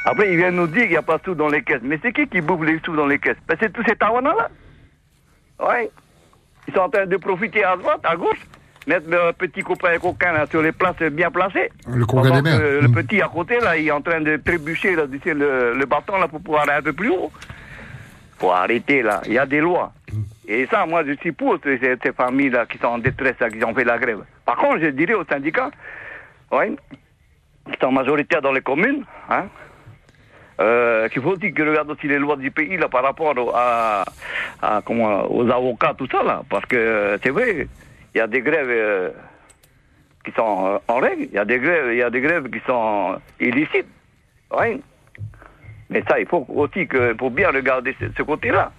Après, 0.06 0.30
ils 0.30 0.36
viennent 0.36 0.56
nous 0.56 0.66
dire 0.66 0.82
qu'il 0.82 0.90
n'y 0.90 0.96
a 0.96 1.02
pas 1.02 1.18
de 1.18 1.24
sous 1.24 1.34
dans 1.34 1.48
les 1.48 1.62
caisses. 1.62 1.80
Mais 1.82 1.98
c'est 2.02 2.12
qui 2.12 2.26
qui 2.26 2.40
bouffe 2.40 2.62
les 2.64 2.78
sous 2.84 2.94
dans 2.94 3.06
les 3.06 3.18
caisses? 3.18 3.38
Ben, 3.48 3.56
C'est 3.60 3.72
tous 3.72 3.84
ces 3.84 3.96
tawanas-là. 3.96 4.50
Ouais. 5.60 5.90
Ils 6.68 6.74
sont 6.74 6.80
en 6.80 6.90
train 6.90 7.06
de 7.06 7.16
profiter 7.16 7.64
à 7.64 7.76
droite, 7.76 8.00
à 8.04 8.16
gauche, 8.16 8.40
mettre 8.86 9.08
leurs 9.08 9.34
petits 9.34 9.62
copains 9.62 9.92
et 9.92 9.98
coquins 9.98 10.32
là, 10.32 10.46
sur 10.50 10.62
les 10.62 10.72
places 10.72 10.96
bien 11.12 11.30
placées. 11.30 11.70
Le 11.88 12.04
congrès 12.06 12.42
des 12.42 12.50
Le 12.50 12.88
Mm. 12.88 12.92
petit 12.94 13.20
à 13.22 13.28
côté, 13.28 13.58
là, 13.60 13.76
il 13.76 13.86
est 13.88 13.90
en 13.90 14.00
train 14.02 14.20
de 14.20 14.36
trébucher 14.36 14.94
là, 14.96 15.04
le, 15.06 15.74
le 15.74 15.86
bâton 15.86 16.18
là, 16.18 16.28
pour 16.28 16.40
pouvoir 16.40 16.62
aller 16.64 16.72
un 16.78 16.82
peu 16.82 16.92
plus 16.92 17.10
haut. 17.10 17.30
faut 18.38 18.50
arrêter 18.50 19.02
là. 19.02 19.20
Il 19.26 19.32
y 19.32 19.38
a 19.38 19.46
des 19.46 19.60
lois. 19.60 19.92
Et 20.46 20.66
ça, 20.66 20.84
moi, 20.86 21.02
je 21.06 21.12
suis 21.14 21.32
pour 21.32 21.56
ces, 21.64 21.78
ces- 21.78 22.12
familles-là 22.12 22.66
qui 22.66 22.76
sont 22.78 22.88
en 22.88 22.98
détresse, 22.98 23.36
là, 23.40 23.48
qui 23.48 23.64
ont 23.64 23.74
fait 23.74 23.84
la 23.84 23.96
grève. 23.98 24.20
Par 24.44 24.56
contre, 24.56 24.80
je 24.80 24.88
dirais 24.88 25.14
aux 25.14 25.24
syndicats, 25.24 25.70
ouais, 26.52 26.72
qui 27.72 27.78
sont 27.80 27.90
majoritaires 27.92 28.42
dans 28.42 28.52
les 28.52 28.60
communes, 28.60 29.04
hein, 29.30 29.44
euh, 30.60 31.08
qu'il 31.08 31.22
faut 31.22 31.30
aussi 31.30 31.52
qu'ils 31.54 31.68
regardent 31.68 31.90
aussi 31.92 32.06
les 32.06 32.18
lois 32.18 32.36
du 32.36 32.50
pays 32.50 32.76
là, 32.76 32.88
par 32.88 33.02
rapport 33.02 33.34
à, 33.56 34.04
à, 34.62 34.82
comment, 34.84 35.24
aux 35.32 35.48
avocats, 35.50 35.94
tout 35.96 36.08
ça, 36.10 36.22
là. 36.22 36.42
Parce 36.50 36.66
que 36.66 36.76
euh, 36.76 37.18
c'est 37.22 37.30
vrai, 37.30 37.66
il 38.14 38.18
y 38.18 38.20
a 38.20 38.26
des 38.26 38.40
grèves 38.40 38.70
euh, 38.70 39.10
qui 40.24 40.32
sont 40.32 40.66
euh, 40.66 40.78
en 40.88 40.98
règle, 40.98 41.22
il 41.22 41.32
y 41.32 41.38
a 41.38 41.44
des 41.44 41.58
grèves, 41.58 41.92
il 41.92 41.98
y 41.98 42.02
a 42.02 42.10
des 42.10 42.20
grèves 42.20 42.48
qui 42.48 42.60
sont 42.66 43.16
illicites. 43.40 43.88
Mais 45.90 46.02
ça, 46.08 46.20
il 46.20 46.26
faut 46.26 46.46
aussi 46.48 46.86
que, 46.86 47.12
pour 47.14 47.30
bien 47.30 47.50
regarder 47.50 47.96
ce, 48.16 48.22
côté-là. 48.22 48.70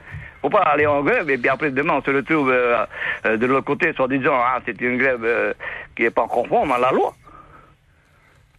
Faut 0.41 0.49
pas 0.49 0.62
aller 0.62 0.86
en 0.86 1.03
grève 1.03 1.30
et 1.30 1.38
puis 1.38 1.49
après 1.49 1.72
demain 1.72 1.95
on 1.95 2.02
se 2.03 2.12
retrouve 2.12 2.52
euh, 2.52 2.86
de 3.26 3.45
l'autre 3.45 3.66
côté, 3.66 3.94
soit 3.94 4.07
disant 4.07 4.36
ah 4.36 4.60
c'est 4.66 4.80
une 4.80 4.98
grève 4.98 5.56
qui 5.95 6.03
est 6.03 6.12
pas 6.12 6.28
conforme 6.28 6.72
à 6.72 6.78
la 6.78 6.91
loi. 6.91 7.14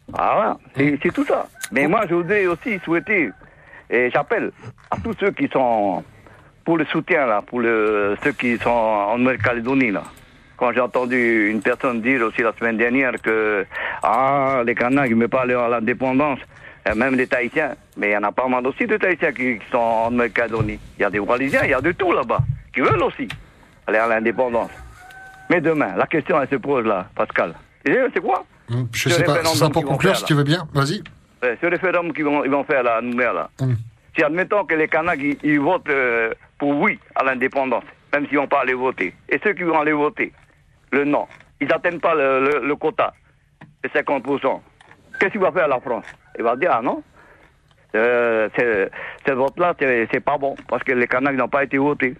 Voilà, 0.09 0.59
c'est 0.75 0.99
c'est 1.01 1.13
tout 1.13 1.25
ça. 1.25 1.47
Mais 1.71 1.87
moi 1.87 2.03
je 2.09 2.15
voudrais 2.15 2.47
aussi 2.47 2.81
souhaiter 2.81 3.31
et 3.89 4.11
j'appelle 4.11 4.51
à 4.91 4.97
tous 4.97 5.15
ceux 5.21 5.31
qui 5.31 5.47
sont 5.49 6.03
pour 6.65 6.77
le 6.77 6.85
soutien 6.87 7.27
là, 7.27 7.41
pour 7.41 7.61
le, 7.61 8.17
ceux 8.25 8.33
qui 8.33 8.59
sont 8.59 8.71
en 8.71 9.17
Nouvelle-Calédonie 9.19 9.93
là. 9.93 10.03
Quand 10.57 10.73
j'ai 10.73 10.81
entendu 10.81 11.51
une 11.51 11.61
personne 11.61 12.01
dire 12.01 12.23
aussi 12.23 12.43
la 12.43 12.53
semaine 12.59 12.77
dernière 12.79 13.21
que 13.21 13.67
ah 14.03 14.63
les 14.65 14.75
Kanaks 14.75 15.11
ils 15.11 15.19
ne 15.19 15.27
pas 15.27 15.43
aller 15.43 15.55
à 15.55 15.69
l'indépendance, 15.69 16.39
et 16.91 16.95
même 16.95 17.15
les 17.15 17.27
Tahitiens, 17.27 17.75
mais 17.97 18.11
il 18.11 18.13
y 18.13 18.17
en 18.17 18.23
a 18.23 18.33
pas 18.33 18.49
mal 18.49 18.67
aussi 18.67 18.87
de 18.87 18.97
Tahitiens 18.97 19.33
qui, 19.33 19.59
qui 19.59 19.71
sont 19.71 19.77
en 19.79 20.11
Nouvelle-Calédonie. 20.11 20.79
Il 20.99 21.03
y 21.03 21.05
a 21.05 21.11
des 21.11 21.19
Wallisiens, 21.19 21.61
il 21.65 21.71
y 21.71 21.75
a 21.75 21.81
de 21.81 21.93
tout 21.93 22.13
là-bas, 22.13 22.39
qui 22.75 22.81
veulent 22.81 23.03
aussi 23.03 23.29
aller 23.87 23.99
à 23.99 24.07
l'indépendance. 24.07 24.71
Mais 25.51 25.61
demain, 25.61 25.95
la 25.97 26.07
question 26.07 26.41
elle 26.41 26.49
se 26.49 26.57
pose 26.57 26.87
là, 26.87 27.07
Pascal. 27.15 27.55
C'est 27.85 28.21
quoi? 28.21 28.45
Hum, 28.71 28.89
Je 28.93 29.09
sais 29.11 29.23
pas, 29.25 29.45
sera 29.45 29.71
pour 29.71 29.85
conclure 29.85 30.11
faire, 30.11 30.19
si 30.19 30.25
tu 30.25 30.35
veux 30.35 30.43
bien. 30.43 30.67
Vas-y. 30.73 31.03
Ouais, 31.43 31.57
ce 31.61 31.67
référendum 31.67 32.13
qu'ils 32.13 32.25
vont, 32.25 32.45
ils 32.45 32.51
vont 32.51 32.65
faire 32.65 32.83
là, 32.83 32.97
à 32.97 33.01
Nouméa, 33.01 33.33
là. 33.33 33.51
Si 34.17 34.23
admettons 34.25 34.65
que 34.65 34.75
les 34.75 34.89
Kanaks, 34.89 35.21
ils, 35.21 35.37
ils 35.43 35.61
votent 35.61 35.89
euh, 35.91 36.33
pour 36.59 36.71
oui 36.81 36.99
à 37.15 37.23
l'indépendance, 37.23 37.85
même 38.13 38.27
s'ils 38.27 38.39
vont 38.39 38.49
pas 38.49 38.63
aller 38.63 38.73
voter, 38.75 39.15
et 39.29 39.39
ceux 39.45 39.53
qui 39.53 39.63
vont 39.63 39.79
aller 39.79 39.93
voter, 39.93 40.33
le 40.93 41.05
non, 41.05 41.27
ils 41.61 41.69
n'atteignent 41.69 42.01
pas 42.01 42.15
le, 42.15 42.61
le- 42.67 42.77
quota 42.77 43.13
de 43.83 43.89
50%, 43.89 44.61
qu'est-ce 45.21 45.33
qu'il 45.33 45.41
va 45.41 45.53
faire 45.53 45.69
la 45.69 45.81
France? 45.81 46.05
Il 46.39 46.45
va 46.45 46.57
dire, 46.57 46.71
ah 46.73 46.83
non, 46.83 47.03
euh, 47.95 48.49
ce 49.27 49.33
vote-là, 49.33 49.75
c'est 49.79 50.21
pas 50.21 50.39
bon, 50.39 50.55
parce 50.69 50.83
que 50.83 50.93
les 50.93 51.07
Kanaks 51.07 51.37
n'ont 51.37 51.49
pas 51.49 51.65
été 51.65 51.79
votés. 51.79 52.15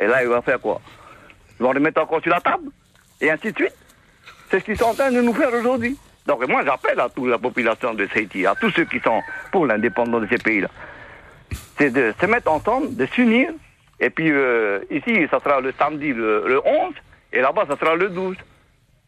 Et 0.00 0.06
là, 0.06 0.22
il 0.22 0.28
va 0.28 0.42
faire 0.42 0.60
quoi? 0.60 0.80
Ils 1.58 1.62
vont 1.64 1.72
les 1.72 1.80
mettre 1.80 2.00
encore 2.02 2.22
sur 2.22 2.30
la 2.30 2.40
table, 2.40 2.70
et 3.20 3.30
ainsi 3.30 3.52
de 3.52 3.56
suite. 3.56 3.74
C'est 4.50 4.60
ce 4.60 4.64
qu'ils 4.64 4.76
sont 4.76 4.86
en 4.86 4.94
train 4.94 5.10
de 5.12 5.20
nous 5.20 5.34
faire 5.34 5.52
aujourd'hui. 5.52 5.96
Donc 6.26 6.46
moi 6.48 6.62
j'appelle 6.64 7.00
à 7.00 7.08
toute 7.08 7.28
la 7.28 7.38
population 7.38 7.94
de 7.94 8.06
Haïti, 8.14 8.46
à 8.46 8.54
tous 8.54 8.70
ceux 8.70 8.84
qui 8.84 9.00
sont 9.00 9.20
pour 9.50 9.66
l'indépendance 9.66 10.20
de 10.22 10.28
ces 10.28 10.36
pays-là, 10.38 10.68
c'est 11.78 11.90
de 11.90 12.12
se 12.20 12.26
mettre 12.26 12.50
ensemble, 12.52 12.94
de 12.94 13.06
s'unir, 13.06 13.50
et 13.98 14.10
puis 14.10 14.30
euh, 14.30 14.80
ici 14.90 15.26
ça 15.30 15.40
sera 15.40 15.60
le 15.60 15.72
samedi 15.78 16.12
le, 16.12 16.44
le 16.46 16.60
11, 16.64 16.92
et 17.32 17.40
là-bas 17.40 17.64
ça 17.68 17.76
sera 17.78 17.94
le 17.94 18.08
12. 18.08 18.36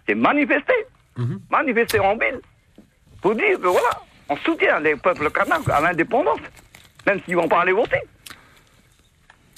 C'est 0.07 0.15
manifester, 0.15 0.87
manifester 1.51 2.01
en 2.01 2.17
ville, 2.17 2.41
pour 3.21 3.35
dire 3.35 3.59
que 3.61 3.69
voilà, 3.69 3.91
on 4.29 4.37
soutient 4.39 4.81
les 4.81 4.97
peuples 4.97 5.31
kanaks 5.31 5.69
à 5.69 5.81
l'indépendance, 5.81 6.41
même 7.07 7.21
s'ils 7.25 7.37
vont 7.37 7.49
pas 7.49 7.61
aller 7.63 7.73
voter. 7.73 8.01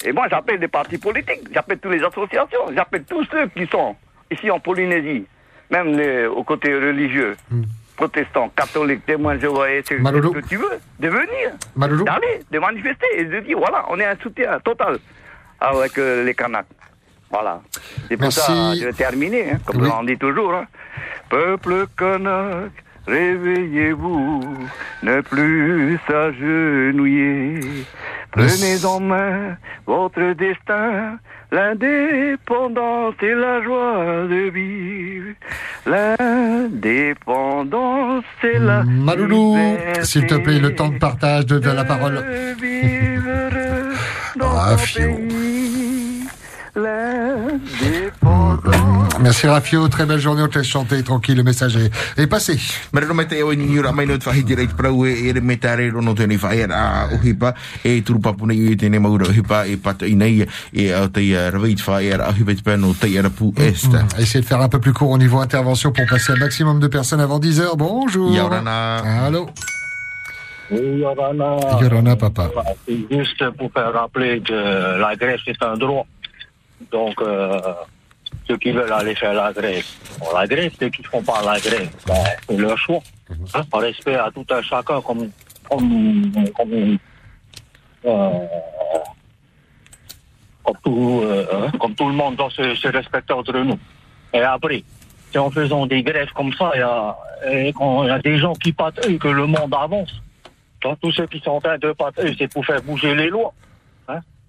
Et 0.04 0.12
moi, 0.12 0.26
j'appelle 0.28 0.60
les 0.60 0.68
partis 0.68 0.98
politiques, 0.98 1.48
j'appelle 1.52 1.78
toutes 1.78 1.92
les 1.92 2.04
associations, 2.04 2.66
j'appelle 2.74 3.04
tous 3.04 3.24
ceux 3.30 3.46
qui 3.48 3.66
sont 3.68 3.96
ici 4.30 4.50
en 4.50 4.60
Polynésie, 4.60 5.24
même 5.70 5.96
les, 5.96 6.26
au 6.26 6.44
côté 6.44 6.74
religieux, 6.74 7.36
protestants, 7.96 8.50
catholiques, 8.50 9.06
témoins 9.06 9.38
Jéhovah, 9.38 9.70
et 9.70 9.82
ce, 9.82 9.94
que 9.94 10.46
tu 10.46 10.56
veux, 10.56 10.78
de 11.00 11.08
venir, 11.08 11.52
d'aller, 12.04 12.40
de 12.50 12.58
manifester 12.58 13.06
et 13.14 13.24
de 13.24 13.40
dire, 13.40 13.58
voilà, 13.58 13.86
on 13.88 13.98
est 13.98 14.04
un 14.04 14.16
soutien 14.16 14.58
total 14.60 14.98
avec 15.60 15.96
euh, 15.98 16.24
les 16.24 16.34
Kanaks. 16.34 16.66
Voilà. 17.30 17.60
C'est 18.08 18.16
pour 18.16 18.24
Merci. 18.26 18.40
ça 18.40 18.74
je 18.78 18.84
vais 18.84 18.92
terminer, 18.92 19.50
hein, 19.52 19.58
comme 19.64 19.82
Oui. 19.82 19.88
on 19.98 20.04
dit 20.04 20.16
toujours. 20.18 20.54
hein. 20.54 20.66
Peuple 21.28 21.86
Kanak, 21.96 22.70
réveillez-vous, 23.06 24.40
ne 25.02 25.20
plus 25.22 25.98
s'agenouiller. 26.06 27.60
Prenez 28.30 28.84
en 28.84 29.00
main 29.00 29.56
votre 29.86 30.32
destin, 30.34 31.18
l'indépendance 31.50 33.14
et 33.22 33.34
la 33.34 33.62
joie 33.62 34.26
de 34.28 34.50
vivre. 34.50 35.34
L'indépendance 36.84 38.24
et 38.42 38.58
la 38.58 38.82
Maloulou, 38.84 39.56
s'il 40.02 40.26
te 40.26 40.34
plaît, 40.36 40.58
le 40.58 40.74
temps 40.74 40.88
de 40.88 40.98
partage 40.98 41.46
de, 41.46 41.58
de 41.58 41.70
la 41.70 41.84
parole. 41.84 42.24
Rafio. 44.40 45.10
Merci 49.20 49.46
Rafio, 49.46 49.86
très 49.88 50.06
belle 50.06 50.18
journée, 50.18 50.42
on 50.42 50.48
te 50.48 50.58
laisse 50.58 50.66
chanter 50.66 51.04
tranquille, 51.04 51.36
le 51.36 51.44
message 51.44 51.76
est, 51.76 51.90
est 52.20 52.26
passé. 52.26 52.58
Marero 52.92 53.14
mai 53.14 53.28
te 53.28 53.36
ewa 53.38 53.54
ni 53.54 53.78
ura 53.78 53.92
mai 53.92 54.06
no 54.06 54.18
te 54.18 54.26
whahiti 54.28 54.56
reit 54.58 54.74
prau 54.74 55.06
e 55.06 55.28
ere 55.28 55.40
me 55.40 55.56
tare 55.56 55.88
rono 55.90 56.14
tēnei 56.18 56.38
whae 56.42 56.66
a 56.66 57.08
ohipa 57.14 57.54
e 57.84 57.94
i 57.94 58.02
e 58.02 58.76
tēnei 58.76 58.98
maura 58.98 59.28
ohipa 59.28 59.66
e 59.66 59.76
pata 59.76 60.06
i 60.06 60.14
nei 60.16 60.44
e 60.72 60.92
au 60.92 61.08
te 61.08 61.50
raveit 61.50 61.80
whae 61.86 62.12
a 62.12 62.28
ohipa 62.28 62.54
te 62.54 62.62
pēno 62.66 62.92
te 62.98 63.18
ara 63.18 63.30
pu 63.30 63.52
esta. 63.56 64.02
Mm, 64.02 64.18
Essayez 64.18 64.42
de 64.42 64.46
faire 64.46 64.60
un 64.60 64.68
peu 64.68 64.80
plus 64.80 64.92
court 64.92 65.10
au 65.10 65.18
niveau 65.18 65.38
intervention 65.38 65.92
pour 65.92 66.06
passer 66.06 66.32
un 66.32 66.36
maximum 66.36 66.80
de 66.80 66.88
personnes 66.88 67.20
avant 67.20 67.38
10h. 67.38 67.76
Bonjour. 67.76 68.34
Yorana. 68.34 69.26
Allô. 69.26 69.48
Oui, 70.70 70.98
Yorana. 70.98 71.56
Yorana, 71.80 72.16
papa. 72.16 72.50
C'est 72.86 73.06
juste 73.10 73.50
pour 73.58 73.70
faire 73.72 73.92
rappeler 73.92 74.40
que 74.40 74.98
la 74.98 75.14
grève, 75.14 75.38
c'est 75.44 75.62
un 75.62 75.76
droit. 75.76 76.06
Donc, 76.90 77.20
euh, 77.20 77.60
ceux 78.46 78.56
qui 78.58 78.72
veulent 78.72 78.92
aller 78.92 79.14
faire 79.14 79.34
la 79.34 79.52
grève, 79.52 79.84
bon, 80.18 80.26
la 80.34 80.46
grève, 80.46 80.72
ceux 80.78 80.88
qui 80.88 81.02
ne 81.02 81.06
font 81.06 81.22
pas 81.22 81.42
la 81.44 81.58
grève, 81.58 81.90
ben, 82.06 82.14
c'est 82.48 82.56
leur 82.56 82.78
choix. 82.78 83.00
Hein, 83.54 83.62
par 83.70 83.80
respect 83.80 84.16
à 84.16 84.30
tout 84.30 84.46
un 84.50 84.62
chacun, 84.62 85.00
comme, 85.00 85.30
comme, 85.68 86.32
comme, 86.56 86.98
euh, 88.04 88.46
comme, 90.62 90.76
tout, 90.84 91.20
euh, 91.24 91.46
hein, 91.52 91.70
comme 91.80 91.94
tout 91.94 92.08
le 92.08 92.14
monde 92.14 92.36
doit 92.36 92.50
se, 92.50 92.74
se 92.74 92.88
respecter 92.88 93.32
entre 93.32 93.58
nous. 93.58 93.78
Et 94.32 94.40
après, 94.40 94.82
c'est 95.32 95.38
en 95.38 95.50
faisant 95.50 95.86
des 95.86 96.02
grèves 96.02 96.32
comme 96.34 96.52
ça, 96.52 96.70
il 96.74 96.80
y 96.80 96.82
a, 96.82 97.16
il 97.50 98.06
y 98.06 98.10
a 98.10 98.18
des 98.18 98.38
gens 98.38 98.52
qui 98.54 98.72
patrouillent 98.72 99.18
que 99.18 99.28
le 99.28 99.46
monde 99.46 99.74
avance. 99.74 100.20
Tous 101.00 101.12
ceux 101.12 101.26
qui 101.26 101.40
sont 101.40 101.52
en 101.52 101.60
train 101.60 101.78
de 101.78 101.92
patrouiller, 101.92 102.36
c'est 102.38 102.52
pour 102.52 102.64
faire 102.66 102.82
bouger 102.82 103.14
les 103.14 103.28
lois. 103.28 103.54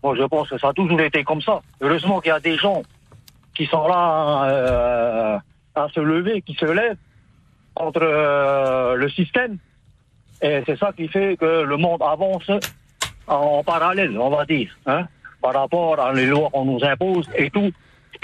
Moi, 0.06 0.14
je 0.16 0.24
pense 0.26 0.48
que 0.48 0.60
ça 0.60 0.68
a 0.68 0.74
toujours 0.74 1.02
été 1.02 1.24
comme 1.24 1.42
ça. 1.42 1.64
Heureusement 1.82 2.22
qu'il 2.22 2.30
y 2.30 2.32
a 2.32 2.40
des 2.40 2.58
gens 2.58 2.84
qui 3.56 3.66
sont 3.66 3.88
là 3.88 4.46
euh, 4.46 5.40
à 5.74 5.88
se 5.90 6.00
lever, 6.00 6.44
qui 6.44 6.54
se 6.54 6.66
lèvent 6.66 7.00
contre 7.74 8.02
euh, 8.04 8.94
le 8.98 9.10
système. 9.10 9.58
Et 10.44 10.62
c'est 10.68 10.78
ça 10.78 10.92
qui 10.96 11.08
fait 11.08 11.38
que 11.38 11.64
le 11.64 11.78
monde 11.78 12.04
avance 12.04 12.52
en 13.26 13.64
parallèle, 13.64 14.16
on 14.20 14.30
va 14.30 14.46
dire, 14.46 14.70
hein, 14.86 15.08
par 15.42 15.56
rapport 15.56 16.00
à 16.00 16.14
les 16.14 16.28
lois 16.28 16.52
qu'on 16.52 16.66
nous 16.66 16.84
impose 16.84 17.28
et 17.36 17.50
tout. 17.50 17.72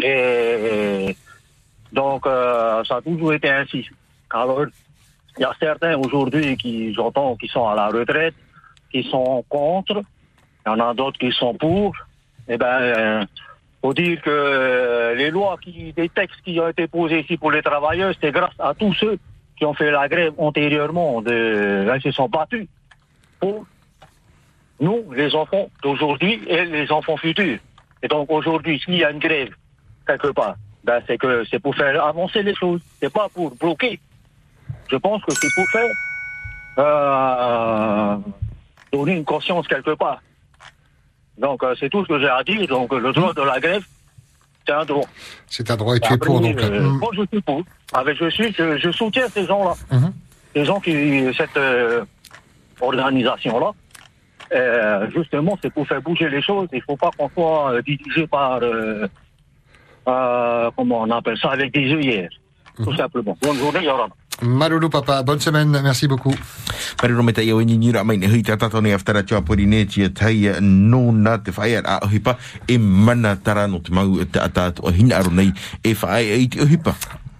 Et 0.03 1.15
donc, 1.91 2.27
euh, 2.27 2.83
ça 2.83 2.97
a 2.97 3.01
toujours 3.01 3.33
été 3.33 3.49
ainsi. 3.49 3.89
Alors, 4.29 4.67
il 5.35 5.41
y 5.41 5.45
a 5.45 5.53
certains 5.59 5.97
aujourd'hui 5.97 6.57
qui, 6.57 6.93
j'entends, 6.93 7.35
qui 7.37 7.47
sont 7.47 7.67
à 7.67 7.73
la 7.73 7.87
retraite, 7.87 8.35
qui 8.91 9.01
sont 9.01 9.43
contre. 9.49 10.03
Il 10.65 10.69
y 10.69 10.71
en 10.73 10.79
a 10.79 10.93
d'autres 10.93 11.19
qui 11.19 11.31
sont 11.31 11.53
pour. 11.55 11.95
Eh 12.47 12.57
ben, 12.57 12.65
euh, 12.65 13.25
faut 13.81 13.93
dire 13.93 14.21
que 14.21 14.29
euh, 14.29 15.15
les 15.15 15.31
lois, 15.31 15.57
qui, 15.61 15.93
les 15.95 16.09
textes 16.09 16.41
qui 16.43 16.59
ont 16.59 16.67
été 16.67 16.87
posés 16.87 17.21
ici 17.21 17.37
pour 17.37 17.51
les 17.51 17.61
travailleurs, 17.61 18.13
c'est 18.21 18.31
grâce 18.31 18.53
à 18.59 18.73
tous 18.73 18.93
ceux 18.95 19.17
qui 19.57 19.65
ont 19.65 19.73
fait 19.73 19.91
la 19.91 20.07
grève 20.07 20.33
antérieurement, 20.37 21.21
de, 21.21 21.87
hein, 21.89 21.99
se 21.99 22.11
sont 22.11 22.29
battus 22.29 22.67
pour 23.39 23.65
nous, 24.79 25.11
les 25.13 25.35
enfants 25.35 25.69
d'aujourd'hui 25.83 26.41
et 26.47 26.65
les 26.65 26.91
enfants 26.91 27.17
futurs. 27.17 27.59
Et 28.03 28.07
donc 28.07 28.31
aujourd'hui, 28.31 28.79
s'il 28.79 28.95
y 28.95 29.03
a 29.03 29.11
une 29.11 29.19
grève 29.19 29.49
quelque 30.07 30.29
part, 30.29 30.55
ben 30.83 31.01
c'est 31.05 31.17
que 31.17 31.43
c'est 31.49 31.59
pour 31.59 31.75
faire 31.75 32.03
avancer 32.03 32.41
les 32.41 32.55
choses. 32.55 32.81
C'est 32.99 33.13
pas 33.13 33.27
pour 33.29 33.55
bloquer. 33.55 33.99
Je 34.89 34.95
pense 34.97 35.23
que 35.23 35.33
c'est 35.33 35.53
pour 35.55 35.69
faire 35.69 35.89
euh, 36.79 38.17
donner 38.91 39.17
une 39.17 39.25
conscience 39.25 39.67
quelque 39.67 39.91
part. 39.91 40.21
Donc 41.41 41.63
euh, 41.63 41.75
c'est 41.79 41.89
tout 41.89 42.03
ce 42.03 42.07
que 42.07 42.19
j'ai 42.19 42.29
à 42.29 42.43
dire. 42.43 42.67
Donc 42.67 42.93
le 42.93 43.11
droit 43.11 43.33
de 43.33 43.41
la 43.41 43.59
grève, 43.59 43.83
c'est 44.65 44.73
un 44.73 44.85
droit. 44.85 45.05
C'est 45.47 45.69
un 45.71 45.75
droit 45.75 45.95
et 45.95 45.99
tu 45.99 46.13
es 46.13 46.17
pour, 46.17 46.39
donc. 46.39 46.57
Euh, 46.61 46.79
Mm. 46.81 46.97
Moi, 46.99 47.09
je 47.17 47.23
suis 47.31 47.41
pour. 47.41 47.63
Avec, 47.93 48.17
je 48.17 48.29
suis, 48.29 48.53
je, 48.53 48.77
je 48.77 48.91
soutiens 48.91 49.27
ces 49.29 49.45
gens-là. 49.45 49.73
Mhm. 49.91 50.13
Les 50.55 50.65
gens 50.65 50.79
qui, 50.79 51.33
cette 51.35 51.57
euh, 51.57 52.03
organisation-là. 52.79 53.71
Euh, 54.53 55.09
justement, 55.15 55.57
c'est 55.61 55.73
pour 55.73 55.87
faire 55.87 56.01
bouger 56.01 56.29
les 56.29 56.41
choses. 56.41 56.67
Il 56.73 56.81
faut 56.83 56.97
pas 56.97 57.09
qu'on 57.17 57.29
soit 57.29 57.73
euh, 57.73 57.81
dirigé 57.81 58.27
par, 58.27 58.59
euh, 58.61 59.07
euh, 60.07 60.69
comment 60.75 61.01
on 61.01 61.09
appelle 61.09 61.37
ça, 61.37 61.51
avec 61.51 61.73
des 61.73 61.91
œillères. 61.93 62.29
Tout 62.75 62.95
simplement. 62.95 63.37
Bonne 63.41 63.57
journée, 63.57 63.83
Yorana. 63.83 64.13
Maloulou, 64.41 64.89
papa, 64.89 65.21
bonne 65.23 65.39
semaine, 65.39 65.79
merci 65.83 66.07
beaucoup. 66.07 66.33
Marero 67.01 67.23
mai 67.23 67.33
te 67.33 67.41
ewa 67.41 67.63
ni 67.63 67.89
ura 67.89 68.03
mai 68.03 68.17
ne 68.17 68.27
hui 68.27 68.43
tata 68.43 68.69
tone 68.69 68.93
aftara 68.93 69.23
tua 69.23 69.41
Polynesia 69.41 70.09
tai 70.09 70.49
no 70.61 71.11
na 71.11 71.37
te 71.37 71.51
whae 71.51 71.81
a 71.83 71.99
ohipa 72.05 72.37
e 72.67 72.77
mana 72.77 73.35
tara 73.35 73.67
no 73.67 73.79
te 73.79 73.91
mau 73.91 74.19
e 74.19 74.25
te 74.25 74.39
atatu 74.39 74.83
o 74.83 74.91
hina 74.91 75.17
aro 75.17 75.31
nei 75.31 75.51
e 75.83 75.93
whae 75.93 76.41
e 76.41 76.47
te 76.47 76.61
ohipa. 76.61 76.95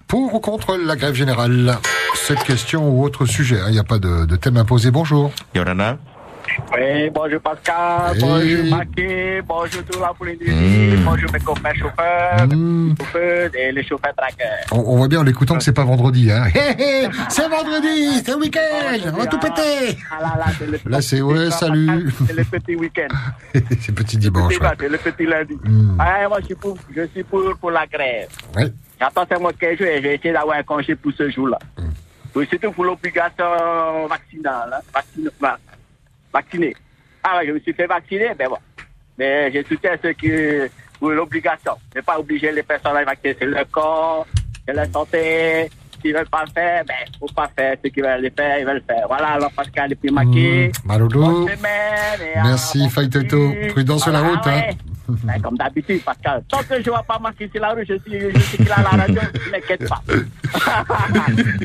Pour 0.07 0.33
ou 0.33 0.39
contre 0.39 0.77
la 0.77 0.95
grève 0.95 1.15
générale? 1.15 1.77
Cette 2.15 2.43
question 2.43 2.89
ou 2.89 3.03
autre 3.03 3.25
sujet, 3.25 3.59
hein, 3.61 3.67
il 3.69 3.73
n'y 3.73 3.79
a 3.79 3.83
pas 3.83 3.97
de, 3.97 4.25
de 4.25 4.35
thème 4.35 4.57
imposé. 4.57 4.91
Bonjour. 4.91 5.31
Yorana. 5.55 5.97
Oui, 6.73 7.09
bonjour 7.13 7.39
Pascal, 7.41 8.17
bonjour 8.19 8.65
Maquet, 8.77 9.41
bonjour 9.47 9.83
toute 9.83 9.99
la 10.01 10.13
Polynésie, 10.13 10.97
bonjour 11.03 11.31
mes 11.31 11.39
copains 11.39 11.73
chauffeurs, 11.73 12.47
chauffeurs 12.99 13.49
et 13.55 13.71
les 13.71 13.83
chauffeurs 13.83 14.13
traqueurs. 14.15 14.57
On, 14.71 14.79
on 14.79 14.97
voit 14.97 15.07
bien 15.07 15.19
en 15.19 15.23
l'écoutant 15.23 15.57
que 15.57 15.63
c'est 15.63 15.73
pas 15.73 15.83
vendredi. 15.83 16.31
Hein. 16.31 16.45
Hé, 16.53 16.81
hé, 17.05 17.09
c'est 17.29 17.47
vendredi, 17.47 18.21
c'est 18.25 18.31
le 18.31 18.37
week-end, 18.37 19.11
on 19.13 19.17
va 19.17 19.25
tout 19.27 19.39
péter. 19.39 19.97
Ah 20.11 20.21
là 20.21 20.33
là, 20.37 20.45
c'est 20.57 20.67
le 20.67 20.79
Là, 20.85 21.01
c'est 21.01 21.21
ouais, 21.21 21.51
salut. 21.51 22.11
C'est 22.27 22.33
le 22.33 22.43
petit 22.43 22.75
week-end. 22.75 23.07
c'est 23.79 23.95
petit 23.95 24.17
dimanche. 24.17 24.53
C'est 24.57 24.61
ouais. 24.81 24.89
le 24.89 24.97
petit 24.97 25.25
lundi. 25.25 25.53
Hmm. 25.63 25.97
Ah, 25.99 26.27
moi, 26.27 26.39
je 26.41 26.45
suis 26.47 26.55
pour, 26.55 26.77
je 26.95 27.07
suis 27.07 27.23
pour, 27.23 27.41
pour 27.59 27.71
la 27.71 27.85
grève. 27.87 28.27
Ouais. 28.55 28.71
J'attends 28.99 29.25
seulement 29.29 29.51
15 29.57 29.77
jours 29.77 29.87
et 29.87 29.97
je 29.97 30.03
vais 30.03 30.15
essayer 30.15 30.33
d'avoir 30.33 30.57
un 30.57 30.63
congé 30.63 30.95
pour 30.95 31.11
ce 31.17 31.29
jour-là. 31.29 31.57
Oui, 32.35 32.47
surtout 32.49 32.71
pour 32.71 32.85
l'obligation 32.85 34.07
vaccinale. 34.09 34.73
Hein, 34.73 34.81
vaccine- 34.93 35.29
va- 36.33 36.39
vacciné. 36.39 36.73
Ah 37.23 37.37
ouais, 37.37 37.47
je 37.47 37.51
me 37.51 37.59
suis 37.59 37.73
fait 37.73 37.87
vacciner, 37.87 38.31
ben 38.37 38.49
bon. 38.49 38.57
Mais 39.17 39.51
je 39.51 39.63
soutiens 39.67 39.95
ceux 40.01 40.13
qui, 40.13 40.31
pour 40.99 41.11
l'obligation. 41.11 41.73
Ne 41.95 42.01
pas 42.01 42.17
obliger 42.19 42.51
les 42.51 42.63
personnes 42.63 42.97
à 42.97 43.03
vacciner. 43.03 43.35
C'est 43.37 43.45
leur 43.45 43.69
corps, 43.69 44.25
c'est 44.65 44.73
leur 44.73 44.87
santé. 44.91 45.69
S'ils 46.01 46.13
veulent 46.15 46.27
pas 46.29 46.43
le 46.47 46.51
faire, 46.51 46.83
ben, 46.85 46.95
faut 47.19 47.27
pas 47.35 47.47
faire. 47.55 47.75
Ceux 47.83 47.89
qui 47.91 48.01
veulent 48.01 48.21
le 48.23 48.31
faire, 48.35 48.57
ils 48.57 48.65
veulent 48.65 48.77
le 48.87 48.93
faire. 48.95 49.05
Voilà, 49.07 49.27
alors 49.33 49.51
Pascal. 49.51 49.91
Bonne 50.01 51.47
semaine 51.47 52.21
et 52.33 52.37
à- 52.39 52.43
Merci, 52.43 52.89
Faïtoto. 52.89 53.53
Prudence 53.69 54.01
sur 54.03 54.11
la 54.11 54.21
Voilà, 54.21 54.35
route. 54.35 54.47
Hein. 54.47 54.61
Comme 55.43 55.57
d'habitude, 55.57 56.03
Pascal. 56.03 56.43
Tant 56.49 56.63
que 56.63 56.81
je 56.81 56.89
vois 56.89 57.03
pas 57.03 57.19
Maquis 57.19 57.49
sur 57.51 57.61
la 57.61 57.71
rue, 57.71 57.85
je 57.87 57.93
suis, 57.99 58.19
je 58.33 58.39
suis 58.39 58.57
qu'il 58.57 58.71
a 58.71 58.81
la 58.81 58.89
radio, 58.89 59.21
ne 59.45 59.51
m'inquiète 59.51 59.87
pas. 59.87 60.01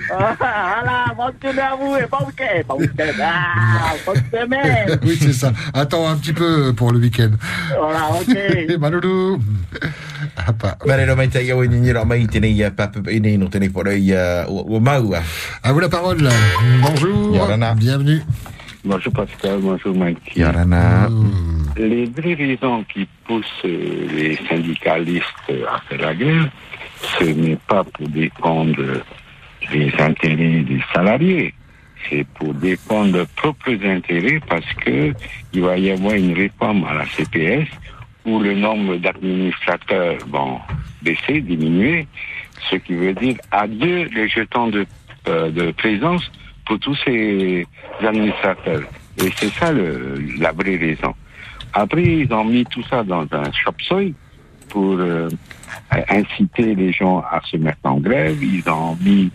voilà, 0.09 1.15
bonne 1.17 1.35
semaine 1.43 1.59
à 1.59 1.77
vous 1.77 1.97
et 1.97 2.07
bon 2.11 2.27
week-end. 2.27 2.63
Bon 2.69 2.77
week-end. 2.79 3.13
Ah, 3.23 3.95
bonne 4.05 4.23
semaine. 4.33 4.99
oui, 5.03 5.17
c'est 5.21 5.33
ça. 5.33 5.53
Attends 5.75 6.09
un 6.09 6.17
petit 6.17 6.33
peu 6.33 6.73
pour 6.75 6.93
le 6.93 6.99
week-end. 6.99 7.31
Voilà, 7.79 8.11
ok. 8.21 8.79
Maloulou. 8.79 9.41
Ah, 10.37 10.53
pas. 10.53 10.79
Mare 10.87 11.07
no 11.07 11.17
mai 11.17 11.29
tai 11.29 11.53
au 11.53 11.65
ni 11.65 11.93
ro 11.93 12.05
mai 12.05 12.27
tene 12.27 12.49
ia 12.49 12.71
papa 12.71 13.01
ini 13.11 13.37
no 13.37 13.49
tene 13.49 13.69
por 13.71 13.89
ia 13.89 14.47
o 14.49 14.81
mau 14.81 15.15
a. 15.15 15.23
À 15.63 15.73
vous 15.73 15.81
la 15.81 15.89
parole. 15.89 16.29
Bonjour. 16.81 17.47
Bienvenue. 17.77 18.23
Bonjour 18.87 19.13
Pascal, 19.13 19.59
bonjour 19.63 19.97
Mike. 19.97 20.37
Yorana. 20.37 21.09
Les 21.77 22.05
vraies 22.05 22.35
raisons 22.35 22.85
qui 22.85 23.05
poussent 23.25 23.65
les 23.65 24.37
syndicalistes 24.49 25.53
à 25.69 25.81
faire 25.81 26.01
la 26.03 26.15
grève, 26.15 26.49
ce 27.19 27.25
n'est 27.25 27.59
pas 27.67 27.83
pour 27.83 28.09
défendre 28.09 29.03
les 29.73 29.93
intérêts 29.99 30.61
des 30.61 30.81
salariés, 30.95 31.53
c'est 32.09 32.25
pour 32.39 32.55
défendre 32.55 33.17
leurs 33.17 33.27
propres 33.27 33.77
intérêts 33.85 34.39
parce 34.49 34.73
que 34.75 35.13
il 35.53 35.63
va 35.63 35.77
y 35.79 35.91
avoir 35.91 36.15
une 36.15 36.35
réforme 36.35 36.85
à 36.85 36.95
la 36.95 37.07
CPS 37.07 37.67
où 38.25 38.39
le 38.39 38.55
nombre 38.55 38.99
d'administrateurs 38.99 40.19
vont 40.29 40.61
baisser, 41.03 41.41
diminuer, 41.41 42.07
ce 42.71 42.77
qui 42.77 42.95
veut 42.95 43.15
dire 43.15 43.35
adieu 43.51 44.09
les 44.15 44.29
jetons 44.29 44.69
de, 44.69 44.87
euh, 45.27 45.51
de 45.51 45.73
présence 45.73 46.31
pour 46.67 46.79
tous 46.81 46.97
ces 47.05 47.67
administrateurs. 48.01 48.83
Et 49.19 49.31
c'est 49.37 49.51
ça 49.51 49.73
le, 49.73 50.19
la 50.39 50.53
vraie 50.53 50.77
raison. 50.77 51.15
Après, 51.73 52.03
ils 52.03 52.33
ont 52.33 52.45
mis 52.45 52.65
tout 52.65 52.83
ça 52.91 53.03
dans 53.03 53.27
un 53.33 53.53
shop 53.53 53.75
soy 53.81 54.15
pour 54.69 54.97
euh, 54.99 55.29
inciter 56.09 56.75
les 56.75 56.93
gens 56.93 57.21
à 57.21 57.41
se 57.51 57.57
mettre 57.57 57.79
en 57.85 57.99
grève. 57.99 58.43
Ils 58.43 58.69
ont 58.69 58.97
mis 59.01 59.31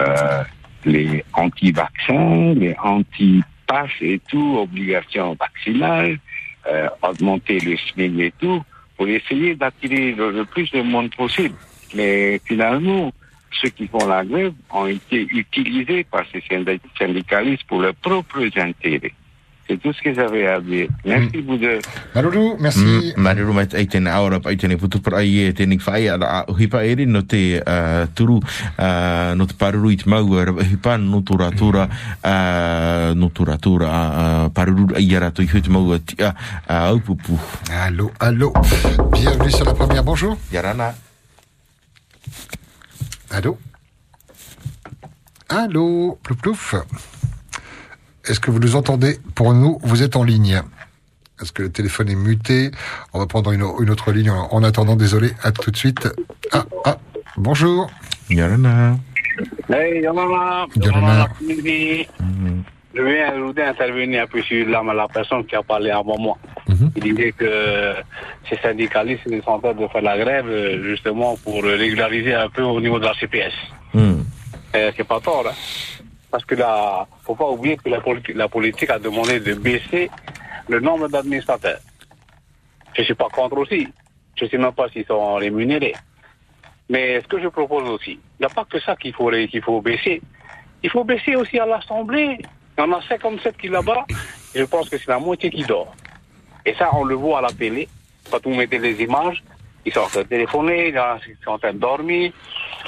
euh, 0.00 0.42
les 0.84 1.24
anti-vaccins, 1.34 2.54
les 2.54 2.74
anti-pass 2.82 3.90
et 4.00 4.20
tout, 4.28 4.58
obligations 4.58 5.36
vaccinales, 5.38 6.18
euh, 6.70 6.88
augmenter 7.02 7.58
le 7.60 7.76
SMIC 7.76 8.20
et 8.20 8.32
tout, 8.38 8.62
pour 8.96 9.08
essayer 9.08 9.54
d'attirer 9.54 10.12
le, 10.12 10.30
le 10.30 10.44
plus 10.44 10.70
de 10.70 10.82
monde 10.82 11.14
possible. 11.14 11.54
Mais 11.94 12.40
finalement, 12.44 13.12
ceux 13.60 13.70
qui 13.70 13.86
font 13.88 14.06
la 14.06 14.24
grève 14.24 14.52
ont 14.70 14.86
été 14.86 15.26
utilisés 15.30 16.04
par 16.04 16.24
ces 16.32 16.42
syndic- 16.48 16.82
syndicalistes 16.98 17.64
pour 17.66 17.80
leurs 17.80 17.94
propres 17.94 18.46
intérêts. 18.56 19.12
C'est 19.68 19.76
tout 19.80 19.92
ce 19.92 20.02
que 20.02 20.12
j'avais 20.12 20.48
à 20.48 20.58
dire. 20.58 20.88
Merci 21.04 21.42
vous 21.46 21.56
deux. 21.56 21.78
Maloulou, 22.12 22.56
merci. 22.58 23.14
Putu 24.80 24.98
por 24.98 25.14
ai 25.14 25.46
e 25.46 25.52
tene 25.52 25.76
whai 25.86 26.08
a 26.08 26.44
hipa 26.58 26.84
ere 26.84 27.06
no 27.06 27.22
te 27.22 27.62
uh, 27.64 28.06
turu 28.12 28.40
uh, 28.40 29.34
no 29.36 29.46
te 29.46 29.54
paruru 29.54 29.92
i 29.92 29.96
te 29.96 30.08
mau 30.08 30.26
a 30.38 30.44
hipa 30.64 30.96
no 30.98 31.20
tura 31.22 31.52
tura 31.52 31.86
uh, 32.24 33.14
no 33.14 33.28
tura 33.30 33.58
tura 33.58 33.86
uh, 33.86 34.48
paruru 34.50 34.88
ai 34.96 35.14
ara 35.14 35.30
to 35.30 35.42
i 35.42 35.46
hui 35.46 35.62
te 35.62 35.70
mau 35.70 35.92
a 35.92 35.98
ti 36.00 36.16
a 36.18 36.34
uh, 36.68 36.90
aupupu. 36.90 37.38
Allô, 37.70 38.10
allô. 38.18 38.52
Bienvenue 39.12 39.50
sur 39.52 39.66
la 39.66 39.74
première. 39.74 40.02
Bonjour. 40.02 40.36
Yarana. 40.50 41.09
Allô 43.30 43.58
Allô 45.48 46.18
Plouf 46.22 46.38
plouf 46.40 46.74
Est-ce 48.24 48.40
que 48.40 48.50
vous 48.50 48.58
nous 48.58 48.76
entendez 48.76 49.18
Pour 49.34 49.54
nous, 49.54 49.78
vous 49.82 50.02
êtes 50.02 50.16
en 50.16 50.24
ligne. 50.24 50.62
Est-ce 51.40 51.52
que 51.52 51.62
le 51.62 51.70
téléphone 51.70 52.08
est 52.08 52.14
muté 52.16 52.70
On 53.12 53.18
va 53.18 53.26
prendre 53.26 53.52
une, 53.52 53.64
une 53.80 53.90
autre 53.90 54.12
ligne 54.12 54.30
en, 54.30 54.52
en 54.52 54.62
attendant. 54.62 54.96
Désolé, 54.96 55.32
à 55.42 55.52
tout 55.52 55.70
de 55.70 55.76
suite. 55.76 56.08
Ah, 56.52 56.64
ah, 56.84 56.98
bonjour. 57.36 57.90
Yarana. 58.28 58.96
Hey, 59.70 60.02
Yolanda. 60.02 60.66
Yolanda. 60.76 61.16
l'après-midi. 61.18 62.06
Je 62.94 63.02
viens 63.02 63.34
je 63.34 63.40
voudrais 63.40 63.66
intervenir 63.66 64.24
un 64.24 64.26
peu 64.26 64.42
sur 64.42 64.66
la, 64.68 64.82
la 64.82 65.06
personne 65.08 65.44
qui 65.46 65.54
a 65.54 65.62
parlé 65.62 65.90
avant 65.90 66.18
moi. 66.18 66.36
Il 66.96 67.02
disait 67.02 67.32
que 67.32 67.94
ces 68.48 68.56
syndicalistes 68.56 69.22
sont 69.44 69.50
en 69.50 69.60
train 69.60 69.74
de 69.74 69.86
faire 69.88 70.02
la 70.02 70.18
grève 70.18 70.82
justement 70.82 71.36
pour 71.44 71.62
régulariser 71.62 72.34
un 72.34 72.48
peu 72.48 72.62
au 72.62 72.80
niveau 72.80 72.98
de 72.98 73.04
la 73.04 73.14
CPS. 73.14 73.52
Hmm. 73.94 74.22
Euh, 74.74 74.90
c'est 74.96 75.06
pas 75.06 75.20
tort, 75.20 75.46
hein. 75.48 75.54
Parce 76.30 76.44
que 76.44 76.54
là, 76.54 77.06
faut 77.24 77.34
pas 77.34 77.48
oublier 77.48 77.76
que 77.76 77.88
la, 77.88 77.98
politi- 78.00 78.32
la 78.34 78.48
politique 78.48 78.90
a 78.90 78.98
demandé 79.00 79.40
de 79.40 79.54
baisser 79.54 80.10
le 80.68 80.78
nombre 80.80 81.08
d'administrateurs. 81.08 81.80
Je 82.96 83.02
suis 83.02 83.14
pas 83.14 83.28
contre 83.28 83.58
aussi. 83.58 83.88
Je 84.36 84.46
sais 84.46 84.58
même 84.58 84.72
pas 84.72 84.88
s'ils 84.88 85.04
sont 85.06 85.34
rémunérés. 85.34 85.94
Mais 86.88 87.20
ce 87.20 87.26
que 87.26 87.40
je 87.40 87.48
propose 87.48 87.88
aussi, 87.88 88.12
il 88.12 88.40
n'y 88.40 88.46
a 88.46 88.48
pas 88.48 88.64
que 88.64 88.78
ça 88.80 88.94
qu'il 88.96 89.12
faut, 89.12 89.30
qu'il 89.30 89.62
faut 89.62 89.80
baisser. 89.80 90.20
Il 90.82 90.90
faut 90.90 91.04
baisser 91.04 91.34
aussi 91.36 91.58
à 91.58 91.66
l'Assemblée. 91.66 92.38
Il 92.80 92.84
y 92.84 92.86
en 92.86 92.92
a 92.92 93.02
57 93.06 93.58
qui 93.58 93.68
là-bas. 93.68 94.06
Je 94.54 94.64
pense 94.64 94.88
que 94.88 94.96
c'est 94.96 95.08
la 95.08 95.18
moitié 95.18 95.50
qui 95.50 95.64
dort. 95.64 95.94
Et 96.64 96.72
ça, 96.76 96.88
on 96.94 97.04
le 97.04 97.14
voit 97.14 97.40
à 97.40 97.42
la 97.42 97.52
télé. 97.52 97.86
Quand 98.30 98.42
vous 98.42 98.54
mettez 98.54 98.78
les 98.78 99.02
images, 99.02 99.44
ils 99.84 99.92
sont 99.92 100.00
en 100.00 100.06
train 100.06 100.22
de 100.22 100.28
téléphoner, 100.28 100.88
il 100.88 100.94
y 100.94 100.98
en 100.98 101.02
a 101.02 101.18
qui 101.18 101.36
sont 101.44 101.50
en 101.50 101.58
train 101.58 101.74
de 101.74 101.78
dormir. 101.78 102.32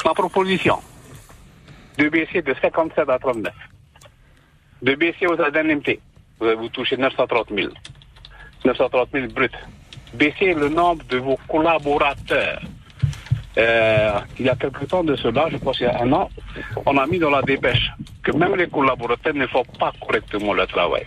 Ma 0.06 0.14
proposition, 0.14 0.78
de 1.98 2.09
baisser 2.09 2.40
de 2.40 2.55
57 2.62 3.06
à 3.06 3.19
39. 3.19 3.52
De 4.81 4.94
baisser 4.94 5.27
aux 5.27 5.39
indemnités. 5.39 6.01
Vous, 6.40 6.56
vous 6.56 6.69
touchez 6.70 6.97
930 6.97 7.48
000. 7.55 7.69
930 8.64 9.09
000 9.12 9.27
bruts. 9.27 9.51
Baisser 10.14 10.55
le 10.55 10.70
nombre 10.70 11.05
de 11.05 11.19
vos 11.19 11.39
collaborateurs. 11.48 12.62
Euh, 13.59 14.19
il 14.39 14.47
y 14.47 14.49
a 14.49 14.57
quelque 14.57 14.85
temps 14.87 15.05
de 15.05 15.15
cela, 15.16 15.47
je 15.51 15.59
pense 15.59 15.77
qu'il 15.77 15.87
y 15.87 15.91
a 15.91 16.01
un 16.01 16.11
an, 16.12 16.31
on 16.87 16.97
a 16.97 17.07
mis 17.07 17.19
dans 17.19 17.31
la 17.31 17.43
dépêche 17.43 17.91
que 18.23 18.33
même 18.33 18.55
les 18.57 18.66
collaborateurs 18.69 19.35
ne 19.35 19.47
font 19.47 19.65
pas 19.79 19.93
correctement 20.01 20.55
leur 20.55 20.66
travail. 20.69 21.07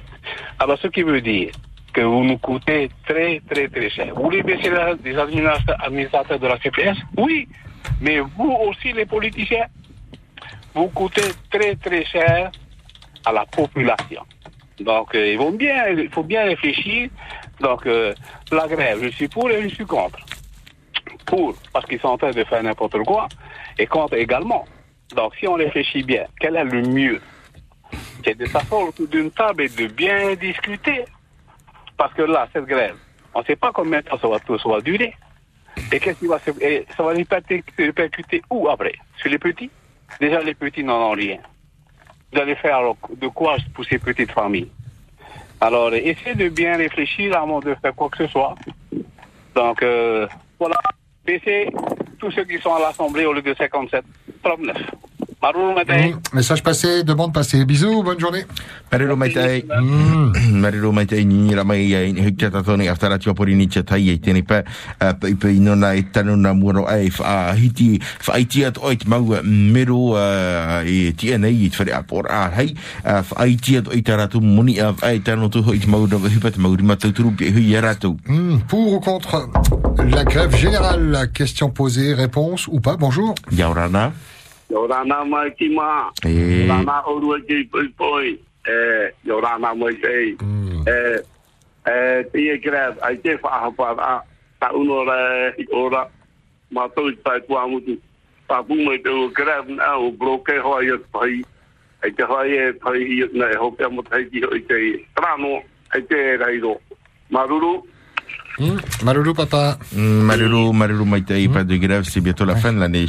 Alors, 0.59 0.77
ce 0.79 0.87
qui 0.87 1.01
veut 1.01 1.21
dire 1.21 1.51
que 1.93 2.01
vous 2.01 2.23
nous 2.23 2.37
coûtez 2.37 2.89
très, 3.07 3.41
très, 3.49 3.67
très 3.67 3.89
cher. 3.89 4.13
Vous 4.15 4.23
voulez 4.23 4.43
baisser 4.43 4.69
les 5.03 5.15
administra- 5.17 5.75
administrateurs 5.79 6.39
de 6.39 6.47
la 6.47 6.59
CPS 6.59 6.97
Oui, 7.17 7.47
mais 8.01 8.19
vous 8.19 8.51
aussi, 8.67 8.91
les 8.93 9.05
politiciens, 9.05 9.65
vous 10.73 10.89
coûtez 10.89 11.21
très, 11.49 11.75
très 11.77 12.05
cher 12.05 12.51
à 13.25 13.31
la 13.31 13.45
population. 13.45 14.21
Donc, 14.79 15.15
euh, 15.15 15.31
ils 15.31 15.37
vont 15.37 15.51
bien, 15.51 15.87
il 15.87 16.09
faut 16.09 16.23
bien 16.23 16.43
réfléchir. 16.43 17.09
Donc, 17.61 17.85
euh, 17.87 18.13
la 18.51 18.67
grève, 18.67 18.99
je 19.01 19.07
suis 19.09 19.29
pour 19.29 19.49
et 19.49 19.63
je 19.69 19.73
suis 19.73 19.85
contre 19.85 20.19
pour, 21.25 21.55
parce 21.73 21.85
qu'ils 21.85 21.99
sont 21.99 22.09
en 22.09 22.17
train 22.17 22.31
de 22.31 22.43
faire 22.43 22.63
n'importe 22.63 22.97
quoi, 23.03 23.27
et 23.77 23.85
contre 23.87 24.15
également. 24.15 24.65
Donc, 25.15 25.35
si 25.35 25.47
on 25.47 25.53
réfléchit 25.55 26.03
bien, 26.03 26.25
quel 26.39 26.55
est 26.55 26.63
le 26.63 26.81
mieux? 26.81 27.21
C'est 28.23 28.37
de 28.37 28.45
s'asseoir 28.45 28.87
autour 28.89 29.07
d'une 29.07 29.31
table 29.31 29.63
et 29.63 29.69
de 29.69 29.87
bien 29.87 30.33
discuter. 30.35 31.05
Parce 31.97 32.13
que 32.13 32.23
là, 32.23 32.47
cette 32.51 32.65
grève, 32.65 32.95
on 33.33 33.41
ne 33.41 33.45
sait 33.45 33.55
pas 33.55 33.71
combien 33.71 33.99
de 33.99 34.05
temps 34.05 34.17
ça 34.17 34.27
va, 34.27 34.37
va 34.75 34.81
durer. 34.81 35.13
Et 35.91 35.99
qu'est-ce 35.99 36.19
qui 36.19 36.27
va 36.27 36.39
se... 36.39 36.51
et 36.61 36.85
ça 36.97 37.03
va 37.03 37.11
répercuter, 37.11 37.63
répercuter 37.77 38.41
où 38.49 38.67
après? 38.67 38.95
Sur 39.17 39.29
les 39.29 39.37
petits? 39.37 39.69
Déjà, 40.19 40.41
les 40.41 40.55
petits 40.55 40.83
n'en 40.83 41.11
ont 41.11 41.11
rien. 41.11 41.37
Vous 42.33 42.39
allez 42.39 42.55
faire 42.55 42.81
de 43.15 43.27
quoi 43.27 43.57
pour 43.73 43.85
ces 43.85 43.99
petites 43.99 44.31
familles? 44.31 44.71
Alors, 45.61 45.93
essayez 45.93 46.35
de 46.35 46.49
bien 46.49 46.75
réfléchir 46.77 47.37
avant 47.37 47.59
de 47.59 47.75
faire 47.75 47.95
quoi 47.95 48.09
que 48.09 48.25
ce 48.25 48.27
soit. 48.27 48.55
Donc, 49.55 49.81
euh, 49.83 50.27
voilà. 50.59 50.75
Baissez 51.25 51.69
tous 52.19 52.31
ceux 52.31 52.45
qui 52.45 52.59
sont 52.59 52.73
à 52.73 52.79
l'Assemblée 52.79 53.25
au 53.25 53.33
lieu 53.33 53.41
de 53.41 53.53
57, 53.53 54.03
39. 54.43 54.77
Mm, 55.53 56.33
Message 56.33 56.63
passé, 56.63 57.03
demande 57.03 57.31
passée. 57.31 57.65
Bisous, 57.65 58.01
bonne 58.01 58.19
journée. 58.19 58.45
Marero 58.91 59.15
mai 59.15 59.31
tai. 59.31 59.63
Marero 60.51 60.91
mai 60.91 61.05
tai 61.05 61.23
ni 61.25 61.53
la 61.53 61.63
mai 61.63 61.93
ai 61.93 62.13
ni 62.13 62.21
hikta 62.21 62.49
ta 62.49 62.63
toni 62.63 62.87
aftara 62.87 63.19
tia 63.19 63.33
pori 63.33 63.53
ni 63.53 63.67
tai 63.67 64.09
ai 64.09 64.17
tene 64.19 64.41
pa 64.41 64.63
pa 64.97 65.13
pa 65.13 65.47
ino 65.49 65.75
na 65.75 65.93
e 65.95 66.01
tanu 66.11 66.35
na 66.35 66.53
muro 66.53 66.85
ai 66.87 67.09
fa 67.11 67.53
hiti 67.53 67.99
fa 68.01 68.33
ai 68.33 68.45
tia 68.45 68.71
to 68.71 68.89
it 68.89 69.05
mau 69.05 69.21
mero 69.43 70.15
e 70.81 71.13
tia 71.13 71.37
nei 71.37 71.65
it 71.65 71.75
fere 71.75 71.93
apor 71.93 72.25
a 72.29 72.49
hai 72.49 72.73
fa 73.03 73.35
ai 73.37 73.55
tia 73.55 73.81
to 73.81 73.91
itara 73.91 74.27
tu 74.27 74.39
muni 74.41 74.79
a 74.79 74.95
ai 75.03 75.19
tanu 75.19 75.49
tu 75.49 75.61
it 75.73 75.85
mau 75.85 76.07
no 76.07 76.17
hipat 76.17 76.57
mau 76.57 76.73
rima 76.73 76.95
tu 76.95 77.11
yara 77.59 77.93
tu. 77.95 78.17
Hmm, 78.25 78.59
Pour 78.67 78.93
ou 78.93 78.99
contre? 78.99 79.47
La 80.09 80.23
grève 80.23 80.55
générale 80.55 81.09
La 81.11 81.27
Question 81.27 81.69
posée, 81.69 82.13
réponse 82.13 82.67
ou 82.67 82.79
pas 82.79 82.95
Bonjour. 82.97 83.35
Yaurana. 83.51 84.11
Yo 84.69 84.87
rana 84.87 85.23
mai 85.25 85.51
ki 85.51 85.69
ma. 85.69 86.09
Rana 86.69 87.03
o 87.05 87.19
ru 87.19 87.37
ki 87.45 87.69
poi 87.71 87.87
poi. 87.97 88.39
Eh, 88.65 89.11
yo 89.23 89.39
rana 89.39 89.75
mai 89.75 89.93
ki. 89.93 90.37
Eh, 90.87 91.19
eh, 91.85 92.23
ti 92.33 92.49
e 92.49 92.59
ai 93.01 93.17
te 93.17 93.37
fa 93.37 93.49
ha 93.61 93.69
pa 93.69 93.93
a 93.93 94.23
ta 94.59 94.71
uno 94.73 95.03
re 95.03 95.53
ora. 95.71 96.09
Ma 96.71 96.87
to 96.87 97.09
i 97.09 97.15
pa 97.15 97.39
ku 97.47 97.55
amu 97.55 97.79
tu. 97.81 97.97
Pa 98.47 98.61
bu 98.61 98.75
mai 98.83 98.97
te 98.97 99.09
grab 99.33 99.69
na 99.69 99.97
o 99.97 100.11
broke 100.11 100.57
ho 100.57 100.77
ai 100.77 100.89
pai. 101.11 101.43
Ai 102.03 102.11
te 102.11 102.23
ho 102.23 102.35
ai 102.35 102.73
pai 102.73 103.01
i 103.01 103.23
na 103.33 103.53
ho 103.61 103.69
pe 103.71 103.87
mo 103.87 104.01
tai 104.01 104.25
ki 104.25 104.45
o 104.45 104.55
i 104.55 104.61
te. 104.61 105.05
Rano, 105.15 105.61
ai 105.93 106.01
te 106.01 106.37
rai 106.37 106.59
do. 106.59 106.79
Maruru. 107.29 107.85
Hmm, 108.57 108.77
Malulu, 109.03 109.33
papa. 109.33 109.77
Malulu, 109.93 110.71
Malulu 110.71 111.03
mai 111.05 111.21
tai 111.23 111.47
pas 111.49 111.63
de 111.65 111.75
grève, 111.75 112.03
c'est 112.03 112.21
bientôt 112.21 112.45
la 112.45 112.55
fin 112.55 112.71
de 112.71 112.79
l'année. 112.79 113.05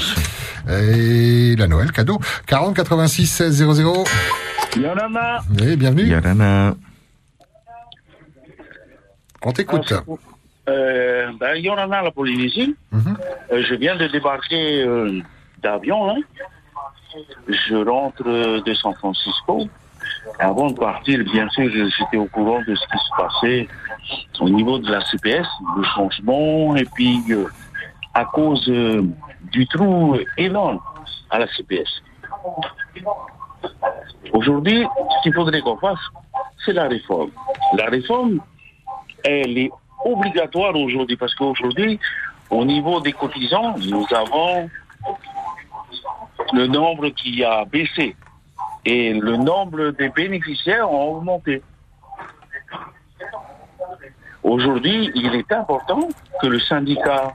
Et 0.69 1.55
la 1.57 1.69
Noël, 1.69 1.93
cadeau. 1.93 2.19
40 2.47 2.75
86 2.75 3.27
16 3.27 3.65
00. 3.75 4.05
Yorana. 4.77 5.39
Et 5.63 5.77
bienvenue. 5.77 6.09
Yarana. 6.09 6.75
On 9.45 9.53
t'écoute. 9.53 9.95
Euh, 10.69 11.31
ben, 11.39 11.55
Yorana, 11.55 12.03
la 12.03 12.11
Polynésie. 12.11 12.75
Euh, 12.93 13.63
je 13.69 13.75
viens 13.77 13.95
de 13.95 14.09
débarquer 14.09 14.83
euh, 14.83 15.21
d'avion. 15.63 16.11
Hein. 16.11 16.17
Je 17.47 17.89
rentre 17.89 18.25
de 18.25 18.75
San 18.75 18.95
Francisco. 18.95 19.69
Avant 20.39 20.71
de 20.71 20.75
partir, 20.75 21.23
bien 21.25 21.49
sûr, 21.51 21.71
j'étais 21.71 22.17
au 22.17 22.27
courant 22.27 22.61
de 22.67 22.75
ce 22.75 22.87
qui 22.87 22.99
se 22.99 23.17
passait 23.17 23.69
au 24.41 24.49
niveau 24.49 24.79
de 24.79 24.91
la 24.91 25.05
CPS, 25.05 25.47
le 25.77 25.83
changement, 25.85 26.77
et 26.77 26.85
puis 26.85 27.23
euh, 27.31 27.47
à 28.15 28.25
cause 28.25 28.69
euh, 28.69 29.03
du 29.53 29.67
trou 29.67 30.17
énorme 30.37 30.81
à 31.31 31.39
la 31.39 31.47
CPS. 31.49 32.03
Aujourd'hui, 34.33 34.87
ce 35.11 35.23
qu'il 35.23 35.35
faudrait 35.35 35.61
qu'on 35.61 35.77
fasse, 35.79 35.99
c'est 36.65 36.73
la 36.73 36.89
réforme. 36.89 37.31
La 37.77 37.87
réforme, 37.87 38.41
elle 39.25 39.57
est 39.59 39.71
obligatoire 40.05 40.77
aujourd'hui 40.77 41.17
parce 41.17 41.35
qu'aujourd'hui, 41.35 41.99
au 42.51 42.65
niveau 42.65 43.01
des 43.01 43.13
cotisants, 43.13 43.75
nous 43.79 44.07
avons 44.15 44.69
le 46.53 46.67
nombre 46.67 47.09
qui 47.09 47.43
a 47.43 47.65
baissé 47.65 48.15
et 48.87 49.13
le 49.13 49.37
nombre 49.37 49.91
des 49.91 50.09
bénéficiaires 50.11 50.91
ont 50.91 51.17
augmenté. 51.17 51.61
Aujourd'hui, 54.45 55.11
il 55.17 55.35
est 55.35 55.51
important 55.51 56.09
que 56.41 56.47
le 56.47 56.61
syndicat, 56.61 57.35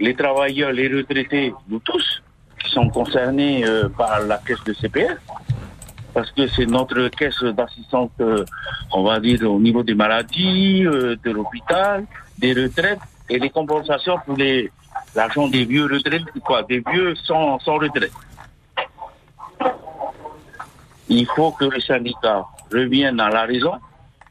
les 0.00 0.14
travailleurs, 0.16 0.72
les 0.72 0.88
retraités, 0.88 1.54
nous 1.68 1.78
tous, 1.78 2.20
qui 2.58 2.68
sont 2.70 2.88
concernés 2.88 3.64
euh, 3.64 3.88
par 3.88 4.20
la 4.22 4.38
caisse 4.38 4.62
de 4.64 4.72
CPF, 4.72 5.18
parce 6.12 6.32
que 6.32 6.48
c'est 6.48 6.66
notre 6.66 7.08
caisse 7.08 7.44
d'assistance, 7.44 8.10
euh, 8.20 8.44
on 8.92 9.04
va 9.04 9.20
dire, 9.20 9.48
au 9.48 9.60
niveau 9.60 9.84
des 9.84 9.94
maladies, 9.94 10.84
euh, 10.84 11.14
de 11.24 11.30
l'hôpital, 11.30 12.06
des 12.38 12.54
retraites 12.54 12.98
et 13.30 13.38
des 13.38 13.50
compensations 13.50 14.18
pour 14.26 14.36
les 14.36 14.72
l'argent 15.14 15.46
des 15.46 15.64
vieux 15.64 15.84
retraites, 15.84 16.24
quoi, 16.44 16.64
des 16.64 16.82
vieux 16.90 17.14
sans, 17.14 17.58
sans 17.60 17.76
retraite. 17.76 18.12
Il 21.08 21.26
faut 21.26 21.52
que 21.52 21.64
le 21.66 21.80
syndicat 21.80 22.44
revienne 22.72 23.20
à 23.20 23.30
la 23.30 23.44
raison 23.44 23.74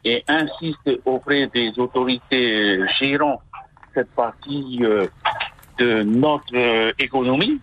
et 0.04 0.24
insiste 0.28 0.90
auprès 1.06 1.48
des 1.48 1.78
autorités 1.80 2.78
euh, 2.78 2.88
gérant 3.00 3.42
cette 3.94 4.12
partie 4.12 4.80
euh, 4.82 5.08
de 5.78 6.04
notre 6.04 6.56
euh, 6.56 6.92
économie. 7.00 7.60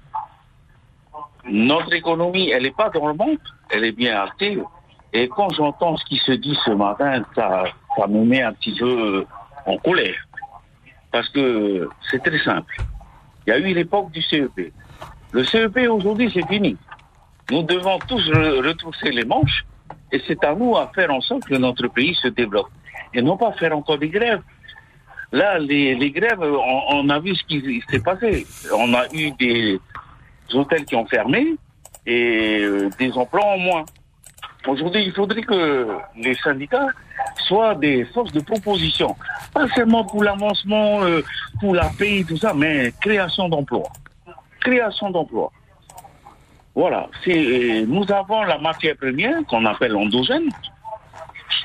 Notre 1.44 1.92
économie, 1.92 2.50
elle 2.50 2.62
n'est 2.62 2.70
pas 2.70 2.88
dormante, 2.88 3.40
elle 3.70 3.84
est 3.84 3.92
bien 3.92 4.22
active. 4.22 4.64
Et 5.12 5.28
quand 5.28 5.50
j'entends 5.52 5.96
ce 5.96 6.04
qui 6.06 6.16
se 6.18 6.32
dit 6.32 6.56
ce 6.64 6.70
matin, 6.70 7.22
ça, 7.34 7.64
ça 7.96 8.06
me 8.06 8.24
met 8.24 8.42
un 8.42 8.52
petit 8.54 8.74
peu 8.78 9.26
en 9.66 9.76
colère. 9.78 10.16
Parce 11.10 11.28
que 11.28 11.88
c'est 12.10 12.22
très 12.22 12.38
simple. 12.38 12.74
Il 13.46 13.50
y 13.50 13.52
a 13.52 13.58
eu 13.58 13.74
l'époque 13.74 14.10
du 14.12 14.22
CEP. 14.22 14.72
Le 15.32 15.44
CEP 15.44 15.76
aujourd'hui, 15.90 16.30
c'est 16.32 16.46
fini. 16.46 16.76
Nous 17.50 17.62
devons 17.62 17.98
tous 18.00 18.22
re- 18.30 18.66
retrousser 18.66 19.10
les 19.10 19.24
manches 19.24 19.64
et 20.10 20.20
c'est 20.26 20.42
à 20.44 20.54
nous 20.54 20.76
à 20.76 20.90
faire 20.94 21.10
en 21.12 21.20
sorte 21.20 21.44
que 21.44 21.54
notre 21.54 21.88
pays 21.88 22.14
se 22.14 22.28
développe. 22.28 22.68
Et 23.14 23.20
non 23.22 23.36
pas 23.36 23.52
faire 23.52 23.76
encore 23.76 23.98
des 23.98 24.08
grèves. 24.08 24.42
Là, 25.32 25.58
les, 25.58 25.94
les 25.94 26.10
grèves, 26.10 26.42
on, 26.42 26.82
on 26.90 27.08
a 27.08 27.18
vu 27.18 27.34
ce 27.34 27.42
qui 27.44 27.82
s'est 27.90 28.00
passé. 28.00 28.46
On 28.74 28.92
a 28.94 29.04
eu 29.14 29.30
des 29.32 29.80
hôtels 30.52 30.84
qui 30.84 30.94
ont 30.94 31.06
fermé 31.06 31.54
et 32.06 32.60
euh, 32.62 32.90
des 32.98 33.12
emplois 33.12 33.44
en 33.44 33.58
moins. 33.58 33.84
Aujourd'hui, 34.66 35.04
il 35.06 35.12
faudrait 35.12 35.42
que 35.42 35.88
les 36.16 36.34
syndicats 36.36 36.86
soient 37.48 37.74
des 37.74 38.04
forces 38.06 38.32
de 38.32 38.40
proposition. 38.40 39.16
Pas 39.52 39.66
seulement 39.74 40.04
pour 40.04 40.22
l'avancement, 40.22 41.02
euh, 41.02 41.22
pour 41.60 41.74
la 41.74 41.88
paix, 41.98 42.24
tout 42.28 42.36
ça, 42.36 42.52
mais 42.54 42.92
création 43.00 43.48
d'emplois. 43.48 43.88
Création 44.60 45.10
d'emplois. 45.10 45.50
Voilà. 46.74 47.08
C'est, 47.24 47.84
nous 47.86 48.04
avons 48.10 48.42
la 48.42 48.58
matière 48.58 48.96
première 48.96 49.44
qu'on 49.46 49.64
appelle 49.66 49.96
endogène. 49.96 50.48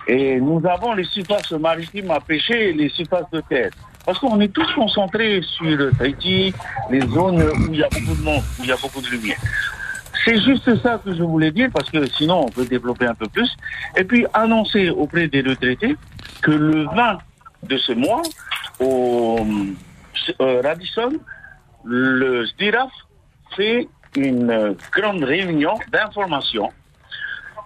Et 0.07 0.39
nous 0.39 0.61
avons 0.65 0.93
les 0.93 1.05
surfaces 1.05 1.51
maritimes 1.51 2.11
à 2.11 2.19
pêcher 2.19 2.69
et 2.69 2.73
les 2.73 2.89
surfaces 2.89 3.29
de 3.31 3.41
terre. 3.41 3.71
Parce 4.05 4.19
qu'on 4.19 4.39
est 4.39 4.53
tous 4.53 4.71
concentrés 4.73 5.41
sur 5.41 5.91
Tahiti, 5.97 6.53
les 6.89 7.01
zones 7.01 7.41
où 7.41 7.73
il 7.73 7.79
y 7.79 7.83
a 7.83 7.89
beaucoup 7.89 8.15
de 8.15 8.23
monde, 8.23 8.43
où 8.59 8.63
il 8.63 8.69
y 8.69 8.71
a 8.71 8.77
beaucoup 8.77 9.01
de 9.01 9.07
lumière. 9.07 9.37
C'est 10.23 10.41
juste 10.41 10.81
ça 10.81 10.99
que 11.03 11.13
je 11.13 11.23
voulais 11.23 11.51
dire, 11.51 11.69
parce 11.73 11.89
que 11.89 12.05
sinon 12.11 12.45
on 12.45 12.49
peut 12.49 12.65
développer 12.65 13.05
un 13.05 13.15
peu 13.15 13.27
plus. 13.27 13.49
Et 13.97 14.03
puis 14.03 14.25
annoncer 14.33 14.89
auprès 14.89 15.27
des 15.27 15.41
retraités 15.41 15.95
que 16.41 16.51
le 16.51 16.83
20 16.83 17.17
de 17.63 17.77
ce 17.77 17.91
mois, 17.93 18.21
au 18.79 19.39
euh, 20.41 20.61
Radisson, 20.61 21.13
le 21.83 22.45
SDIRAF 22.45 22.91
fait 23.55 23.87
une 24.15 24.75
grande 24.91 25.23
réunion 25.23 25.73
d'information 25.91 26.71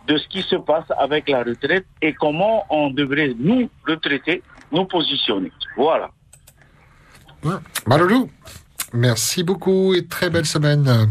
de 0.07 0.17
ce 0.17 0.27
qui 0.27 0.41
se 0.41 0.55
passe 0.55 0.85
avec 0.97 1.29
la 1.29 1.43
retraite 1.43 1.85
et 2.01 2.13
comment 2.13 2.65
on 2.69 2.89
devrait, 2.89 3.33
nous, 3.37 3.69
retraités, 3.87 4.41
nous 4.71 4.85
positionner. 4.85 5.51
Voilà. 5.77 6.09
Malulu, 7.87 8.25
merci 8.93 9.43
beaucoup 9.43 9.93
et 9.93 10.05
très 10.05 10.29
belle 10.29 10.45
semaine. 10.45 11.09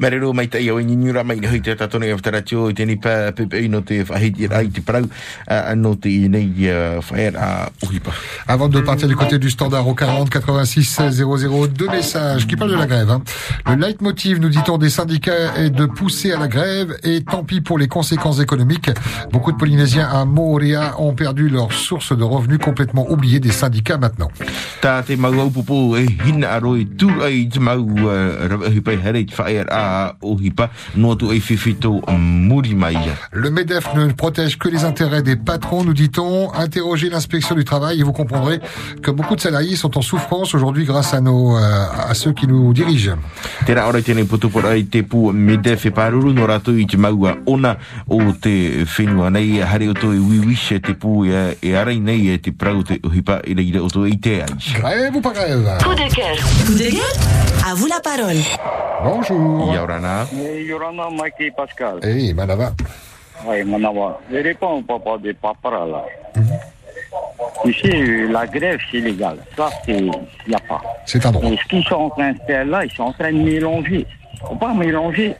Marero 0.00 0.32
mai 0.32 0.48
tai 0.48 0.70
au 0.70 0.80
ni 0.80 0.96
nura 0.96 1.22
mai 1.22 1.38
hui 1.44 1.60
te 1.60 1.74
tatone 1.74 2.06
e 2.08 2.12
whtara 2.14 2.40
tio 2.40 2.70
i 2.70 2.72
teni 2.72 2.96
pa 2.96 3.32
pepe 3.36 3.60
no 3.68 3.82
te 3.82 4.00
whahiti 4.08 4.46
rai 4.48 4.70
te 4.72 4.80
parau 4.80 5.04
anno 5.46 5.94
te 6.00 6.08
i 6.08 6.28
nei 6.28 6.48
whaer 7.10 7.36
a 7.36 7.68
uhipa. 7.84 8.10
Avant 8.48 8.68
de 8.68 8.80
partir 8.80 9.08
du 9.08 9.14
côté 9.14 9.38
du 9.38 9.50
standard 9.50 9.86
au 9.86 9.94
40 9.94 10.30
86 10.30 10.84
16 10.84 11.16
00, 11.16 11.66
deux 11.66 11.88
messages 11.88 12.46
qui 12.46 12.56
parlent 12.56 12.70
de 12.70 12.76
la 12.76 12.86
grève. 12.86 13.10
hein. 13.10 13.22
Le 13.66 13.74
leitmotiv, 13.74 14.40
nous 14.40 14.48
dit-on, 14.48 14.78
des 14.78 14.88
syndicats 14.88 15.54
est 15.58 15.68
de 15.68 15.84
pousser 15.84 16.32
à 16.32 16.38
la 16.38 16.48
grève 16.48 16.96
et 17.02 17.22
tant 17.22 17.44
pis 17.44 17.60
pour 17.60 17.78
les 17.78 17.88
conséquences 17.88 18.40
économiques. 18.40 18.90
Beaucoup 19.32 19.52
de 19.52 19.58
Polynésiens 19.58 20.08
à 20.08 20.24
Moorea 20.24 20.98
ont 20.98 21.12
perdu 21.12 21.50
leur 21.50 21.74
source 21.74 22.16
de 22.16 22.24
revenus 22.24 22.58
complètement 22.58 23.10
oubliée 23.10 23.38
des 23.38 23.52
syndicats 23.52 23.98
maintenant. 23.98 24.30
Te 24.80 25.16
mau 25.16 25.52
au 25.68 25.96
e 25.96 26.06
hina 26.26 26.58
te 26.58 27.58
mau 27.58 27.86
whaer 29.44 29.66
a 29.68 29.89
e 32.90 32.92
ia. 32.92 33.14
Le 33.32 33.50
MEDEF 33.50 33.94
ne 33.94 34.12
protège 34.12 34.58
que 34.58 34.68
les 34.68 34.84
intérêts 34.84 35.22
des 35.22 35.36
patrons, 35.36 35.84
nous 35.84 35.94
dit-on. 35.94 36.52
Interrogez 36.54 37.10
l'inspection 37.10 37.54
du 37.54 37.64
travail 37.64 38.00
et 38.00 38.02
vous 38.02 38.12
comprendrez 38.12 38.60
que 39.02 39.10
beaucoup 39.10 39.36
de 39.36 39.40
salariés 39.40 39.76
sont 39.76 39.96
en 39.98 40.02
souffrance 40.02 40.54
aujourd'hui 40.54 40.84
grâce 40.84 41.14
à 41.14 41.20
nos, 41.20 41.56
euh, 41.56 41.86
à 42.08 42.14
ceux 42.14 42.32
qui 42.32 42.46
nous 42.46 42.72
dirigent. 42.72 43.16
Tēnā 43.66 43.84
ora 43.88 44.00
tēnei 44.04 44.24
putupura 44.28 44.72
i 44.78 44.86
te 44.88 45.02
pu 45.06 45.30
me 45.36 45.58
te 45.60 45.74
wheparuru 45.76 46.32
no 46.36 46.46
rātou 46.48 46.80
i 46.80 46.86
te 46.88 46.98
maua 47.00 47.36
ona 47.50 47.74
o 48.08 48.20
te 48.32 48.84
whenua 48.96 49.30
nei 49.30 49.60
hare 49.60 49.90
o 49.90 49.94
toi 49.96 50.16
wiwish 50.16 50.72
e 50.76 50.80
te 50.80 50.94
pu 50.96 51.26
e, 51.28 51.42
e 51.60 51.74
arai 51.76 52.00
nei 52.00 52.30
e 52.32 52.38
te 52.40 52.54
prau 52.56 52.82
te 52.86 53.00
uhipa 53.04 53.40
i 53.44 53.56
reira 53.58 53.84
o 53.84 53.90
toi 53.92 54.08
i 54.10 54.18
te 54.18 54.40
ai. 54.42 54.56
Grève 54.80 55.16
ou 55.16 55.20
pas 55.20 55.34
grève? 55.36 55.76
Coup 55.84 55.94
de 55.94 56.08
gueule. 56.14 56.40
Coup 56.66 56.74
de 56.74 56.90
gueule? 56.90 57.20
À 57.66 57.74
vous 57.74 57.86
la 57.86 58.00
parole. 58.00 58.40
Bonjour. 59.04 59.69
Yorana. 59.74 60.26
Yorana, 60.66 61.10
Mikey 61.10 61.50
Pascal. 61.50 61.98
Eh, 62.02 62.32
Manava. 62.34 62.72
Oui, 63.46 63.64
Manawa. 63.64 64.20
Je 64.30 64.36
réponds 64.36 64.78
au 64.78 64.82
papa 64.82 65.16
de 65.18 65.32
Papara, 65.32 65.86
là. 65.86 66.04
Ici, 67.64 67.90
la 68.28 68.46
grève, 68.46 68.78
c'est 68.90 68.98
légal. 69.00 69.38
Ça, 69.56 69.70
c'est. 69.84 69.92
Il 69.98 70.10
n'y 70.48 70.54
a 70.54 70.58
pas. 70.68 70.80
C'est 71.06 71.24
un 71.24 71.32
droit. 71.32 71.48
Mais 71.50 71.56
ce 71.56 71.64
qu'ils 71.68 71.84
sont 71.84 71.94
en 71.94 72.10
train 72.10 72.32
de 72.32 72.38
faire 72.46 72.64
là, 72.66 72.84
ils 72.84 72.90
sont 72.92 73.04
en 73.04 73.12
train 73.12 73.32
de 73.32 73.38
mélanger. 73.38 74.06
Il 74.06 74.42
ne 74.42 74.48
faut 74.48 74.54
pas 74.56 74.74
mélanger. 74.74 75.34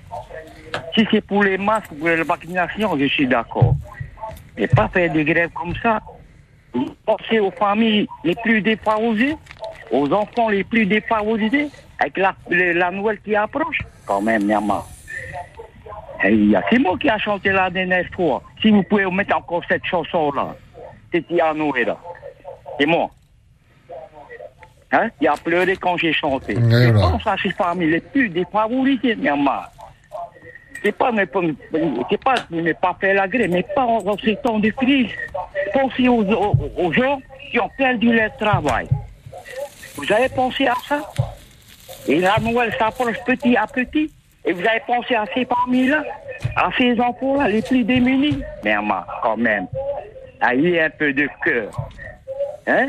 Si 0.94 1.07
c'est 1.11 1.20
pour 1.20 1.43
les 1.43 1.59
masques, 1.59 1.93
pour 1.98 2.09
la 2.09 2.23
vaccination, 2.24 2.97
je 2.98 3.07
suis 3.07 3.27
d'accord. 3.27 3.74
Mais 4.57 4.66
pas 4.66 4.89
faire 4.89 5.12
des 5.12 5.24
grèves 5.24 5.51
comme 5.51 5.74
ça. 5.82 6.01
Pensez 7.05 7.39
aux 7.40 7.51
familles 7.51 8.07
les 8.24 8.35
plus 8.36 8.62
défavorisées, 8.62 9.36
aux 9.90 10.11
enfants 10.12 10.48
les 10.48 10.65
plus 10.65 10.86
défavorisés, 10.86 11.69
avec 11.98 12.16
la, 12.16 12.35
la 12.51 12.90
nouvelle 12.90 13.20
qui 13.20 13.35
approche. 13.35 13.78
Quand 14.11 14.23
même, 14.23 14.43
Yama. 14.51 14.85
Et 16.24 16.32
il 16.32 16.51
y 16.51 16.57
a- 16.57 16.65
C'est 16.69 16.81
moi 16.81 16.99
qui 16.99 17.09
a 17.09 17.16
chanté 17.16 17.51
la 17.51 17.70
dernière 17.70 18.05
fois. 18.16 18.43
Si 18.61 18.69
vous 18.73 18.82
pouvez 18.82 19.09
mettre 19.09 19.37
encore 19.37 19.62
cette 19.69 19.85
chanson-là, 19.85 20.57
c'était 21.12 21.41
à 21.41 21.55
Noël. 21.55 21.95
C'est 22.77 22.87
moi. 22.87 23.09
Hein? 24.91 25.11
Il 25.20 25.28
a 25.28 25.35
pleuré 25.35 25.77
quand 25.77 25.97
j'ai 25.97 26.12
chanté. 26.12 26.57
Je 26.57 26.91
pense 26.91 27.24
à 27.24 27.37
ces 27.41 27.51
familles 27.51 27.91
les 27.93 28.01
plus 28.01 28.28
défavorisées, 28.28 29.15
Myanmar. 29.15 29.70
C'est 30.82 30.91
pas 30.91 31.12
pas, 31.12 31.41
c'est 32.11 32.24
pas 32.24 32.35
ne 32.51 32.73
pas 32.73 32.97
faire 33.01 33.15
la 33.15 33.28
grève, 33.28 33.49
mais 33.53 33.62
pas 33.62 33.85
en, 33.85 33.99
en 34.09 34.19
ces 34.19 34.35
temps 34.43 34.59
de 34.59 34.70
crise. 34.70 35.11
Pensez 35.73 36.09
aux, 36.09 36.24
aux, 36.24 36.57
aux 36.78 36.93
gens 36.93 37.20
qui 37.53 37.61
ont 37.61 37.70
perdu 37.78 38.12
leur 38.12 38.37
travail. 38.39 38.89
Vous 39.95 40.12
avez 40.12 40.28
pensé 40.31 40.66
à 40.66 40.74
ça? 40.89 41.01
Et 42.09 42.19
la 42.21 42.37
Noël 42.41 42.75
s'approche 42.79 43.17
petit 43.25 43.57
à 43.57 43.67
petit. 43.67 44.11
Et 44.45 44.53
vous 44.53 44.67
avez 44.67 44.81
pensé 44.87 45.15
à 45.15 45.25
ces 45.35 45.45
familles-là, 45.45 46.03
à 46.57 46.71
ces 46.79 46.99
enfants-là, 46.99 47.49
les 47.49 47.61
plus 47.61 47.85
démunis 47.85 48.43
Myanmar, 48.65 49.21
quand 49.23 49.37
même. 49.37 49.67
Ayez 50.43 50.81
un 50.83 50.91
peu 50.91 51.13
de 51.13 51.29
cœur. 51.45 51.71
Hein? 52.67 52.89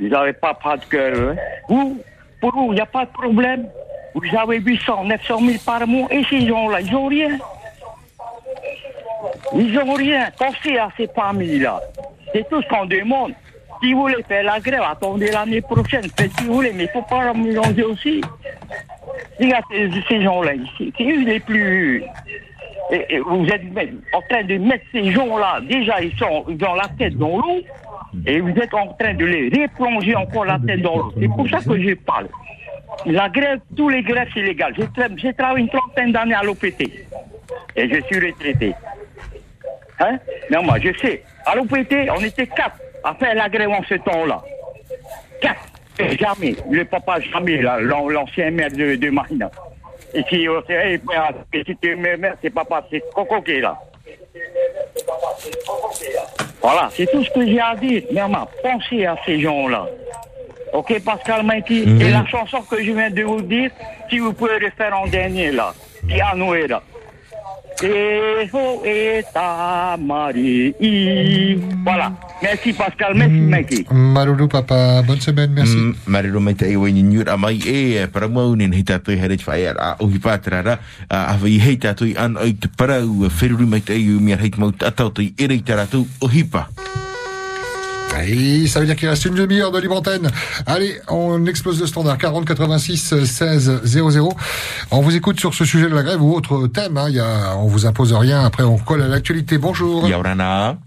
Vous 0.00 0.08
n'avez 0.08 0.32
pas, 0.32 0.54
pas 0.54 0.76
de 0.76 0.84
cœur. 0.86 1.30
hein? 1.30 1.36
Vous, 1.68 2.02
pour 2.40 2.52
vous, 2.52 2.72
il 2.72 2.74
n'y 2.74 2.80
a 2.80 2.86
pas 2.86 3.04
de 3.04 3.10
problème. 3.12 3.68
Vous 4.14 4.36
avez 4.36 4.58
800, 4.58 5.04
900 5.04 5.38
000 5.38 5.58
par 5.64 5.86
mois. 5.86 6.08
Et 6.10 6.24
ces 6.24 6.46
gens-là, 6.46 6.80
ils 6.80 6.92
n'ont 6.92 7.06
rien. 7.06 7.38
Ils 9.54 9.72
n'ont 9.72 9.92
rien. 9.94 10.28
Pensez 10.36 10.76
à 10.76 10.88
ces 10.96 11.06
familles-là. 11.08 11.80
C'est 12.32 12.48
tout 12.48 12.60
ce 12.62 12.68
qu'on 12.68 12.86
demande. 12.86 13.32
Si 13.82 13.92
vous 13.92 14.00
voulez 14.02 14.22
faire 14.26 14.42
la 14.44 14.58
grève, 14.60 14.82
attendez 14.82 15.30
l'année 15.30 15.60
prochaine. 15.60 16.04
Faites 16.16 16.32
si 16.38 16.44
vous 16.46 16.54
voulez, 16.54 16.72
mais 16.72 16.84
il 16.84 16.86
ne 16.86 16.92
faut 16.92 17.02
pas 17.02 17.24
la 17.24 17.34
mélanger 17.34 17.84
aussi. 17.84 18.20
Regarde 19.40 19.64
ces, 20.08 20.22
gens-là 20.22 20.54
ici. 20.54 20.92
C'est 20.96 21.04
eux 21.04 21.24
les 21.24 21.40
plus. 21.40 22.02
Vous 23.26 23.46
êtes 23.46 23.62
en 24.12 24.20
train 24.22 24.42
de 24.44 24.56
mettre 24.58 24.84
ces 24.92 25.12
gens-là. 25.12 25.60
Déjà, 25.68 26.00
ils 26.02 26.16
sont 26.16 26.44
ont 26.48 26.74
la 26.74 26.88
tête 26.98 27.16
dans 27.16 27.36
l'eau. 27.38 27.60
Et 28.26 28.40
vous 28.40 28.50
êtes 28.50 28.74
en 28.74 28.88
train 28.94 29.14
de 29.14 29.24
les 29.24 29.48
replonger 29.50 30.16
encore 30.16 30.46
la 30.46 30.58
tête 30.66 30.80
dans 30.82 30.96
l'eau. 30.96 31.12
C'est 31.20 31.28
pour 31.28 31.48
ça 31.48 31.58
que 31.58 31.80
je 31.80 31.94
parle. 31.94 32.28
La 33.06 33.28
grève, 33.28 33.60
tous 33.76 33.90
les 33.90 34.02
grèves, 34.02 34.28
tra- 34.28 35.18
j'ai 35.18 35.32
travaillé 35.34 35.64
une 35.64 35.70
trentaine 35.70 36.10
d'années 36.10 36.34
à 36.34 36.42
l'OPT. 36.42 36.82
Et 37.76 37.88
je 37.88 38.00
suis 38.06 38.26
retraité. 38.26 38.74
Hein? 40.00 40.18
Non, 40.50 40.62
moi, 40.64 40.78
je 40.82 40.90
sais. 40.98 41.22
À 41.46 41.54
l'OPT, 41.54 42.08
on 42.16 42.20
était 42.24 42.46
quatre 42.46 42.78
à 43.04 43.14
faire 43.14 43.34
la 43.34 43.48
grève 43.48 43.70
en 43.70 43.82
ce 43.88 43.94
temps-là. 43.94 44.42
Quatre. 45.40 45.60
Jamais. 46.20 46.54
Le 46.70 46.84
papa, 46.84 47.18
jamais, 47.20 47.60
là, 47.60 47.78
l'an- 47.80 48.08
l'ancien 48.08 48.50
maire 48.52 48.70
de, 48.70 48.94
de 48.96 49.10
Marina. 49.10 49.50
Et 50.14 50.22
si 50.30 50.46
tu 51.82 51.96
maire, 51.96 52.34
c'est 52.40 52.50
papa, 52.50 52.84
c'est 52.90 53.02
Coco 53.14 53.42
qui 53.42 53.52
est 53.52 53.60
là. 53.60 53.76
Voilà, 56.62 56.88
c'est 56.92 57.10
tout 57.10 57.22
ce 57.24 57.30
que 57.30 57.46
j'ai 57.46 57.60
à 57.60 57.74
dire. 57.74 58.02
Maman, 58.12 58.48
pensez 58.62 59.06
à 59.06 59.16
ces 59.26 59.40
gens-là. 59.40 59.86
Ok, 60.72 61.02
Pascal 61.04 61.44
Mikey 61.44 61.84
Mhm. 61.86 62.00
Et 62.02 62.10
la 62.10 62.26
chanson 62.26 62.60
que 62.62 62.82
je 62.82 62.92
viens 62.92 63.10
de 63.10 63.22
vous 63.22 63.40
dire, 63.42 63.70
si 64.10 64.18
vous 64.18 64.32
pouvez 64.32 64.58
le 64.58 64.70
faire 64.70 64.96
en 64.98 65.06
dernier, 65.06 65.50
là. 65.50 65.72
Qui 66.08 66.20
a 66.20 66.34
E 67.82 68.48
ho 68.52 68.82
e 68.84 69.22
ta 69.32 69.96
mari 69.98 70.74
i. 70.80 71.54
Voilà. 71.84 72.12
Merci 72.42 72.72
Pascal, 72.72 73.14
merci 73.14 73.38
Mikey. 73.38 73.86
Maruru 73.90 74.48
papa, 74.48 75.02
bonne 75.06 75.20
semaine, 75.20 75.52
merci. 75.54 75.76
Maruru 76.06 76.40
mai 76.40 76.54
te 76.54 76.70
iwa 76.70 76.90
ni 76.90 77.02
nyura 77.02 77.36
mai 77.36 77.58
e 77.66 78.06
para 78.06 78.28
mo 78.28 78.54
ni 78.54 78.66
ni 78.66 78.82
ta 78.82 78.98
heret 78.98 79.18
hedge 79.20 79.42
fire. 79.42 79.74
O 80.00 80.06
hi 80.08 80.18
ra. 80.48 80.78
A 81.08 81.36
vi 81.36 81.58
hei 81.58 81.76
ta 81.78 81.94
an 82.16 82.36
oi 82.36 82.54
te 82.54 82.68
para 82.68 83.00
u 83.04 83.28
feru 83.30 83.66
mai 83.66 83.80
te 83.80 83.94
iu 83.94 84.20
mi 84.20 84.32
hait 84.32 84.56
mo 84.58 84.70
ta 84.70 84.90
to 84.90 85.22
i 85.22 85.46
ri 85.46 85.62
ta 85.62 85.86
o 86.20 86.26
hipa. 86.28 86.68
Et 88.26 88.66
ça 88.66 88.80
veut 88.80 88.86
dire 88.86 88.96
qu'il 88.96 89.08
reste 89.08 89.24
une 89.26 89.34
demi-heure 89.34 89.70
de 89.70 89.78
libre 89.78 89.96
antenne. 89.96 90.30
Allez, 90.66 90.96
on 91.08 91.46
explose 91.46 91.80
le 91.80 91.86
standard 91.86 92.18
40 92.18 92.44
86 92.46 93.24
16 93.24 93.80
00. 93.84 94.32
On 94.90 95.00
vous 95.00 95.14
écoute 95.16 95.38
sur 95.38 95.54
ce 95.54 95.64
sujet 95.64 95.88
de 95.88 95.94
la 95.94 96.02
grève 96.02 96.22
ou 96.22 96.34
autre 96.34 96.66
thème. 96.66 96.96
Hein. 96.96 97.06
Il 97.08 97.14
y 97.14 97.20
a, 97.20 97.56
on 97.56 97.66
vous 97.66 97.86
impose 97.86 98.12
rien. 98.12 98.44
Après, 98.44 98.64
on 98.64 98.76
colle 98.76 99.02
à 99.02 99.08
l'actualité. 99.08 99.58
Bonjour. 99.58 100.08
Yaurana. 100.08 100.78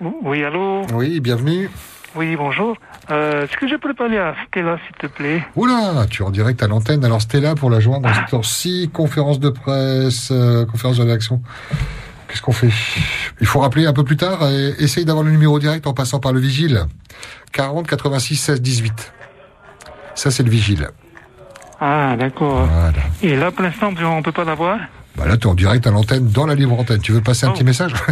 Oui, 0.00 0.42
allô? 0.42 0.82
Oui, 0.94 1.20
bienvenue. 1.20 1.70
Oui, 2.16 2.34
bonjour. 2.36 2.76
Euh, 3.10 3.44
Est-ce 3.44 3.56
que 3.56 3.68
je 3.68 3.76
peux 3.76 3.94
parler 3.94 4.18
à 4.18 4.34
Stella, 4.48 4.78
s'il 4.86 4.96
te 4.96 5.06
plaît? 5.06 5.42
Oula, 5.56 6.06
tu 6.10 6.22
es 6.22 6.26
en 6.26 6.30
direct 6.30 6.62
à 6.62 6.66
l'antenne. 6.66 7.04
Alors 7.04 7.22
Stella, 7.22 7.54
pour 7.54 7.70
la 7.70 7.80
joindre 7.80 8.08
dans 8.08 8.14
ce 8.14 8.30
temps-ci, 8.30 8.90
conférence 8.92 9.38
de 9.40 9.48
presse, 9.48 10.28
euh, 10.30 10.66
conférence 10.66 10.96
de 10.98 11.02
rédaction. 11.02 11.40
Qu'est-ce 12.32 12.40
qu'on 12.40 12.52
fait? 12.52 12.70
Il 13.42 13.46
faut 13.46 13.60
rappeler 13.60 13.84
un 13.84 13.92
peu 13.92 14.04
plus 14.04 14.16
tard. 14.16 14.48
Et 14.48 14.74
essaye 14.82 15.04
d'avoir 15.04 15.22
le 15.22 15.30
numéro 15.30 15.58
direct 15.58 15.86
en 15.86 15.92
passant 15.92 16.18
par 16.18 16.32
le 16.32 16.40
vigile. 16.40 16.86
40 17.52 17.86
86 17.86 18.36
16 18.36 18.62
18. 18.62 19.12
Ça, 20.14 20.30
c'est 20.30 20.42
le 20.42 20.48
vigile. 20.48 20.88
Ah, 21.78 22.16
d'accord. 22.18 22.66
Et 23.22 23.36
là, 23.36 23.50
pour 23.50 23.62
l'instant, 23.62 23.92
on 24.02 24.16
ne 24.18 24.22
peut 24.22 24.32
pas 24.32 24.44
l'avoir? 24.44 24.78
Bah 25.14 25.26
là, 25.26 25.36
tu 25.36 25.46
es 25.46 25.50
en 25.50 25.54
direct 25.54 25.86
à 25.86 25.90
l'antenne, 25.90 26.30
dans 26.30 26.46
la 26.46 26.54
libre 26.54 26.78
antenne. 26.80 27.00
Tu 27.02 27.12
veux 27.12 27.20
passer 27.20 27.44
un 27.44 27.50
petit 27.50 27.64
message? 27.64 27.92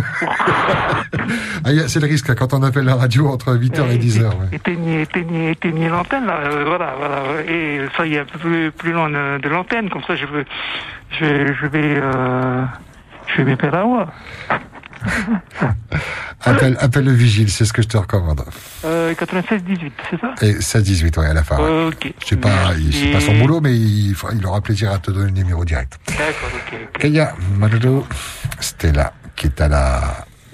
Ah, 1.64 1.72
y 1.72 1.80
a- 1.80 1.88
C'est 1.88 2.00
le 2.00 2.06
risque 2.06 2.28
là, 2.28 2.34
quand 2.34 2.54
on 2.54 2.62
appelle 2.62 2.84
la 2.84 2.94
radio 2.94 3.28
entre 3.28 3.54
8h 3.54 3.90
et 3.90 3.98
10h. 3.98 4.22
Ouais. 4.28 4.32
Éteignez, 4.52 5.02
éteignez, 5.02 5.50
éteignez 5.50 5.88
l'antenne, 5.88 6.24
là. 6.24 6.38
euh, 6.44 6.64
voilà, 6.66 6.94
voilà. 6.98 7.42
Et 7.46 7.80
soyez 7.96 8.20
un 8.20 8.24
peu 8.24 8.38
plus, 8.38 8.70
plus 8.72 8.92
loin 8.92 9.10
de, 9.10 9.48
l'antenne. 9.48 9.90
Comme 9.90 10.02
ça, 10.06 10.14
je, 10.16 10.24
veux, 10.26 10.44
je 11.18 11.66
vais... 11.66 11.98
Euh, 12.00 12.62
je 13.36 13.42
vais 13.42 13.52
me 13.52 13.56
faire 13.56 13.74
avoir. 13.74 14.12
Appelle, 16.42 16.76
appelle 16.80 17.04
le 17.04 17.12
vigile, 17.12 17.50
c'est 17.50 17.64
ce 17.66 17.72
que 17.72 17.82
je 17.82 17.88
te 17.88 17.96
recommande. 17.98 18.42
Euh, 18.84 19.12
96-18, 19.14 19.90
c'est 20.10 20.20
ça? 20.20 20.34
Et 20.40 20.54
16-18, 20.54 21.18
ouais, 21.18 21.26
à 21.26 21.34
la 21.34 21.44
fin. 21.44 21.58
ouais. 21.58 21.88
Ok. 21.88 22.14
C'est 22.26 22.38
pas, 22.40 22.72
il- 22.78 22.94
c'est 22.94 23.10
pas 23.12 23.20
son 23.20 23.36
boulot, 23.38 23.60
mais 23.60 23.76
il, 23.76 24.14
aura 24.46 24.60
plaisir 24.62 24.90
à 24.90 24.98
te 24.98 25.10
donner 25.10 25.26
le 25.26 25.32
numéro 25.32 25.64
direct. 25.66 25.98
D'accord, 26.08 26.48
ok. 26.54 26.98
Kaya 26.98 27.34
Madodo 27.58 28.06
Stella, 28.58 29.12
qui 29.36 29.48
est 29.48 29.60
à 29.60 29.68
la, 29.68 30.00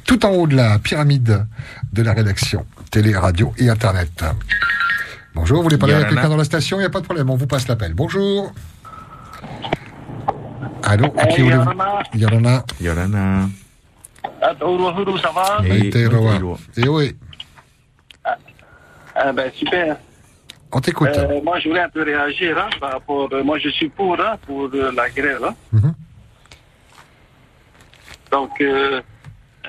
tout 0.04 0.24
en 0.26 0.30
haut 0.30 0.46
de 0.48 0.56
la 0.56 0.78
pyramide 0.80 1.46
de 1.92 2.02
la 2.02 2.12
rédaction, 2.12 2.66
télé, 2.90 3.16
radio 3.16 3.52
et 3.58 3.68
internet. 3.68 4.24
Bonjour, 5.36 5.58
vous 5.58 5.62
voulez 5.64 5.78
parler 5.78 5.94
à 5.94 6.04
quelqu'un 6.04 6.28
dans 6.28 6.36
la 6.36 6.44
station? 6.44 6.78
Il 6.78 6.80
n'y 6.80 6.86
a 6.86 6.90
pas 6.90 7.00
de 7.00 7.04
problème, 7.04 7.30
on 7.30 7.36
vous 7.36 7.46
passe 7.46 7.68
l'appel. 7.68 7.94
Bonjour. 7.94 8.52
Allô, 10.82 11.06
à 11.16 11.26
qui 11.26 11.36
Hey, 11.36 11.42
voulez-vous 11.42 11.62
Yorana. 11.62 12.02
Yorana. 12.14 12.64
Yorana. 12.80 13.48
Ah, 14.42 14.54
ça 15.22 15.30
va 15.32 15.60
Oui, 15.62 15.90
Teroa. 15.90 16.38
Eh 16.76 16.88
oui, 16.88 17.16
Ah, 19.18 19.32
ben, 19.32 19.50
super. 19.54 19.96
on 20.72 20.80
t'écoute. 20.80 21.08
Euh, 21.08 21.40
moi, 21.42 21.58
je 21.58 21.68
voulais 21.68 21.80
un 21.80 21.88
peu 21.88 22.02
réagir 22.02 22.56
hein, 22.58 22.68
par 22.78 22.92
rapport. 22.92 23.28
euh, 23.32 23.42
moi, 23.42 23.58
je 23.58 23.70
suis 23.70 23.88
pour, 23.88 24.18
hein, 24.20 24.36
pour 24.46 24.68
euh, 24.74 24.92
la 24.94 25.08
grève. 25.08 25.42
hein. 25.44 25.54
Mhm. 25.72 25.94
Donc, 28.30 28.60
euh, 28.60 29.00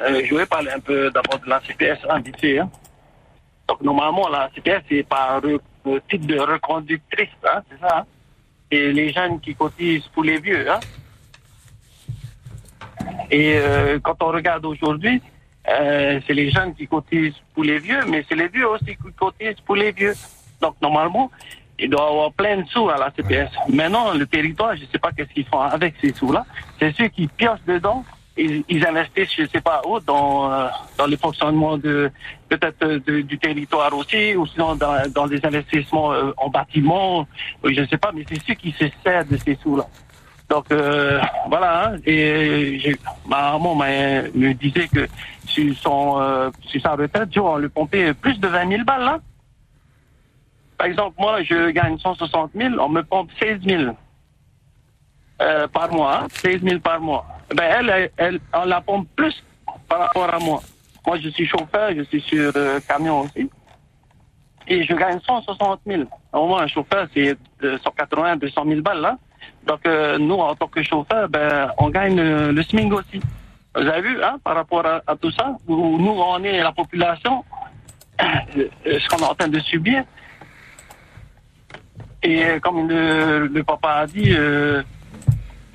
euh, 0.02 0.22
je 0.26 0.30
voulais 0.32 0.46
parler 0.46 0.72
un 0.72 0.80
peu 0.80 1.10
d'abord 1.12 1.40
de 1.40 1.50
la 1.50 1.62
CPS, 1.66 2.00
hein, 2.10 2.20
vite 2.20 2.40
fait, 2.42 2.60
hein. 2.60 2.70
Donc, 3.70 3.82
normalement, 3.82 4.28
la 4.30 4.50
CPS, 4.56 4.82
c'est 4.90 5.04
par 5.04 5.40
re- 5.42 5.60
euh, 5.88 6.00
titre 6.10 6.26
de 6.28 6.40
reconductrice, 6.40 7.30
hein, 7.46 7.62
c'est 7.70 7.80
ça. 7.80 8.06
Et 8.70 8.92
les 8.92 9.12
jeunes 9.14 9.40
qui 9.40 9.56
cotisent 9.56 10.08
pour 10.14 10.24
les 10.24 10.40
vieux. 10.40 10.70
Hein. 10.70 10.80
Et 13.32 13.56
euh, 13.58 14.00
quand 14.00 14.22
on 14.22 14.28
regarde 14.28 14.66
aujourd'hui, 14.66 15.22
euh, 15.70 16.20
c'est 16.26 16.34
les 16.34 16.50
jeunes 16.50 16.74
qui 16.76 16.88
cotisent 16.88 17.36
pour 17.54 17.64
les 17.64 17.80
vieux, 17.80 18.00
mais 18.08 18.26
c'est 18.28 18.36
les 18.36 18.48
vieux 18.48 18.68
aussi 18.68 18.96
qui 18.96 19.12
cotisent 19.18 19.62
pour 19.66 19.76
les 19.76 19.92
vieux. 19.92 20.14
Donc 20.62 20.76
normalement, 20.82 21.30
il 21.80 21.90
doit 21.90 22.08
avoir 22.08 22.32
plein 22.32 22.58
de 22.58 22.68
sous 22.68 22.90
à 22.90 22.98
la 22.98 23.12
CPS. 23.12 23.52
Maintenant, 23.70 24.14
le 24.14 24.26
territoire, 24.26 24.76
je 24.76 24.84
ne 24.84 24.88
sais 24.88 25.00
pas 25.00 25.12
qu'est-ce 25.12 25.34
qu'ils 25.34 25.46
font 25.46 25.60
avec 25.60 25.96
ces 26.02 26.14
sous-là. 26.14 26.46
C'est 26.80 26.96
ceux 26.96 27.08
qui 27.08 27.28
piochent 27.28 27.66
dedans. 27.68 28.04
Ils, 28.38 28.64
ils 28.70 28.86
investissent, 28.86 29.34
je 29.36 29.44
ne 29.44 29.48
sais 29.48 29.62
pas 29.62 29.82
où, 29.88 30.00
dans, 30.00 30.52
euh, 30.52 30.68
dans 30.98 31.08
le 31.08 31.18
fonctionnement 31.18 31.78
de, 31.78 32.12
peut-être 32.50 32.84
euh, 32.84 33.00
du 33.24 33.38
territoire 33.38 33.94
aussi, 33.96 34.36
ou 34.36 34.46
sinon 34.48 34.76
dans, 34.76 35.28
des 35.28 35.46
investissements 35.46 36.14
euh, 36.14 36.32
en 36.38 36.50
bâtiment, 36.50 37.28
je 37.64 37.82
ne 37.82 37.86
sais 37.88 37.98
pas, 37.98 38.12
mais 38.14 38.24
c'est 38.28 38.42
ceux 38.46 38.54
qui 38.54 38.72
se 38.72 38.86
servent 39.04 39.28
de 39.30 39.38
ces 39.38 39.56
sous-là. 39.62 39.86
Donc 40.50 40.72
euh, 40.72 41.20
voilà, 41.50 41.90
hein, 41.90 41.98
et 42.06 42.96
ma 43.28 43.52
maman 43.54 43.76
m'a- 43.76 44.22
me 44.34 44.54
disait 44.54 44.88
que 44.88 45.08
sur, 45.46 45.76
son, 45.78 46.20
euh, 46.22 46.50
sur 46.62 46.82
sa 46.82 46.92
retraite, 46.96 47.38
on 47.38 47.58
lui 47.58 47.68
pompait 47.70 48.14
plus 48.14 48.40
de 48.40 48.48
20 48.48 48.70
000 48.70 48.84
balles. 48.86 49.04
Là. 49.04 49.20
Par 50.78 50.88
exemple, 50.88 51.16
moi, 51.20 51.44
je 51.44 51.70
gagne 51.72 51.98
160 51.98 52.52
000, 52.56 52.76
on 52.80 52.88
me 52.90 53.02
pompe 53.04 53.30
16 53.40 53.60
000 53.68 53.84
euh, 55.42 55.68
par 55.68 55.92
mois, 55.92 56.22
hein, 56.24 56.28
16 56.32 56.62
000 56.62 56.80
par 56.80 57.02
mois. 57.02 57.26
Ben, 57.54 57.64
elle, 57.80 58.12
elle, 58.18 58.40
on 58.54 58.66
la 58.66 58.80
pompe 58.82 59.08
plus 59.16 59.44
par 59.90 60.00
rapport 60.00 60.34
à 60.34 60.40
moi. 60.40 60.62
Moi, 61.08 61.18
je 61.20 61.30
suis 61.30 61.48
chauffeur, 61.48 61.92
je 61.96 62.02
suis 62.04 62.20
sur 62.20 62.52
euh, 62.58 62.82
camion 62.86 63.22
aussi. 63.22 63.50
Et 64.68 64.84
je 64.84 64.94
gagne 64.94 65.20
160 65.26 65.80
000. 65.88 66.04
Au 66.34 66.48
moins, 66.48 66.64
un 66.64 66.68
chauffeur, 66.68 67.08
c'est 67.14 67.38
de 67.62 67.78
180, 67.82 68.36
200 68.36 68.64
000 68.68 68.82
balles, 68.82 69.00
là. 69.00 69.18
Donc, 69.66 69.80
euh, 69.88 70.18
nous, 70.18 70.36
en 70.36 70.54
tant 70.56 70.68
que 70.68 70.84
chauffeur, 70.84 71.30
ben, 71.30 71.72
on 71.78 71.90
gagne 71.90 72.20
euh, 72.20 72.52
le 72.52 72.62
SMIC 72.62 72.92
aussi. 72.92 73.22
Vous 73.74 73.88
avez 73.88 74.02
vu, 74.02 74.22
hein, 74.22 74.38
par 74.44 74.56
rapport 74.56 74.86
à, 74.86 75.16
tout 75.16 75.32
ça, 75.32 75.56
où 75.66 75.98
nous, 75.98 76.12
on 76.12 76.44
est 76.44 76.62
la 76.62 76.74
population, 76.74 77.46
ce 78.20 79.08
qu'on 79.08 79.18
est 79.18 79.30
en 79.30 79.36
train 79.36 79.48
de 79.48 79.60
subir. 79.60 80.04
Et 82.22 82.60
comme 82.62 82.90
le, 82.90 83.48
le 83.48 83.64
papa 83.64 83.90
a 83.92 84.08
dit, 84.08 84.36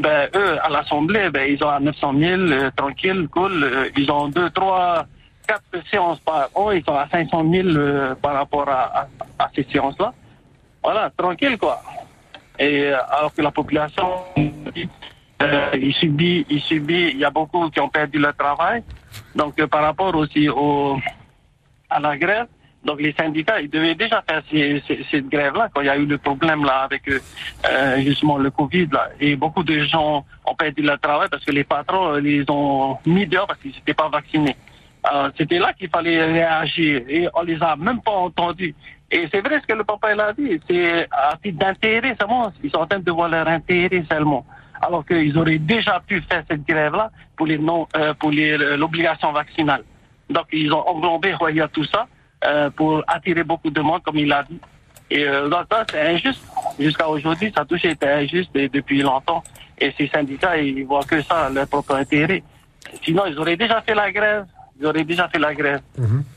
ben, 0.03 0.29
eux, 0.35 0.59
à 0.63 0.69
l'Assemblée, 0.69 1.31
ben, 1.31 1.49
ils 1.49 1.63
ont 1.63 1.69
à 1.69 1.79
900 1.79 2.15
000, 2.19 2.41
euh, 2.41 2.71
tranquille, 2.77 3.29
cool. 3.31 3.91
ils 3.97 4.11
ont 4.11 4.29
deux, 4.29 4.51
trois, 4.51 5.07
quatre 5.47 5.89
séances 5.90 6.20
par 6.20 6.48
an, 6.55 6.70
ils 6.70 6.85
sont 6.85 6.94
à 6.94 7.09
500 7.09 7.51
000 7.51 7.69
euh, 7.69 8.14
par 8.14 8.35
rapport 8.35 8.69
à, 8.69 9.09
ces 9.55 9.64
séances-là. 9.64 10.12
Voilà, 10.82 11.10
tranquille, 11.16 11.59
quoi. 11.59 11.81
Et 12.59 12.86
euh, 12.86 12.97
alors 13.10 13.35
que 13.35 13.43
la 13.43 13.51
population, 13.51 14.09
euh, 15.43 15.70
il 15.74 15.94
subit, 15.94 16.47
il 16.48 16.60
subit, 16.60 17.10
il 17.12 17.19
y 17.19 17.24
a 17.24 17.31
beaucoup 17.31 17.69
qui 17.70 17.81
ont 17.81 17.89
perdu 17.89 18.19
leur 18.19 18.36
travail. 18.36 18.82
Donc, 19.35 19.59
euh, 19.59 19.66
par 19.66 19.82
rapport 19.82 20.14
aussi 20.14 20.48
au, 20.48 20.98
à 21.89 22.01
la 22.01 22.16
grève, 22.16 22.47
donc 22.85 23.01
les 23.01 23.12
syndicats, 23.12 23.60
ils 23.60 23.70
devaient 23.70 23.94
déjà 23.94 24.23
faire 24.28 24.43
cette 25.10 25.28
grève-là 25.28 25.69
quand 25.73 25.82
il 25.82 25.86
y 25.86 25.90
a 25.90 25.97
eu 25.97 26.05
le 26.05 26.19
problème 26.19 26.64
là 26.64 26.81
avec 26.81 27.09
justement 27.98 28.39
le 28.39 28.51
Covid 28.51 28.89
là. 28.90 29.10
Et 29.20 29.36
beaucoup 29.36 29.62
de 29.62 29.85
gens 29.85 30.24
ont 30.44 30.55
perdu 30.56 30.82
leur 30.82 30.98
travail 30.98 31.28
parce 31.31 31.44
que 31.44 31.52
les 31.52 31.62
patrons 31.62 32.14
les 32.14 32.44
ont 32.48 32.98
mis 33.06 33.24
dehors 33.24 33.47
parce 33.47 33.60
qu'ils 33.60 33.70
n'étaient 33.70 33.94
pas 33.94 34.09
vaccinés. 34.09 34.56
Alors, 35.05 35.31
C'était 35.37 35.59
là 35.59 35.73
qu'il 35.73 35.89
fallait 35.89 36.24
réagir 36.24 37.03
et 37.09 37.29
on 37.35 37.43
les 37.43 37.61
a 37.62 37.77
même 37.77 38.01
pas 38.01 38.12
entendus. 38.12 38.74
Et 39.11 39.29
c'est 39.31 39.41
vrai 39.41 39.61
ce 39.61 39.66
que 39.66 39.74
le 39.74 39.85
papa 39.85 40.15
il 40.15 40.20
a 40.20 40.33
dit, 40.33 40.61
c'est 40.69 41.07
à 41.11 41.37
titre 41.43 41.59
d'intérêt 41.59 42.16
seulement, 42.19 42.51
ils 42.62 42.70
sont 42.70 42.79
en 42.79 42.87
train 42.87 42.99
de 42.99 43.11
voir 43.11 43.29
leur 43.29 43.47
intérêt 43.47 44.05
seulement. 44.11 44.47
Alors 44.81 45.05
qu'ils 45.05 45.37
auraient 45.37 45.59
déjà 45.59 46.01
pu 46.07 46.23
faire 46.23 46.43
cette 46.49 46.66
grève-là 46.66 47.11
pour 47.37 47.47
les 47.47 47.59
non, 47.59 47.87
euh, 47.97 48.15
pour 48.15 48.31
l'obligation 48.33 49.33
vaccinale. 49.33 49.85
Donc 50.31 50.47
ils 50.53 50.73
ont 50.73 50.89
englobé 50.89 51.35
Roya 51.35 51.69
tout 51.69 51.85
ça 51.85 52.07
euh, 52.45 52.70
pour 52.70 53.05
attirer 53.07 53.45
beaucoup 53.45 53.70
de 53.70 53.81
monde, 53.81 54.03
comme 54.03 54.16
il 54.16 54.33
a 54.33 54.45
dit. 54.45 54.59
Et 55.11 55.29
euh, 55.29 55.49
donc 55.49 55.66
ça, 55.70 55.85
c'est 55.91 56.01
injuste. 56.01 56.43
Jusqu'à 56.81 57.07
aujourd'hui, 57.07 57.53
ça 57.55 57.62
a 57.62 57.65
toujours 57.66 57.91
été 57.91 58.09
injuste 58.09 58.53
depuis 58.55 59.03
longtemps. 59.03 59.43
Et 59.79 59.93
ces 59.99 60.09
syndicats, 60.09 60.57
ils 60.57 60.85
voient 60.85 61.05
que 61.05 61.20
ça, 61.23 61.51
leur 61.51 61.69
propre 61.69 61.97
intérêt. 61.97 62.43
Sinon, 63.05 63.24
ils 63.27 63.39
auraient 63.39 63.57
déjà 63.57 63.83
fait 63.83 63.95
la 63.95 64.11
grève. 64.11 64.47
Ils 64.81 64.86
auraient 64.86 65.05
déjà 65.05 65.28
fait 65.28 65.39
la 65.39 65.55
grève. 65.55 65.81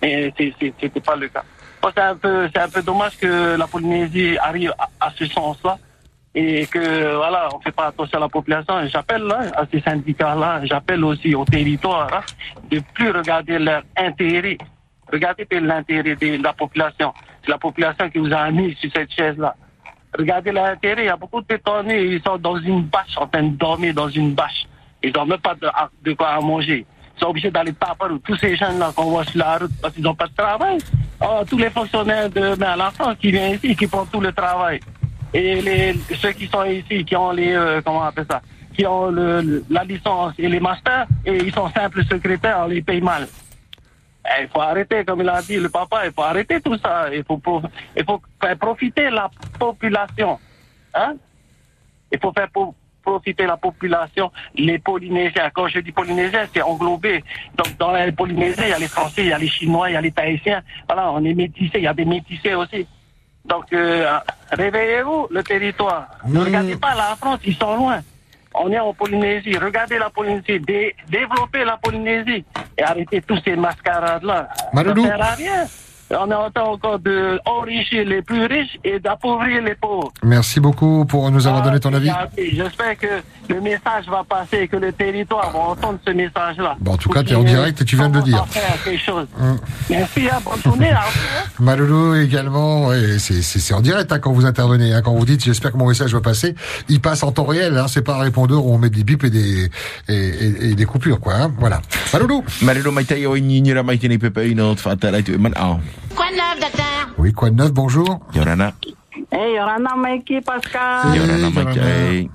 Mais 0.02 0.34
c'est- 0.38 0.53
c'est- 0.60 0.74
c'était 0.80 0.99
pas 1.02 1.16
le 1.16 1.28
cas. 1.30 1.44
Bon, 1.82 1.90
c'est 1.95 2.02
un 2.02 2.16
peu, 2.16 2.49
c'est 2.53 2.62
un 2.62 2.70
peu 2.70 2.82
dommage 2.82 3.18
que 3.18 3.56
la 3.57 3.68
Polynésie 3.68 4.38
arrive 4.40 4.74
à, 4.78 4.90
à 5.07 5.12
ce 5.16 5.26
sens-là 5.28 5.78
et 6.34 6.66
que 6.68 7.16
voilà, 7.16 7.48
on 7.53 7.60
fait 7.62 7.72
pas 7.72 7.88
attention 7.88 8.18
à 8.18 8.22
la 8.22 8.30
population. 8.30 8.80
Et 8.82 8.90
J'appelle 8.90 9.24
là, 9.24 9.41
à 9.56 9.66
ces 9.72 9.80
syndicats-là, 9.82 10.62
j'appelle 10.66 11.03
aussi 11.03 11.34
au 11.36 11.45
territoire 11.45 12.10
hein, 12.14 12.22
de 12.72 12.80
plus 12.94 13.10
regarder 13.12 13.60
leur 13.60 13.84
intérêt. 13.98 14.57
Regardez 15.12 15.48
l'intérêt 15.62 16.16
de 16.16 16.44
la 16.44 16.53
population. 16.53 17.14
C'est 17.44 17.52
la 17.52 17.57
population 17.60 18.10
qui 18.10 18.18
vous 18.18 18.34
a 18.34 18.49
mis 18.52 18.74
sur 18.76 18.91
cette 18.91 19.12
chaise-là. 19.12 19.56
Regardez 20.18 20.52
l'intérêt. 20.52 21.03
Il 21.03 21.07
y 21.07 21.10
a 21.10 21.16
beaucoup 21.18 21.41
de 21.41 21.45
ils 21.91 22.22
sont 22.26 22.38
dans 22.38 22.57
une 22.57 22.82
bâche, 22.84 23.16
en 23.18 23.28
train 23.28 23.44
de 23.44 23.56
dormir 23.56 23.94
dans 23.94 24.10
une 24.10 24.34
bâche. 24.34 24.66
Ils 25.03 25.14
n'ont 25.16 25.26
même 25.26 25.40
pas 25.40 25.53
de, 25.53 25.68
de 26.03 26.14
quoi 26.14 26.30
à 26.30 26.41
manger. 26.41 26.86
Sont 27.18 27.28
obligés 27.28 27.52
d'aller 27.52 27.74
taper 27.74 28.06
tous 28.26 28.36
ces 28.36 28.56
jeunes-là 28.58 28.92
qu'on 28.96 29.06
voit 29.06 29.24
sur 29.24 29.40
la 29.40 29.58
route 29.58 29.72
parce 29.82 29.94
qu'ils 29.94 30.04
n'ont 30.04 30.16
pas 30.16 30.28
de 30.28 30.34
travail. 30.36 30.78
Oh, 31.22 31.42
tous 31.50 31.58
les 31.58 31.70
fonctionnaires 31.70 32.30
de 32.30 32.56
mais 32.60 32.66
à 32.66 32.76
la 32.76 32.92
qui 33.16 33.32
viennent 33.32 33.56
ici, 33.56 33.76
qui 33.76 33.88
font 33.88 34.06
tout 34.06 34.20
le 34.20 34.34
travail. 34.34 34.80
Et 35.34 35.62
les, 35.62 35.94
ceux 36.22 36.32
qui 36.34 36.48
sont 36.48 36.64
ici, 36.66 37.06
qui 37.06 37.16
ont 37.16 37.32
les, 37.32 37.54
euh, 37.54 37.82
comment 37.84 38.00
on 38.00 38.04
appelle 38.04 38.26
ça, 38.30 38.42
qui 38.76 38.86
ont 38.86 39.08
le, 39.08 39.64
la 39.70 39.84
licence 39.86 40.34
et 40.38 40.48
les 40.50 40.60
masters, 40.60 41.08
et 41.26 41.38
ils 41.38 41.54
sont 41.54 41.70
simples 41.70 42.04
secrétaires, 42.06 42.60
on 42.64 42.68
les 42.68 42.82
paye 42.82 43.02
mal. 43.02 43.28
Eh, 44.26 44.44
Il 44.44 44.50
faut 44.50 44.62
arrêter, 44.62 45.06
comme 45.06 45.22
il 45.22 45.30
a 45.30 45.42
dit 45.42 45.58
le 45.58 45.70
papa, 45.70 46.06
il 46.06 46.12
faut 46.12 46.24
arrêter 46.24 46.60
tout 46.60 46.78
ça. 46.80 47.14
Il 47.14 47.24
faut, 47.24 47.42
il 47.96 48.04
faut 48.04 48.22
faire 48.42 48.58
profiter 48.58 49.10
la 49.10 49.30
population. 49.60 50.40
Hein? 50.94 51.16
Il 52.12 52.20
faut 52.20 52.32
faire 52.34 52.50
po- 52.52 52.76
profiter 53.06 53.45
la 53.45 53.57
population, 53.57 54.32
les 54.56 54.80
Polynésiens. 54.80 55.49
Quand 55.53 55.68
je 55.68 55.80
dis 55.80 55.91
Polynésiens, 55.91 56.45
c'est 56.53 56.61
englobé. 56.61 57.23
Donc 57.57 57.69
dans 57.77 57.91
les 57.94 58.11
Polynésiens, 58.11 58.65
il 58.65 58.72
y 58.72 58.73
a 58.73 58.80
les 58.80 58.88
Français, 58.88 59.22
il 59.23 59.30
y 59.30 59.34
a 59.34 59.38
les 59.38 59.48
Chinois, 59.48 59.90
il 59.90 59.94
y 59.94 59.95
a 59.95 60.02
les 60.02 60.11
Tahitiens. 60.11 60.61
Voilà, 60.90 61.11
on 61.11 61.23
est 61.23 61.34
métissés, 61.34 61.77
il 61.80 61.84
y 61.84 61.88
a 61.88 61.94
des 61.94 62.06
métissés 62.06 62.56
aussi. 62.56 62.88
Donc 63.45 63.65
euh, 63.73 64.18
réveillez-vous, 64.52 65.27
le 65.30 65.44
territoire. 65.44 66.07
Ne 66.27 66.40
regardez 66.40 66.76
pas 66.77 66.95
la 66.95 67.15
France, 67.15 67.40
ils 67.45 67.56
sont 67.56 67.76
loin. 67.77 67.99
On 68.57 68.72
est 68.72 68.80
en 68.80 68.94
Polynésie. 68.94 69.57
Regardez 69.57 69.98
la 69.99 70.10
Polynésie. 70.10 70.60
Dé- 70.61 70.95
développez 71.10 71.64
la 71.65 71.77
Polynésie. 71.77 72.44
Et 72.77 72.84
arrêtez 72.84 73.22
tous 73.22 73.40
ces 73.44 73.56
mascarades-là. 73.56 74.48
Ça 74.73 74.94
sert 75.10 75.22
à 75.22 75.32
rien. 75.36 75.65
On 76.11 76.30
est 76.30 76.34
en 76.36 76.52
train 76.52 76.64
encore 76.64 76.99
d'enrichir 76.99 78.06
les 78.06 78.22
plus 78.22 78.45
riches 78.45 78.77
et 78.84 78.99
d'appauvrir 78.99 79.64
les 79.64 79.73
pauvres. 79.76 80.11
Merci 80.23 80.60
beaucoup 80.60 81.03
pour 81.06 81.30
nous 81.32 81.48
avoir 81.48 81.64
donné 81.64 81.80
ton 81.80 81.94
avis. 81.94 82.10
Regardez, 82.11 82.52
J'espère 82.56 82.98
que 82.98 83.07
le 83.49 83.60
message 83.61 84.06
va 84.07 84.23
passer 84.27 84.64
et 84.64 84.68
que 84.68 84.76
le 84.77 84.91
territoire 84.94 85.49
va 85.52 85.60
entendre 85.60 85.98
ce 86.06 86.11
message-là. 86.11 86.76
Bon, 86.80 86.94
en 86.94 86.98
tout 86.98 87.10
cas, 87.10 87.23
tu 87.23 87.34
es 87.34 87.36
en 87.36 87.44
direct 87.44 87.82
et 87.82 87.86
tu 87.86 87.95
viens 87.95 88.10
de 88.10 88.18
le 88.18 88.23
dire. 88.23 88.45
Hum. 89.40 89.57
Merci, 89.90 90.27
hein, 90.32 90.38
bonne 90.45 90.61
journée. 90.61 90.91
à 90.91 90.99
hein. 90.99 91.03
Maloulou 91.60 92.15
également, 92.15 92.88
ouais, 92.88 93.18
c'est 93.19 93.73
en 93.73 93.82
direct 93.82 94.11
hein, 94.11 94.19
quand 94.19 94.32
vous 94.32 94.45
intervenez, 94.45 94.94
hein, 94.94 95.02
quand 95.03 95.14
vous 95.14 95.26
dites 95.26 95.44
j'espère 95.44 95.72
que 95.72 95.77
mon 95.77 95.88
message 95.88 96.14
va 96.14 96.22
passer, 96.22 96.53
il 96.88 97.02
passe 97.02 97.23
en 97.23 97.32
temps 97.32 97.45
réel, 97.45 97.77
hein, 97.77 97.88
c'est 97.88 98.03
pas 98.03 98.15
un 98.15 98.22
répondeur 98.22 98.65
où 98.65 98.73
on 98.73 98.77
met 98.77 98.90
des 98.90 99.03
bips 99.03 99.23
et 99.23 99.30
des 99.30 99.69
et, 100.07 100.14
et- 100.14 100.69
et 100.72 100.76
des 100.76 100.86
coupures 100.86 101.19
quoi. 101.19 101.34
Hein, 101.36 101.52
voilà. 101.57 101.82
Maloulou. 102.14 102.44
Quoi 106.16 106.28
de 106.32 106.36
neuf, 106.36 106.60
docteur? 106.60 107.10
Oui, 107.18 107.34
quoi 107.34 107.50
de 107.50 107.56
neuf? 107.56 107.72
Bonjour. 107.72 108.20
Yorana. 108.34 108.74
Eh, 109.32 109.54
Yorana 109.56 109.96
Maiki 109.96 110.42
Pascal. 110.42 111.16
Yorana 111.16 111.50
mai 111.50 111.74
tai. 111.76 112.30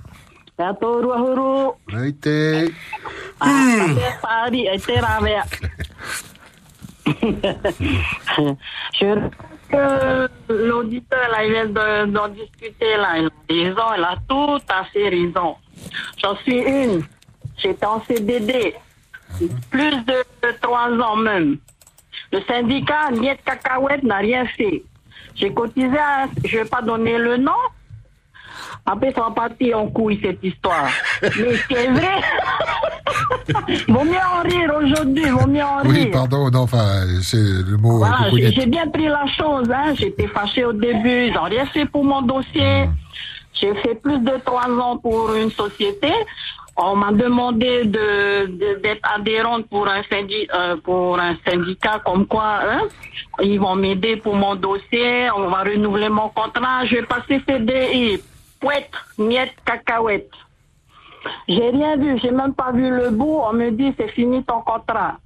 Dato 0.59 1.01
Huru. 1.01 1.73
Maite. 1.93 2.71
Ah, 3.41 3.87
Pak 4.21 4.31
Ari, 4.45 4.69
itu 4.75 4.93
rame. 5.01 5.41
Je 9.01 9.31
que 9.71 10.29
l'auditeur 10.49 11.29
là, 11.31 11.45
il 11.45 11.53
vient 11.53 11.67
de- 11.67 12.07
d'en 12.13 12.29
discuter 12.29 12.97
là, 12.99 13.19
il 13.19 13.27
a 13.27 13.31
raison, 13.49 13.89
il 13.97 14.05
a 14.05 14.17
tout 14.29 14.59
à 14.69 14.85
fait 14.93 15.09
raison. 15.09 15.57
J'en 16.19 16.37
suis 16.37 16.59
une. 16.59 17.05
J'étais 17.57 17.87
en 17.87 18.03
CDD. 18.05 18.75
Plus 19.71 19.97
de 20.05 20.25
trois 20.61 20.91
ans 20.91 21.17
même. 21.17 21.59
Le 22.33 22.41
syndicat 22.47 23.11
Niet 23.13 23.39
Cacahuète 23.45 24.03
n'a 24.05 24.17
rien 24.19 24.45
fait. 24.47 24.83
J'ai 25.35 25.53
cotisé, 25.53 25.97
à- 25.99 26.27
je 26.45 26.57
ne 26.59 26.63
vais 26.63 26.69
pas 26.69 26.83
donner 26.83 27.19
le 27.19 27.37
nom. 27.37 27.53
Après, 28.87 29.13
ça 29.13 29.23
va 29.23 29.31
partir 29.31 29.79
en 29.79 29.89
couille 29.89 30.19
cette 30.23 30.43
histoire. 30.43 30.89
Mais 31.23 31.57
c'est 31.69 31.87
vrai. 31.89 32.21
vaut 33.89 34.05
mieux 34.05 34.17
en 34.17 34.43
rire 34.43 34.73
aujourd'hui, 34.83 35.25
vaut 35.29 35.47
mieux 35.47 35.63
en 35.63 35.79
rire. 35.79 35.91
Oui, 35.91 36.07
pardon, 36.07 36.51
non, 36.51 36.61
enfin, 36.61 37.05
c'est 37.23 37.37
le 37.37 37.77
mot. 37.77 37.99
Voilà, 37.99 38.31
j'ai 38.33 38.67
bien 38.67 38.89
pris 38.89 39.07
la 39.07 39.27
chose. 39.37 39.69
Hein. 39.73 39.95
J'étais 39.97 40.27
fâchée 40.29 40.65
au 40.65 40.73
début. 40.73 41.27
Ils 41.27 41.33
n'ont 41.35 41.43
rien 41.45 41.67
fait 41.67 41.87
pour 41.87 42.05
mon 42.05 42.23
dossier. 42.23 42.89
J'ai 43.55 43.75
fait 43.77 43.95
plus 43.97 44.19
de 44.21 44.33
trois 44.45 44.69
ans 44.71 44.97
pour 44.97 45.35
une 45.35 45.51
société. 45.51 46.13
On 46.77 46.97
m'a 46.97 47.13
demandé 47.13 47.85
de 47.85 48.47
d'être 48.77 49.07
adhérente 49.15 49.69
pour 49.69 49.87
un, 49.87 50.01
syndi- 50.03 50.49
euh, 50.55 50.77
pour 50.77 51.19
un 51.19 51.37
syndicat 51.47 52.01
comme 52.05 52.27
quoi 52.27 52.61
hein, 52.63 52.83
ils 53.43 53.59
vont 53.61 53.75
m'aider 53.75 54.17
pour 54.17 54.35
mon 54.35 54.55
dossier. 54.55 55.31
On 55.37 55.49
va 55.49 55.63
renouveler 55.63 56.09
mon 56.09 56.29
contrat. 56.31 56.87
Je 56.87 56.97
vais 56.97 57.03
passer 57.03 57.41
CDI. 57.47 58.23
Pouette, 58.61 58.91
miette, 59.19 59.55
cacahuète. 59.65 60.31
J'ai 61.49 61.69
rien 61.71 61.97
vu. 61.97 62.19
J'ai 62.23 62.31
même 62.31 62.55
pas 62.55 62.73
vu 62.73 62.89
le 62.91 63.11
bout. 63.11 63.41
On 63.45 63.53
me 63.53 63.71
dit 63.71 63.93
c'est 63.99 64.09
fini 64.13 64.43
ton 64.45 64.61
contrat. 64.63 65.17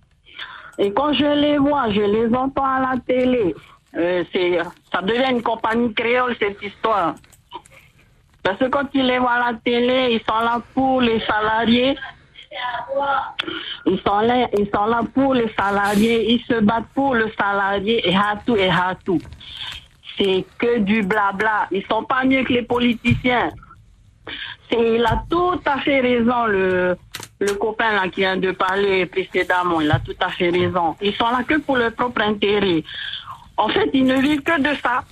Et 0.78 0.92
quand 0.92 1.12
je 1.12 1.24
les 1.40 1.58
vois, 1.58 1.90
je 1.90 2.00
les 2.00 2.34
entends 2.34 2.64
à 2.64 2.80
la 2.80 2.94
télé. 3.06 3.54
euh, 3.96 4.24
c'est, 4.32 4.58
ça 4.92 5.02
devient 5.02 5.30
une 5.30 5.42
compagnie 5.42 5.94
créole, 5.94 6.34
cette 6.40 6.60
histoire. 6.60 7.14
Parce 8.44 8.58
que 8.58 8.66
quand 8.66 8.86
ils 8.92 9.06
les 9.06 9.18
voient 9.18 9.32
à 9.32 9.52
la 9.52 9.58
télé, 9.64 10.08
ils 10.12 10.20
sont 10.28 10.38
là 10.38 10.60
pour 10.74 11.00
les 11.00 11.18
salariés. 11.20 11.96
Ils 13.86 13.98
sont 14.06 14.20
là, 14.20 14.48
ils 14.56 14.68
sont 14.72 14.84
là 14.84 15.00
pour 15.14 15.32
les 15.34 15.50
salariés. 15.58 16.34
Ils 16.34 16.44
se 16.44 16.60
battent 16.60 16.92
pour 16.94 17.14
le 17.14 17.32
salarié 17.38 18.06
et 18.08 18.14
tout 18.46 18.56
et 18.56 18.70
tout. 19.04 19.20
C'est 20.16 20.44
que 20.58 20.78
du 20.78 21.02
blabla. 21.02 21.68
Ils 21.72 21.84
sont 21.90 22.04
pas 22.04 22.24
mieux 22.24 22.44
que 22.44 22.52
les 22.52 22.62
politiciens. 22.62 23.50
Il 24.70 25.04
a 25.06 25.24
tout 25.30 25.60
à 25.64 25.78
fait 25.80 26.00
raison, 26.00 26.46
le, 26.46 26.96
le 27.40 27.54
copain 27.54 27.92
là 27.92 28.08
qui 28.08 28.20
vient 28.20 28.36
de 28.36 28.50
parler 28.52 29.06
précédemment. 29.06 29.80
Il 29.80 29.90
a 29.90 29.98
tout 30.00 30.16
à 30.20 30.28
fait 30.28 30.50
raison. 30.50 30.96
Ils 31.00 31.14
sont 31.14 31.30
là 31.30 31.42
que 31.44 31.58
pour 31.58 31.76
leur 31.76 31.92
propre 31.94 32.20
intérêt. 32.20 32.84
En 33.56 33.68
fait, 33.68 33.88
ils 33.94 34.04
ne 34.04 34.16
vivent 34.20 34.42
que 34.42 34.60
de 34.60 34.74
ça. 34.82 35.02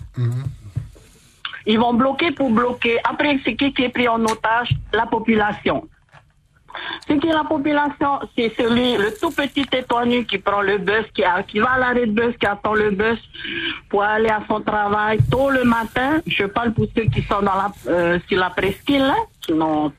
Ils 1.66 1.78
vont 1.78 1.94
bloquer 1.94 2.30
pour 2.32 2.50
bloquer. 2.50 2.98
Après, 3.04 3.38
c'est 3.44 3.54
qui 3.54 3.72
qui 3.72 3.84
est 3.84 3.88
pris 3.88 4.08
en 4.08 4.22
otage? 4.24 4.70
La 4.92 5.06
population. 5.06 5.88
C'est 7.06 7.18
qui 7.18 7.26
la 7.28 7.44
population 7.44 8.18
C'est 8.34 8.50
celui, 8.56 8.96
le 8.96 9.12
tout 9.20 9.30
petit 9.30 9.66
étoigné 9.72 10.24
qui 10.24 10.38
prend 10.38 10.62
le 10.62 10.78
bus, 10.78 11.04
qui 11.14 11.58
va 11.60 11.72
à 11.72 11.78
l'arrêt 11.78 12.06
de 12.06 12.12
bus, 12.12 12.34
qui 12.40 12.46
attend 12.46 12.72
le 12.74 12.90
bus 12.90 13.18
pour 13.90 14.02
aller 14.02 14.30
à 14.30 14.40
son 14.48 14.60
travail 14.62 15.18
tôt 15.30 15.50
le 15.50 15.64
matin. 15.64 16.20
Je 16.26 16.44
parle 16.46 16.72
pour 16.72 16.86
ceux 16.96 17.04
qui 17.04 17.22
sont 17.22 17.42
dans 17.42 17.54
la, 17.62 17.70
euh, 17.88 18.18
sur 18.26 18.38
la 18.40 18.48
presqu'île, 18.50 19.02
hein, 19.02 19.22
qui, 19.42 19.52
n'ont- 19.52 19.92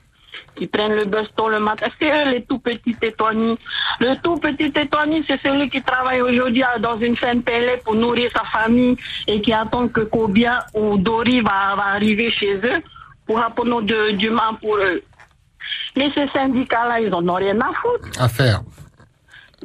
qui 0.56 0.68
prennent 0.68 0.94
le 0.96 1.06
bus 1.06 1.28
tôt 1.36 1.50
le 1.50 1.60
matin. 1.60 1.88
C'est 2.00 2.10
eux 2.12 2.30
les 2.32 2.44
tout 2.44 2.60
petits 2.60 2.96
étoignés. 3.02 3.58
Le 4.00 4.16
tout 4.22 4.38
petit 4.38 4.72
étoigné, 4.76 5.24
c'est 5.28 5.42
celui 5.42 5.70
qui 5.70 5.82
travaille 5.82 6.22
aujourd'hui 6.22 6.64
euh, 6.64 6.80
dans 6.80 6.98
une 7.00 7.16
ferme 7.18 7.42
pelée 7.42 7.80
pour 7.84 7.96
nourrir 7.96 8.30
sa 8.36 8.44
famille 8.46 8.96
et 9.28 9.42
qui 9.42 9.54
attend 9.54 9.88
que 9.88 10.02
Kobia 10.02 10.66
ou 10.74 10.98
Dori 10.98 11.42
va, 11.42 11.76
va 11.76 11.86
arriver 11.96 12.32
chez 12.32 12.56
eux 12.56 12.82
pour 13.26 13.40
apporter 13.40 13.86
de, 13.86 14.12
du 14.12 14.30
mal 14.30 14.56
pour 14.62 14.76
eux. 14.78 15.02
Mais 15.96 16.12
ces 16.14 16.28
syndicats-là, 16.30 17.00
ils 17.00 17.14
en 17.14 17.28
ont 17.28 17.36
rien 17.36 17.60
à 17.62 17.72
foutre. 17.74 18.22
À 18.22 18.28
faire. 18.28 18.62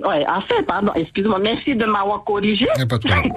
Ouais, 0.05 0.25
à 0.27 0.41
faire, 0.43 0.65
pardon, 0.65 0.93
excuse-moi, 0.95 1.41
merci 1.41 1.75
de 1.75 1.85
m'avoir 1.85 2.23
corrigé. 2.23 2.69
A 2.71 2.87
pas 2.87 2.99
de 2.99 3.09
problème. 3.09 3.33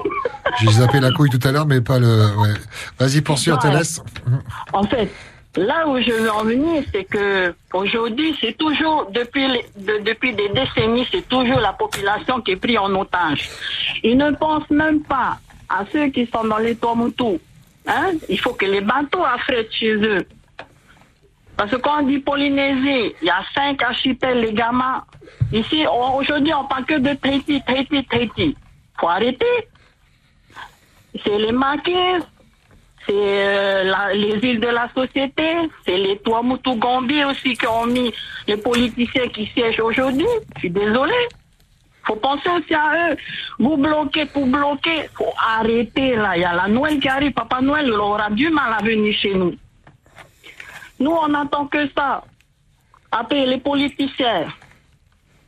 J'ai 0.59 0.71
zappé 0.73 0.99
la 0.99 1.09
couille 1.11 1.31
tout 1.31 1.39
à 1.47 1.51
l'heure, 1.51 1.65
mais 1.65 1.81
pas 1.81 1.97
le. 1.97 2.37
Ouais. 2.37 2.53
Vas-y, 2.99 3.21
poursuis, 3.21 3.51
on 3.51 3.57
te 3.57 3.65
Ouais. 3.65 3.73
laisse. 3.77 3.99
En 4.71 4.83
fait, 4.83 5.11
là 5.57 5.87
où 5.87 5.99
je 5.99 6.11
veux 6.11 6.31
en 6.31 6.43
venir, 6.43 6.83
c'est 6.93 7.03
que 7.03 7.53
aujourd'hui, 7.73 8.35
c'est 8.39 8.57
toujours, 8.57 9.11
depuis, 9.11 10.33
des 10.33 10.49
décennies, 10.49 11.07
c'est 11.11 11.27
toujours 11.27 11.59
la 11.59 11.73
population 11.73 12.41
qui 12.41 12.51
est 12.51 12.55
prise 12.55 12.77
en 12.77 12.93
otage. 12.95 13.49
Ils 14.03 14.17
ne 14.17 14.31
pensent 14.31 14.69
même 14.69 15.01
pas 15.03 15.39
à 15.67 15.83
ceux 15.91 16.07
qui 16.07 16.25
sont 16.27 16.45
dans 16.45 16.57
les 16.57 16.75
Tuamotu. 16.75 17.39
Hein? 17.87 18.11
Il 18.29 18.39
faut 18.39 18.53
que 18.53 18.65
les 18.65 18.81
bateaux 18.81 19.23
affrètent 19.23 19.73
chez 19.73 19.93
eux. 19.95 20.25
Parce 21.57 21.71
que 21.71 21.77
quand 21.77 22.01
on 22.01 22.07
dit 22.07 22.19
Polynésie, 22.19 23.13
il 23.21 23.27
y 23.27 23.29
a 23.29 23.43
cinq 23.53 23.83
archipels, 23.83 24.39
les 24.39 24.53
gamins. 24.53 25.03
Ici, 25.51 25.85
aujourd'hui, 25.87 26.53
on 26.53 26.65
parle 26.65 26.85
que 26.85 26.97
de 26.97 27.13
Tahiti, 27.13 27.61
Tahiti, 27.61 28.03
Tahiti. 28.05 28.55
faut 28.99 29.09
arrêter. 29.09 29.45
C'est 31.23 31.37
les 31.37 31.51
Marquises, 31.51 32.25
c'est 33.05 33.13
euh, 33.13 34.13
les 34.13 34.37
îles 34.47 34.59
de 34.59 34.67
la 34.67 34.89
société, 34.93 35.69
c'est 35.85 35.97
les 35.97 36.19
Tuamotu 36.19 36.75
Gambie 36.75 37.23
aussi 37.25 37.53
qui 37.53 37.67
ont 37.67 37.85
mis 37.87 38.13
les 38.47 38.57
politiciens 38.57 39.27
qui 39.29 39.47
siègent 39.47 39.79
aujourd'hui. 39.79 40.27
Je 40.55 40.59
suis 40.59 40.69
désolé. 40.69 41.15
Faut 42.03 42.15
penser 42.15 42.49
aussi 42.49 42.73
à 42.73 43.11
eux. 43.11 43.17
Vous 43.59 43.77
bloquez 43.77 44.25
pour 44.25 44.45
bloquer, 44.47 45.07
faut 45.15 45.33
arrêter 45.39 46.15
là. 46.15 46.35
Il 46.35 46.41
y 46.41 46.45
a 46.45 46.53
la 46.53 46.67
Noël 46.67 46.99
qui 46.99 47.07
arrive. 47.07 47.31
Papa 47.33 47.61
Noël, 47.61 47.91
aura 47.93 48.29
du 48.29 48.49
mal 48.49 48.73
à 48.73 48.83
venir 48.83 49.13
chez 49.15 49.33
nous. 49.33 49.55
Nous, 50.99 51.11
on 51.11 51.27
n'attend 51.27 51.67
que 51.67 51.87
ça. 51.95 52.23
Après, 53.11 53.45
les 53.45 53.57
politiciens, 53.57 54.47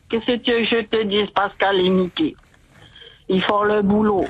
qu'est-ce 0.09 0.37
que 0.37 0.65
je 0.65 0.81
te 0.81 1.03
dise, 1.03 1.29
Pascal 1.31 1.79
et 1.79 1.89
Mickey? 1.89 2.35
Ils 3.29 3.41
font 3.41 3.63
le 3.63 3.81
boulot. 3.81 4.25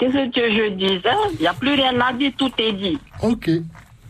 Qu'est-ce 0.00 0.30
que 0.30 0.50
je 0.50 0.70
dise 0.70 1.02
hein? 1.04 1.28
Il 1.34 1.40
n'y 1.40 1.46
a 1.46 1.52
plus 1.52 1.74
rien 1.74 2.00
à 2.00 2.12
dire, 2.14 2.32
tout 2.36 2.50
est 2.56 2.72
dit. 2.72 2.98
Ok. 3.22 3.50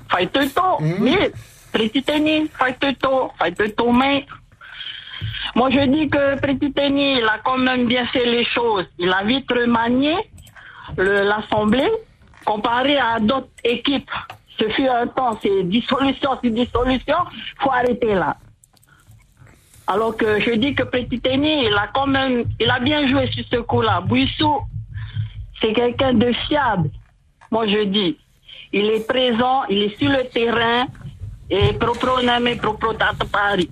Faites 0.09 0.55
tout. 0.55 0.85
Mais, 1.01 1.33
petit 1.73 2.03
tennis, 2.03 2.49
faites 2.57 2.97
tout. 3.03 3.31
Faites 3.39 3.77
tout, 3.77 3.91
mais. 3.91 4.25
Moi, 5.57 5.69
je 5.71 5.81
dis 5.81 6.09
que 6.09 6.39
Petit 6.39 6.73
Tenny, 6.73 7.19
il 7.19 7.25
a 7.25 7.39
quand 7.45 7.59
même 7.59 7.87
bien 7.87 8.07
fait 8.07 8.25
les 8.25 8.45
choses. 8.45 8.87
Il 8.99 9.13
a 9.13 9.25
vite 9.25 9.51
remanié 9.51 10.15
l'Assemblée 10.97 11.91
comparé 12.45 12.97
à 12.99 13.19
d'autres 13.19 13.49
équipes. 13.65 14.11
Ce 14.59 14.69
fut 14.71 14.87
un 14.87 15.07
temps, 15.09 15.39
c'est 15.43 15.65
dissolution, 15.65 16.39
c'est 16.43 16.51
dissolution. 16.51 17.17
faut 17.59 17.71
arrêter 17.73 18.15
là. 18.15 18.37
Alors 19.87 20.17
que 20.17 20.41
je 20.41 20.53
dis 20.53 20.75
que 20.75 20.85
Petit 20.85 21.21
Tenny, 21.21 21.67
il 21.67 21.75
a 21.75 21.89
quand 21.93 22.07
même, 22.07 22.45
il 22.61 22.71
a 22.71 22.79
bien 22.79 23.09
joué 23.09 23.29
sur 23.33 23.45
ce 23.51 23.57
coup-là. 23.57 24.01
Bouissou, 24.01 24.61
c'est 25.61 25.73
quelqu'un 25.73 26.15
de 26.15 26.33
fiable. 26.49 26.91
Moi, 27.51 27.67
je 27.67 27.85
dis, 27.85 28.19
il 28.73 28.87
est 28.87 29.07
présent, 29.07 29.65
il 29.69 29.83
est 29.83 29.99
sur 29.99 30.11
le 30.11 30.25
terrain 30.29 30.87
et 31.51 31.73
propre 31.75 32.95
date 32.95 33.25
Paris. 33.31 33.71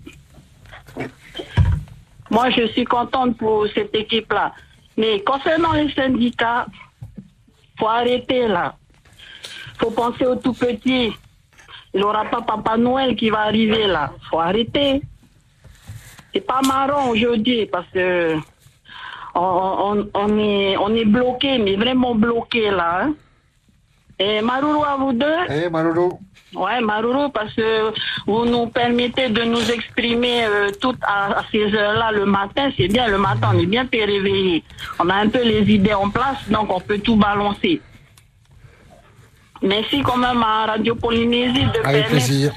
Moi, 2.30 2.50
je 2.50 2.66
suis 2.68 2.84
contente 2.84 3.38
pour 3.38 3.66
cette 3.74 3.94
équipe-là. 3.94 4.52
Mais 4.96 5.22
concernant 5.22 5.72
les 5.72 5.90
syndicats, 5.92 6.66
faut 7.78 7.88
arrêter 7.88 8.48
là. 8.48 8.74
Faut 9.78 9.92
penser 9.92 10.26
aux 10.26 10.36
tout 10.36 10.52
petits. 10.52 11.12
Il 11.94 12.00
n'y 12.00 12.02
aura 12.02 12.24
pas 12.24 12.42
Papa 12.42 12.76
Noël 12.76 13.14
qui 13.16 13.30
va 13.30 13.42
arriver 13.42 13.86
là. 13.86 14.12
Faut 14.28 14.40
arrêter. 14.40 15.00
C'est 16.34 16.40
pas 16.40 16.60
marrant 16.62 17.08
aujourd'hui 17.08 17.66
parce 17.66 17.86
que 17.94 18.36
on, 19.40 20.08
on- 20.14 20.38
est, 20.38 20.76
on 20.78 20.94
est 20.94 21.04
bloqué, 21.04 21.58
mais 21.58 21.76
vraiment 21.76 22.14
bloqué 22.14 22.70
là. 22.70 23.02
hein. 23.04 23.14
Et 24.20 24.40
Maruru 24.40 24.84
à 24.84 24.96
vous 24.96 25.12
deux? 25.12 25.38
Eh, 25.48 25.68
Maruru. 25.70 26.10
Ouais, 26.54 26.80
Maruru, 26.80 27.30
parce 27.32 27.52
que 27.54 27.92
vous 28.26 28.44
nous 28.46 28.66
permettez 28.66 29.28
de 29.28 29.42
nous 29.44 29.70
exprimer 29.70 30.44
euh, 30.46 30.70
toutes 30.80 30.98
à, 31.02 31.38
à 31.38 31.44
ces 31.52 31.72
heures-là 31.74 32.10
le 32.12 32.24
matin. 32.26 32.70
C'est 32.76 32.88
bien, 32.88 33.06
le 33.06 33.18
matin, 33.18 33.50
on 33.54 33.58
est 33.58 33.66
bien 33.66 33.86
réveillé. 33.92 34.64
On 34.98 35.08
a 35.08 35.14
un 35.16 35.28
peu 35.28 35.42
les 35.44 35.62
idées 35.72 35.94
en 35.94 36.10
place, 36.10 36.38
donc 36.50 36.72
on 36.74 36.80
peut 36.80 36.98
tout 36.98 37.16
balancer. 37.16 37.80
Merci 39.62 40.02
quand 40.02 40.16
même 40.16 40.42
à 40.42 40.66
Radio 40.66 40.94
Polynésie 40.94 41.64
de 41.64 41.68
Avec 41.68 41.82
permettre- 41.82 42.08
plaisir. 42.10 42.52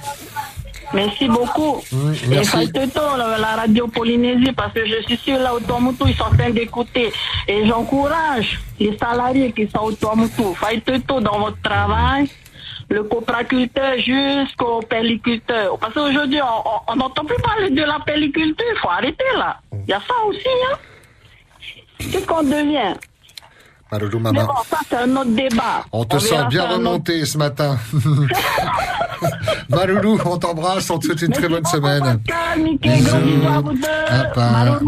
Merci 0.94 1.28
beaucoup. 1.30 1.82
Oui, 1.94 2.20
Et 2.26 2.28
merci. 2.28 2.68
faites 2.74 2.94
tôt 2.94 3.16
la, 3.18 3.38
la 3.38 3.56
radio 3.56 3.88
Polynésie 3.88 4.52
parce 4.52 4.74
que 4.74 4.86
je 4.86 5.02
suis 5.04 5.18
sûr 5.18 5.38
là 5.40 5.54
au 5.54 5.60
Tuamotu 5.60 6.04
ils 6.08 6.16
sont 6.16 6.24
en 6.26 6.36
train 6.38 6.50
d'écouter. 6.50 7.12
Et 7.48 7.66
j'encourage 7.66 8.60
les 8.80 8.98
salariés 8.98 9.52
qui 9.54 9.70
sont 9.70 9.84
au 9.84 9.92
Tuamotu. 9.94 10.44
Faites 10.56 11.08
tôt 11.08 11.20
dans 11.22 11.40
votre 11.40 11.62
travail. 11.62 12.30
Le 12.90 13.04
copraculteur 13.04 13.94
jusqu'au 14.00 14.82
pelliculteur. 14.82 15.78
Parce 15.80 15.94
qu'aujourd'hui, 15.94 16.40
on 16.88 16.96
n'entend 16.98 17.24
plus 17.24 17.42
parler 17.42 17.70
de 17.70 17.84
la 17.84 18.00
pelliculture. 18.06 18.66
Il 18.70 18.80
faut 18.80 18.90
arrêter 18.90 19.24
là. 19.38 19.60
Il 19.72 19.90
y 19.90 19.94
a 19.94 20.00
ça 20.06 20.14
aussi. 20.28 20.42
Hein. 20.70 20.76
Qu'est-ce 22.00 22.26
qu'on 22.26 22.44
devient? 22.44 22.96
Maruru, 23.92 24.20
Mais 24.20 24.32
maman. 24.32 24.46
bon, 24.48 24.54
ça 24.70 24.78
c'est 24.90 24.96
un 24.98 25.16
autre 25.18 25.36
débat. 25.36 25.84
On 25.92 26.06
te 26.06 26.18
sent 26.18 26.36
bien 26.50 26.64
autre- 26.64 26.76
remonté 26.76 27.26
ce 27.26 27.38
matin. 27.38 27.78
Maruru, 29.70 30.18
on 30.26 30.38
t'embrasse, 30.38 30.90
on 30.90 30.98
te 30.98 31.06
souhaite 31.08 31.22
une 31.22 31.32
très 31.34 31.48
bonne 31.48 31.66
semaine. 31.66 32.20
Papa. 34.10 34.80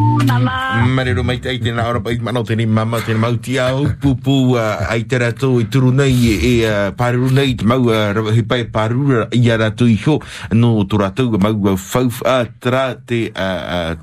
Marero 0.93 1.23
mai 1.23 1.39
tai 1.41 1.55
tēnā 1.63 1.83
ora 1.87 1.99
pai 2.03 2.17
mana 2.21 2.41
o 2.41 2.45
tēnei 2.47 2.65
mama 2.67 2.99
tēnei 3.01 3.19
mauti 3.21 3.55
au 3.61 3.85
pupu 4.01 4.55
ai 4.59 5.03
te 5.07 5.17
rato 5.21 5.59
i 5.61 5.65
turu 5.71 5.91
nei 5.95 6.33
e, 6.33 6.91
pāruru 6.97 7.29
nei 7.33 7.53
te 7.55 7.65
mau 7.65 7.87
rawa 7.87 8.33
he 8.35 8.43
pai 8.43 8.65
pāruru 8.69 9.23
i 9.33 9.41
a 9.53 9.57
rato 9.61 9.87
i 9.89 9.95
ho 10.05 10.17
no 10.51 10.83
tō 10.83 10.99
ratou 11.01 11.37
mau 11.41 11.75
fau 11.79 12.09
a 12.27 12.43
tra 12.59 12.83
te, 12.95 13.21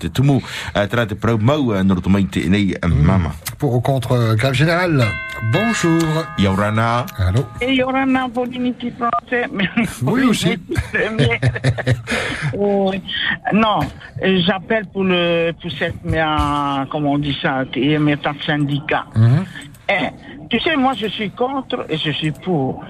te 0.00 0.08
tumu 0.10 0.40
tra 0.90 1.06
te 1.06 1.14
prau 1.20 1.38
mau 1.38 1.68
no 1.84 1.94
roto 1.98 2.08
mai 2.10 2.24
tēnei 2.24 2.76
mama. 2.88 3.34
Pour 3.58 3.74
ou 3.74 3.80
contre 3.82 4.34
grève 4.40 4.54
Bonjour. 5.52 6.24
Yaurana. 6.38 7.06
Allô. 7.18 7.40
Et 7.60 7.70
il 7.72 7.74
y 7.76 7.82
aura 7.82 8.00
un 8.02 8.28
Polynésie 8.28 8.92
français. 8.92 9.46
Mais 9.52 9.68
Oui, 10.02 10.24
aussi. 10.24 10.56
non, 13.52 13.80
euh, 14.22 14.38
j'appelle 14.46 14.86
pour 14.92 15.04
le 15.04 15.52
pour 15.60 15.70
cette 15.72 16.04
mea- 16.04 16.86
comment 16.90 17.12
on 17.12 17.18
dit 17.18 17.36
ça, 17.40 17.64
qui 17.72 17.92
est 17.92 17.98
méthode 17.98 18.40
syndicat. 18.44 19.04
Eh, 19.88 20.08
tu 20.48 20.60
sais, 20.60 20.76
moi 20.76 20.92
je 20.96 21.06
suis 21.06 21.30
contre 21.30 21.86
et 21.88 21.96
je 21.96 22.10
suis 22.10 22.32
pour. 22.32 22.84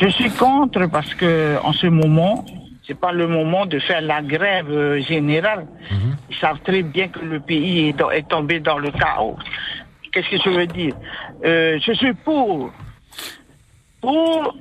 Je 0.00 0.08
suis 0.08 0.30
contre 0.30 0.86
parce 0.86 1.12
que 1.14 1.56
en 1.62 1.72
ce 1.72 1.86
moment, 1.88 2.44
c'est 2.86 2.98
pas 2.98 3.12
le 3.12 3.26
moment 3.28 3.66
de 3.66 3.78
faire 3.80 4.00
la 4.00 4.22
grève 4.22 4.70
euh, 4.70 5.00
générale. 5.00 5.66
Ils 6.30 6.36
savent 6.36 6.60
très 6.64 6.82
bien 6.82 7.08
que 7.08 7.20
le 7.20 7.40
pays 7.40 7.88
est 7.88 8.28
tombé 8.28 8.60
dans 8.60 8.78
le 8.78 8.90
chaos. 8.90 9.36
Qu'est-ce 10.18 10.42
que 10.42 10.50
je 10.50 10.56
veux 10.56 10.66
dire? 10.66 10.94
Euh, 11.44 11.78
Je 11.80 11.92
suis 11.92 12.12
pour 12.12 12.72
pour 14.00 14.56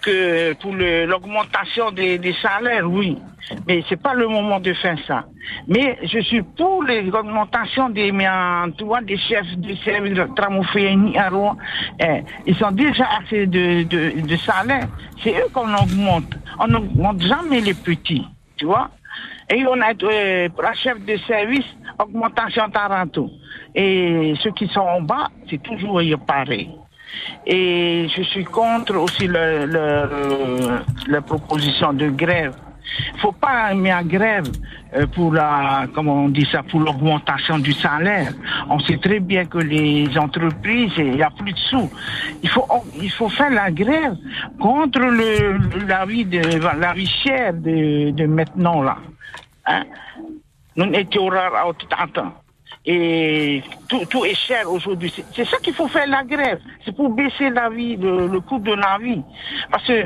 que 0.00 0.52
pour 0.54 0.72
l'augmentation 0.74 1.90
des, 1.90 2.34
salaires, 2.40 2.90
oui. 2.90 3.18
Mais 3.66 3.82
c'est 3.88 4.00
pas 4.00 4.14
le 4.14 4.26
moment 4.26 4.58
de 4.60 4.72
faire 4.74 4.96
ça. 5.06 5.24
Mais 5.68 5.98
je 6.02 6.20
suis 6.20 6.42
pour 6.42 6.82
l'augmentation 6.82 7.90
des, 7.90 8.10
des 8.10 9.18
chefs 9.18 9.56
de 9.56 9.74
service 9.76 10.14
de 10.14 11.18
à 11.18 11.28
Rouen. 11.28 11.56
Eh, 12.00 12.22
ils 12.46 12.64
ont 12.64 12.70
déjà 12.70 13.06
assez 13.20 13.46
de, 13.46 13.82
de, 13.82 14.36
salaire. 14.36 14.88
C'est 15.22 15.34
eux 15.38 15.48
qu'on 15.52 15.72
augmente. 15.74 16.36
On 16.58 16.68
n'augmente 16.68 17.20
jamais 17.20 17.60
les 17.60 17.74
petits, 17.74 18.26
tu 18.56 18.64
vois. 18.66 18.90
Et 19.50 19.64
on 19.66 19.80
a 19.80 19.92
euh, 20.02 20.48
pour 20.48 20.62
la 20.62 20.74
chef 20.74 21.04
de 21.04 21.16
service, 21.18 21.66
augmentation 21.98 22.68
Taranto. 22.70 23.30
Et 23.74 24.34
ceux 24.42 24.52
qui 24.52 24.66
sont 24.68 24.80
en 24.80 25.02
bas, 25.02 25.28
c'est 25.48 25.62
toujours 25.62 26.00
pareil. 26.26 26.70
Et 27.46 28.06
je 28.14 28.22
suis 28.22 28.44
contre 28.44 28.96
aussi 28.96 29.26
le, 29.26 29.66
le- 29.66 30.78
la 31.08 31.20
proposition 31.22 31.92
de 31.92 32.08
grève. 32.10 32.54
faut 33.18 33.32
pas 33.32 33.72
mettre 33.74 33.98
en 33.98 34.02
grève 34.04 34.48
euh, 34.94 35.06
pour 35.06 35.32
la, 35.32 35.86
comment 35.94 36.24
on 36.24 36.28
dit 36.28 36.46
ça, 36.50 36.62
pour 36.62 36.80
l'augmentation 36.80 37.58
du 37.58 37.72
salaire. 37.72 38.32
On 38.68 38.78
sait 38.80 38.98
très 38.98 39.20
bien 39.20 39.44
que 39.46 39.58
les 39.58 40.06
entreprises, 40.18 40.92
il 40.98 41.12
n'y 41.12 41.22
a 41.22 41.30
plus 41.30 41.52
de 41.52 41.58
sous. 41.58 41.90
Il 42.42 42.48
faut, 42.48 42.66
il 43.00 43.10
faut 43.10 43.28
faire 43.28 43.50
la 43.50 43.70
grève 43.70 44.16
contre 44.60 45.00
le, 45.00 45.86
la 45.86 46.04
vie 46.06 46.24
de, 46.24 46.40
la 46.80 46.92
vie 46.92 47.06
chère 47.22 47.54
de, 47.54 48.10
de 48.10 48.26
maintenant 48.26 48.82
là. 48.82 48.96
Hein? 49.66 49.84
Nous 50.76 50.92
étions 50.92 51.26
rares 51.28 51.54
à 51.54 51.72
tout 51.72 51.86
temps. 51.86 52.32
Et 52.86 53.62
tout, 53.88 54.04
tout 54.10 54.24
est 54.24 54.34
cher 54.34 54.70
aujourd'hui. 54.70 55.12
C'est- 55.34 55.44
ça 55.44 55.56
qu'il 55.58 55.72
faut 55.74 55.88
faire 55.88 56.06
la 56.06 56.22
grève. 56.24 56.58
C'est 56.84 56.94
pour 56.94 57.08
baisser 57.10 57.48
la 57.50 57.70
vie, 57.70 57.96
le, 57.96 58.26
le 58.28 58.40
coût 58.40 58.58
de 58.58 58.72
la 58.74 58.98
vie. 58.98 59.22
Parce 59.70 59.86
que 59.86 60.04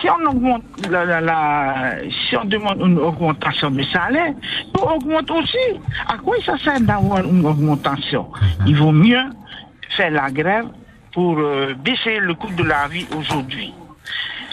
si 0.00 0.08
on 0.08 0.30
augmente 0.30 0.62
la, 0.90 1.04
la, 1.04 1.20
la- 1.20 1.94
si 2.28 2.36
on 2.36 2.44
demande 2.44 2.80
une 2.80 2.98
augmentation 2.98 3.70
de 3.70 3.82
salaire, 3.84 4.32
tout 4.72 4.82
augmente 4.84 5.30
aussi. 5.30 5.80
À 6.08 6.16
quoi 6.18 6.36
ça 6.44 6.56
sert 6.58 6.80
d'avoir 6.80 7.22
une 7.24 7.44
augmentation? 7.44 8.28
Il 8.66 8.76
vaut 8.76 8.92
mieux 8.92 9.24
faire 9.90 10.10
la 10.10 10.30
grève 10.30 10.66
pour 11.12 11.38
euh, 11.38 11.74
baisser 11.74 12.18
le 12.18 12.34
coût 12.34 12.52
de 12.52 12.62
la 12.62 12.88
vie 12.88 13.06
aujourd'hui. 13.18 13.74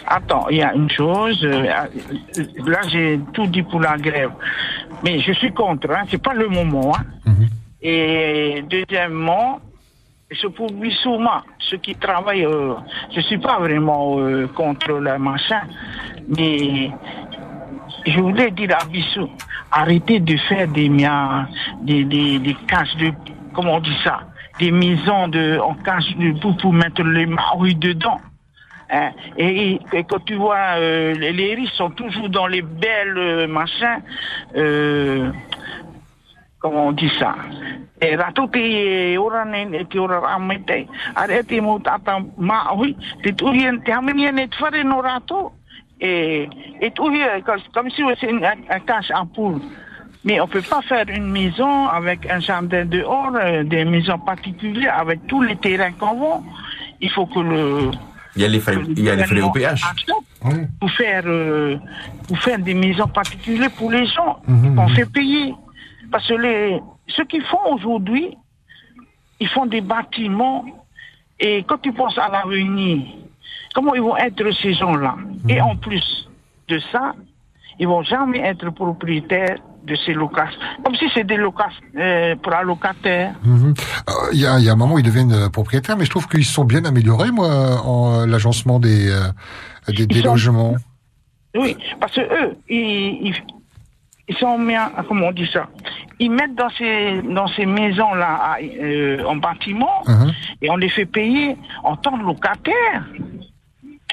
Attends, 0.08 0.48
il 0.50 0.58
y 0.58 0.64
a 0.64 0.74
une 0.74 0.90
chose. 0.90 1.44
euh, 1.44 1.66
euh, 1.66 2.44
là, 2.66 2.80
j'ai 2.90 3.20
tout 3.34 3.48
dit 3.48 3.64
pour 3.64 3.80
la 3.80 3.98
grève, 3.98 4.32
mais 5.04 5.20
je 5.20 5.32
suis 5.34 5.52
contre. 5.54 5.90
Hein, 5.92 6.04
c'est 6.10 6.22
pas 6.22 6.34
le 6.34 6.48
moment. 6.50 6.94
Hein. 6.96 7.04
Et 7.82 8.64
deuxièmement, 8.70 9.60
c'est 10.42 10.54
pour 10.54 10.72
Bissouma, 10.72 11.44
ceux 11.60 11.78
qui 11.78 11.96
travaillent. 11.96 12.46
Euh, 12.46 12.76
je 13.16 13.22
suis 13.22 13.38
pas 13.38 13.60
vraiment 13.60 14.20
euh, 14.20 14.48
contre 14.48 14.94
le 14.94 15.18
machin, 15.18 15.62
mais 16.38 16.90
je 18.06 18.20
voulais 18.20 18.52
dire 18.52 18.76
à 18.80 18.86
Bissou, 18.86 19.30
arrêtez 19.72 20.20
de 20.20 20.36
faire 20.50 20.68
des 20.68 20.90
miens, 20.90 21.48
des, 21.82 22.04
des, 22.04 22.40
des 22.40 22.56
cases 22.68 22.96
de, 22.98 23.12
comment 23.54 23.76
on 23.76 23.80
dit 23.80 23.98
ça, 24.04 24.22
des 24.60 24.72
maisons 24.72 25.28
de, 25.28 25.60
en 25.60 25.76
cache 25.76 26.16
de 26.18 26.32
boue 26.40 26.54
pour 26.56 26.74
mettre 26.74 27.04
les 27.04 27.26
marouilles 27.26 27.76
dedans. 27.76 28.20
Hein. 28.94 29.12
Et, 29.38 29.80
quand 30.08 30.24
tu 30.24 30.36
vois, 30.36 30.78
euh, 30.78 31.14
les, 31.16 31.34
les 31.34 31.56
riches 31.56 31.74
sont 31.74 31.90
toujours 31.90 32.30
dans 32.30 32.46
les 32.46 32.62
belles 32.62 33.18
euh, 33.18 33.48
machins, 33.48 34.04
euh, 34.56 35.32
comment 36.60 36.88
on 36.88 36.92
dit 36.92 37.12
ça? 37.18 37.36
Ne 38.00 38.16
et 46.02 46.50
et 46.82 46.92
tuhi 46.92 47.22
comme 47.74 47.90
si 47.90 48.02
une 48.02 48.44
un, 48.46 48.54
un 48.70 48.80
cache 48.80 49.12
en 49.12 49.26
poule 49.26 49.62
mais 50.26 50.40
on 50.40 50.48
peut 50.48 50.62
pas 50.62 50.82
faire 50.82 51.06
une 51.08 51.32
maison 51.32 51.88
avec 51.88 52.30
un 52.30 52.40
jardin 52.40 52.86
dehors, 52.86 53.32
des 53.64 53.86
maisons 53.86 54.20
particulières 54.20 54.98
avec 55.00 55.26
tous 55.28 55.42
les 55.42 55.58
terrains 55.58 55.92
qu'on 55.92 56.16
vend. 56.16 56.44
Il 57.02 57.10
faut 57.10 57.26
que 57.26 57.40
le 57.40 57.92
Il 58.36 58.42
y 58.42 58.46
a 58.46 58.48
les 58.48 58.60
frais, 58.60 58.78
il 58.88 59.04
y 59.04 59.10
a 59.10 59.16
les 59.16 59.26
frais 59.26 59.42
au 59.42 59.52
péage. 59.52 59.84
pour 60.80 60.92
faire 60.92 61.24
euh, 61.26 61.78
pour 62.28 62.40
faire 62.40 62.60
des 62.60 62.74
maisons 62.74 63.08
particulières 63.08 63.72
pour 63.78 63.92
les 63.92 64.06
gens 64.08 64.40
Mhm, 64.48 64.76
qu'on 64.76 64.90
mhm. 64.90 64.96
fait 64.96 65.10
payer 65.12 65.54
parce 66.12 66.28
que 66.28 66.34
les 66.34 66.80
ceux 67.08 67.26
qui 67.26 67.40
font 67.42 67.66
aujourd'hui 67.76 68.36
ils 69.40 69.48
font 69.50 69.66
des 69.66 69.82
bâtiments 69.82 70.66
et 71.40 71.64
quand 71.68 71.78
tu 71.80 71.92
penses 71.94 72.18
à 72.18 72.30
l'avenir 72.30 73.02
comment 73.74 73.94
ils 73.96 74.02
vont 74.02 74.18
être 74.18 74.50
ces 74.62 74.74
gens-là? 74.74 75.16
Et 75.50 75.60
en 75.62 75.76
plus 75.76 76.28
de 76.70 76.80
ça 76.92 77.14
ils 77.80 77.88
vont 77.88 78.04
jamais 78.04 78.40
être 78.40 78.70
propriétaires 78.72 79.58
de 79.86 79.96
ces 80.06 80.14
locations 80.14 80.60
comme 80.84 80.96
si 80.96 81.06
c'est 81.14 81.24
des 81.26 81.36
locations 81.38 81.82
euh, 81.98 82.36
pour 82.42 82.54
un 82.54 82.64
locataire 82.64 83.34
Mhm. 83.44 83.74
Euh, 84.10 84.12
Il 84.34 84.40
y, 84.40 84.46
a, 84.46 84.60
il 84.60 84.66
y 84.66 84.70
a 84.70 84.74
un 84.74 84.76
moment 84.76 84.96
où 84.96 85.00
ils 85.00 85.04
deviennent 85.06 85.32
euh, 85.34 85.50
propriétaires, 85.50 85.98
mais 85.98 86.06
je 86.06 86.10
trouve 86.10 86.28
qu'ils 86.28 86.46
sont 86.46 86.66
bien 86.66 86.84
améliorés, 86.86 87.32
moi, 87.32 87.50
en 87.86 88.22
euh, 88.22 88.26
l'agencement 88.26 88.80
des, 88.80 89.10
euh, 89.10 89.22
des, 89.88 90.06
des 90.08 90.16
Ils 90.20 90.24
sont- 90.24 90.30
logements. 90.32 90.76
Oui, 91.56 91.76
parce 92.00 92.14
que 92.16 92.22
eux, 92.22 92.58
ils, 92.70 93.28
ils, 93.28 93.36
ils 94.30 94.36
sont 94.38 94.58
mis, 94.58 94.78
en- 94.78 94.90
comment 95.08 95.28
on 95.28 95.32
dit 95.32 95.50
ça? 95.54 95.68
Ils 96.20 96.32
mettent 96.32 96.56
dans 96.56 96.70
ces 96.78 97.22
dans 97.22 97.48
ces 97.48 97.66
maisons 97.66 98.14
là 98.14 98.58
en 99.28 99.36
bâtiment 99.36 100.04
et 100.62 100.70
on 100.70 100.78
les 100.78 100.90
fait 100.90 101.06
payer 101.06 101.58
en 101.84 101.96
tant 101.98 102.18
que 102.18 102.24
locataires. 102.24 103.04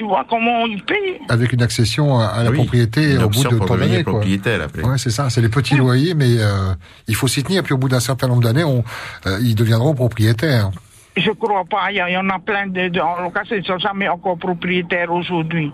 Tu 0.00 0.06
vois 0.06 0.24
comment 0.26 0.64
ils 0.64 0.82
payent 0.82 1.20
Avec 1.28 1.52
une 1.52 1.60
accession 1.60 2.18
à, 2.18 2.42
la 2.42 2.50
Oui, 2.50 2.56
propriété 2.56 3.18
au 3.18 3.28
bout 3.28 3.44
de 3.44 3.58
tant 3.58 3.76
d'années. 3.76 4.02
Ouais, 4.02 4.96
c'est 4.96 5.10
ça. 5.10 5.28
C'est 5.28 5.42
les 5.42 5.50
petits 5.50 5.76
loyers, 5.76 6.14
mais 6.14 6.38
euh, 6.38 6.72
il 7.06 7.14
faut 7.14 7.28
s'y 7.28 7.42
tenir. 7.42 7.62
Puis 7.62 7.74
au 7.74 7.76
bout 7.76 7.90
d'un 7.90 8.00
certain 8.00 8.26
nombre 8.26 8.40
d'années, 8.40 8.64
euh, 8.64 9.38
ils 9.42 9.54
deviendront 9.54 9.94
propriétaires. 9.94 10.70
Je 11.18 11.30
crois 11.32 11.66
pas. 11.66 11.92
Il 11.92 11.96
y, 11.96 12.16
en 12.16 12.30
a 12.30 12.38
plein 12.38 12.66
de, 12.66 12.88
de 12.88 12.98
en 12.98 13.20
location, 13.20 13.56
ils 13.56 13.64
sont 13.66 13.76
jamais 13.76 14.08
encore 14.08 14.38
propriétaires 14.38 15.12
aujourd'hui. 15.12 15.70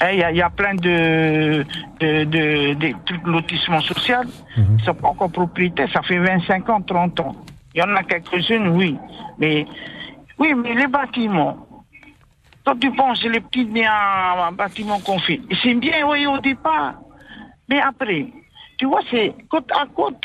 Hein, 0.00 0.12
Il 0.12 0.20
y, 0.20 0.22
a, 0.22 0.30
il 0.30 0.38
y 0.38 0.42
a 0.42 0.48
plein 0.48 0.74
de 0.74 1.62
de, 2.00 2.24
de, 2.24 2.72
de 2.72 2.94
trucs 3.04 3.22
de 3.22 3.30
lotissement 3.30 3.82
social. 3.82 4.26
Ils 4.56 4.82
sont 4.82 4.94
pas 4.94 5.08
encore 5.08 5.30
propriétaires. 5.30 5.90
Ça 5.92 6.00
fait 6.00 6.18
25 6.18 6.70
ans, 6.70 6.80
30 6.80 7.20
ans. 7.20 7.36
Il 7.74 7.80
y 7.80 7.82
en 7.82 7.94
a 7.94 8.02
quelques-unes, 8.02 8.68
oui. 8.68 8.96
Mais 9.38 9.66
oui, 10.38 10.54
mais 10.56 10.72
les 10.74 10.86
bâtiments. 10.86 11.67
Quand 12.68 12.78
tu 12.78 12.90
penses 12.90 13.24
les 13.24 13.40
petits 13.40 13.64
biens, 13.64 14.52
bâtiments 14.52 15.00
qu'on 15.00 15.18
fait, 15.20 15.40
c'est 15.62 15.72
bien, 15.72 16.06
oui, 16.06 16.26
au 16.26 16.36
départ. 16.36 16.96
Mais 17.66 17.80
après, 17.80 18.26
tu 18.76 18.84
vois, 18.84 19.00
c'est 19.10 19.34
côte 19.48 19.70
à 19.72 19.86
côte. 19.86 20.22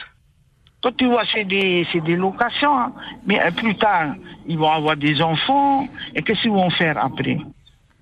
Quand 0.81 0.93
tu 0.97 1.05
vois, 1.05 1.23
c'est 1.31 1.45
des, 1.45 1.87
des 1.93 2.15
locations, 2.17 2.77
hein. 2.77 2.91
mais 3.25 3.41
euh, 3.41 3.49
plus 3.51 3.75
tard, 3.75 4.15
ils 4.45 4.57
vont 4.57 4.69
avoir 4.69 4.97
des 4.97 5.21
enfants, 5.21 5.87
et 6.13 6.21
qu'est-ce 6.21 6.41
qu'ils 6.41 6.51
vont 6.51 6.69
faire 6.69 6.97
après? 7.01 7.37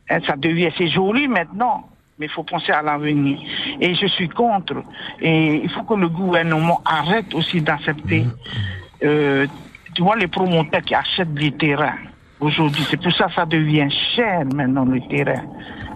Hein, 0.09 0.19
Ça 0.25 0.35
devient, 0.35 0.71
c'est 0.75 0.87
joli 0.87 1.27
maintenant, 1.27 1.87
mais 2.17 2.25
il 2.25 2.31
faut 2.31 2.41
penser 2.41 2.71
à 2.71 2.81
l'avenir. 2.81 3.37
Et 3.79 3.93
je 3.93 4.07
suis 4.07 4.29
contre. 4.29 4.81
Et 5.19 5.61
il 5.63 5.69
faut 5.69 5.83
que 5.83 5.93
le 5.93 6.09
gouvernement 6.09 6.81
arrête 6.83 7.31
aussi 7.35 7.61
d'accepter, 7.61 8.25
euh, 9.03 9.45
tu 9.93 10.01
vois, 10.01 10.15
les 10.15 10.25
promoteurs 10.25 10.81
qui 10.81 10.95
achètent 10.95 11.35
des 11.35 11.51
terrains 11.51 11.99
aujourd'hui. 12.41 12.83
C'est 12.89 13.01
pour 13.01 13.13
ça 13.13 13.25
que 13.27 13.33
ça 13.33 13.45
devient 13.45 13.89
cher 14.15 14.43
maintenant, 14.53 14.85
le 14.85 14.99
terrain. 15.01 15.43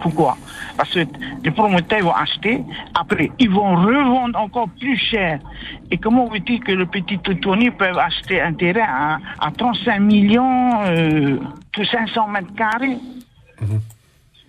Pourquoi? 0.00 0.36
Parce 0.76 0.92
que 0.92 1.00
les 1.42 1.50
promoteurs 1.50 2.02
vont 2.02 2.12
acheter, 2.12 2.62
après, 2.94 3.30
ils 3.38 3.50
vont 3.50 3.74
revendre 3.74 4.38
encore 4.38 4.68
plus 4.78 4.96
cher. 4.96 5.40
Et 5.90 5.98
comment 5.98 6.26
veux-tu 6.28 6.60
que 6.60 6.72
le 6.72 6.86
petit 6.86 7.18
Tony 7.18 7.70
peut 7.70 7.98
acheter 7.98 8.40
un 8.40 8.52
terrain 8.52 9.18
à, 9.40 9.46
à 9.46 9.50
35 9.50 10.00
millions 10.00 10.84
euh, 10.84 11.38
pour 11.72 11.84
500 11.84 12.28
mètres 12.28 12.54
carrés? 12.54 12.98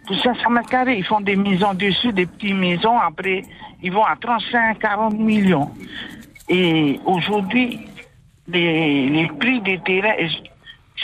Pour 0.05 0.17
500 0.17 0.49
mètres 0.49 0.69
carrés, 0.69 0.97
ils 0.97 1.05
font 1.05 1.21
des 1.21 1.35
maisons 1.35 1.73
dessus, 1.73 2.13
des 2.13 2.25
petites 2.25 2.55
maisons, 2.55 2.97
après, 2.99 3.43
ils 3.81 3.91
vont 3.91 4.05
à 4.05 4.15
35, 4.19 4.79
40 4.79 5.13
millions. 5.17 5.71
Et 6.49 6.99
aujourd'hui, 7.05 7.79
les, 8.47 9.09
les 9.09 9.27
prix 9.27 9.61
des 9.61 9.79
terrains 9.79 10.15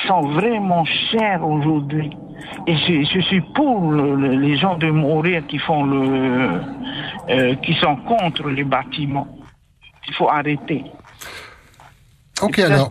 sont 0.08 0.22
vraiment 0.22 0.84
chers 1.12 1.46
aujourd'hui. 1.48 2.10
Et 2.68 2.76
je, 2.76 3.04
je 3.14 3.22
suis 3.22 3.42
pour 3.56 3.92
le- 3.92 4.16
le- 4.16 4.36
les 4.36 4.58
gens 4.58 4.76
de 4.78 4.90
mourir 4.90 5.46
qui 5.48 5.58
font 5.60 5.84
le, 5.86 6.62
euh, 7.30 7.56
qui 7.64 7.74
sont 7.76 7.96
contre 7.98 8.50
les 8.50 8.64
bâtiments. 8.64 9.28
Il 10.08 10.14
faut 10.16 10.30
arrêter. 10.30 10.84
Ok, 12.42 12.56
Ça, 12.58 12.66
alors. 12.66 12.90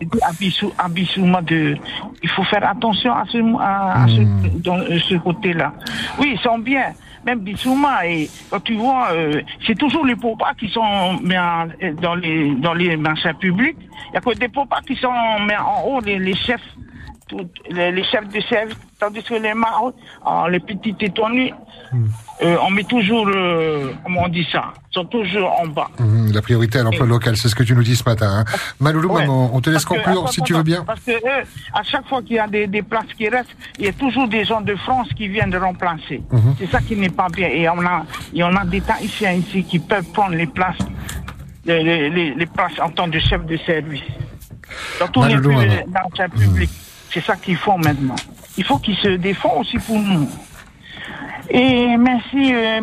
de. 1.41 1.77
Il 2.23 2.29
faut 2.29 2.43
faire 2.45 2.67
attention 2.67 3.13
à 3.13 3.25
ce, 3.27 3.37
à, 3.59 4.03
à 4.03 4.07
ce, 4.07 4.21
Hmm. 4.21 4.61
dans 4.63 4.77
euh, 4.79 4.97
ce 4.99 5.15
côté-là. 5.15 5.73
Oui, 6.19 6.31
ils 6.33 6.39
sont 6.39 6.57
bien. 6.57 6.93
Même 7.25 7.39
Bissouma, 7.39 8.05
et 8.05 8.29
quand 8.49 8.59
tu 8.61 8.73
vois, 8.75 9.09
euh, 9.13 9.41
c'est 9.65 9.77
toujours 9.77 10.05
les 10.05 10.15
popas 10.17 10.53
qui 10.59 10.67
sont 10.69 11.13
mis 11.21 11.37
en- 11.37 11.67
dans 12.01 12.15
les 12.15 12.51
dans 12.55 12.73
les 12.73 12.97
marchés 12.97 13.33
publics. 13.33 13.77
Il 13.79 14.11
n'y 14.11 14.17
a 14.17 14.21
que 14.21 14.37
des 14.37 14.49
popas 14.49 14.81
qui 14.85 14.95
sont 14.97 15.11
mis 15.47 15.55
en 15.55 15.83
haut, 15.87 16.01
les, 16.01 16.19
les 16.19 16.35
chefs, 16.35 16.59
tout- 17.27 17.49
les, 17.69 17.91
les 17.91 18.03
chefs 18.03 18.27
de 18.27 18.39
service, 18.41 18.77
tandis 18.99 19.23
que 19.23 19.33
les 19.35 19.53
marauds, 19.53 19.93
ah, 20.25 20.45
les 20.49 20.59
petites 20.59 21.01
étoilées, 21.01 21.53
euh, 22.41 22.57
on 22.65 22.69
met 22.71 22.83
toujours, 22.83 23.27
euh, 23.27 23.91
comment 24.03 24.23
on 24.25 24.27
dit 24.27 24.47
ça, 24.51 24.73
sont 24.91 25.05
toujours 25.05 25.51
en 25.59 25.67
bas. 25.67 25.89
Hum, 25.99 26.31
La 26.31 26.41
priorité 26.41 26.79
à 26.79 26.83
l'emploi 26.83 27.05
local, 27.05 27.37
c'est 27.37 27.47
ce 27.49 27.55
que 27.55 27.63
tu 27.63 27.75
nous 27.75 27.83
dis 27.83 27.95
ce 27.95 28.03
matin. 28.07 28.29
Hein. 28.39 28.45
Maloulou, 28.79 29.09
Ouais. 29.13 29.21
maman, 29.21 29.51
on 29.53 29.61
te 29.61 29.69
laisse 29.69 29.85
conclure 29.85 30.27
si 30.29 30.41
tu 30.41 30.53
veux 30.53 30.63
bien. 30.63 30.83
Parce 30.83 30.99
que 31.01 31.11
eux, 31.11 31.43
à 31.73 31.83
chaque 31.83 32.07
fois 32.07 32.21
qu'il 32.21 32.35
y 32.35 32.39
a 32.39 32.47
des, 32.47 32.67
des 32.67 32.81
places 32.81 33.13
qui 33.17 33.29
restent, 33.29 33.55
il 33.79 33.85
y 33.85 33.87
a 33.89 33.93
toujours 33.93 34.27
des 34.27 34.43
gens 34.45 34.61
de 34.61 34.75
France 34.75 35.09
qui 35.15 35.27
viennent 35.27 35.49
de 35.51 35.57
remplacer. 35.57 36.21
Mhm. 36.31 36.55
C'est 36.59 36.69
ça 36.71 36.79
qui 36.81 36.95
n'est 36.95 37.09
pas 37.09 37.27
bien. 37.29 37.47
Et 37.49 37.67
on 37.69 37.79
a, 37.85 38.05
et 38.33 38.43
on 38.43 38.55
a 38.55 38.65
des 38.65 38.81
Tahitiens 38.81 39.33
ici 39.33 39.63
qui 39.63 39.79
peuvent 39.79 40.09
prendre 40.13 40.35
les 40.35 40.47
places, 40.47 40.77
les, 41.65 42.09
les, 42.09 42.45
places 42.47 42.79
en 42.81 42.89
tant 42.89 43.09
que 43.09 43.19
chef 43.19 43.45
de 43.45 43.57
service. 43.57 44.01
Dans 44.99 45.07
tous 45.07 45.23
les 45.25 45.35
dans 45.35 45.39
le 45.41 46.29
public. 46.29 46.69
C'est 47.13 47.23
ça 47.23 47.35
qu'il 47.35 47.57
faut 47.57 47.77
maintenant. 47.77 48.15
Il 48.57 48.63
faut 48.63 48.79
qu'ils 48.79 48.97
se 48.97 49.09
défendent 49.09 49.61
aussi 49.61 49.77
pour 49.77 49.99
nous. 49.99 50.27
Et 51.49 51.95
merci, 51.97 52.53
euh, 52.53 52.81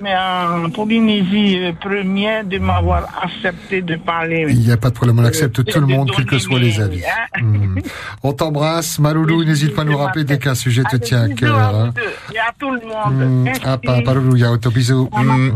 mais, 0.00 0.14
euh, 0.14 0.68
Polynésie 0.68 1.58
euh, 1.58 1.72
première 1.72 2.44
de 2.44 2.58
m'avoir 2.58 3.06
accepté 3.22 3.82
de 3.82 3.96
parler. 3.96 4.46
Il 4.48 4.60
n'y 4.60 4.72
a 4.72 4.76
pas 4.76 4.90
de 4.90 4.94
problème, 4.94 5.18
on 5.18 5.24
accepte 5.24 5.64
tout 5.64 5.80
le 5.80 5.86
de 5.86 5.92
monde, 5.92 6.10
quels 6.14 6.26
que 6.26 6.38
soient 6.38 6.58
les 6.58 6.80
avis. 6.80 7.02
hein. 7.04 7.40
Hum. 7.40 7.78
On 8.22 8.32
t'embrasse, 8.32 8.98
Maloulou, 8.98 9.44
n'hésite 9.44 9.74
pas 9.74 9.82
à 9.82 9.84
nous 9.84 9.96
rappeler 9.96 10.24
dès 10.24 10.38
qu'un 10.38 10.54
sujet 10.54 10.82
te 10.84 10.96
tient 10.96 11.22
à 11.22 11.28
cœur. 11.28 11.74
hein. 11.74 11.92
Et 12.34 12.38
à 12.38 12.52
tout 12.58 12.70
le 12.70 12.80
monde. 12.86 13.48
Ah, 13.64 13.78
Maloulou, 14.04 14.36
ya 14.36 14.52
auto 14.52 14.70
bisous. 14.70 15.08
Man 15.12 15.52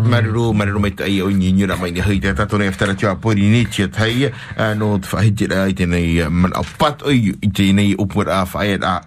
au 6.56 6.64
pat 6.78 7.02
oi 7.04 7.34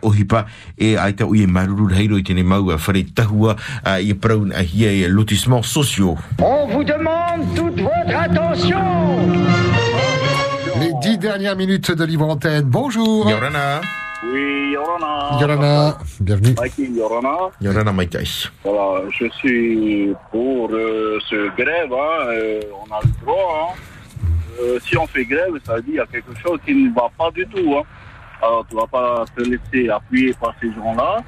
ohipa 0.01 0.45
tahua 3.15 3.55
praun 4.19 4.49
sociaux. 5.61 6.17
On 6.39 6.67
vous 6.67 6.83
demande 6.83 7.55
toute 7.55 7.79
votre 7.79 8.15
attention. 8.15 8.79
Les 10.79 10.91
dix 11.01 11.17
dernières 11.17 11.55
minutes 11.55 11.91
de 11.91 12.03
Libre 12.03 12.27
Antenne. 12.27 12.65
Bonjour. 12.65 13.29
Yorana. 13.29 13.81
Oui, 14.25 14.71
Yorana. 14.73 15.37
Yorana, 15.39 15.97
bienvenue. 16.19 16.55
Mikey 16.61 16.89
Yorana. 16.91 17.51
Yorana 17.61 17.93
mai 17.93 18.07
tai. 18.07 18.23
Voilà, 18.63 19.01
je 19.09 19.29
suis 19.29 20.13
pour 20.31 20.69
euh, 20.71 21.19
ce 21.29 21.49
grève, 21.55 21.93
hein, 21.93 22.27
euh, 22.27 22.61
on 22.71 22.93
a 22.93 22.99
le 23.03 23.25
droit. 23.25 23.73
Hein. 23.75 23.79
Euh, 24.61 24.79
si 24.85 24.97
on 24.97 25.07
fait 25.07 25.25
grève, 25.25 25.53
ça 25.65 25.75
veut 25.75 25.81
dire 25.81 25.83
qu'il 25.83 25.95
y 25.95 25.99
a 25.99 26.05
quelque 26.21 26.39
chose 26.39 26.59
qui 26.65 26.73
ne 26.75 26.93
va 26.93 27.09
pas 27.17 27.31
du 27.31 27.45
tout. 27.47 27.75
Hein. 27.75 27.83
Alors, 28.41 28.65
tu 28.67 28.75
ne 28.75 28.81
vas 28.81 28.87
pas 28.87 29.25
te 29.35 29.41
laisser 29.41 29.89
appuyer 29.89 30.33
par 30.33 30.53
ces 30.61 30.71
gens-là. 30.73 31.23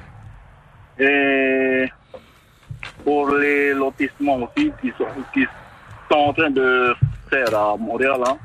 Et 0.98 1.86
pour 3.04 3.30
les 3.30 3.72
lotissements 3.72 4.36
aussi 4.36 4.72
qui 4.80 4.92
sont, 4.98 5.06
qui 5.32 5.46
sont 6.10 6.18
en 6.18 6.32
train 6.32 6.50
de 6.50 6.94
faire 7.30 7.54
à 7.54 7.76
Montréal, 7.76 8.20
hein, 8.26 8.36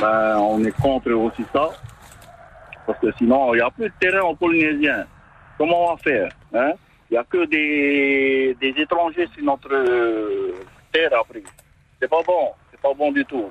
ben, 0.00 0.38
on 0.38 0.62
est 0.64 0.76
contre 0.80 1.10
aussi 1.12 1.44
ça. 1.52 1.70
Parce 2.86 2.98
que 3.00 3.12
sinon, 3.18 3.54
il 3.54 3.58
n'y 3.58 3.62
a 3.62 3.70
plus 3.70 3.86
de 3.86 3.92
terrain 4.00 4.22
en 4.22 4.34
polynésien. 4.34 5.06
Comment 5.58 5.84
on 5.84 5.94
va 5.94 5.96
faire 5.98 6.30
hein? 6.54 6.72
Il 7.10 7.14
n'y 7.14 7.18
a 7.18 7.24
que 7.24 7.44
des, 7.46 8.56
des 8.60 8.80
étrangers 8.80 9.28
sur 9.34 9.44
notre 9.44 9.72
euh, 9.72 10.54
terre 10.92 11.10
après. 11.18 11.42
C'est 12.00 12.08
pas 12.08 12.22
bon. 12.22 12.50
C'est 12.70 12.80
pas 12.80 12.94
bon 12.94 13.12
du 13.12 13.24
tout. 13.24 13.50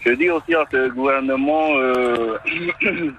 Je 0.00 0.12
dis 0.12 0.30
aussi 0.30 0.54
à 0.54 0.64
ce 0.70 0.88
gouvernement, 0.88 1.76
euh, 1.76 2.38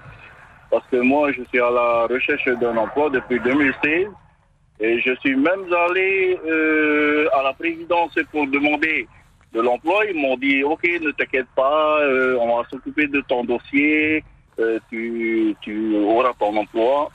parce 0.70 0.84
que 0.90 0.96
moi, 0.96 1.30
je 1.32 1.42
suis 1.44 1.60
à 1.60 1.70
la 1.70 2.06
recherche 2.06 2.44
d'un 2.60 2.76
emploi 2.76 3.08
depuis 3.10 3.38
2016. 3.40 4.08
Et 4.82 5.00
je 5.00 5.14
suis 5.20 5.36
même 5.36 5.72
allé 5.88 6.36
euh, 6.44 7.28
à 7.38 7.44
la 7.44 7.52
présidence 7.52 8.12
pour 8.32 8.48
demander 8.48 9.06
de 9.54 9.60
l'emploi. 9.60 10.04
Ils 10.06 10.20
m'ont 10.20 10.36
dit, 10.36 10.64
OK, 10.64 10.82
ne 10.82 11.12
t'inquiète 11.12 11.46
pas, 11.54 12.00
euh, 12.00 12.36
on 12.40 12.56
va 12.56 12.68
s'occuper 12.68 13.06
de 13.06 13.20
ton 13.20 13.44
dossier, 13.44 14.24
euh, 14.58 14.80
tu, 14.90 15.54
tu 15.60 15.96
auras 15.96 16.32
ton 16.38 16.56
emploi. 16.56 17.10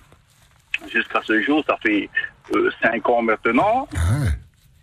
Jusqu'à 0.90 1.20
ce 1.26 1.42
jour, 1.42 1.62
ça 1.68 1.76
fait 1.84 2.10
euh, 2.56 2.70
cinq 2.82 3.10
ans 3.10 3.22
maintenant. 3.22 3.88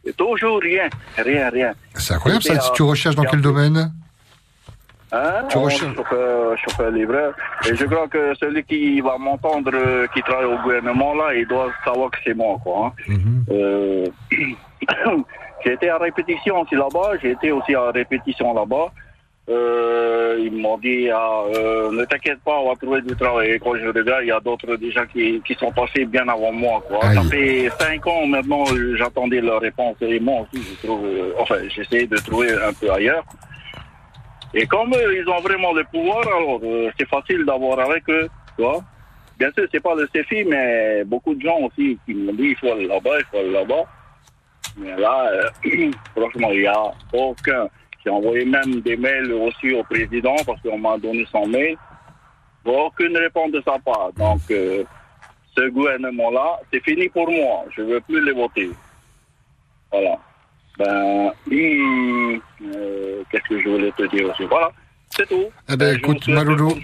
Et 0.05 0.13
toujours 0.13 0.61
rien, 0.61 0.91
rien, 1.17 1.49
rien. 1.49 1.73
C'est 1.95 2.15
incroyable 2.15 2.43
ça. 2.43 2.61
Si 2.61 2.73
tu 2.73 2.83
recherches 2.83 3.17
dans 3.17 3.25
quel 3.25 3.41
domaine? 3.41 3.93
Hein, 5.15 5.45
Tu 5.49 5.57
on- 5.59 5.63
recherches- 5.65 5.95
chauffeur, 5.97 6.59
chauffeur 6.59 6.91
livreur. 6.91 7.35
Et 7.71 7.75
je 7.77 7.85
crois 7.85 8.09
que 8.09 8.35
celui 8.35 8.63
qui 8.65 9.01
va 9.01 9.17
m'entendre, 9.19 9.71
euh, 9.75 10.07
qui 10.13 10.21
travaille 10.23 10.47
au 10.47 10.59
gouvernement, 10.63 11.15
là, 11.15 11.35
il 11.35 11.47
doit 11.47 11.71
savoir 11.85 12.11
que 12.11 12.19
c'est 12.25 12.35
moi, 12.35 12.57
quoi. 12.65 12.93
hein. 13.09 13.13
Euh, 13.51 14.07
j'ai 15.65 15.73
été 15.73 15.89
à 15.89 15.99
répétition 15.99 16.61
aussi 16.61 16.75
là-bas, 16.75 17.13
j'ai 17.23 17.31
été 17.33 17.53
aussi 17.53 17.75
à 17.75 17.91
répétition 17.91 18.53
là-bas. 18.55 18.89
Euh, 19.51 20.39
ils 20.41 20.53
m'ont 20.57 20.79
dit, 20.79 21.11
ah, 21.11 21.43
euh, 21.55 21.93
ne 21.93 22.05
t'inquiète 22.07 22.39
pas, 22.45 22.59
on 22.59 22.71
va 22.71 22.77
trouver 22.77 23.03
du 23.03 23.15
travail. 23.15 23.51
Et 23.53 23.59
quand 23.59 23.77
je 23.77 23.87
regarde, 23.89 24.23
il 24.23 24.29
y 24.29 24.33
a 24.33 24.41
d'autres 24.41 24.75
déjà 24.77 25.05
qui, 25.05 25.43
qui 25.47 25.55
sont 25.55 25.71
passés 25.71 26.07
bien 26.07 26.27
avant 26.29 26.51
moi. 26.51 26.83
Quoi. 26.89 27.01
Ça 27.13 27.23
fait 27.31 27.69
cinq 27.79 28.07
ans 28.07 28.27
maintenant, 28.27 28.65
j'attendais 28.97 29.43
leur 29.43 29.61
réponse. 29.61 29.97
Et 30.01 30.19
moi 30.19 30.41
aussi, 30.51 30.63
je 30.81 30.87
trouve, 30.87 31.07
enfin, 31.39 31.57
j'essaie 31.69 32.07
de 32.07 32.17
trouver 32.17 32.53
un 32.55 32.73
peu 32.73 32.91
ailleurs. 32.91 33.25
Et 34.55 34.67
comme 34.67 34.95
ils 34.95 35.29
ont 35.29 35.41
vraiment 35.41 35.73
le 35.73 35.83
pouvoir, 35.85 36.27
alors 36.27 36.61
euh, 36.63 36.91
c'est 36.99 37.09
facile 37.09 37.45
d'avoir 37.45 37.81
avec 37.81 38.09
eux, 38.09 38.29
tu 38.57 38.63
vois. 38.63 38.83
Bien 39.37 39.51
sûr, 39.51 39.67
c'est 39.73 39.81
pas 39.81 39.97
le 39.97 40.07
CFI, 40.07 40.45
mais 40.45 41.03
beaucoup 41.05 41.35
de 41.35 41.41
gens 41.41 41.59
aussi 41.59 41.99
qui 42.07 42.15
m'ont 42.15 42.33
dit 42.33 42.51
il 42.51 42.57
faut 42.57 42.71
aller 42.71 42.87
là-bas, 42.87 43.19
il 43.19 43.25
faut 43.25 43.39
aller 43.39 43.51
là-bas. 43.51 43.85
Mais 44.77 44.97
là, 44.97 45.29
euh, 45.33 45.91
franchement, 46.17 46.51
il 46.53 46.61
n'y 46.61 46.67
a 46.67 46.83
aucun. 47.13 47.69
J'ai 48.05 48.11
envoyé 48.11 48.45
même 48.45 48.81
des 48.83 48.97
mails 48.97 49.33
aussi 49.33 49.73
au 49.73 49.83
président 49.83 50.37
parce 50.47 50.61
qu'on 50.63 50.79
m'a 50.79 50.99
donné 50.99 51.27
son 51.33 51.47
mail. 51.47 51.77
Aucune 52.65 53.17
réponse 53.17 53.51
de 53.51 53.63
sa 53.63 53.79
part. 53.79 54.13
Donc, 54.17 54.41
euh, 54.51 54.85
ce 55.57 55.69
gouvernement-là, 55.69 56.61
c'est 56.73 56.83
fini 56.85 57.09
pour 57.09 57.29
moi. 57.29 57.65
Je 57.77 57.83
ne 57.83 57.95
veux 57.95 58.01
plus 58.01 58.25
les 58.25 58.33
voter. 58.33 58.71
Voilà. 59.91 60.19
Ben, 60.79 61.31
hum, 61.51 62.41
euh, 62.75 63.23
qu'est-ce 63.31 63.49
que 63.49 63.63
je 63.63 63.69
voulais 63.69 63.93
te 63.97 64.09
dire 64.15 64.29
aussi? 64.29 64.45
Voilà, 64.49 64.71
c'est 65.17 65.29
tout. 65.29 65.45
Eh 65.69 65.77
ben, 65.77 65.87
Euh, 65.87 65.91
vous 65.93 65.97
écoute, 66.13 66.27
Maloulou, 66.29 66.75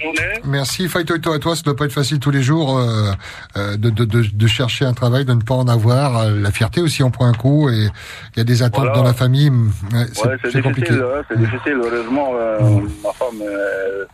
merci. 0.45 0.89
Faito 0.89 1.17
et 1.17 1.21
toi, 1.41 1.57
ça 1.57 1.63
doit 1.63 1.75
pas 1.75 1.87
être 1.87 1.93
facile 1.93 2.21
tous 2.21 2.31
les 2.31 2.43
jours 2.43 2.79
euh, 2.79 3.11
euh, 3.57 3.77
de, 3.77 3.91
de, 3.91 4.05
de, 4.05 4.23
de 4.33 4.47
chercher 4.47 4.85
un 4.85 4.93
travail, 4.93 5.25
de 5.25 5.35
ne 5.35 5.41
pas 5.43 5.55
en 5.55 5.67
avoir. 5.67 6.19
Euh, 6.19 6.41
La 6.41 6.53
fierté 6.53 6.81
aussi 6.81 7.03
en 7.03 7.11
prend 7.11 7.27
un 7.27 7.33
coup 7.33 7.69
et 7.69 7.89
il 8.35 8.39
y 8.39 8.41
a 8.41 8.45
des 8.45 8.63
attentes 8.63 8.85
Voilà. 8.85 8.97
dans 8.97 9.03
la 9.05 9.13
famille. 9.15 9.51
Ouais, 9.51 10.07
c'est 10.15 10.51
c'est 10.53 10.63
compliqué. 10.63 10.93
difficile, 10.93 11.05
hein, 11.17 11.23
c'est 11.29 11.39
difficile. 11.39 11.81
Heureusement, 11.83 12.31
euh, 12.37 12.61
ma 13.03 13.13
femme, 13.13 13.43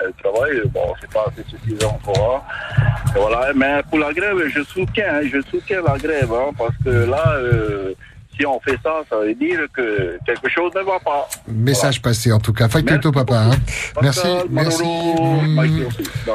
elle 0.01 0.13
travaille. 0.23 0.63
Bon, 0.73 0.95
c'est 1.01 1.13
pas 1.13 1.27
assez 1.29 1.45
suffisant 1.51 1.99
hein. 2.09 2.41
Et 3.15 3.19
voilà. 3.19 3.53
Mais 3.55 3.83
pour 3.91 3.99
la 3.99 4.13
grève, 4.15 4.39
je 4.49 4.63
soutiens, 4.63 5.17
hein, 5.17 5.21
je 5.31 5.41
soutiens 5.51 5.83
la 5.87 5.99
grève, 5.99 6.33
hein, 6.33 6.51
parce 6.57 6.75
que 6.83 6.89
là, 7.11 7.35
euh, 7.37 7.93
si 8.39 8.47
on 8.47 8.61
fait 8.61 8.79
ça, 8.83 9.03
ça 9.09 9.17
veut 9.19 9.35
dire 9.35 9.61
que 9.73 10.19
quelque 10.27 10.49
chose 10.49 10.73
ne 10.75 10.83
va 10.83 10.99
pas. 11.01 11.29
Message 11.49 12.03
passé 12.03 12.33
en 12.33 12.39
tout 12.41 12.53
cas. 12.53 12.69
Papa. 12.69 13.35
hein. 13.37 13.51
Merci, 14.03 14.29
merci. 14.51 14.85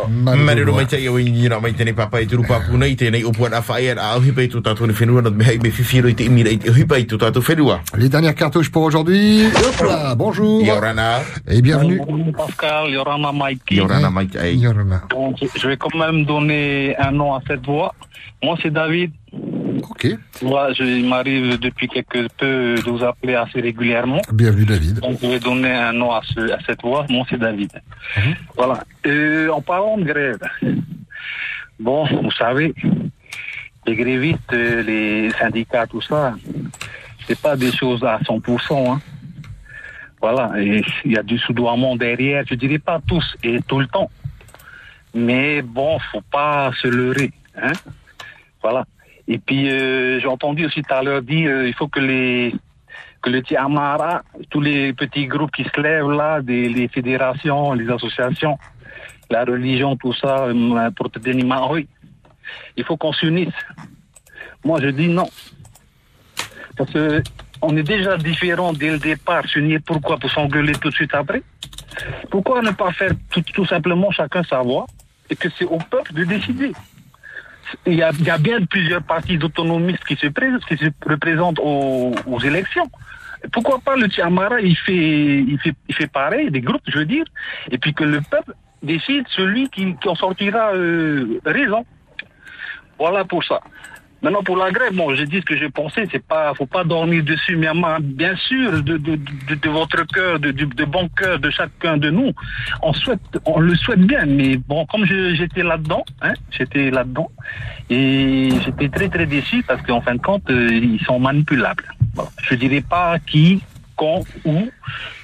Maruru 0.10 0.72
mai 0.74 0.86
tai 0.88 1.08
o 1.08 1.18
ni 1.20 1.48
ra 1.48 1.60
mai 1.60 1.74
tēnei 1.74 1.94
papa 1.94 2.22
i 2.22 2.28
turu 2.28 2.44
papu 2.48 2.78
nei 2.78 2.96
tēnei 2.96 3.24
upua 3.28 3.50
a 3.54 3.62
whae 3.62 3.92
a 3.92 4.14
au 4.16 4.22
hipa 4.22 4.42
i 4.42 4.50
tu 4.50 4.62
tātou 4.62 4.88
ni 4.88 4.94
whenua 4.94 5.22
not 5.22 5.36
mehai 5.36 5.58
me 5.62 5.70
whiwhiro 5.70 6.10
i 6.10 6.16
te 6.16 6.24
imira 6.26 6.50
i 6.50 6.58
te 6.58 6.72
hipa 6.72 6.98
i 7.00 7.06
tu 7.06 7.18
tātou 7.18 7.42
whenua. 7.42 7.82
Les 7.98 8.10
dernières 8.10 8.36
cartouches 8.36 8.72
pour 8.72 8.84
aujourd'hui. 8.84 9.46
Bonjour. 10.18 10.64
Yorana. 10.64 11.20
Et 11.48 11.62
bienvenue. 11.62 12.02
Bonjour 12.08 12.34
Pascal, 12.34 12.90
Yorana 12.90 13.32
Mikey. 13.32 13.76
Yorana 13.76 14.10
tai. 14.32 14.56
Yorana. 14.56 15.04
Je 15.56 15.68
vais 15.68 15.78
quand 15.78 15.96
même 15.96 16.26
donner 16.26 16.96
un 16.98 17.12
nom 17.12 17.34
à 17.34 17.42
cette 17.48 17.66
voix. 17.66 17.94
Moi, 18.44 18.58
c'est 18.62 18.72
David. 18.72 19.12
Ok. 19.90 20.08
Moi, 20.42 20.74
je, 20.74 20.84
il 20.84 21.08
m'arrive 21.08 21.60
depuis 21.60 21.88
quelque 21.88 22.28
peu 22.38 22.76
de 22.76 22.90
vous 22.90 23.04
appeler 23.04 23.36
assez 23.36 23.60
régulièrement. 23.60 24.22
Bienvenue, 24.32 24.66
David. 24.66 25.00
Donc, 25.00 25.20
je 25.22 25.28
vais 25.28 25.40
donner 25.40 25.72
un 25.72 25.94
nom 25.94 26.12
à, 26.12 26.22
ce, 26.24 26.52
à 26.52 26.60
cette 26.66 26.82
voix. 26.82 27.06
Moi, 27.10 27.26
c'est 27.30 27.40
David. 27.40 27.72
Voilà. 28.56 28.84
Euh, 29.06 29.50
en 29.50 29.62
parlant 29.62 29.98
de 29.98 30.04
grève, 30.04 30.40
bon, 31.80 32.06
vous 32.06 32.32
savez, 32.32 32.74
les 33.86 33.96
grévistes, 33.96 34.52
les 34.52 35.30
syndicats, 35.32 35.88
tout 35.88 36.02
ça, 36.02 36.36
c'est 37.28 37.40
pas 37.40 37.56
des 37.56 37.72
choses 37.72 38.04
à 38.04 38.20
100%. 38.20 38.94
Hein. 38.94 39.02
Voilà, 40.22 40.52
il 40.60 40.84
y 41.06 41.18
a 41.18 41.24
du 41.24 41.40
soudoiement 41.40 41.96
derrière, 41.96 42.44
je 42.48 42.54
dirais 42.54 42.78
pas 42.78 43.00
tous 43.08 43.36
et 43.44 43.60
tout 43.68 43.80
le 43.80 43.88
temps. 43.88 44.12
Mais 45.16 45.62
bon, 45.64 45.98
faut 46.12 46.22
pas 46.32 46.72
se 46.80 46.88
leurrer. 46.88 47.32
Hein? 47.56 47.74
Voilà. 48.62 48.86
Et 49.28 49.38
puis, 49.38 49.70
euh, 49.70 50.20
j'ai 50.20 50.28
entendu 50.28 50.66
aussi 50.66 50.82
tout 50.82 50.94
à 50.94 51.02
l'heure 51.04 51.22
dire 51.22 51.50
euh, 51.50 51.68
il 51.68 51.74
faut 51.74 51.88
que 51.88 52.00
les 52.00 52.54
que 53.22 53.30
le 53.30 53.44
Tiamara, 53.44 54.24
tous 54.50 54.62
les 54.62 54.94
petits 54.94 55.28
groupes 55.28 55.52
qui 55.52 55.64
se 55.64 55.80
lèvent 55.80 56.10
là, 56.10 56.42
des, 56.42 56.68
les 56.68 56.88
fédérations, 56.88 57.74
les 57.74 57.88
associations, 57.88 58.58
la 59.30 59.44
religion, 59.46 59.96
tout 59.96 60.14
ça, 60.14 60.48
pour 60.96 61.12
te 61.12 61.20
donner 61.20 61.44
ma- 61.44 61.68
oui. 61.68 61.88
Il 62.76 62.84
faut 62.84 62.98
qu'on 62.98 63.14
s'unisse. 63.14 63.54
Moi, 64.66 64.80
je 64.82 64.88
dis 64.88 65.08
non. 65.08 65.30
Parce 66.76 66.92
que 66.92 67.22
on 67.62 67.78
est 67.78 67.84
déjà 67.84 68.18
différents 68.18 68.74
dès 68.74 68.90
le 68.90 68.98
départ. 68.98 69.48
S'unir 69.48 69.82
pourquoi? 69.86 70.18
Pour 70.18 70.32
s'engueuler 70.32 70.74
tout 70.74 70.90
de 70.90 70.96
suite 70.96 71.14
après 71.14 71.44
Pourquoi 72.32 72.64
ne 72.64 72.72
pas 72.72 72.92
faire 72.92 73.12
tout, 73.30 73.42
tout 73.54 73.68
simplement 73.68 74.10
chacun 74.10 74.42
sa 74.44 74.62
voix 74.62 74.88
et 75.30 75.36
que 75.36 75.48
c'est 75.58 75.66
au 75.66 75.78
peuple 75.78 76.14
de 76.14 76.24
décider? 76.24 76.72
Il 77.86 77.96
y, 77.96 78.04
a, 78.04 78.38
bien 78.38 78.64
plusieurs 78.66 79.04
partis 79.04 79.38
d'autonomistes 79.38 80.04
qui 80.06 80.16
se, 80.16 80.28
qui 80.28 80.78
se 80.78 80.90
représentent 81.08 81.60
aux, 81.60 82.40
élections. 82.44 82.90
Pourquoi 83.52 83.80
pas 83.80 83.96
le 83.96 84.08
Tiamara, 84.08 84.62
il 84.62 84.76
fait, 84.78 85.40
il, 85.40 85.60
fait, 85.60 85.74
il 85.90 85.96
fait 85.96 86.08
pareil, 86.08 86.52
des 86.52 86.62
groupes, 86.62 86.82
je 86.88 87.00
veux 87.00 87.06
dire, 87.06 87.26
et 87.72 87.78
puis 87.78 87.94
que 87.94 88.04
le 88.04 88.22
peuple 88.22 88.54
décide 88.84 89.26
celui 89.30 89.70
qui, 89.70 89.96
qui 89.96 90.10
en 90.10 90.16
sortira 90.16 90.74
euh, 90.74 91.40
raison. 91.46 91.86
Voilà 93.00 93.26
pour 93.26 93.44
ça. 93.44 93.62
Maintenant, 94.22 94.44
pour 94.44 94.56
la 94.58 94.70
grève, 94.72 94.94
bon, 94.94 95.16
je 95.16 95.24
dis 95.24 95.38
ce 95.38 95.46
que 95.46 95.58
j'ai 95.58 95.70
pensé, 95.70 96.08
c'est 96.12 96.24
pas, 96.24 96.54
faut 96.54 96.68
pas 96.68 96.84
dormir 96.84 97.24
dessus, 97.24 97.56
mais 97.56 97.68
bien 98.02 98.36
sûr, 98.36 98.84
de, 98.84 98.98
de, 98.98 99.16
de, 99.16 99.56
de 99.56 99.70
votre 99.70 100.06
cœur, 100.06 100.40
de, 100.40 100.52
de, 100.52 100.86
bon 100.86 101.10
cœur 101.10 101.40
de 101.40 101.50
chacun 101.50 101.98
de 101.98 102.12
nous, 102.12 102.32
on 102.84 102.94
souhaite, 102.94 103.20
on 103.46 103.60
le 103.60 103.74
souhaite 103.74 104.02
bien, 104.02 104.26
mais 104.28 104.58
bon, 104.58 104.86
comme 104.86 105.06
je- 105.06 105.34
j'étais 105.34 105.64
là-dedans, 105.64 106.06
hein, 106.22 106.34
j'étais 106.52 106.92
là-dedans, 106.92 107.32
et 107.90 108.50
j'étais 108.64 108.90
très 108.90 109.10
très 109.10 109.26
déçu 109.26 109.64
parce 109.64 109.82
qu'en 109.82 110.02
fin 110.02 110.14
de 110.16 110.22
compte, 110.22 110.48
euh, 110.52 110.70
ils 110.72 111.02
sont 111.04 111.20
manipulables. 111.20 111.86
Voilà. 112.14 112.30
Je 112.44 112.54
dirais 112.56 112.82
pas 112.82 113.18
qui, 113.20 113.62
quand, 113.96 114.22
où. 114.46 114.70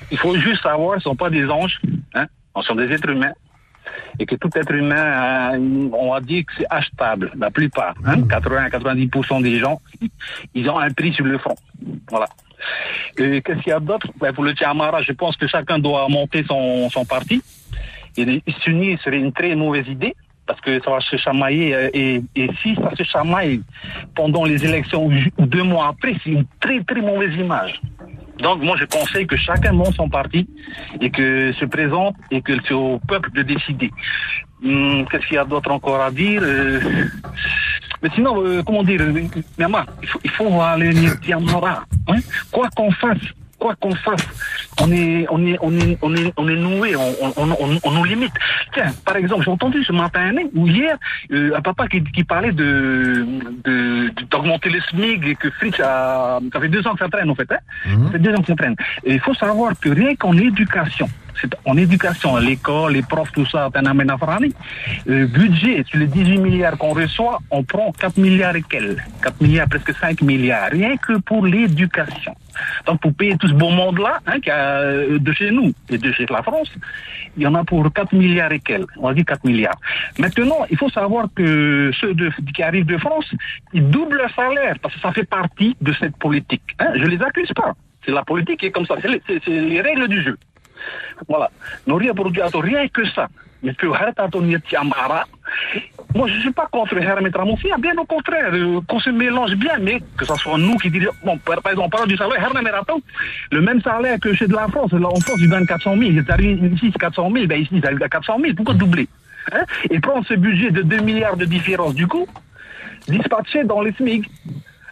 Il 0.10 0.18
faut 0.18 0.36
juste 0.38 0.64
savoir, 0.64 0.98
ils 0.98 1.02
sont 1.02 1.16
pas 1.16 1.30
des 1.30 1.48
anges, 1.50 1.80
hein, 2.16 2.26
ils 2.56 2.64
sont 2.64 2.76
des 2.76 2.92
êtres 2.92 3.10
humains 3.10 3.34
et 4.20 4.26
que 4.26 4.36
tout 4.36 4.50
être 4.56 4.74
humain, 4.74 5.58
on 5.94 6.12
va 6.12 6.22
dire 6.22 6.46
que 6.46 6.54
c'est 6.58 6.68
achetable, 6.70 7.32
la 7.38 7.52
plupart. 7.52 7.96
Hein, 8.06 8.22
80-90% 8.22 9.42
des 9.42 9.60
gens, 9.60 9.80
ils 10.54 10.70
ont 10.70 10.80
un 10.80 10.90
prix 10.92 11.14
sur 11.14 11.26
le 11.26 11.38
front. 11.38 11.56
Voilà. 12.10 12.28
Et 13.18 13.42
Qu'est-ce 13.42 13.60
qu'il 13.60 13.70
y 13.70 13.74
a 13.74 13.80
d'autre? 13.80 14.08
Ben, 14.20 14.34
Pour 14.34 14.44
le 14.44 14.54
Tiamara, 14.54 15.02
je 15.02 15.12
pense 15.12 15.36
que 15.38 15.48
chacun 15.48 15.80
doit 15.80 16.08
monter 16.10 16.44
son, 16.48 16.90
son 16.90 17.06
parti. 17.06 17.42
Et 18.18 18.42
s'unir 18.64 19.00
serait 19.02 19.20
une 19.20 19.32
très 19.32 19.56
mauvaise 19.56 19.88
idée 19.88 20.16
parce 20.48 20.60
que 20.62 20.82
ça 20.82 20.92
va 20.92 21.02
se 21.02 21.18
chamailler 21.18 21.76
euh, 21.76 21.90
et, 21.94 22.24
et 22.36 22.50
si 22.64 22.74
ça 22.76 22.96
se 22.96 23.04
chamaille 23.04 23.62
pendant 24.16 24.46
les 24.46 24.64
élections 24.66 25.08
ou 25.38 25.46
deux 25.46 25.64
mois 25.64 25.90
après, 25.90 26.16
c'est 26.24 26.32
une 26.32 26.46
très 26.60 26.82
très 26.84 27.02
mauvaise 27.02 27.36
image. 27.36 27.82
Donc 28.40 28.62
moi 28.62 28.76
je 28.80 28.86
conseille 28.86 29.26
que 29.28 29.38
chacun 29.38 29.72
monte 29.74 29.96
son 29.96 30.10
parti 30.10 30.48
et 31.02 31.10
que 31.10 31.52
se 31.54 31.66
présente 31.66 32.16
et 32.32 32.42
que 32.42 32.54
c'est 32.68 32.74
au 32.74 33.00
peuple 33.08 33.32
de 33.32 33.42
décider. 33.44 33.92
Hum, 34.64 35.06
Qu'est-ce 35.10 35.26
qu'il 35.28 35.36
y 35.36 35.40
a 35.40 35.46
d'autre 35.46 35.72
encore 35.72 36.02
à 36.02 36.12
dire 36.12 36.42
Euh, 36.44 36.80
Mais 38.02 38.10
sinon, 38.14 38.44
euh, 38.44 38.62
comment 38.64 38.84
dire, 38.84 39.02
euh, 39.02 39.14
Mama, 39.58 39.86
il 40.24 40.30
faut, 40.30 40.62
aller 40.62 40.94
Tiamara. 41.22 41.84
Hein? 42.08 42.18
Quoi 42.52 42.70
qu'on 42.76 42.92
fasse, 42.92 43.18
quoi 43.60 43.76
qu'on 43.80 43.96
fasse, 43.96 44.26
on 44.82 44.92
est, 44.92 45.26
on 45.30 45.46
est, 45.46 45.58
on 45.62 45.72
est, 45.78 45.98
on 46.02 46.16
est, 46.16 46.34
on 46.38 46.48
est 46.48 46.56
noué, 46.56 46.96
on, 46.96 47.14
on, 47.22 47.52
on, 47.52 47.80
on- 47.84 47.92
nous 47.92 48.04
limite. 48.04 48.34
Tiens, 48.74 48.92
par 49.06 49.16
exemple, 49.18 49.44
j'ai 49.46 49.52
entendu 49.52 49.84
ce 49.84 49.92
matin 49.92 50.32
ou 50.56 50.68
hier 50.68 50.98
euh, 51.32 51.56
un 51.58 51.62
papa 51.62 51.88
qui, 51.88 52.04
qui 52.04 52.24
parlait 52.24 52.52
de 52.52 53.26
d'augmenter 54.30 54.70
le 54.70 54.80
SMIC 54.82 55.26
et 55.26 55.36
que 55.36 55.50
Fritz 55.52 55.80
a, 55.80 56.40
ça 56.54 56.60
fait 56.60 56.68
deux 56.70 56.86
ans 56.88 56.94
que 56.94 57.00
ça 57.00 57.10
traîne 57.10 57.30
en 57.30 57.36
fait, 57.36 57.52
hein. 57.52 57.58
Ça 58.06 58.12
fait 58.12 58.20
deux 58.20 58.34
ans 58.34 58.42
que 58.42 58.48
ça 58.48 58.56
traîne. 58.56 58.76
Et 59.04 59.14
il 59.16 59.20
faut 59.20 59.34
savoir 59.34 59.74
que 59.80 59.90
rien 59.90 60.16
qu'en 60.16 60.38
éducation, 60.38 61.10
en 61.66 61.78
éducation, 61.78 62.38
l'école, 62.38 62.94
les 62.94 63.02
profs, 63.02 63.32
tout 63.32 63.46
ça, 63.46 63.70
Farani, 64.20 64.54
euh, 65.10 65.28
budget, 65.28 65.84
sur 65.88 66.00
les 66.00 66.08
18 66.08 66.38
milliards 66.40 66.78
qu'on 66.78 66.94
reçoit, 66.94 67.40
on 67.52 67.64
prend 67.64 67.92
4 67.92 68.18
milliards 68.18 68.56
et 68.56 68.62
quelques. 68.64 69.02
4 69.24 69.42
milliards, 69.42 69.68
presque 69.70 69.94
5 69.96 70.22
milliards, 70.22 70.70
rien 70.72 70.96
que 70.98 71.18
pour 71.20 71.46
l'éducation. 71.46 72.34
Donc, 72.88 73.00
pour 73.02 73.14
payer 73.14 73.38
tout 73.38 73.48
ce 73.48 73.54
beau 73.54 73.70
monde-là, 73.70 74.20
hein, 74.26 74.40
qu'il 74.40 74.48
y 74.48 74.52
a, 74.52 74.80
euh, 74.80 75.20
de 75.20 75.32
chez 75.32 75.52
nous 75.52 75.74
et 75.90 75.98
de 75.98 76.12
chez 76.12 76.26
la 76.30 76.42
France, 76.42 76.72
il 77.36 77.44
y 77.44 77.48
en 77.48 77.54
a 77.54 77.64
pour 77.64 77.92
4 77.94 78.14
milliards 78.14 78.52
et 78.52 78.60
quelques. 78.60 78.90
On 78.98 79.08
va 79.08 79.14
dire 79.14 79.26
4 79.26 79.44
milliards. 79.46 79.80
Maintenant, 80.18 80.66
il 80.72 80.78
faut 80.78 80.90
savoir 80.90 81.28
que 81.36 81.92
ceux 82.02 82.16
qui 82.56 82.64
arrivent 82.64 82.86
de 82.88 82.98
France, 82.98 83.32
ils 83.74 83.88
doublent 83.88 84.18
leur 84.18 84.34
salaire 84.34 84.76
parce 84.82 84.96
que 84.96 85.00
ça 85.02 85.12
fait 85.12 85.26
partie 85.30 85.76
de 85.82 85.94
cette 86.00 86.18
politique. 86.18 86.64
Hein. 86.80 86.94
Je 86.96 87.06
les 87.06 87.22
accuse 87.22 87.52
pas. 87.56 87.74
C'est 88.06 88.12
la 88.12 88.24
politique 88.24 88.60
qui 88.62 88.68
est 88.68 88.72
comme 88.72 88.86
ça. 88.88 88.96
C'est 89.02 89.22
c'est- 89.28 89.42
c'est 89.46 89.52
les 89.62 89.82
règles 89.82 90.08
du 90.08 90.24
jeu. 90.24 90.38
Voilà. 91.28 91.50
Rien 91.88 92.88
que 92.88 93.06
ça. 93.10 93.28
Mais 93.64 93.74
Tiamara, 93.74 95.26
moi 96.14 96.28
je 96.28 96.36
ne 96.36 96.40
suis 96.40 96.52
pas 96.52 96.68
contre 96.72 96.98
Hermet 96.98 97.32
Ramoufia, 97.34 97.78
bien 97.78 97.98
au 97.98 98.06
contraire, 98.06 98.54
euh, 98.54 98.80
qu'on 98.88 99.00
se 99.00 99.10
mélange 99.10 99.56
bien, 99.56 99.78
mais 99.80 100.00
que 100.16 100.26
ce 100.26 100.36
soit 100.36 100.58
nous 100.58 100.78
qui 100.78 100.92
dirigeons. 100.92 101.12
Bon, 101.24 101.38
par, 101.40 101.56
exemple, 101.56 101.80
on 101.80 101.90
parle 101.90 102.08
du 102.08 102.16
salaire, 102.18 102.40
Hermet 102.40 102.70
le 103.52 103.62
même 103.62 103.82
salaire 103.82 104.20
que 104.20 104.34
chez 104.34 104.48
de 104.48 104.54
la 104.54 104.68
France, 104.68 104.92
là, 104.92 105.08
en 105.08 105.20
France, 105.20 105.40
ils 105.40 105.50
donnent 105.50 105.66
400 105.66 105.98
000, 105.98 106.04
ils 106.04 106.32
arrivent 106.32 106.74
ici, 106.74 106.90
c'est 106.94 107.00
400 107.00 107.32
000, 107.32 107.48
ben 107.48 107.62
ici, 107.62 107.70
ils 107.72 107.86
arrivent 107.86 108.04
à 108.04 108.10
400 108.10 108.38
000, 108.42 108.54
pourquoi 108.56 108.76
doubler? 108.76 109.08
Hein? 109.52 109.64
Et 109.90 110.00
prendre 110.00 110.26
ce 110.28 110.36
budget 110.36 110.72
de 110.72 110.84
2 110.84 111.00
milliards 111.00 111.38
de 111.38 111.46
différence, 111.46 111.96
du 111.96 112.08
coup, 112.08 112.28
dispatcher 113.08 113.64
dans 113.64 113.82
les 113.82 113.94
SMIC. 113.94 114.30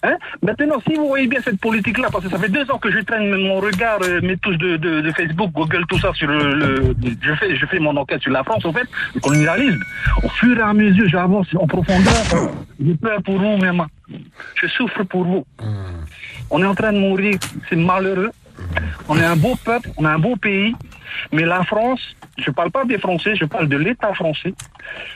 Hein? 0.06 0.18
Maintenant, 0.44 0.80
si 0.88 0.95
vous 0.95 1.07
voyez 1.07 1.27
bien 1.27 1.40
cette 1.44 1.60
politique-là, 1.60 2.10
parce 2.11 2.23
que 2.26 2.30
ça 2.30 2.38
fait 2.38 2.49
deux 2.49 2.69
ans 2.69 2.77
que 2.77 2.91
je 2.91 2.99
traîne 2.99 3.30
mon 3.48 3.60
regard, 3.60 3.99
euh, 4.03 4.19
mes 4.22 4.38
touches 4.38 4.57
de, 4.57 4.77
de, 4.77 5.02
de 5.02 5.11
Facebook, 5.11 5.52
Google, 5.52 5.84
tout 5.90 5.98
ça 5.99 6.11
sur 6.14 6.27
le, 6.27 6.53
le- 6.53 6.95
je 7.22 7.34
fais, 7.36 7.56
je 7.56 7.65
fais 7.65 7.80
mon 7.80 7.95
enquête 7.98 8.22
sur 8.22 8.32
la 8.32 8.44
France, 8.44 8.64
en 8.65 8.73
fait, 8.73 8.88
le 9.15 9.19
colonialisme. 9.22 9.82
Au 10.23 10.30
fur 10.30 10.57
et 10.57 10.61
à 10.61 10.73
mesure, 10.73 11.07
j'avance 11.10 11.48
en 11.60 11.65
profondeur. 11.68 12.14
J'ai 12.84 12.94
peur 12.95 13.22
pour 13.23 13.38
vous, 13.40 13.57
même. 13.57 13.84
Je 14.61 14.68
souffre 14.68 15.03
pour 15.03 15.23
vous. 15.23 15.45
On 16.52 16.61
est 16.61 16.65
en 16.68 16.76
train 16.76 16.94
de 16.94 16.99
mourir, 16.99 17.38
c'est 17.69 17.76
malheureux. 17.76 18.32
On 19.10 19.18
est 19.18 19.23
un 19.26 19.36
beau 19.36 19.56
peuple, 19.64 19.90
on 19.98 20.06
a 20.06 20.11
un 20.11 20.19
beau 20.19 20.36
pays, 20.36 20.76
mais 21.31 21.43
la 21.43 21.63
France, 21.63 22.01
je 22.37 22.51
parle 22.51 22.71
pas 22.71 22.85
des 22.85 22.97
Français, 22.97 23.35
je 23.35 23.45
parle 23.45 23.67
de 23.67 23.77
l'État 23.77 24.13
français, 24.13 24.53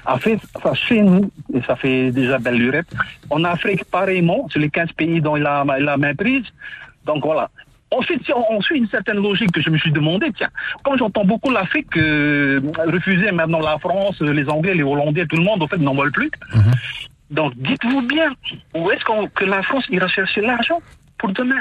a 0.06 0.18
fait 0.20 0.40
ça 0.62 0.74
chez 0.74 1.02
nous, 1.02 1.32
et 1.54 1.62
ça 1.62 1.76
fait 1.76 2.12
déjà 2.12 2.38
belle 2.40 2.56
lurette. 2.56 2.94
En 3.30 3.44
Afrique, 3.44 3.86
pareillement, 3.86 4.48
c'est 4.52 4.60
les 4.60 4.70
15 4.70 4.92
pays 4.94 5.22
dont 5.22 5.36
il 5.38 5.46
a 5.46 5.64
la 5.64 5.98
main 5.98 6.16
prise. 6.16 6.46
Donc 7.06 7.24
voilà. 7.24 7.50
Ensuite, 7.92 8.24
si 8.24 8.32
on, 8.34 8.46
on 8.52 8.62
suit 8.62 8.78
une 8.78 8.88
certaine 8.88 9.18
logique 9.18 9.52
que 9.52 9.62
je 9.62 9.70
me 9.70 9.78
suis 9.78 9.92
demandé, 9.92 10.32
tiens, 10.38 10.50
quand 10.84 10.96
j'entends 10.98 11.26
beaucoup 11.26 11.50
l'Afrique 11.50 11.98
euh, 11.98 12.62
refuser 12.86 13.32
maintenant 13.32 13.60
la 13.60 13.80
France, 13.80 14.22
les 14.22 14.48
Anglais, 14.48 14.76
les 14.76 14.84
Hollandais, 14.84 15.26
tout 15.26 15.38
le 15.38 15.44
monde, 15.44 15.64
en 15.64 15.68
fait, 15.68 15.78
n'en 15.78 15.96
veulent 15.96 16.12
plus. 16.12 16.30
Donc, 17.32 17.54
dites-vous 17.58 18.02
bien, 18.04 18.32
où 18.76 18.92
est-ce 18.92 19.04
que 19.34 19.46
la 19.46 19.62
France 19.64 19.86
ira 19.90 20.08
chercher 20.08 20.42
l'argent 20.42 20.82
pour 21.18 21.32
demain? 21.32 21.60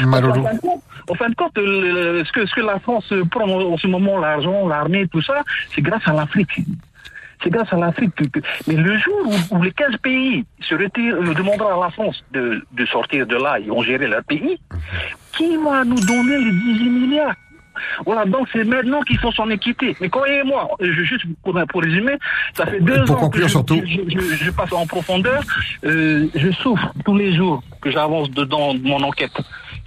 Malolo. 0.00 0.40
en 0.40 0.44
fin 0.44 0.54
de 0.54 0.60
compte, 0.60 0.82
en 1.08 1.14
fin 1.14 1.28
de 1.28 1.34
compte, 1.34 1.52
ce, 1.56 2.32
que, 2.32 2.46
ce 2.46 2.54
que 2.54 2.60
la 2.60 2.78
France 2.80 3.12
prend 3.30 3.48
en 3.48 3.76
ce 3.76 3.86
moment, 3.86 4.18
l'argent, 4.18 4.66
l'armée, 4.68 5.06
tout 5.08 5.22
ça, 5.22 5.42
c'est 5.74 5.82
grâce 5.82 6.06
à 6.06 6.12
l'Afrique. 6.12 6.50
C'est 7.42 7.50
grâce 7.50 7.72
à 7.72 7.76
l'Afrique. 7.76 8.14
que- 8.14 8.24
que- 8.24 8.40
Mais 8.66 8.74
le 8.74 8.98
jour 8.98 9.14
où, 9.50 9.56
où 9.56 9.62
les 9.62 9.72
15 9.72 9.96
pays 10.02 10.44
se 10.60 10.74
retirent, 10.74 11.20
demandera 11.34 11.74
à 11.74 11.80
la 11.86 11.90
France 11.90 12.22
de, 12.32 12.62
de 12.72 12.86
sortir 12.86 13.26
de 13.26 13.36
là 13.36 13.58
et 13.58 13.64
vont 13.66 13.82
gérer 13.82 14.06
leur 14.08 14.22
pays, 14.24 14.58
qui 15.32 15.56
va 15.56 15.84
nous 15.84 16.00
donner 16.00 16.38
les 16.38 16.52
18 16.52 16.90
milliards? 16.90 17.34
Voilà, 18.04 18.26
donc 18.26 18.46
c'est 18.52 18.64
maintenant 18.64 19.00
qu'il 19.02 19.16
faut 19.18 19.32
s'en 19.32 19.48
équiper. 19.48 19.96
Mais 20.02 20.10
croyez-moi, 20.10 20.68
juste 20.80 21.24
pour, 21.42 21.58
pour 21.70 21.80
résumer, 21.82 22.18
ça 22.54 22.66
fait 22.66 22.80
deux 22.80 23.04
pour 23.04 23.22
ans 23.22 23.30
que 23.30 23.40
je, 23.40 23.48
surtout. 23.48 23.80
je, 23.86 24.00
je- 24.06 24.44
je 24.44 24.50
passe 24.50 24.72
en 24.74 24.86
profondeur. 24.86 25.42
Euh, 25.84 26.26
je 26.34 26.50
souffre 26.50 26.92
tous 27.06 27.16
les 27.16 27.34
jours 27.34 27.62
que 27.80 27.90
j'avance 27.90 28.30
dedans 28.30 28.74
de 28.74 28.82
mon 28.82 29.02
enquête. 29.02 29.36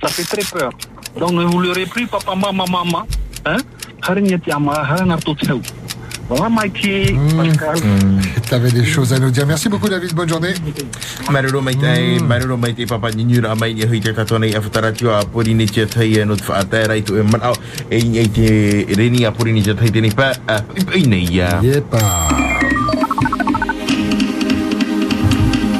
Ça 0.01 0.09
fait 0.09 0.23
très 0.23 0.43
peur. 0.57 0.71
Donc 1.19 1.31
ne 1.31 1.43
vous 1.43 1.59
leurrez 1.59 1.85
plus, 1.85 2.07
papa, 2.07 2.35
maman, 2.35 2.65
maman. 2.67 3.03
Hein? 3.45 3.57
Harignyatiama, 4.01 4.73
haranartotseu. 4.73 5.61
Voilà, 6.29 6.49
Mikey, 6.49 7.15
Pascal. 7.35 7.75
Tu 8.47 8.53
avais 8.53 8.71
des 8.71 8.85
choses 8.85 9.11
à 9.11 9.19
nous 9.19 9.29
dire. 9.29 9.45
Merci 9.45 9.67
beaucoup, 9.67 9.89
David. 9.89 10.13
Bonne 10.13 10.29
journée. 10.29 10.53
Marero 11.29 11.61
mai 11.61 11.75
tai, 11.75 12.19
marero 12.19 12.55
mai 12.55 12.73
te 12.73 12.85
papa 12.85 13.11
ni 13.11 13.25
nyura 13.25 13.55
mai 13.55 13.73
ni 13.73 13.83
hui 13.83 13.99
te 13.99 14.13
tatona 14.13 14.47
i 14.47 14.55
afatara 14.55 14.91
tio 14.91 15.11
a 15.11 15.25
pori 15.25 15.53
ni 15.53 15.65
tia 15.65 15.85
tai 15.85 16.15
e 16.19 16.25
no 16.25 16.35
te 16.35 16.43
whaata 16.47 16.87
rai 16.87 17.03
tu 17.03 17.17
e 17.17 17.23
man 17.23 17.41
au 17.43 17.53
e 17.89 17.97
i 17.97 18.27
te 18.31 18.85
reni 18.95 19.25
a 19.25 19.31
pori 19.31 19.51
ni 19.51 19.61
tia 19.61 19.75
tai 19.75 19.91
teni 19.91 20.11
pa 20.11 20.31
a 20.47 20.63
i 20.95 21.05
nei 21.07 21.27
ia. 21.29 21.59
Yepa. 21.61 23.02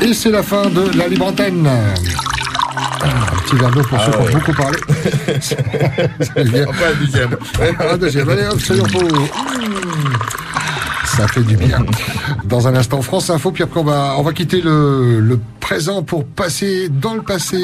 Et 0.04 0.14
c'est 0.14 0.32
la 0.32 0.44
fin 0.44 0.70
de 0.70 0.98
la 0.98 1.08
libre 1.08 1.28
antenne. 1.28 1.66
Un 1.66 3.38
petit 3.42 3.56
verre 3.56 3.72
d'eau 3.72 3.82
pour 3.84 3.98
Ah 3.98 4.06
ceux 4.06 4.12
qui 4.12 4.18
ont 4.18 4.38
beaucoup 4.38 4.54
parlé. 4.54 4.78
Enfin, 6.68 6.86
un 6.90 7.00
deuxième. 7.00 7.38
Un 7.92 7.98
deuxième. 7.98 8.30
Allez 8.30 8.46
hop, 8.48 8.60
soyons 8.60 8.86
faux. 8.86 9.08
Ça 11.06 11.28
fait 11.28 11.44
du 11.44 11.56
bien. 11.56 11.86
Dans 12.44 12.68
un 12.68 12.76
instant, 12.76 13.02
France 13.02 13.30
Info, 13.30 13.52
puis 13.52 13.64
après 13.64 13.80
on 13.80 13.84
va, 13.84 14.16
on 14.18 14.24
va 14.24 14.34
quitter 14.34 14.62
le, 14.62 15.20
le 15.20 15.40
présent 15.60 16.04
pour 16.04 16.26
passer 16.26 16.90
dans 16.90 17.14
le 17.14 17.22
passé. 17.22 17.62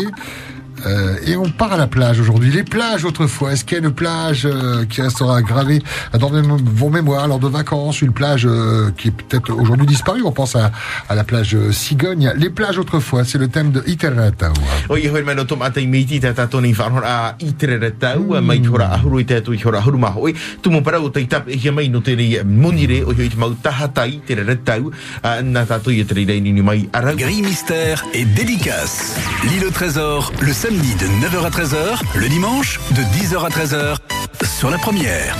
Euh, 0.85 1.17
et 1.25 1.35
on 1.35 1.49
part 1.49 1.73
à 1.73 1.77
la 1.77 1.87
plage 1.87 2.19
aujourd'hui. 2.19 2.51
Les 2.51 2.63
plages 2.63 3.05
autrefois, 3.05 3.53
est-ce 3.53 3.65
qu'il 3.65 3.77
y 3.77 3.81
a 3.81 3.83
une 3.83 3.93
plage 3.93 4.45
euh, 4.45 4.85
qui 4.85 5.01
restera 5.01 5.41
gravée 5.41 5.81
dans 6.17 6.29
vos 6.29 6.89
mémoires 6.89 7.27
lors 7.27 7.39
de 7.39 7.47
vacances 7.47 8.01
Une 8.01 8.13
plage 8.13 8.45
euh, 8.45 8.91
qui 8.97 9.09
est 9.09 9.11
peut-être 9.11 9.53
aujourd'hui 9.53 9.87
disparue? 9.87 10.23
On 10.23 10.31
pense 10.31 10.55
à, 10.55 10.71
à 11.07 11.15
la 11.15 11.23
plage 11.23 11.55
euh, 11.55 11.71
Cigogne. 11.71 12.31
Les 12.35 12.49
plages 12.49 12.77
autrefois, 12.77 13.23
c'est 13.23 13.37
le 13.37 13.47
thème 13.47 13.71
de 13.71 13.83
Iterata. 13.87 14.51
O 14.89 14.97
i 14.97 15.07
hoi 15.07 15.21
mana 15.21 15.45
toma 15.45 15.67
atai 15.69 15.85
meiti 15.85 16.17
tā 16.23 16.31
tātou 16.33 16.63
nei 16.63 16.73
whanhora 16.73 17.09
a 17.09 17.33
i 17.45 17.51
tere 17.59 17.77
re 17.77 17.91
tau, 18.01 18.33
a 18.33 18.41
mai 18.41 18.61
hora 18.65 18.87
ahuru 18.95 19.19
i 19.21 19.25
tātou 19.29 19.53
i 19.53 19.59
hora 19.61 19.77
ahuru 19.83 19.99
maho. 20.01 20.31
Tumu 20.63 20.81
para 20.81 21.01
o 21.01 21.11
tei 21.13 21.27
tap 21.29 21.49
hia 21.49 21.71
mai 21.71 21.89
no 21.93 22.01
tere 22.01 22.43
monire 22.43 23.03
o 23.03 23.13
hoi 23.13 23.29
te 23.29 23.37
mau 23.37 23.53
tahata 23.53 24.07
i 24.09 24.19
tere 24.25 24.45
re 24.47 24.57
tau, 24.65 24.89
a 25.21 25.39
nā 25.45 25.65
tātou 25.69 25.93
i 25.93 26.01
tere 26.09 26.25
rei 26.25 26.41
ni 26.41 26.53
mai 26.61 26.87
arau. 26.93 27.15
Gris 27.19 27.43
mystère 27.43 28.03
et 28.13 28.25
dédicace. 28.25 29.15
L'île 29.43 29.67
au 29.67 29.71
trésor, 29.71 30.31
le 30.41 30.53
samedi 30.69 30.93
de 30.93 31.07
9h 31.07 31.45
à 31.45 31.49
13h, 31.49 31.99
le 32.13 32.29
dimanche 32.29 32.79
de 32.91 33.01
10h 33.01 33.43
à 33.43 33.49
13h 33.49 33.97
sur 34.45 34.69
la 34.69 34.77
première. 34.77 35.35